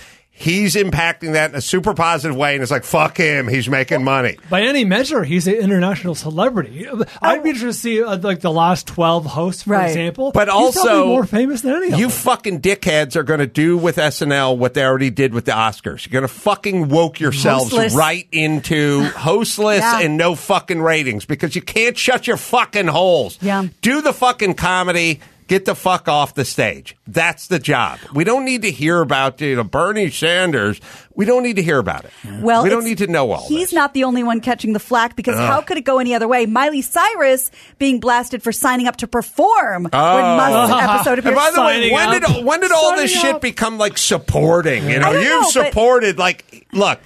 He's 0.42 0.74
impacting 0.74 1.34
that 1.34 1.50
in 1.50 1.56
a 1.56 1.60
super 1.60 1.94
positive 1.94 2.36
way, 2.36 2.54
and 2.54 2.62
it's 2.62 2.72
like 2.72 2.82
fuck 2.82 3.16
him. 3.16 3.46
He's 3.46 3.68
making 3.68 4.02
money. 4.02 4.38
By 4.50 4.62
any 4.62 4.84
measure, 4.84 5.22
he's 5.22 5.46
an 5.46 5.54
international 5.54 6.16
celebrity. 6.16 6.84
I'd 7.22 7.44
be 7.44 7.50
interested 7.50 7.66
to 7.66 7.72
see 7.74 8.02
uh, 8.02 8.16
like 8.18 8.40
the 8.40 8.50
last 8.50 8.88
twelve 8.88 9.24
hosts, 9.24 9.62
for 9.62 9.70
Right. 9.70 9.86
example. 9.86 10.32
But 10.32 10.48
He's 10.48 10.74
probably 10.74 10.90
also, 10.90 11.06
more 11.06 11.24
famous 11.26 11.60
than 11.60 11.76
any 11.76 11.92
of 11.92 11.98
you 12.00 12.06
them. 12.08 12.10
fucking 12.10 12.60
dickheads 12.60 13.14
are 13.14 13.22
going 13.22 13.38
to 13.38 13.46
do 13.46 13.76
with 13.78 13.96
SNL 13.98 14.56
what 14.58 14.74
they 14.74 14.84
already 14.84 15.10
did 15.10 15.32
with 15.32 15.44
the 15.44 15.52
Oscars. 15.52 16.04
You're 16.06 16.20
going 16.20 16.28
to 16.28 16.34
fucking 16.34 16.88
woke 16.88 17.20
yourselves 17.20 17.72
Hostless. 17.72 17.94
right 17.94 18.26
into 18.32 19.02
hostless 19.10 19.78
Yeah. 19.78 20.00
and 20.00 20.16
no 20.16 20.34
fucking 20.34 20.82
ratings 20.82 21.24
because 21.24 21.54
you 21.54 21.62
can't 21.62 21.96
shut 21.96 22.26
your 22.26 22.36
fucking 22.36 22.88
holes. 22.88 23.38
Yeah. 23.40 23.66
Do 23.80 24.00
the 24.02 24.12
fucking 24.12 24.54
comedy. 24.54 25.20
Get 25.48 25.64
the 25.64 25.74
fuck 25.74 26.08
off 26.08 26.34
the 26.34 26.44
stage. 26.44 26.96
That's 27.06 27.48
the 27.48 27.58
job. 27.58 27.98
We 28.14 28.24
don't 28.24 28.44
need 28.44 28.62
to 28.62 28.70
hear 28.70 29.00
about 29.00 29.40
you 29.40 29.56
know, 29.56 29.64
Bernie 29.64 30.10
Sanders. 30.10 30.80
We 31.14 31.24
don't 31.24 31.42
need 31.42 31.56
to 31.56 31.62
hear 31.62 31.78
about 31.78 32.04
it. 32.04 32.10
Well, 32.40 32.62
we 32.62 32.70
don't 32.70 32.84
need 32.84 32.98
to 32.98 33.06
know 33.06 33.30
all 33.32 33.46
He's 33.48 33.68
this. 33.68 33.72
not 33.72 33.92
the 33.92 34.04
only 34.04 34.22
one 34.22 34.40
catching 34.40 34.72
the 34.72 34.78
flack 34.78 35.16
because 35.16 35.36
how 35.36 35.60
could 35.60 35.76
it 35.76 35.84
go 35.84 35.98
any 35.98 36.14
other 36.14 36.28
way? 36.28 36.46
Miley 36.46 36.80
Cyrus 36.80 37.50
being 37.78 38.00
blasted 38.00 38.42
for 38.42 38.52
signing 38.52 38.86
up 38.86 38.96
to 38.98 39.06
perform 39.06 39.84
when 39.84 39.94
oh. 39.94 40.36
Musk's 40.36 40.82
episode 40.82 41.18
And 41.26 41.34
by 41.34 41.50
the 41.50 41.60
way, 41.60 41.90
when 41.90 42.08
up. 42.08 42.34
did 42.34 42.44
when 42.44 42.60
did 42.60 42.72
all 42.72 42.96
this 42.96 43.10
shit 43.10 43.34
up. 43.34 43.40
become 43.40 43.78
like 43.78 43.98
supporting? 43.98 44.88
You 44.88 45.00
know, 45.00 45.12
you've 45.12 45.24
know, 45.24 45.48
supported 45.50 46.18
like 46.18 46.66
look, 46.72 47.00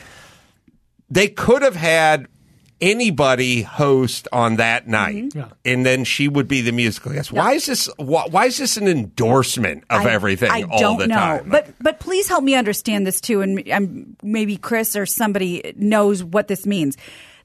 they 1.10 1.28
could 1.28 1.62
have 1.62 1.76
had 1.76 2.28
anybody 2.80 3.62
host 3.62 4.28
on 4.32 4.56
that 4.56 4.86
night, 4.86 5.16
Mm-hmm. 5.26 5.38
Yeah. 5.38 5.48
and 5.64 5.84
then 5.86 6.04
she 6.04 6.28
would 6.28 6.46
be 6.48 6.60
the 6.60 6.72
musical 6.72 7.12
guest. 7.12 7.32
Why 7.32 7.52
is 7.54 7.66
this? 7.66 7.88
Why, 7.96 8.24
why 8.30 8.46
is 8.46 8.58
this 8.58 8.76
an 8.76 8.86
endorsement 8.88 9.84
of 9.90 10.06
I- 10.06 10.10
everything 10.10 10.50
I 10.50 10.62
all 10.62 10.78
don't 10.78 10.98
the 10.98 11.06
know, 11.08 11.14
time? 11.16 11.48
but 11.48 11.74
but 11.80 12.00
please 12.00 12.28
help 12.28 12.44
me 12.44 12.54
understand 12.54 13.06
this 13.06 13.20
too, 13.20 13.40
and 13.42 13.68
um, 13.70 14.16
maybe 14.22 14.56
Chris 14.56 14.94
or 14.96 15.06
somebody 15.06 15.72
knows 15.76 16.22
what 16.24 16.48
this 16.48 16.66
means. 16.66 16.96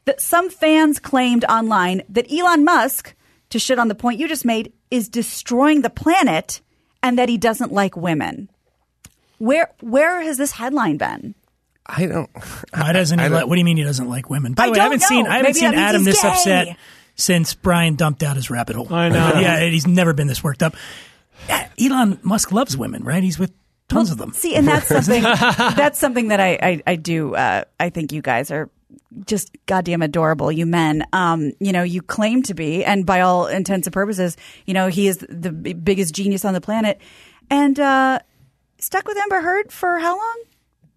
That 0.05 0.19
some 0.19 0.49
fans 0.49 0.99
claimed 0.99 1.45
online 1.45 2.01
that 2.09 2.31
Elon 2.31 2.63
Musk, 2.65 3.13
to 3.51 3.59
shit 3.59 3.77
on 3.77 3.87
the 3.87 3.95
point 3.95 4.19
you 4.19 4.27
just 4.27 4.45
made, 4.45 4.73
is 4.89 5.07
destroying 5.09 5.81
the 5.81 5.89
planet, 5.91 6.59
and 7.03 7.17
that 7.19 7.29
he 7.29 7.37
doesn't 7.37 7.71
like 7.71 7.95
women. 7.95 8.49
Where 9.37 9.69
where 9.81 10.21
has 10.21 10.37
this 10.37 10.51
headline 10.53 10.97
been? 10.97 11.35
I 11.93 12.05
don't. 12.05 12.29
Why 12.73 12.93
doesn't 12.93 13.19
he? 13.19 13.27
Like, 13.27 13.47
what 13.47 13.55
do 13.55 13.59
you 13.59 13.65
mean 13.65 13.77
he 13.77 13.83
doesn't 13.83 14.07
like 14.07 14.29
women? 14.29 14.53
By 14.53 14.63
I 14.63 14.65
the 14.67 14.71
way, 14.71 14.75
I 14.75 14.83
don't 14.83 14.91
haven't 14.91 15.07
seen. 15.07 15.27
I 15.27 15.37
haven't 15.37 15.43
Maybe 15.49 15.59
seen 15.59 15.71
that 15.71 15.89
Adam 15.89 16.03
this 16.03 16.21
gay. 16.21 16.27
upset 16.29 16.77
since 17.15 17.53
Brian 17.53 17.95
dumped 17.95 18.23
out 18.23 18.35
his 18.37 18.49
rabbit 18.49 18.75
hole. 18.77 18.93
I 18.93 19.09
know. 19.09 19.33
yeah, 19.39 19.59
he's 19.69 19.85
never 19.87 20.13
been 20.13 20.27
this 20.27 20.43
worked 20.43 20.63
up. 20.63 20.75
Elon 21.79 22.19
Musk 22.23 22.51
loves 22.51 22.77
women, 22.77 23.03
right? 23.03 23.23
He's 23.23 23.37
with 23.39 23.51
tons 23.89 24.11
of 24.11 24.17
them. 24.17 24.31
See, 24.33 24.55
and 24.55 24.67
that's 24.67 24.87
something 24.87 25.21
that's 25.23 25.99
something 25.99 26.29
that 26.29 26.39
I 26.39 26.57
I, 26.61 26.81
I 26.87 26.95
do. 26.95 27.35
Uh, 27.35 27.63
I 27.79 27.89
think 27.89 28.11
you 28.11 28.21
guys 28.21 28.51
are 28.51 28.69
just 29.25 29.51
goddamn 29.65 30.01
adorable, 30.01 30.51
you 30.51 30.65
men. 30.65 31.03
Um, 31.11 31.51
you 31.59 31.71
know, 31.73 31.83
you 31.83 32.01
claim 32.01 32.43
to 32.43 32.53
be, 32.53 32.85
and 32.85 33.05
by 33.05 33.21
all 33.21 33.47
intents 33.47 33.87
and 33.87 33.93
purposes, 33.93 34.37
you 34.65 34.73
know, 34.73 34.87
he 34.87 35.07
is 35.07 35.17
the 35.29 35.51
b- 35.51 35.73
biggest 35.73 36.13
genius 36.15 36.45
on 36.45 36.53
the 36.53 36.61
planet, 36.61 37.01
and 37.49 37.77
uh, 37.79 38.19
stuck 38.79 39.07
with 39.07 39.17
Amber 39.17 39.41
Heard 39.41 39.71
for 39.71 39.99
how 39.99 40.15
long? 40.17 40.43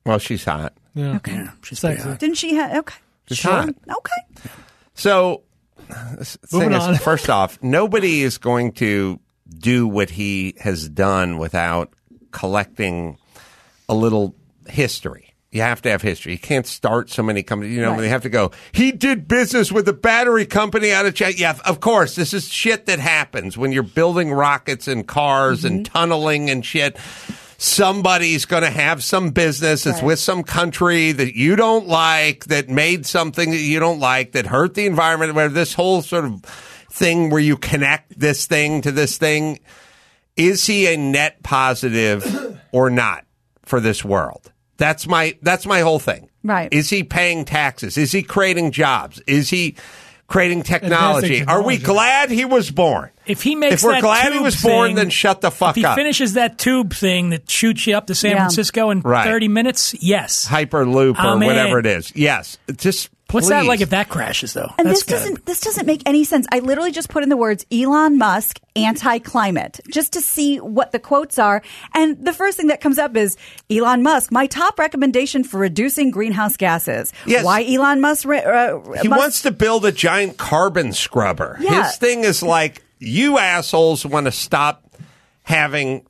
Well, 0.06 0.18
she's 0.18 0.44
hot. 0.44 0.74
Yeah. 0.94 1.16
Okay, 1.16 1.32
Yeah, 1.32 1.50
she's 1.62 1.80
pretty 1.80 1.96
Sexy. 1.96 2.08
hot. 2.10 2.18
didn't 2.20 2.36
she 2.36 2.54
have? 2.54 2.76
Okay, 2.78 2.94
She's 3.28 3.38
sure. 3.38 3.52
hot. 3.52 3.68
Okay, 3.68 4.50
So, 4.94 5.42
the 5.88 6.38
Moving 6.52 6.70
thing 6.70 6.72
is, 6.78 6.84
on. 6.84 6.94
first 6.98 7.28
off, 7.30 7.58
nobody 7.62 8.22
is 8.22 8.38
going 8.38 8.72
to 8.72 9.18
do 9.58 9.86
what 9.88 10.10
he 10.10 10.54
has 10.60 10.88
done 10.88 11.38
without 11.38 11.92
collecting 12.30 13.18
a 13.88 13.94
little 13.94 14.34
history. 14.68 15.30
You 15.50 15.60
have 15.60 15.82
to 15.82 15.90
have 15.90 16.02
history. 16.02 16.32
You 16.32 16.38
can't 16.38 16.66
start 16.66 17.10
so 17.10 17.22
many 17.22 17.44
companies. 17.44 17.76
You 17.76 17.82
know, 17.82 17.92
Right. 17.92 18.00
they 18.00 18.08
have 18.08 18.22
to 18.22 18.28
go. 18.28 18.50
He 18.72 18.90
did 18.90 19.28
business 19.28 19.70
with 19.70 19.86
a 19.88 19.92
battery 19.92 20.46
company 20.46 20.90
out 20.90 21.06
of 21.06 21.14
China. 21.14 21.34
Yeah, 21.36 21.56
of 21.64 21.78
course. 21.78 22.16
This 22.16 22.34
is 22.34 22.48
shit 22.48 22.86
that 22.86 22.98
happens 22.98 23.56
when 23.56 23.70
you're 23.70 23.84
building 23.84 24.32
rockets 24.32 24.88
and 24.88 25.06
cars 25.06 25.64
and 25.64 25.84
Mm-hmm. 25.84 25.92
tunneling 25.92 26.50
and 26.50 26.64
shit. 26.66 26.96
Somebody's 27.64 28.44
going 28.44 28.62
to 28.62 28.70
have 28.70 29.02
some 29.02 29.30
business 29.30 29.84
that's 29.84 29.98
Right. 29.98 30.06
with 30.06 30.18
some 30.18 30.42
country 30.42 31.12
that 31.12 31.34
you 31.34 31.56
don't 31.56 31.86
like, 31.88 32.44
that 32.46 32.68
made 32.68 33.06
something 33.06 33.50
that 33.50 33.56
you 33.56 33.80
don't 33.80 34.00
like, 34.00 34.32
that 34.32 34.46
hurt 34.46 34.74
the 34.74 34.84
environment, 34.84 35.34
where 35.34 35.48
this 35.48 35.72
whole 35.72 36.02
sort 36.02 36.26
of 36.26 36.42
thing 36.90 37.30
where 37.30 37.40
you 37.40 37.56
connect 37.56 38.18
this 38.20 38.46
thing 38.46 38.82
to 38.82 38.92
this 38.92 39.16
thing. 39.16 39.60
Is 40.36 40.66
he 40.66 40.86
a 40.92 40.96
net 40.98 41.42
positive 41.42 42.60
or 42.72 42.90
not 42.90 43.24
for 43.64 43.80
this 43.80 44.04
world? 44.04 44.52
That's 44.76 45.06
my 45.06 45.38
that's 45.40 45.64
my 45.66 45.80
whole 45.80 45.98
thing. 46.00 46.28
Right. 46.42 46.72
Is 46.72 46.90
he 46.90 47.02
paying 47.02 47.44
taxes? 47.46 47.96
Is 47.96 48.12
he 48.12 48.22
creating 48.22 48.72
jobs? 48.72 49.22
Is 49.26 49.48
he 49.48 49.76
creating 50.26 50.62
technology? 50.62 51.40
Advancing 51.40 51.48
Are 51.48 51.62
we 51.62 51.76
glad 51.78 52.30
he 52.30 52.44
was 52.44 52.70
born? 52.70 53.10
If 53.26 53.42
he 53.42 53.54
makes 53.54 53.74
If 53.76 53.82
we're 53.84 53.92
that 53.92 54.02
glad 54.02 54.32
he 54.32 54.38
was 54.38 54.60
born, 54.60 54.88
thing- 54.90 54.96
then 54.96 55.10
shut 55.10 55.40
the 55.40 55.50
fuck 55.50 55.70
if 55.70 55.76
he 55.76 55.84
up. 55.84 55.96
finishes 55.96 56.34
that 56.34 56.58
tube 56.58 56.92
thing 56.94 57.30
that 57.30 57.48
shoots 57.50 57.86
you 57.86 57.96
up 57.96 58.06
to 58.08 58.14
San 58.14 58.32
Yeah. 58.32 58.36
Francisco 58.38 58.90
in 58.90 59.00
Right. 59.00 59.24
30 59.24 59.48
minutes, 59.48 59.94
yes. 60.00 60.46
Hyperloop 60.48 61.16
or 61.16 61.20
I'm 61.20 61.42
in. 61.42 61.46
whatever 61.48 61.78
it 61.78 61.86
is. 61.86 62.12
Yes. 62.14 62.58
Just 62.76 63.08
What's 63.30 63.48
that 63.48 63.64
like 63.66 63.80
if 63.80 63.90
that 63.90 64.08
crashes 64.08 64.52
though? 64.52 64.70
and 64.78 64.86
That's 64.86 65.00
this 65.00 65.02
good. 65.04 65.12
doesn't 65.14 65.46
this 65.46 65.60
doesn't 65.60 65.86
make 65.86 66.02
any 66.06 66.22
sense. 66.22 66.46
I 66.52 66.60
literally 66.60 66.92
just 66.92 67.08
put 67.08 67.22
in 67.24 67.28
the 67.30 67.36
words 67.36 67.66
Elon 67.72 68.16
Musk 68.16 68.60
anti-climate 68.76 69.80
just 69.90 70.12
to 70.12 70.20
see 70.20 70.58
what 70.58 70.92
the 70.92 70.98
quotes 71.00 71.38
are, 71.38 71.62
and 71.94 72.24
the 72.24 72.32
first 72.32 72.56
thing 72.56 72.68
that 72.68 72.80
comes 72.80 72.98
up 72.98 73.16
is 73.16 73.36
Elon 73.70 74.02
Musk. 74.04 74.30
My 74.30 74.46
top 74.46 74.78
recommendation 74.78 75.42
for 75.42 75.58
reducing 75.58 76.10
greenhouse 76.12 76.56
gases. 76.56 77.12
Yes. 77.26 77.44
Why 77.44 77.64
Elon 77.64 78.00
Musk? 78.00 78.24
re- 78.26 78.42
Uh, 78.44 78.78
He 79.02 79.08
Musk- 79.08 79.20
wants 79.20 79.42
to 79.42 79.50
build 79.50 79.84
a 79.84 79.92
giant 79.92 80.36
carbon 80.36 80.92
scrubber. 80.92 81.56
Yeah. 81.60 81.84
His 81.84 81.96
thing 81.96 82.22
is 82.24 82.42
like, 82.42 82.82
you 83.00 83.38
assholes 83.38 84.06
want 84.06 84.26
to 84.26 84.32
stop 84.32 84.84
having 85.42 86.06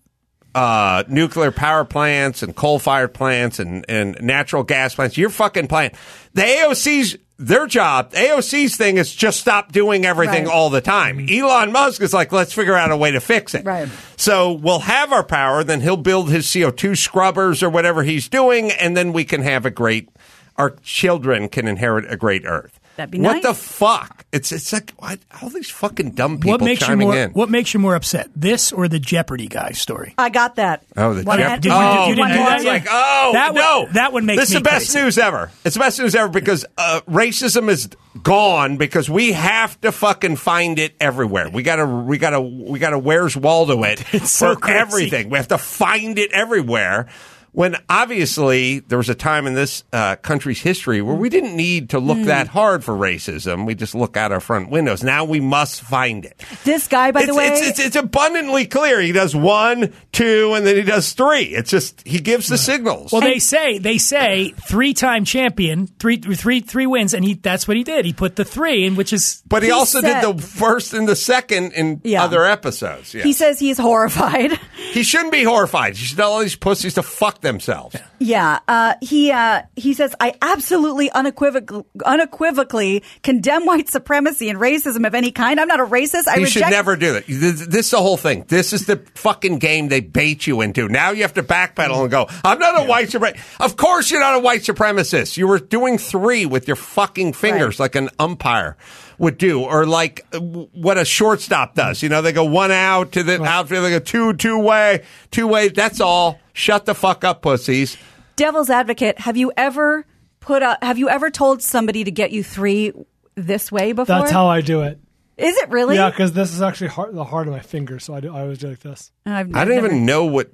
uh, 0.54 1.04
nuclear 1.08 1.50
power 1.50 1.84
plants 1.84 2.42
and 2.42 2.54
coal 2.54 2.78
fired 2.78 3.12
plants 3.14 3.58
and, 3.58 3.84
and 3.88 4.16
natural 4.20 4.62
gas 4.62 4.94
plants. 4.94 5.16
Your 5.18 5.30
fucking 5.30 5.66
plant. 5.68 5.94
The 6.34 6.42
AOC's, 6.42 7.16
their 7.38 7.66
job, 7.66 8.12
AOC's 8.12 8.76
thing 8.76 8.96
is 8.96 9.12
just 9.12 9.40
stop 9.40 9.72
doing 9.72 10.04
everything 10.04 10.44
Right. 10.44 10.52
all 10.52 10.70
the 10.70 10.80
time. 10.80 11.26
Elon 11.28 11.72
Musk 11.72 12.00
is 12.00 12.12
like, 12.14 12.30
let's 12.30 12.52
figure 12.52 12.74
out 12.74 12.92
a 12.92 12.96
way 12.96 13.10
to 13.10 13.20
fix 13.20 13.54
it. 13.54 13.64
Right. 13.64 13.88
So 14.16 14.52
we'll 14.52 14.78
have 14.80 15.12
our 15.12 15.24
power, 15.24 15.64
then 15.64 15.80
he'll 15.80 15.96
build 15.96 16.30
his 16.30 16.46
CO2 16.46 16.96
scrubbers 16.96 17.62
or 17.62 17.68
whatever 17.70 18.04
he's 18.04 18.28
doing, 18.28 18.70
and 18.70 18.96
then 18.96 19.12
we 19.12 19.24
can 19.24 19.42
have 19.42 19.66
a 19.66 19.70
great, 19.70 20.08
our 20.56 20.70
children 20.82 21.48
can 21.48 21.66
inherit 21.66 22.04
a 22.10 22.16
great 22.16 22.44
earth. 22.46 22.78
That'd 22.96 23.10
be 23.10 23.20
what 23.20 23.32
nice. 23.34 23.42
the 23.42 23.54
fuck? 23.54 24.24
It's 24.32 24.52
it's 24.52 24.72
like 24.72 24.92
what, 24.98 25.18
all 25.42 25.48
these 25.48 25.70
fucking 25.70 26.12
dumb 26.12 26.36
people 26.38 26.52
what 26.52 26.60
makes 26.60 26.80
you 26.80 26.86
chiming 26.86 27.08
more 27.08 27.16
in. 27.16 27.30
What 27.32 27.50
makes 27.50 27.72
you 27.74 27.80
more 27.80 27.94
upset? 27.94 28.28
This 28.36 28.72
or 28.72 28.88
the 28.88 28.98
Jeopardy 28.98 29.48
guy 29.48 29.72
story? 29.72 30.14
I 30.18 30.28
got 30.28 30.56
that. 30.56 30.84
Oh, 30.96 31.14
the 31.14 31.22
One 31.24 31.38
Jep- 31.38 31.60
Did 31.60 31.68
you- 31.70 31.74
oh, 31.74 32.08
you 32.08 32.14
didn't 32.14 32.28
do 32.30 32.34
that's 32.36 32.62
that 32.62 32.64
yet? 32.64 32.72
like 32.72 32.86
oh 32.90 33.30
That 33.32 33.46
one- 33.54 33.62
no, 33.62 33.88
that 33.92 34.12
one 34.12 34.26
makes 34.26 34.42
this 34.42 34.48
is 34.50 34.54
the 34.54 34.60
best 34.60 34.90
crazy. 34.92 35.04
news 35.04 35.18
ever. 35.18 35.50
It's 35.64 35.74
the 35.74 35.80
best 35.80 35.98
news 35.98 36.14
ever 36.14 36.28
because 36.28 36.64
uh, 36.78 37.00
racism 37.08 37.68
is 37.68 37.88
gone 38.22 38.76
because 38.76 39.10
we 39.10 39.32
have 39.32 39.80
to 39.80 39.90
fucking 39.92 40.36
find 40.36 40.78
it 40.78 40.94
everywhere. 41.00 41.48
We 41.50 41.62
gotta 41.62 41.86
we 41.86 42.18
gotta 42.18 42.40
we 42.40 42.78
gotta 42.78 42.98
where's 42.98 43.36
Waldo 43.36 43.82
it 43.84 44.04
It's 44.14 44.30
so 44.30 44.54
for 44.54 44.60
crazy. 44.60 44.78
everything. 44.78 45.30
We 45.30 45.38
have 45.38 45.48
to 45.48 45.58
find 45.58 46.18
it 46.18 46.32
everywhere. 46.32 47.08
When 47.54 47.76
obviously 47.88 48.80
there 48.80 48.98
was 48.98 49.08
a 49.08 49.14
time 49.14 49.46
in 49.46 49.54
this 49.54 49.84
uh, 49.92 50.16
country's 50.16 50.60
history 50.60 51.00
where 51.00 51.14
we 51.14 51.28
didn't 51.28 51.56
need 51.56 51.90
to 51.90 52.00
look 52.00 52.18
that 52.26 52.48
hard 52.48 52.82
for 52.82 52.94
racism. 52.94 53.64
We 53.64 53.76
just 53.76 53.94
look 53.94 54.16
out 54.16 54.32
our 54.32 54.40
front 54.40 54.70
windows. 54.70 55.04
Now 55.04 55.24
we 55.24 55.38
must 55.38 55.80
find 55.80 56.24
it. 56.24 56.42
This 56.64 56.88
guy, 56.88 57.12
by 57.12 57.20
it's, 57.20 57.28
the 57.28 57.34
way, 57.36 57.46
it's, 57.46 57.68
it's, 57.68 57.78
it's 57.78 57.96
abundantly 57.96 58.66
clear. 58.66 59.00
He 59.00 59.12
does 59.12 59.36
one, 59.36 59.92
two, 60.10 60.52
and 60.54 60.66
then 60.66 60.74
he 60.74 60.82
does 60.82 61.12
three. 61.12 61.44
It's 61.44 61.70
just 61.70 62.04
he 62.04 62.18
gives 62.18 62.48
the 62.48 62.58
signals. 62.58 63.12
Well, 63.12 63.20
they 63.20 63.38
say 63.38 63.78
they 63.78 63.98
say 63.98 64.52
three 64.66 64.92
time 64.92 65.24
champion, 65.24 65.86
three 65.86 66.16
three 66.16 66.60
three 66.60 66.86
wins, 66.86 67.14
and 67.14 67.24
he 67.24 67.34
that's 67.34 67.68
what 67.68 67.76
he 67.76 67.84
did. 67.84 68.04
He 68.04 68.12
put 68.12 68.34
the 68.34 68.44
three 68.44 68.84
in, 68.84 68.96
which 68.96 69.12
is 69.12 69.44
but 69.46 69.62
he, 69.62 69.68
he 69.68 69.72
also 69.72 70.00
said- 70.00 70.22
did 70.22 70.36
the 70.38 70.42
first 70.42 70.92
and 70.92 71.06
the 71.06 71.14
second 71.16 71.72
in 71.74 72.00
Yeah. 72.02 72.24
other 72.24 72.44
episodes. 72.44 73.14
Yeah. 73.14 73.22
he 73.22 73.32
says 73.32 73.60
he's 73.60 73.78
horrified. 73.78 74.58
he 74.92 75.04
shouldn't 75.04 75.30
be 75.32 75.44
horrified. 75.44 75.96
You 75.96 76.04
should 76.04 76.16
tell 76.16 76.32
all 76.32 76.40
these 76.40 76.56
pussies 76.56 76.94
to 76.94 77.02
fuck 77.04 77.42
themselves. 77.44 77.96
Yeah, 78.18 78.58
uh, 78.66 78.94
he 79.00 79.30
uh, 79.30 79.62
he 79.76 79.94
says 79.94 80.14
I 80.18 80.34
absolutely 80.42 81.10
unequivocal, 81.10 81.86
unequivocally 82.04 83.04
condemn 83.22 83.64
white 83.66 83.88
supremacy 83.88 84.48
and 84.48 84.58
racism 84.58 85.06
of 85.06 85.14
any 85.14 85.30
kind. 85.30 85.60
I'm 85.60 85.68
not 85.68 85.78
a 85.78 85.86
racist. 85.86 86.26
I 86.26 86.36
reject. 86.36 86.50
should 86.50 86.70
never 86.70 86.96
do 86.96 87.12
that. 87.12 87.26
This, 87.26 87.66
this 87.66 87.86
is 87.86 87.90
the 87.90 87.98
whole 87.98 88.16
thing. 88.16 88.44
This 88.48 88.72
is 88.72 88.86
the 88.86 88.96
fucking 89.14 89.58
game 89.58 89.88
they 89.88 90.00
bait 90.00 90.46
you 90.46 90.60
into. 90.60 90.88
Now 90.88 91.12
you 91.12 91.22
have 91.22 91.34
to 91.34 91.44
backpedal 91.44 92.02
and 92.02 92.10
go, 92.10 92.26
I'm 92.44 92.58
not 92.58 92.82
a 92.82 92.88
white 92.88 93.08
supremacist. 93.08 93.60
Of 93.60 93.76
course 93.76 94.10
you're 94.10 94.20
not 94.20 94.34
a 94.34 94.40
white 94.40 94.62
supremacist. 94.62 95.36
You 95.36 95.46
were 95.46 95.60
doing 95.60 95.98
three 95.98 96.46
with 96.46 96.66
your 96.66 96.76
fucking 96.76 97.34
fingers 97.34 97.78
like 97.78 97.94
an 97.94 98.08
umpire 98.18 98.76
would 99.18 99.38
do, 99.38 99.62
or 99.62 99.86
like 99.86 100.26
uh, 100.32 100.40
what 100.40 100.98
a 100.98 101.04
shortstop 101.04 101.74
does. 101.74 102.02
You 102.02 102.08
know, 102.08 102.22
they 102.22 102.32
go 102.32 102.44
one 102.44 102.72
out 102.72 103.12
to 103.12 103.22
the 103.22 103.42
outfield, 103.42 103.84
they 103.84 103.90
go 103.90 103.98
two, 103.98 104.32
two 104.34 104.58
way, 104.58 105.04
two 105.30 105.46
way. 105.46 105.68
That's 105.68 106.00
all. 106.00 106.40
Shut 106.54 106.86
the 106.86 106.94
fuck 106.94 107.24
up, 107.24 107.42
pussies. 107.42 107.98
Devil's 108.36 108.70
advocate. 108.70 109.18
Have 109.18 109.36
you 109.36 109.52
ever 109.56 110.06
put 110.40 110.62
a? 110.62 110.78
Have 110.80 110.98
you 110.98 111.08
ever 111.08 111.30
told 111.30 111.62
somebody 111.62 112.04
to 112.04 112.10
get 112.10 112.30
you 112.30 112.42
three 112.42 112.92
this 113.34 113.70
way 113.70 113.92
before? 113.92 114.06
That's 114.06 114.30
how 114.30 114.46
I 114.46 114.60
do 114.60 114.82
it. 114.82 114.98
Is 115.36 115.56
it 115.56 115.68
really? 115.70 115.96
Yeah, 115.96 116.10
because 116.10 116.32
this 116.32 116.54
is 116.54 116.62
actually 116.62 116.88
hard, 116.88 117.12
the 117.12 117.24
heart 117.24 117.48
of 117.48 117.52
my 117.52 117.60
finger, 117.60 117.98
so 117.98 118.14
I, 118.14 118.20
do, 118.20 118.32
I 118.32 118.42
always 118.42 118.58
do 118.58 118.68
like 118.68 118.78
this. 118.78 119.10
I've, 119.26 119.52
I 119.52 119.64
don't 119.64 119.78
even 119.78 120.06
know 120.06 120.26
what, 120.26 120.52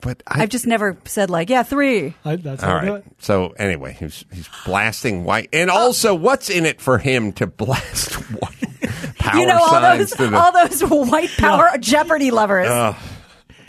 but 0.00 0.22
I, 0.24 0.42
I've 0.42 0.50
just 0.50 0.68
never 0.68 0.96
said 1.04 1.30
like, 1.30 1.50
yeah, 1.50 1.64
three. 1.64 2.14
I, 2.24 2.36
that's 2.36 2.62
All 2.62 2.70
how 2.70 2.76
I 2.76 2.84
do 2.84 2.94
it. 2.94 3.04
So 3.18 3.48
anyway, 3.58 3.96
he's 3.98 4.24
he's 4.32 4.48
blasting 4.64 5.24
white, 5.24 5.48
and 5.52 5.68
also, 5.68 6.14
what's 6.14 6.48
in 6.48 6.64
it 6.64 6.80
for 6.80 6.98
him 6.98 7.32
to 7.34 7.48
blast 7.48 8.14
white 8.40 9.16
power 9.18 9.40
you 9.40 9.46
know 9.46 9.58
all 9.58 9.80
those 9.80 10.10
to 10.12 10.28
the? 10.28 10.36
all 10.36 10.52
those 10.52 10.80
white 10.82 11.30
power 11.36 11.76
Jeopardy 11.78 12.30
lovers. 12.30 12.68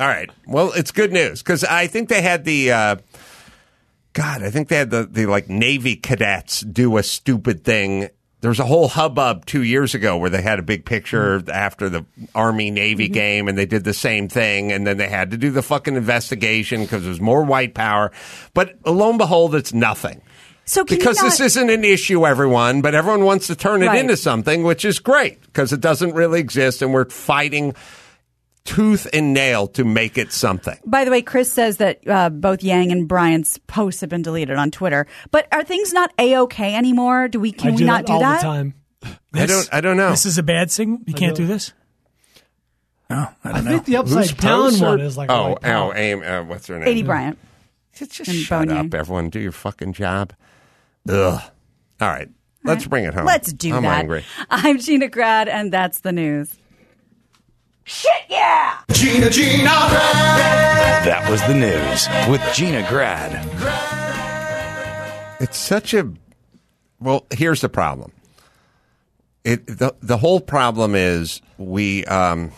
All 0.02 0.08
right. 0.08 0.30
Well, 0.47 0.72
it's 0.76 0.91
good 0.91 1.12
news 1.14 1.41
because 1.43 1.64
I 1.64 1.88
think 1.88 2.10
they 2.10 2.22
had 2.22 2.43
the. 2.43 2.72
Uh, 2.72 2.95
God, 4.14 4.43
I 4.43 4.49
think 4.49 4.68
they 4.68 4.76
had 4.76 4.89
the, 4.89 5.04
the 5.04 5.26
like 5.26 5.47
Navy 5.47 5.95
cadets 5.95 6.62
do 6.62 6.97
a 6.97 7.04
stupid 7.04 7.64
thing. 7.64 8.10
There 8.41 8.49
was 8.49 8.60
a 8.60 8.66
whole 8.66 8.88
hubbub 8.89 9.45
two 9.45 9.62
years 9.64 9.93
ago 9.95 10.18
where 10.18 10.30
they 10.32 10.41
had 10.41 10.58
a 10.60 10.64
big 10.64 10.84
picture 10.84 11.39
Mm-hmm. 11.39 11.49
after 11.52 11.88
the 11.89 12.06
Army 12.36 12.72
Navy 12.72 13.08
game 13.08 13.47
and 13.47 13.58
they 13.58 13.68
did 13.68 13.84
the 13.84 13.93
same 13.93 14.28
thing. 14.28 14.72
And 14.72 14.86
then 14.86 14.97
they 14.97 15.08
had 15.08 15.32
to 15.32 15.38
do 15.38 15.52
the 15.52 15.62
fucking 15.62 15.95
investigation 15.95 16.82
because 16.82 17.04
there 17.04 17.10
was 17.12 17.22
more 17.22 17.43
white 17.43 17.74
power. 17.76 18.12
But 18.56 18.76
lo 18.86 19.10
and 19.12 19.20
behold, 19.20 19.54
it's 19.56 19.74
nothing. 19.74 20.22
so 20.66 20.84
Because 20.84 21.18
not, 21.18 21.26
this 21.26 21.39
isn't 21.39 21.70
an 21.70 21.84
issue, 21.86 22.26
everyone, 22.26 22.82
but 22.82 22.95
everyone 22.95 23.24
wants 23.24 23.47
to 23.47 23.56
turn 23.56 23.84
it 23.84 23.88
Right. 23.88 23.99
into 23.99 24.18
something, 24.18 24.64
which 24.64 24.84
is 24.86 24.97
great 24.99 25.39
because 25.43 25.72
it 25.72 25.80
doesn't 25.80 26.14
really 26.16 26.39
exist, 26.39 26.82
and 26.82 26.91
we're 26.93 27.10
fighting 27.10 27.76
tooth 28.64 29.07
and 29.14 29.34
nail 29.34 29.68
to 29.68 29.84
make 29.84 30.18
it 30.18 30.32
something. 30.32 30.78
By 30.86 31.05
the 31.05 31.12
way, 31.12 31.22
Chris 31.22 31.51
says 31.51 31.78
that 31.78 32.07
uh, 32.07 32.30
both 32.30 32.64
Yang 32.64 32.91
and 32.91 33.07
Bryant's 33.07 33.57
posts 33.68 34.01
have 34.01 34.09
been 34.09 34.22
deleted 34.22 34.57
on 34.57 34.72
Twitter. 34.72 35.07
But 35.32 35.47
are 35.51 35.64
things 35.64 35.93
not 35.93 36.12
a 36.20 36.38
okay 36.38 36.76
anymore? 36.76 37.28
Do 37.28 37.39
we 37.39 37.51
can 37.51 37.70
I 37.70 37.72
we 37.72 37.78
do 37.78 37.86
not 37.86 38.01
that 38.01 38.07
do 38.07 38.14
all 38.14 38.20
that? 38.20 38.38
the 38.38 38.47
time. 38.47 38.74
I 39.34 39.45
don't. 39.45 39.70
I 39.72 39.82
don't 39.82 39.97
know. 39.97 40.12
This 40.12 40.26
is 40.26 40.38
a 40.38 40.43
bad 40.43 40.70
signal. 40.72 40.99
You 41.05 41.14
can't 41.14 41.36
do. 41.36 41.43
do 41.43 41.47
this. 41.47 41.74
No, 43.09 43.28
I 43.43 43.49
I 43.49 43.51
don't 43.51 43.66
know. 43.66 43.72
think 43.72 43.86
the 43.86 43.97
upside 43.97 44.30
Whose 44.30 44.34
down 44.34 44.80
one 44.80 45.01
is 45.01 45.18
like 45.18 45.30
oh, 45.30 45.49
white 45.49 45.66
oh, 45.66 45.93
aim. 45.93 46.24
Uh, 46.24 46.43
what's 46.43 46.68
her 46.68 46.80
name? 46.80 46.88
Aidy 46.88 47.05
Bryant. 47.05 47.38
Just 47.93 48.20
and 48.20 48.38
shut 48.38 48.68
Bone 48.68 48.78
up, 48.78 48.93
everyone. 48.93 49.30
Do 49.30 49.39
your 49.39 49.51
fucking 49.51 49.93
job. 49.93 50.34
Ugh. 51.09 51.41
All 51.99 52.07
right. 52.07 52.30
Let's 52.64 52.86
bring 52.86 53.05
it 53.05 53.14
home. 53.14 53.26
Let's 53.26 53.51
do 53.51 53.76
I'm 53.76 53.84
that. 53.84 53.99
angry. 53.99 54.24
I'm 54.49 54.78
Gina 54.80 55.09
Grad, 55.09 55.49
and 55.49 55.74
that's 55.74 56.01
the 56.01 56.12
news. 56.12 56.55
Gina, 57.86 59.29
Gina, 59.29 59.63
Grad. 59.63 61.05
That 61.05 61.27
was 61.29 61.41
the 61.47 61.53
news 61.53 62.07
with 62.29 62.41
Gina 62.53 62.88
Grad. 62.88 63.32
It's 65.41 65.57
such 65.57 65.93
a 65.93 66.11
well. 66.99 67.25
Here's 67.32 67.61
the 67.61 67.69
problem. 67.69 68.11
It 69.43 69.65
the 69.65 69.95
the 70.01 70.17
whole 70.17 70.39
problem 70.39 70.93
is 70.93 71.41
we 71.57 72.05
um, 72.05 72.51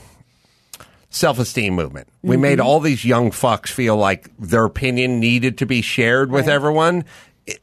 self 1.09 1.39
esteem 1.39 1.73
movement. 1.73 2.09
We 2.21 2.35
made 2.35 2.59
all 2.59 2.79
these 2.81 3.05
young 3.05 3.31
fucks 3.31 3.69
feel 3.69 3.95
like 3.95 4.29
their 4.37 4.65
opinion 4.65 5.19
needed 5.19 5.57
to 5.59 5.65
be 5.65 5.81
shared 5.81 6.29
with 6.31 6.47
everyone. 6.49 7.05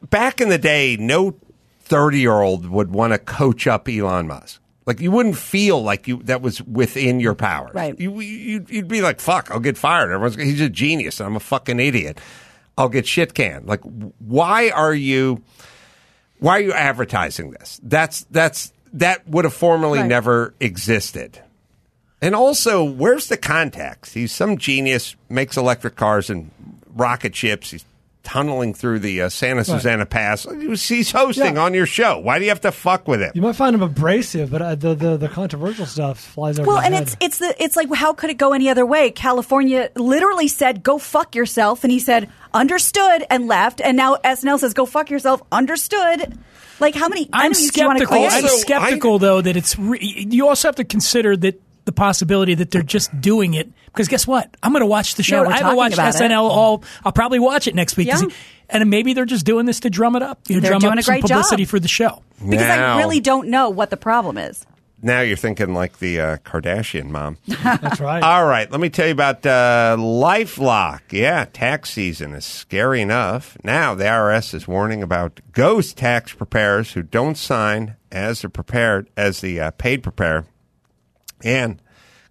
Back 0.09 0.41
in 0.41 0.49
the 0.49 0.59
day, 0.59 0.97
no 0.99 1.37
thirty 1.83 2.21
year 2.21 2.41
old 2.41 2.67
would 2.67 2.91
want 2.91 3.13
to 3.13 3.19
coach 3.19 3.67
up 3.67 3.89
Elon 3.89 4.27
Musk. 4.29 4.60
Like 4.91 5.01
you 5.01 5.13
wouldn't 5.13 5.37
feel 5.37 5.81
like 5.81 6.09
you 6.09 6.17
that 6.25 6.43
was 6.43 6.61
within 6.63 7.21
your 7.21 7.37
power. 7.37 7.71
Right. 7.73 7.97
You, 7.97 8.19
you 8.19 8.67
you'd 8.69 8.89
be 8.89 9.03
like, 9.03 9.21
"Fuck, 9.21 9.49
I'll 9.53 9.61
get 9.61 9.79
fired." 9.79 10.11
Everyone's 10.11 10.35
he's 10.35 10.61
a 10.61 10.69
genius. 10.69 11.21
I'm 11.21 11.37
a 11.37 11.41
fucking 11.41 11.79
idiot. 11.79 12.19
I'll 12.77 12.89
get 12.89 13.07
shit 13.07 13.33
canned. 13.33 13.67
Like, 13.69 13.83
why 14.19 14.71
are 14.71 14.93
you? 14.93 15.45
Why 16.41 16.55
are 16.57 16.61
you 16.61 16.73
advertising 16.73 17.53
this? 17.53 17.79
That's 17.85 18.25
that's 18.33 18.73
that 18.95 19.29
would 19.29 19.45
have 19.45 19.55
formerly 19.55 20.01
Right. 20.01 20.09
never 20.09 20.55
existed. 20.59 21.39
And 22.21 22.35
also, 22.35 22.83
where's 22.83 23.29
the 23.29 23.37
context? 23.37 24.15
He's 24.15 24.33
some 24.33 24.59
genius, 24.59 25.15
makes 25.29 25.57
electric 25.57 25.95
cars 25.95 26.31
and 26.31 26.51
rocket 26.97 27.37
ships. 27.37 27.71
He's 27.71 27.85
tunneling 28.23 28.75
through 28.75 28.99
the 28.99 29.23
uh, 29.23 29.29
Santa 29.29 29.65
Susana 29.65 30.07
Pass. 30.07 30.47
He's 30.87 31.11
hosting 31.11 31.55
Yeah. 31.57 31.63
on 31.63 31.75
your 31.75 31.87
show. 31.87 32.19
Why 32.19 32.39
do 32.39 32.45
you 32.45 32.51
have 32.51 32.61
to 32.63 32.73
fuck 32.73 33.09
with 33.09 33.21
him? 33.21 33.33
You 33.35 33.43
might 33.43 33.57
find 33.57 33.75
him 33.75 33.83
abrasive, 33.83 34.51
but 34.51 34.63
uh, 34.63 34.75
the, 34.75 34.95
the 34.95 35.17
the 35.17 35.29
controversial 35.29 35.87
stuff 35.87 36.21
flies 36.21 36.59
over. 36.59 36.69
Well, 36.69 36.79
and 36.79 36.95
head. 36.95 37.05
it's 37.05 37.17
it's 37.21 37.39
the 37.39 37.55
it's 37.63 37.77
like 37.77 37.93
how 37.95 38.13
could 38.13 38.31
it 38.31 38.39
go 38.39 38.53
any 38.53 38.69
other 38.69 38.85
way? 38.87 39.11
California 39.11 39.91
literally 39.97 40.49
said 40.49 40.83
go 40.83 40.99
fuck 40.99 41.35
yourself, 41.35 41.83
and 41.85 41.91
he 41.91 41.99
said 41.99 42.29
understood 42.55 43.25
and 43.31 43.47
left. 43.49 43.81
And 43.81 43.97
now 43.97 44.17
SNL 44.17 44.59
says 44.59 44.75
go 44.75 44.87
fuck 44.87 45.11
yourself, 45.11 45.43
understood. 45.53 46.39
Like 46.79 46.95
how 46.95 47.09
many 47.09 47.29
I'm 47.33 47.47
enemies 47.53 47.71
do 47.73 47.81
you 47.81 47.87
want 47.87 47.99
to 47.99 48.07
skeptical. 48.07 48.27
I'm 48.27 48.45
Also, 48.45 48.57
skeptical 48.57 49.19
though 49.19 49.41
that 49.41 49.57
it's. 49.57 49.79
Re- 49.79 49.99
you 50.01 50.49
also 50.49 50.69
have 50.69 50.77
to 50.77 50.85
consider 50.85 51.37
that 51.39 51.61
the 51.91 51.95
possibility 51.95 52.55
that 52.55 52.71
they're 52.71 52.83
just 52.83 53.21
doing 53.21 53.55
it 53.55 53.69
because 53.87 54.07
guess 54.09 54.27
what? 54.27 54.57
I'm 54.63 54.71
going 54.73 54.81
to 54.81 54.87
watch 54.87 55.17
the 55.17 55.23
show. 55.25 55.43
Yeah, 55.43 55.49
I 55.49 55.53
haven't 55.53 55.63
talking 55.63 55.77
watched 55.77 55.95
about 55.95 56.15
it. 56.15 56.19
SNL 56.31 56.43
all. 56.51 56.85
I'll 57.05 57.13
probably 57.13 57.41
watch 57.41 57.67
it 57.67 57.75
next 57.75 57.97
week. 57.97 58.07
Yeah. 58.09 58.23
and 58.69 58.89
maybe 58.89 59.13
they're 59.15 59.25
just 59.25 59.45
doing 59.45 59.67
this 59.67 59.81
to 59.81 59.91
drum 59.91 60.15
it 60.17 60.23
up. 60.23 60.41
You 60.49 60.57
know, 60.57 60.61
They're 60.61 60.71
drum 60.71 60.81
doing 60.81 60.93
up 60.93 60.99
a 61.01 61.03
some 61.03 61.13
great 61.15 61.23
publicity 61.23 61.65
job. 61.65 61.71
for 61.71 61.81
the 61.81 61.89
show. 61.89 62.23
because 62.39 62.61
Now- 62.67 62.95
I 62.97 62.99
really 62.99 63.19
don't 63.21 63.49
know 63.49 63.71
what 63.71 63.91
the 63.91 63.97
problem 63.97 64.39
is. 64.39 64.65
Now 65.03 65.23
you're 65.23 65.39
thinking 65.39 65.73
like 65.73 65.99
the 65.99 66.21
uh, 66.21 66.37
Kardashian 66.45 67.09
mom. 67.09 67.39
That's 67.47 68.01
right. 68.01 68.23
All 68.23 68.45
right, 68.45 68.71
let 68.71 68.81
me 68.83 68.91
tell 68.91 69.07
you 69.07 69.13
about 69.13 69.47
uh, 69.47 69.97
LifeLock. 69.99 71.01
Yeah, 71.11 71.47
tax 71.51 71.91
season 71.91 72.35
is 72.35 72.45
scary 72.45 73.01
enough. 73.01 73.57
Now 73.65 73.95
the 73.95 74.05
IRS 74.05 74.53
is 74.55 74.69
warning 74.69 75.03
about 75.03 75.41
ghost 75.53 75.97
tax 75.97 76.35
preparers 76.35 76.93
who 76.93 77.03
don't 77.03 77.37
sign 77.39 77.97
as 78.13 78.43
they're 78.43 78.51
prepared 78.51 79.09
as 79.17 79.41
the 79.41 79.59
uh, 79.59 79.71
paid 79.73 80.03
preparer, 80.03 80.45
and 81.45 81.81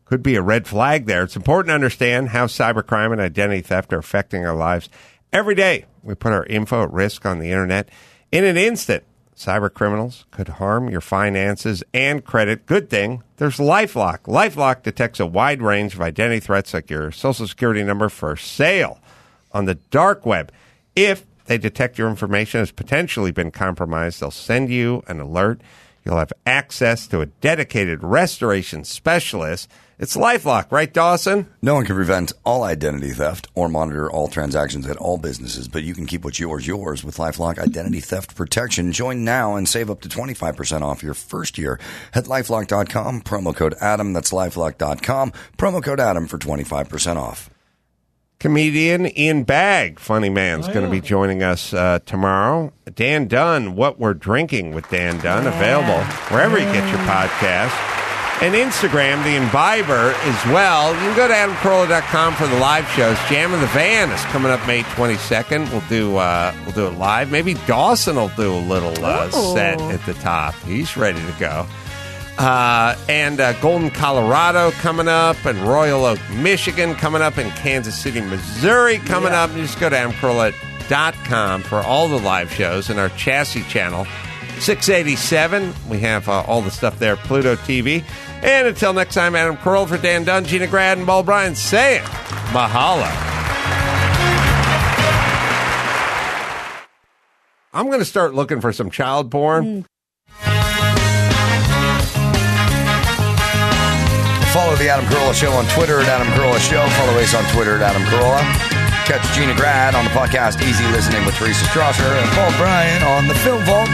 could 0.06 0.24
be 0.24 0.36
a 0.36 0.42
red 0.42 0.68
flag 0.68 1.06
there. 1.06 1.24
It's 1.24 1.36
important 1.36 1.70
to 1.70 1.76
understand 1.76 2.30
how 2.30 2.48
cybercrime 2.48 3.12
and 3.12 3.22
identity 3.22 3.62
theft 3.62 3.94
are 3.94 4.00
affecting 4.00 4.46
our 4.46 4.56
lives 4.56 4.90
every 5.32 5.56
day. 5.56 5.86
We 6.02 6.16
put 6.16 6.34
our 6.34 6.46
info 6.46 6.84
at 6.84 6.92
risk 6.92 7.26
on 7.26 7.40
the 7.40 7.52
internet 7.52 7.90
in 8.32 8.44
an 8.44 8.58
instant. 8.58 9.04
Cybercriminals 9.36 10.26
could 10.32 10.48
harm 10.50 10.90
your 10.90 11.00
finances 11.00 11.84
and 11.94 12.26
credit. 12.26 12.66
Good 12.66 12.90
thing 12.90 13.24
there's 13.38 13.58
LifeLock. 13.58 14.24
LifeLock 14.24 14.84
detects 14.84 15.20
a 15.20 15.26
wide 15.26 15.62
range 15.62 15.94
of 15.94 16.02
identity 16.02 16.42
threats 16.42 16.74
like 16.74 16.90
your 16.90 17.12
social 17.12 17.48
security 17.48 17.84
number 17.84 18.10
for 18.10 18.36
sale 18.36 19.00
on 19.54 19.66
the 19.66 19.76
dark 19.76 20.26
web. 20.26 20.52
If 20.96 21.26
they 21.46 21.58
detect 21.58 21.98
your 21.98 22.10
information 22.10 22.60
has 22.60 22.72
potentially 22.72 23.32
been 23.32 23.52
compromised, 23.52 24.20
they'll 24.20 24.30
send 24.30 24.70
you 24.70 25.04
an 25.08 25.22
alert. 25.22 25.62
You'll 26.06 26.18
have 26.18 26.34
access 26.46 27.08
to 27.08 27.22
a 27.22 27.26
dedicated 27.28 28.04
restoration 28.04 28.84
specialist. 28.84 29.70
It's 30.00 30.16
LifeLock, 30.16 30.72
right, 30.72 30.94
Dawson? 30.94 31.48
No 31.62 31.76
one 31.76 31.86
can 31.86 31.96
prevent 31.96 32.32
all 32.46 32.64
identity 32.64 33.12
theft 33.12 33.48
or 33.54 33.68
monitor 33.68 34.10
all 34.10 34.30
transactions 34.30 34.88
at 34.88 34.96
all 34.96 35.18
businesses, 35.18 35.68
but 35.68 35.84
you 35.84 35.94
can 35.94 36.06
keep 36.06 36.24
what's 36.24 36.40
yours 36.40 36.66
yours 36.66 37.04
with 37.04 37.18
LifeLock 37.18 37.60
Identity 37.60 38.00
Theft 38.00 38.34
Protection. 38.34 38.94
Join 38.94 39.26
now 39.26 39.58
and 39.58 39.68
save 39.68 39.92
up 39.92 40.00
to 40.02 40.10
25% 40.10 40.84
off 40.84 41.04
your 41.04 41.14
first 41.14 41.58
year 41.58 41.80
at 42.14 42.26
lifelock.com. 42.26 43.22
Promo 43.24 43.54
code 43.54 43.76
Adam. 43.82 44.14
That's 44.14 44.32
lifelock.com. 44.32 45.34
Promo 45.58 45.84
code 45.84 46.00
Adam 46.00 46.28
for 46.28 46.38
25% 46.38 47.18
off. 47.18 47.49
Comedian 48.40 49.18
Ian 49.18 49.44
Bagg, 49.44 50.00
funny 50.00 50.30
man's 50.30 50.68
going 50.70 50.86
to 50.86 50.90
be 50.90 51.02
joining 51.02 51.44
us 51.44 51.74
uh, 51.74 52.00
tomorrow. 52.06 52.72
Dan 52.96 53.28
Dunn, 53.28 53.76
What 53.76 54.00
We're 54.00 54.14
Drinking 54.14 54.74
with 54.74 54.90
Dan 54.90 55.20
Dunn, 55.20 55.46
available 55.46 56.02
wherever 56.34 56.58
you 56.58 56.64
get 56.66 56.90
your 56.90 57.00
podcast. 57.00 57.76
And 58.42 58.56
Instagram, 58.56 59.22
The 59.26 59.36
Imbiber, 59.36 60.14
as 60.14 60.46
well. 60.54 60.94
You 60.94 61.00
can 61.00 61.18
go 61.18 61.28
to 61.28 61.34
adamcarolla.com 61.34 62.36
for 62.36 62.48
the 62.48 62.58
live 62.60 62.88
shows. 62.92 63.18
Jam 63.28 63.54
in 63.54 63.60
the 63.60 63.68
Van 63.68 64.10
is 64.10 64.24
coming 64.26 64.50
up 64.50 64.66
May 64.66 64.84
22nd. 64.84 65.70
We'll 65.74 65.84
do 65.90 66.16
uh, 66.16 66.56
we'll 66.64 66.72
do 66.72 66.88
it 66.88 66.98
live. 66.98 67.34
Maybe 67.34 67.56
Dawson 67.68 68.16
will 68.16 68.30
do 68.38 68.54
a 68.54 68.56
little 68.56 69.04
uh, 69.04 69.30
set 69.32 69.82
at 69.82 70.06
the 70.06 70.14
top. 70.14 70.56
He's 70.64 70.96
ready 70.96 71.20
to 71.20 71.36
go. 71.38 71.68
Uh, 72.40 72.96
and 73.10 73.42
uh, 73.42 73.52
Golden, 73.60 73.90
Colorado 73.90 74.72
coming 74.72 75.10
up, 75.10 75.36
and 75.46 75.60
Royal 75.60 76.06
Oak, 76.06 76.20
Michigan 76.38 76.96
coming 76.96 77.22
up, 77.22 77.38
and 77.38 77.52
Kansas 77.58 78.00
City, 78.00 78.22
Missouri 78.22 78.98
coming 79.00 79.34
up. 79.34 79.54
You 79.54 79.64
just 79.64 79.78
go 79.78 79.90
to 79.90 79.96
adamcarolla.com 79.96 81.64
for 81.64 81.80
all 81.80 82.08
the 82.08 82.18
live 82.18 82.50
shows 82.50 82.90
and 82.90 82.98
our 82.98 83.10
chassis 83.10 83.64
channel. 83.64 84.06
687. 84.62 85.74
We 85.90 86.00
have 86.00 86.30
uh, 86.30 86.44
all 86.48 86.62
the 86.62 86.72
stuff 86.72 86.98
there, 86.98 87.18
Pluto 87.18 87.56
TV. 87.56 88.06
And 88.42 88.68
until 88.68 88.94
next 88.94 89.16
time, 89.16 89.36
Adam 89.36 89.58
Carolla 89.58 89.90
for 89.90 89.98
Dan 89.98 90.24
Dunn, 90.24 90.46
Gina 90.46 90.68
Grad, 90.68 90.98
and 90.98 91.06
Bald 91.06 91.26
Bryan 91.26 91.56
saying 91.56 92.04
mahalo. 92.54 93.10
I'm 97.74 97.88
going 97.88 98.00
to 98.00 98.06
start 98.06 98.34
looking 98.34 98.62
for 98.62 98.72
some 98.72 98.90
child 98.90 99.30
porn. 99.30 99.86
Follow 104.54 104.76
the 104.76 104.90
Adam 104.90 105.06
Carolla 105.06 105.34
Show 105.34 105.52
on 105.52 105.66
Twitter 105.68 106.00
at 106.00 106.08
Adam 106.08 106.28
Carolla 106.34 106.58
Show. 106.60 106.82
Follow 106.98 107.14
us 107.20 107.36
on 107.36 107.44
Twitter 107.54 107.76
at 107.76 107.82
Adam 107.82 108.02
Carolla. 108.04 108.42
Catch 109.06 109.22
Gina 109.36 109.56
Grad 109.56 109.94
on 109.94 110.06
the 110.06 110.10
podcast 110.12 110.62
Easy 110.68 110.86
Listening 110.88 111.24
with 111.26 111.36
Teresa 111.36 111.64
Strasser 111.66 112.10
and 112.18 112.36
Bald 112.36 112.56
Bryan 112.58 113.04
on 113.04 113.28
the 113.28 113.36
Film 113.36 113.64
Vault. 113.66 113.90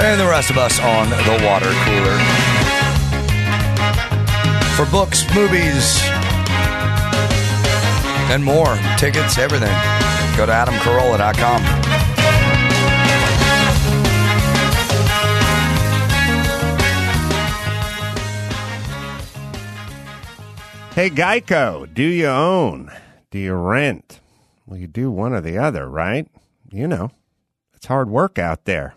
And 0.00 0.20
the 0.20 0.26
rest 0.26 0.50
of 0.50 0.58
us 0.58 0.78
on 0.78 1.08
the 1.08 1.44
water 1.44 1.72
cooler. 1.88 2.18
For 4.76 4.84
books, 4.92 5.24
movies, 5.34 6.00
and 8.30 8.44
more, 8.44 8.76
tickets, 8.98 9.38
everything, 9.38 9.74
go 10.36 10.44
to 10.46 10.52
adamcarolla.com. 10.52 12.07
Hey, 20.98 21.10
Geico, 21.10 21.86
do 21.94 22.02
you 22.02 22.26
own? 22.26 22.90
Do 23.30 23.38
you 23.38 23.54
rent? 23.54 24.18
Well, 24.66 24.80
you 24.80 24.88
do 24.88 25.12
one 25.12 25.32
or 25.32 25.40
the 25.40 25.56
other, 25.56 25.88
right? 25.88 26.26
You 26.72 26.88
know, 26.88 27.12
it's 27.76 27.86
hard 27.86 28.10
work 28.10 28.36
out 28.36 28.64
there. 28.64 28.96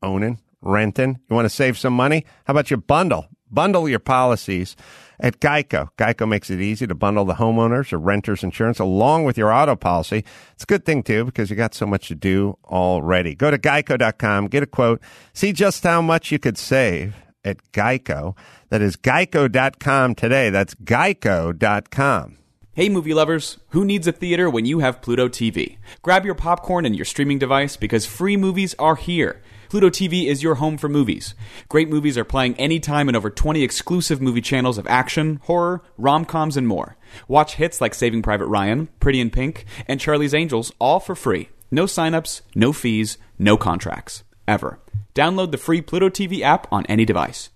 Owning, 0.00 0.38
renting. 0.62 1.18
You 1.28 1.34
want 1.34 1.46
to 1.46 1.50
save 1.50 1.76
some 1.76 1.92
money? 1.92 2.24
How 2.44 2.52
about 2.52 2.70
you 2.70 2.76
bundle? 2.76 3.26
Bundle 3.50 3.88
your 3.88 3.98
policies 3.98 4.76
at 5.18 5.40
Geico. 5.40 5.88
Geico 5.98 6.28
makes 6.28 6.50
it 6.50 6.60
easy 6.60 6.86
to 6.86 6.94
bundle 6.94 7.24
the 7.24 7.34
homeowners 7.34 7.92
or 7.92 7.98
renters 7.98 8.44
insurance 8.44 8.78
along 8.78 9.24
with 9.24 9.36
your 9.36 9.52
auto 9.52 9.74
policy. 9.74 10.24
It's 10.52 10.62
a 10.62 10.66
good 10.66 10.84
thing, 10.84 11.02
too, 11.02 11.24
because 11.24 11.50
you 11.50 11.56
got 11.56 11.74
so 11.74 11.84
much 11.84 12.06
to 12.06 12.14
do 12.14 12.58
already. 12.66 13.34
Go 13.34 13.50
to 13.50 13.58
geico.com, 13.58 14.46
get 14.46 14.62
a 14.62 14.66
quote, 14.66 15.00
see 15.32 15.52
just 15.52 15.82
how 15.82 16.00
much 16.00 16.30
you 16.30 16.38
could 16.38 16.56
save 16.56 17.16
at 17.44 17.72
Geico. 17.72 18.36
That 18.68 18.82
is 18.82 18.96
geico.com 18.96 20.14
today. 20.14 20.50
That's 20.50 20.74
geico.com. 20.74 22.36
Hey, 22.72 22.88
movie 22.88 23.14
lovers, 23.14 23.58
who 23.70 23.84
needs 23.84 24.06
a 24.06 24.12
theater 24.12 24.48
when 24.48 24.64
you 24.64 24.78
have 24.78 25.02
Pluto 25.02 25.28
TV? 25.28 25.78
Grab 26.02 26.24
your 26.24 26.36
popcorn 26.36 26.86
and 26.86 26.94
your 26.94 27.04
streaming 27.04 27.38
device 27.38 27.76
because 27.76 28.06
free 28.06 28.36
movies 28.36 28.74
are 28.78 28.94
here. 28.94 29.42
Pluto 29.68 29.90
TV 29.90 30.26
is 30.26 30.42
your 30.42 30.56
home 30.56 30.78
for 30.78 30.88
movies. 30.88 31.34
Great 31.68 31.88
movies 31.88 32.16
are 32.16 32.24
playing 32.24 32.54
anytime 32.56 33.08
in 33.08 33.16
over 33.16 33.28
20 33.28 33.62
exclusive 33.62 34.20
movie 34.20 34.40
channels 34.40 34.78
of 34.78 34.86
action, 34.86 35.40
horror, 35.44 35.82
rom 35.98 36.24
coms, 36.24 36.56
and 36.56 36.66
more. 36.66 36.96
Watch 37.28 37.54
hits 37.56 37.80
like 37.80 37.94
Saving 37.94 38.22
Private 38.22 38.46
Ryan, 38.46 38.88
Pretty 38.98 39.20
in 39.20 39.30
Pink, 39.30 39.64
and 39.86 40.00
Charlie's 40.00 40.34
Angels 40.34 40.72
all 40.78 41.00
for 41.00 41.14
free. 41.14 41.50
No 41.70 41.84
signups, 41.84 42.40
no 42.54 42.72
fees, 42.72 43.18
no 43.38 43.56
contracts. 43.56 44.24
Ever. 44.48 44.80
Download 45.14 45.50
the 45.50 45.58
free 45.58 45.80
Pluto 45.80 46.08
TV 46.08 46.40
app 46.40 46.66
on 46.72 46.86
any 46.86 47.04
device. 47.04 47.50